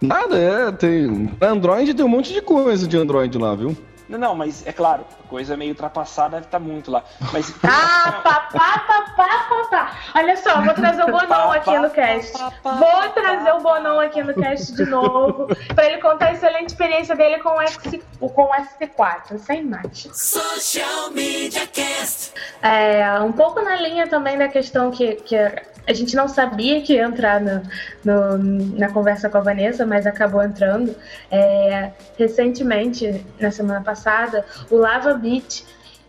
Nada, 0.00 0.36
é, 0.38 0.70
tem. 0.72 1.26
Pra 1.26 1.50
Android 1.50 1.94
tem 1.94 2.04
um 2.04 2.08
monte 2.08 2.32
de 2.32 2.42
coisa 2.42 2.86
de 2.86 2.96
Android 2.96 3.36
lá, 3.38 3.54
viu? 3.54 3.76
Não, 4.08 4.18
não, 4.18 4.34
mas 4.34 4.66
é 4.66 4.72
claro, 4.72 5.04
a 5.24 5.28
coisa 5.28 5.56
meio 5.56 5.70
ultrapassada 5.70 6.36
deve 6.36 6.46
estar 6.46 6.58
muito 6.58 6.90
lá. 6.90 7.02
Mas 7.32 7.54
Ah, 7.64 8.20
papá, 8.22 8.78
papá, 8.86 9.46
papá. 9.48 9.96
Olha 10.14 10.36
só, 10.36 10.60
vou 10.60 10.74
trazer 10.74 11.02
o 11.04 11.06
Bonão 11.06 11.52
aqui 11.52 11.78
no 11.78 11.90
cast. 11.90 12.32
Vou 12.62 13.08
trazer 13.14 13.52
o 13.52 13.60
Bonão 13.60 14.00
aqui 14.00 14.22
no 14.22 14.34
cast 14.34 14.74
de 14.74 14.84
novo, 14.84 15.46
pra 15.74 15.86
ele 15.86 16.00
contar 16.00 16.26
a 16.26 16.32
excelente 16.32 16.68
experiência 16.68 17.16
dele 17.16 17.38
com 17.38 17.50
o, 17.50 17.62
X, 17.62 17.78
com 18.18 18.42
o 18.42 18.50
S4, 18.50 19.38
sem 19.38 19.64
mais. 19.64 20.08
Social 20.12 21.10
Media 21.10 21.66
Cast. 21.66 22.32
É, 22.62 23.18
um 23.20 23.32
pouco 23.32 23.62
na 23.62 23.76
linha 23.76 24.06
também 24.06 24.36
da 24.36 24.48
questão 24.48 24.90
que, 24.90 25.16
que 25.16 25.36
a 25.86 25.92
gente 25.92 26.16
não 26.16 26.28
sabia 26.28 26.80
que 26.82 26.94
ia 26.94 27.04
entrar 27.04 27.40
no, 27.40 27.62
no- 28.04 28.78
na 28.78 28.90
conversa 28.90 29.28
com 29.28 29.38
a 29.38 29.40
Vanessa, 29.40 29.84
mas 29.84 30.06
acabou 30.06 30.42
entrando. 30.42 30.94
É, 31.30 31.90
recentemente, 32.18 33.24
na 33.38 33.50
semana 33.50 33.82
passada, 33.82 34.44
o 34.70 34.76
Lava 34.76 35.14
Beat 35.14 35.64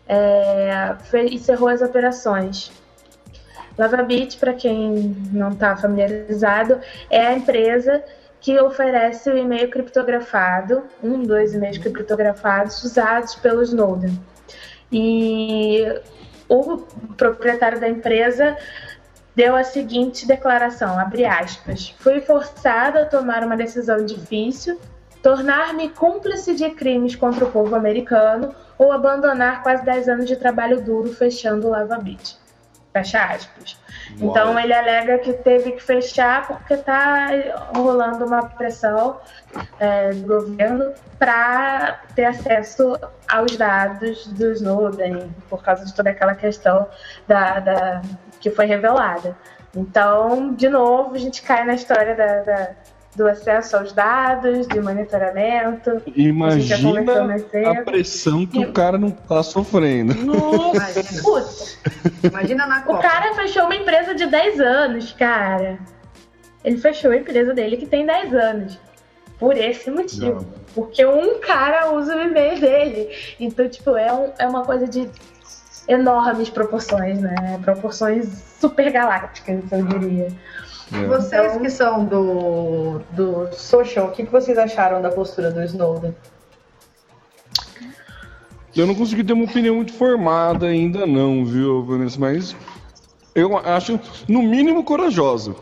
é, 0.08 0.96
fe- 1.04 1.34
encerrou 1.34 1.68
as 1.70 1.82
operações. 1.82 2.72
Lava 3.78 3.98
para 4.40 4.54
quem 4.54 5.16
não 5.34 5.52
está 5.52 5.76
familiarizado, 5.76 6.80
é 7.10 7.28
a 7.28 7.34
empresa 7.34 8.02
que 8.40 8.58
oferece 8.60 9.30
o 9.30 9.38
e-mail 9.38 9.70
criptografado, 9.70 10.84
um, 11.04 11.24
dois 11.24 11.54
e-mails 11.54 11.78
criptografados 11.80 12.82
usados 12.84 13.36
pelo 13.36 13.62
Snowden. 13.64 14.18
E 14.92 15.84
o 16.48 16.78
proprietário 17.18 17.80
da 17.80 17.90
empresa 17.90 18.56
deu 19.36 19.56
a 19.56 19.64
seguinte 19.64 20.26
declaração, 20.26 20.98
abre 21.00 21.26
aspas, 21.26 21.94
fui 22.00 22.22
forçado 22.22 23.00
a 23.00 23.06
tomar 23.06 23.44
uma 23.44 23.58
decisão 23.58 24.06
difícil, 24.06 24.80
tornar-me 25.22 25.90
cúmplice 25.90 26.56
de 26.56 26.70
crimes 26.72 27.16
contra 27.16 27.44
o 27.46 27.52
povo 27.52 27.76
americano 27.76 28.54
ou 28.78 28.92
abandonar 28.92 29.64
quase 29.64 29.84
10 29.84 30.08
anos 30.10 30.26
de 30.28 30.36
trabalho 30.36 30.82
duro 30.82 31.12
fechando 31.14 31.68
o 31.68 31.72
Lava 31.72 31.98
Beach. 31.98 32.38
Fecha 32.94 33.26
aspas. 33.26 33.78
Então 34.22 34.58
ele 34.58 34.74
alega 34.74 35.18
que 35.18 35.34
teve 35.34 35.74
que 35.74 35.84
fechar 35.84 36.48
porque 36.48 36.76
está 36.76 37.28
rolando 37.76 38.24
uma 38.24 38.44
pressão 38.48 39.20
é, 39.80 40.12
do 40.14 40.28
governo 40.28 40.94
para 41.20 42.00
ter 42.16 42.24
acesso 42.24 42.98
aos 43.28 43.58
dados 43.58 44.28
do 44.28 44.50
Snowden, 44.54 45.30
por 45.50 45.62
causa 45.62 45.84
de 45.86 45.94
toda 45.94 46.12
aquela 46.12 46.36
questão 46.36 46.88
da, 47.28 47.60
da- 47.60 48.02
que 48.46 48.52
foi 48.52 48.68
revelada. 48.68 49.36
Então, 49.76 50.54
de 50.54 50.70
novo, 50.70 51.16
a 51.16 51.18
gente 51.18 51.42
cai 51.42 51.66
na 51.66 51.74
história 51.74 52.14
da- 52.16 52.42
da- 52.44 52.70
do 53.16 53.28
acesso 53.28 53.76
aos 53.76 53.92
dados, 53.92 54.68
de 54.68 54.80
monitoramento. 54.80 55.90
A 55.90 56.50
gente 56.52 56.62
já 56.68 56.78
conversou 56.78 57.00
Imagina 57.02 57.24
mais 57.24 57.44
a 57.44 57.50
cedo. 57.50 57.86
pressão 57.86 58.46
que 58.46 58.60
o 58.64 58.72
cara 58.72 59.00
não 59.00 59.10
tá 59.10 59.42
sofrendo. 59.42 60.14
Imagina. 60.14 61.24
Putz, 61.24 61.80
Imagina 62.24 62.68
na 62.68 62.80
o 62.82 62.84
Copa. 62.84 63.00
cara 63.02 63.34
fechou 63.34 63.64
uma 63.64 63.76
empresa 63.76 64.14
de 64.14 64.28
10 64.28 64.60
anos, 64.60 65.12
cara. 65.14 65.80
ele 66.64 66.78
fechou 66.78 67.10
a 67.12 67.18
empresa 67.18 67.52
dele 67.54 67.78
que 67.78 67.86
tem 67.88 68.06
10 68.06 68.32
anos. 68.34 68.80
Por 69.40 69.58
esse 69.58 69.90
motivo. 69.90 70.42
Não. 70.42 70.46
Porque 70.76 71.04
um 71.06 71.40
cara 71.40 71.92
usa 71.94 72.16
o 72.16 72.22
e-mail 72.22 72.60
dele. 72.60 73.10
Então, 73.40 73.68
tipo, 73.68 73.96
é, 73.98 74.12
um, 74.14 74.32
é 74.38 74.48
uma 74.48 74.64
coisa 74.64 74.88
de 74.88 75.10
enormes 75.88 76.50
proporções, 76.50 77.20
né? 77.22 77.60
Proporções 77.64 78.28
super 78.60 78.92
galácticas, 78.92 79.64
eu 79.72 79.86
diria. 79.86 80.28
É. 80.94 81.06
Vocês 81.08 81.52
então, 81.52 81.62
que 81.62 81.70
são 81.70 82.06
do, 82.06 83.02
do 83.12 83.54
social, 83.54 84.08
o 84.08 84.12
que, 84.12 84.26
que 84.26 84.32
vocês 84.32 84.58
acharam 84.58 85.02
da 85.02 85.10
postura 85.10 85.52
do 85.52 85.64
Snowden? 85.64 86.16
Eu 88.76 88.86
não 88.86 88.94
consegui 88.94 89.24
ter 89.24 89.34
uma 89.34 89.46
opinião 89.46 89.76
muito 89.76 89.94
formada 89.94 90.68
ainda 90.68 91.06
não, 91.08 91.46
viu, 91.46 91.84
Vanessa? 91.84 92.20
Mas 92.20 92.56
eu 93.34 93.58
acho, 93.58 94.00
no 94.28 94.44
mínimo, 94.44 94.84
corajosa. 94.84 95.56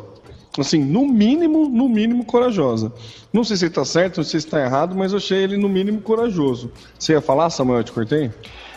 Assim, 0.57 0.83
no 0.83 1.07
mínimo, 1.07 1.69
no 1.69 1.87
mínimo, 1.87 2.25
corajosa. 2.25 2.91
Não 3.31 3.43
sei 3.43 3.57
se 3.57 3.65
ele 3.65 3.73
tá 3.73 3.85
certo, 3.85 4.17
não 4.17 4.23
sei 4.23 4.39
se 4.39 4.47
está 4.47 4.59
errado, 4.61 4.95
mas 4.95 5.11
eu 5.11 5.17
achei 5.17 5.43
ele, 5.43 5.57
no 5.57 5.69
mínimo, 5.69 6.01
corajoso. 6.01 6.71
Você 6.97 7.13
ia 7.13 7.21
falar, 7.21 7.49
Samuel, 7.49 7.79
eu 7.79 7.83
te 7.83 7.91
cortei? 7.91 8.31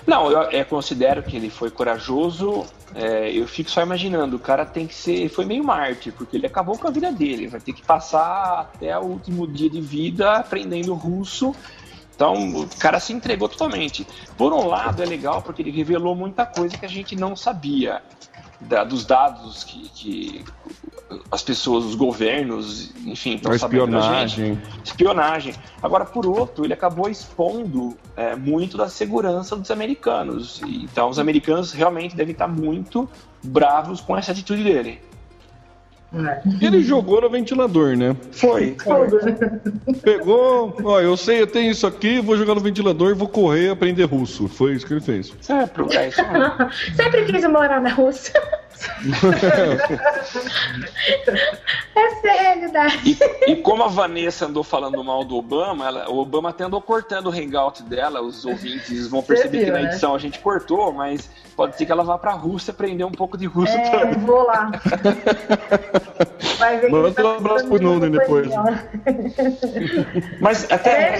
Não, 0.06 0.30
eu, 0.30 0.42
eu 0.50 0.64
considero 0.66 1.22
que 1.22 1.36
ele 1.36 1.50
foi 1.50 1.70
corajoso. 1.70 2.64
É, 2.94 3.30
eu 3.32 3.46
fico 3.48 3.70
só 3.70 3.82
imaginando, 3.82 4.36
o 4.36 4.40
cara 4.40 4.64
tem 4.64 4.86
que 4.86 4.94
ser. 4.94 5.28
Foi 5.28 5.44
meio 5.44 5.64
Marte, 5.64 6.12
porque 6.12 6.36
ele 6.36 6.46
acabou 6.46 6.78
com 6.78 6.86
a 6.86 6.90
vida 6.90 7.10
dele. 7.10 7.48
Vai 7.48 7.60
ter 7.60 7.72
que 7.72 7.82
passar 7.82 8.60
até 8.60 8.96
o 8.96 9.02
último 9.02 9.46
dia 9.46 9.68
de 9.68 9.80
vida 9.80 10.34
aprendendo 10.34 10.94
russo. 10.94 11.54
Então, 12.14 12.62
o 12.62 12.68
cara 12.78 12.98
se 12.98 13.12
entregou 13.12 13.48
totalmente. 13.48 14.06
Por 14.38 14.52
um 14.52 14.66
lado, 14.66 15.02
é 15.02 15.06
legal 15.06 15.42
porque 15.42 15.60
ele 15.60 15.70
revelou 15.70 16.14
muita 16.14 16.46
coisa 16.46 16.78
que 16.78 16.86
a 16.86 16.88
gente 16.88 17.14
não 17.14 17.36
sabia 17.36 18.00
da, 18.60 18.84
dos 18.84 19.04
dados 19.04 19.64
que, 19.64 19.88
que, 19.90 20.44
as 21.30 21.42
pessoas, 21.42 21.84
os 21.84 21.94
governos, 21.94 22.92
enfim, 23.04 23.36
estão 23.36 23.54
espionagem. 23.54 24.60
Espionagem. 24.84 25.54
Agora, 25.82 26.04
por 26.04 26.26
outro, 26.26 26.64
ele 26.64 26.72
acabou 26.72 27.08
expondo 27.08 27.96
é, 28.16 28.34
muito 28.34 28.76
da 28.76 28.88
segurança 28.88 29.56
dos 29.56 29.70
americanos. 29.70 30.60
Então, 30.64 31.08
os 31.08 31.18
americanos 31.18 31.72
realmente 31.72 32.16
devem 32.16 32.32
estar 32.32 32.48
muito 32.48 33.08
bravos 33.42 34.00
com 34.00 34.16
essa 34.16 34.32
atitude 34.32 34.64
dele. 34.64 35.00
É. 36.14 36.40
Ele 36.64 36.82
jogou 36.82 37.20
no 37.20 37.28
ventilador, 37.28 37.96
né? 37.96 38.16
Foi. 38.30 38.76
Pegou, 40.02 40.76
ó, 40.84 41.00
eu 41.00 41.16
sei, 41.16 41.42
eu 41.42 41.46
tenho 41.46 41.70
isso 41.70 41.86
aqui, 41.86 42.20
vou 42.20 42.36
jogar 42.36 42.54
no 42.54 42.60
ventilador 42.60 43.10
e 43.10 43.14
vou 43.14 43.28
correr 43.28 43.70
aprender 43.70 44.04
russo. 44.04 44.48
Foi 44.48 44.74
isso 44.74 44.86
que 44.86 44.94
ele 44.94 45.00
fez. 45.00 45.32
Pro 45.74 45.90
é 45.92 46.08
isso 46.08 46.22
Sempre 46.94 47.24
quis 47.24 47.44
morar 47.48 47.80
na 47.80 47.90
Rússia. 47.90 48.40
Essa 51.94 52.26
é 52.26 52.30
a 52.30 52.42
realidade. 52.42 53.18
E, 53.46 53.52
e, 53.52 53.56
como 53.56 53.82
a 53.82 53.88
Vanessa 53.88 54.46
andou 54.46 54.62
falando 54.62 55.02
mal 55.02 55.24
do 55.24 55.36
Obama, 55.36 55.86
ela, 55.86 56.10
o 56.10 56.18
Obama 56.18 56.50
até 56.50 56.64
andou 56.64 56.80
cortando 56.80 57.26
o 57.26 57.30
hangout 57.30 57.82
dela, 57.82 58.20
os 58.20 58.44
ouvintes 58.44 59.08
vão 59.08 59.22
perceber 59.22 59.58
viu, 59.58 59.66
que 59.66 59.72
na 59.72 59.78
né? 59.78 59.84
edição 59.86 60.10
né? 60.10 60.16
a 60.16 60.20
gente 60.20 60.38
cortou, 60.40 60.92
mas 60.92 61.30
pode 61.56 61.76
ser 61.76 61.86
que 61.86 61.92
ela 61.92 62.04
vá 62.04 62.18
pra 62.18 62.32
Rússia 62.32 62.70
aprender 62.70 63.04
um 63.04 63.12
pouco 63.12 63.38
de 63.38 63.46
russo 63.46 63.72
é, 63.72 63.90
também. 63.90 64.18
vou 64.20 64.44
lá. 64.44 64.70
Vai 66.58 66.78
ver 66.78 66.90
Manda 66.90 67.12
tá 67.12 67.24
um 67.24 67.36
abraço 67.36 67.66
pro 67.66 67.82
Noden 67.82 68.10
depois. 68.10 68.48
mas 70.40 70.70
até. 70.70 71.18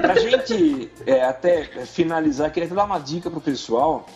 Pra 0.00 0.14
gente 0.16 0.90
é, 1.06 1.24
até 1.24 1.64
finalizar, 1.86 2.50
queria 2.50 2.68
dar 2.68 2.84
uma 2.84 2.98
dica 2.98 3.30
pro 3.30 3.40
pessoal. 3.40 4.06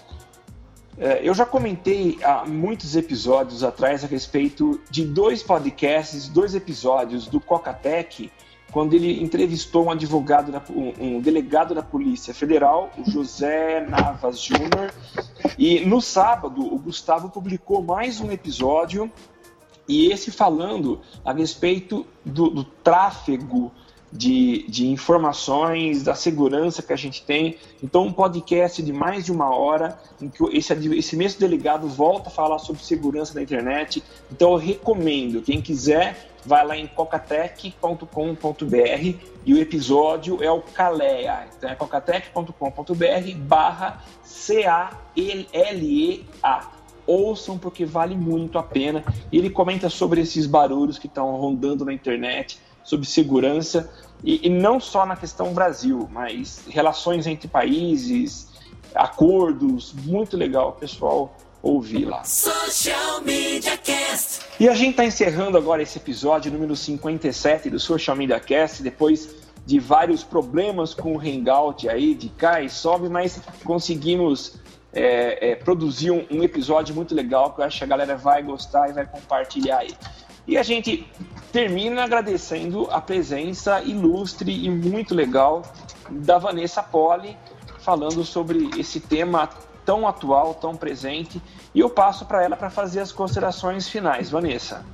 É, 1.01 1.21
eu 1.23 1.33
já 1.33 1.47
comentei 1.47 2.19
há 2.25 2.45
muitos 2.45 2.97
episódios 2.97 3.63
atrás 3.63 4.03
a 4.03 4.09
respeito 4.09 4.81
de 4.91 5.05
dois 5.05 5.43
podcasts, 5.43 6.29
dois 6.29 6.57
episódios 6.57 7.29
do 7.29 7.39
Cocatec, 7.39 8.33
quando 8.73 8.95
ele 8.95 9.23
entrevistou 9.23 9.87
um 9.87 9.91
advogado, 9.91 10.53
um 11.01 11.21
delegado 11.21 11.75
da 11.75 11.83
Polícia 11.83 12.35
Federal, 12.35 12.91
o 12.99 13.11
José 13.11 13.87
Navas 13.89 14.41
Júnior. 14.41 14.93
E 15.57 15.87
no 15.87 16.01
sábado, 16.01 16.61
o 16.63 16.79
Gustavo 16.79 17.31
publicou 17.31 17.83
mais 17.83 18.21
um 18.21 18.31
episódio, 18.31 19.11
e 19.89 20.13
esse 20.13 20.31
falando 20.31 21.01
a 21.25 21.33
respeito 21.33 22.05
do, 22.25 22.51
do 22.51 22.65
tráfego 22.65 23.73
de, 24.13 24.65
de 24.69 24.87
informações, 24.89 26.03
da 26.03 26.15
segurança 26.15 26.83
que 26.83 26.93
a 26.93 26.97
gente 26.97 27.23
tem. 27.25 27.57
Então, 27.83 28.05
um 28.07 28.13
podcast 28.13 28.83
de 28.83 28.93
mais 28.93 29.25
de 29.25 29.33
uma 29.33 29.55
hora, 29.55 29.99
em 30.21 30.29
que 30.29 30.43
esse, 30.57 30.73
esse 30.97 31.17
mesmo 31.17 31.41
delegado 31.41 31.89
volta 31.89 32.29
a 32.29 32.33
falar 32.33 32.59
sobre 32.59 32.83
segurança 32.83 33.35
da 33.35 33.43
internet. 33.43 34.03
Então, 34.31 34.53
eu 34.53 34.57
recomendo, 34.57 35.43
quem 35.43 35.61
quiser, 35.61 36.29
vai 36.45 36.67
lá 36.67 36.77
em 36.77 36.87
cocatec.com.br 36.87 38.07
e 39.45 39.55
o 39.55 39.59
episódio 39.59 40.43
é 40.43 40.51
o 40.51 40.61
Calea. 40.61 41.47
Então, 41.57 41.71
é 41.71 41.75
cocatec.com.br 41.75 43.35
barra 43.37 44.03
C-A-L-E-A 44.23 45.09
ouçam 47.09 47.57
porque 47.57 47.87
vale 47.87 48.15
muito 48.15 48.59
a 48.59 48.63
pena. 48.63 49.03
E 49.33 49.39
ele 49.39 49.49
comenta 49.49 49.89
sobre 49.89 50.21
esses 50.21 50.47
barulhos 50.47 50.99
que 50.99 51.07
estão 51.07 51.35
rondando 51.37 51.85
na 51.85 51.93
internet, 51.93 52.61
sobre 52.89 53.07
segurança, 53.07 53.91
e, 54.25 54.47
e, 54.47 54.51
não 54.51 54.81
só 54.81 55.05
na 55.05 55.15
questão 55.15 55.53
Brasil, 55.53 56.09
mas 56.11 56.63
relações 56.69 57.27
entre 57.27 57.47
países, 57.47 58.49
acordos, 58.95 59.93
muito 59.93 60.39
legal, 60.39 60.73
pessoal, 60.73 61.37
ouvir 61.63 62.07
lá. 62.07 62.25
Social 62.25 63.21
Media 63.21 63.77
Cast. 63.77 64.41
E 64.59 64.67
a 64.69 64.75
gente 64.75 64.93
está 64.93 65.05
encerrando 65.05 65.59
agora 65.59 65.83
esse 65.83 65.99
episódio 65.99 66.51
número 66.51 66.75
57 66.75 67.69
do 67.69 67.79
Social 67.79 68.17
Media 68.17 68.41
Cast, 68.41 68.83
depois 68.83 69.37
de 69.67 69.79
vários 69.79 70.25
problemas 70.25 70.95
com 70.95 71.15
o 71.15 71.21
Hangout 71.21 71.91
aí, 71.91 72.15
de 72.15 72.31
cai 72.31 72.65
e 72.65 72.71
sobe, 72.71 73.11
mas 73.11 73.39
conseguimos 73.65 74.55
é, 74.95 75.51
é, 75.51 75.55
produzir 75.57 76.11
um, 76.11 76.25
um, 76.31 76.43
episódio 76.43 76.95
muito 76.95 77.15
legal 77.15 77.53
que 77.53 77.61
eu 77.61 77.67
acho 77.67 77.77
que 77.77 77.85
a 77.85 77.87
galera 77.87 78.17
vai 78.17 78.43
gostar 78.43 78.89
e 78.89 78.95
vai 78.95 79.05
compartilhar 79.07 79.81
aí. 79.81 79.95
E 80.49 80.57
a 80.57 80.63
gente 80.63 81.07
termina 81.53 82.05
agradecendo 82.05 82.89
a 82.91 83.03
presença 83.03 83.83
ilustre 83.83 84.65
e 84.65 84.71
muito 84.71 85.15
legal 85.15 85.63
da 86.09 86.39
Vanessa 86.39 86.83
Poli, 86.83 87.37
falando 87.81 88.25
sobre 88.25 88.71
esse 88.79 88.99
tema 88.99 89.47
tão 89.85 90.09
atual, 90.09 90.55
tão 90.55 90.75
presente. 90.75 91.41
E 91.75 91.81
eu 91.81 91.91
passo 91.91 92.25
para 92.25 92.43
ela 92.43 92.57
para 92.57 92.71
fazer 92.71 93.01
as 93.01 93.13
considerações 93.13 93.91
finais. 93.91 94.31
Vanessa. 94.31 94.87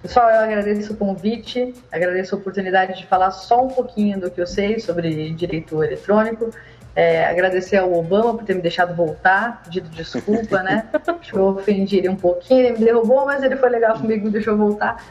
Pessoal, 0.00 0.30
eu 0.30 0.38
agradeço 0.38 0.92
o 0.92 0.96
convite, 0.96 1.74
agradeço 1.90 2.36
a 2.36 2.38
oportunidade 2.38 2.96
de 2.96 3.06
falar 3.08 3.32
só 3.32 3.64
um 3.64 3.68
pouquinho 3.68 4.20
do 4.20 4.30
que 4.30 4.40
eu 4.40 4.46
sei 4.46 4.78
sobre 4.78 5.32
direito 5.32 5.82
eletrônico. 5.82 6.48
É, 6.94 7.24
agradecer 7.24 7.76
ao 7.76 7.92
Obama 7.92 8.34
por 8.34 8.44
ter 8.44 8.54
me 8.54 8.62
deixado 8.62 8.94
voltar, 8.94 9.62
pedido 9.62 9.88
desculpa, 9.90 10.62
né? 10.62 10.88
Acho 11.06 11.32
que 11.32 11.38
eu 11.38 11.44
ofendi 11.44 11.98
ele 11.98 12.08
um 12.08 12.16
pouquinho, 12.16 12.66
ele 12.66 12.78
me 12.78 12.84
derrubou, 12.84 13.24
mas 13.24 13.42
ele 13.42 13.56
foi 13.56 13.68
legal 13.68 13.96
comigo, 13.96 14.24
me 14.24 14.30
deixou 14.30 14.56
voltar. 14.56 15.02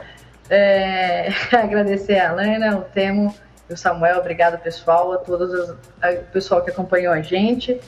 É, 0.50 1.28
agradecer 1.52 2.18
a 2.18 2.30
Alana, 2.30 2.76
o 2.76 2.82
Temo 2.82 3.34
e 3.68 3.72
o 3.72 3.76
Samuel, 3.76 4.18
obrigado 4.18 4.60
pessoal, 4.60 5.12
a 5.12 5.18
todos 5.18 5.70
o 5.70 5.76
pessoal 6.32 6.62
que 6.62 6.70
acompanhou 6.70 7.12
a 7.12 7.22
gente. 7.22 7.80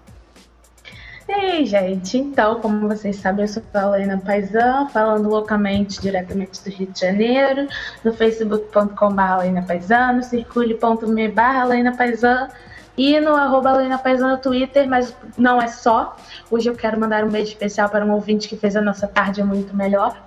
Ei, 1.29 1.65
gente, 1.65 2.19
então, 2.19 2.61
como 2.61 2.89
vocês 2.89 3.17
sabem, 3.17 3.45
eu 3.45 3.49
sou 3.49 3.63
a 3.75 3.99
Helena 3.99 4.21
Paisan, 4.25 4.89
falando 4.89 5.29
loucamente, 5.29 6.01
diretamente 6.01 6.63
do 6.63 6.71
Rio 6.71 6.89
de 6.89 7.01
Janeiro, 7.01 7.69
no 8.05 8.13
facebook.com.br 8.13 9.67
Paisan, 9.67 10.13
no 10.15 10.23
circule.me 10.23 11.29
barra 11.29 11.67
Paisan 11.97 12.49
e 12.97 13.21
no 13.21 13.37
arroba 13.37 13.71
Helena 13.71 13.99
Paisan 13.99 14.33
no 14.33 14.39
Twitter, 14.39 14.89
mas 14.89 15.15
não 15.39 15.63
é 15.63 15.69
só. 15.69 16.17
Hoje 16.51 16.69
eu 16.69 16.75
quero 16.75 16.99
mandar 16.99 17.25
um 17.25 17.29
beijo 17.29 17.53
especial 17.53 17.89
para 17.89 18.05
um 18.05 18.13
ouvinte 18.13 18.49
que 18.49 18.57
fez 18.57 18.75
a 18.75 18.81
nossa 18.81 19.07
tarde 19.07 19.43
muito 19.45 19.77
melhor, 19.77 20.21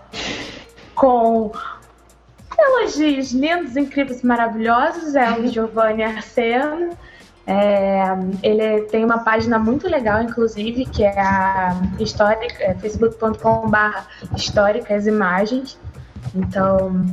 com 0.96 1.52
elogios 2.58 3.34
lindos, 3.34 3.76
incríveis, 3.76 4.24
maravilhosos, 4.24 5.14
é 5.14 5.30
o 5.32 5.46
Giovanni 5.48 6.04
Arseno. 6.04 6.98
É, 7.48 8.06
ele 8.42 8.82
tem 8.84 9.06
uma 9.06 9.20
página 9.20 9.60
muito 9.60 9.88
legal, 9.88 10.22
inclusive, 10.22 10.86
que 10.86 11.04
é 11.04 11.20
a 11.20 11.80
histórica, 12.00 12.64
é 12.64 12.74
facebook.com.br 12.74 14.00
históricas 14.36 15.06
imagens. 15.06 15.78
Então, 16.34 17.06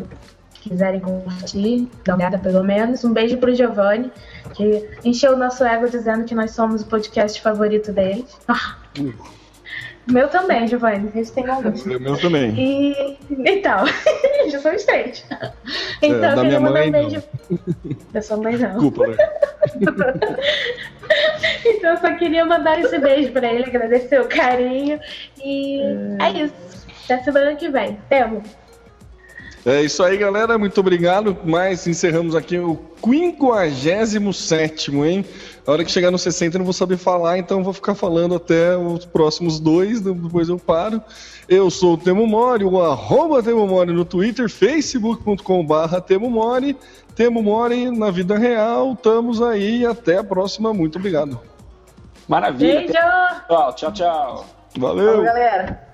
se 0.55 0.61
quiserem 0.69 1.01
curtir, 1.01 1.89
dá 2.05 2.15
uma 2.15 2.19
olhada 2.19 2.39
pelo 2.39 2.65
menos. 2.65 3.05
Um 3.05 3.13
beijo 3.13 3.37
pro 3.37 3.55
Giovanni, 3.55 4.11
que 4.55 4.89
encheu 5.05 5.35
o 5.35 5.37
nosso 5.37 5.65
ego 5.65 5.89
dizendo 5.89 6.25
que 6.25 6.35
nós 6.35 6.53
somos 6.53 6.83
o 6.83 6.87
podcast 6.87 7.41
favorito 7.41 7.93
dele. 7.93 8.25
Meu 10.07 10.29
também, 10.29 10.67
Giovanni. 10.67 11.09
A 11.09 11.17
gente 11.17 11.33
tem 11.33 11.49
alguns. 11.49 11.85
O 11.87 12.01
meu 12.01 12.17
também. 12.19 12.51
E 12.59 13.19
então, 13.49 13.85
já 14.49 14.59
somos 14.61 14.85
três. 14.85 15.25
Então, 16.03 16.31
É, 16.31 16.35
da 16.35 16.43
eu 16.43 16.45
minha 16.45 16.45
queria 16.45 16.61
mandar 16.61 16.79
mãe, 16.81 16.89
um 16.89 16.93
beijo. 16.93 17.23
Da 18.13 18.23
sua 18.23 18.37
mãe, 18.37 18.57
não. 18.57 18.71
Desculpa, 18.73 19.07
né? 19.07 19.17
Então, 21.65 21.91
eu 21.93 21.97
só 21.99 22.15
queria 22.15 22.45
mandar 22.45 22.79
esse 22.81 22.99
beijo 22.99 23.33
pra 23.33 23.53
ele, 23.53 23.65
agradecer 23.65 24.21
o 24.21 24.29
carinho. 24.29 24.99
E 25.45 25.81
é 26.21 26.31
isso. 26.45 26.55
Até 27.05 27.23
semana 27.23 27.55
que 27.55 27.69
vem. 27.69 27.99
Temo. 28.09 28.43
É 29.65 29.81
isso 29.81 30.03
aí, 30.03 30.17
galera. 30.17 30.59
Muito 30.59 30.79
obrigado. 30.81 31.37
Mas 31.45 31.87
encerramos 31.87 32.35
aqui 32.35 32.59
o 32.59 32.79
57, 33.05 34.95
hein? 34.97 35.25
A 35.67 35.71
hora 35.71 35.85
que 35.85 35.91
chegar 35.91 36.11
no 36.11 36.19
60 36.19 36.57
eu 36.57 36.59
não 36.59 36.65
vou 36.65 36.73
saber 36.73 36.97
falar, 36.97 37.39
então 37.39 37.63
vou 37.63 37.73
ficar 37.73 37.95
falando 37.95 38.35
até 38.35 38.77
os 38.77 39.05
próximos 39.05 39.61
dois, 39.61 40.01
depois 40.01 40.49
eu 40.49 40.59
paro. 40.59 41.01
Eu 41.49 41.71
sou 41.71 41.95
o 41.95 41.99
Temo 41.99 42.27
Mori, 42.27 42.65
o 42.65 42.81
arroba 42.83 43.43
Temo 43.43 43.67
Mori 43.67 43.93
no 43.93 44.05
Twitter, 44.05 44.49
facebook.com.br 44.49 46.01
Temo 46.07 46.29
Mori. 46.29 46.77
Temo 47.15 47.43
Mori 47.43 47.91
na 47.91 48.11
vida 48.11 48.37
real. 48.37 48.95
Estamos 48.95 49.41
aí. 49.43 49.87
Até 49.87 50.19
a 50.19 50.25
próxima. 50.25 50.73
Muito 50.73 50.99
obrigado. 50.99 51.41
Maravilha. 52.27 52.81
Beijo! 52.81 52.93
Tchau, 52.93 53.75
tchau, 53.75 53.93
tchau. 53.93 54.47
Valeu! 54.77 55.07
Falou, 55.07 55.25
galera. 55.25 55.92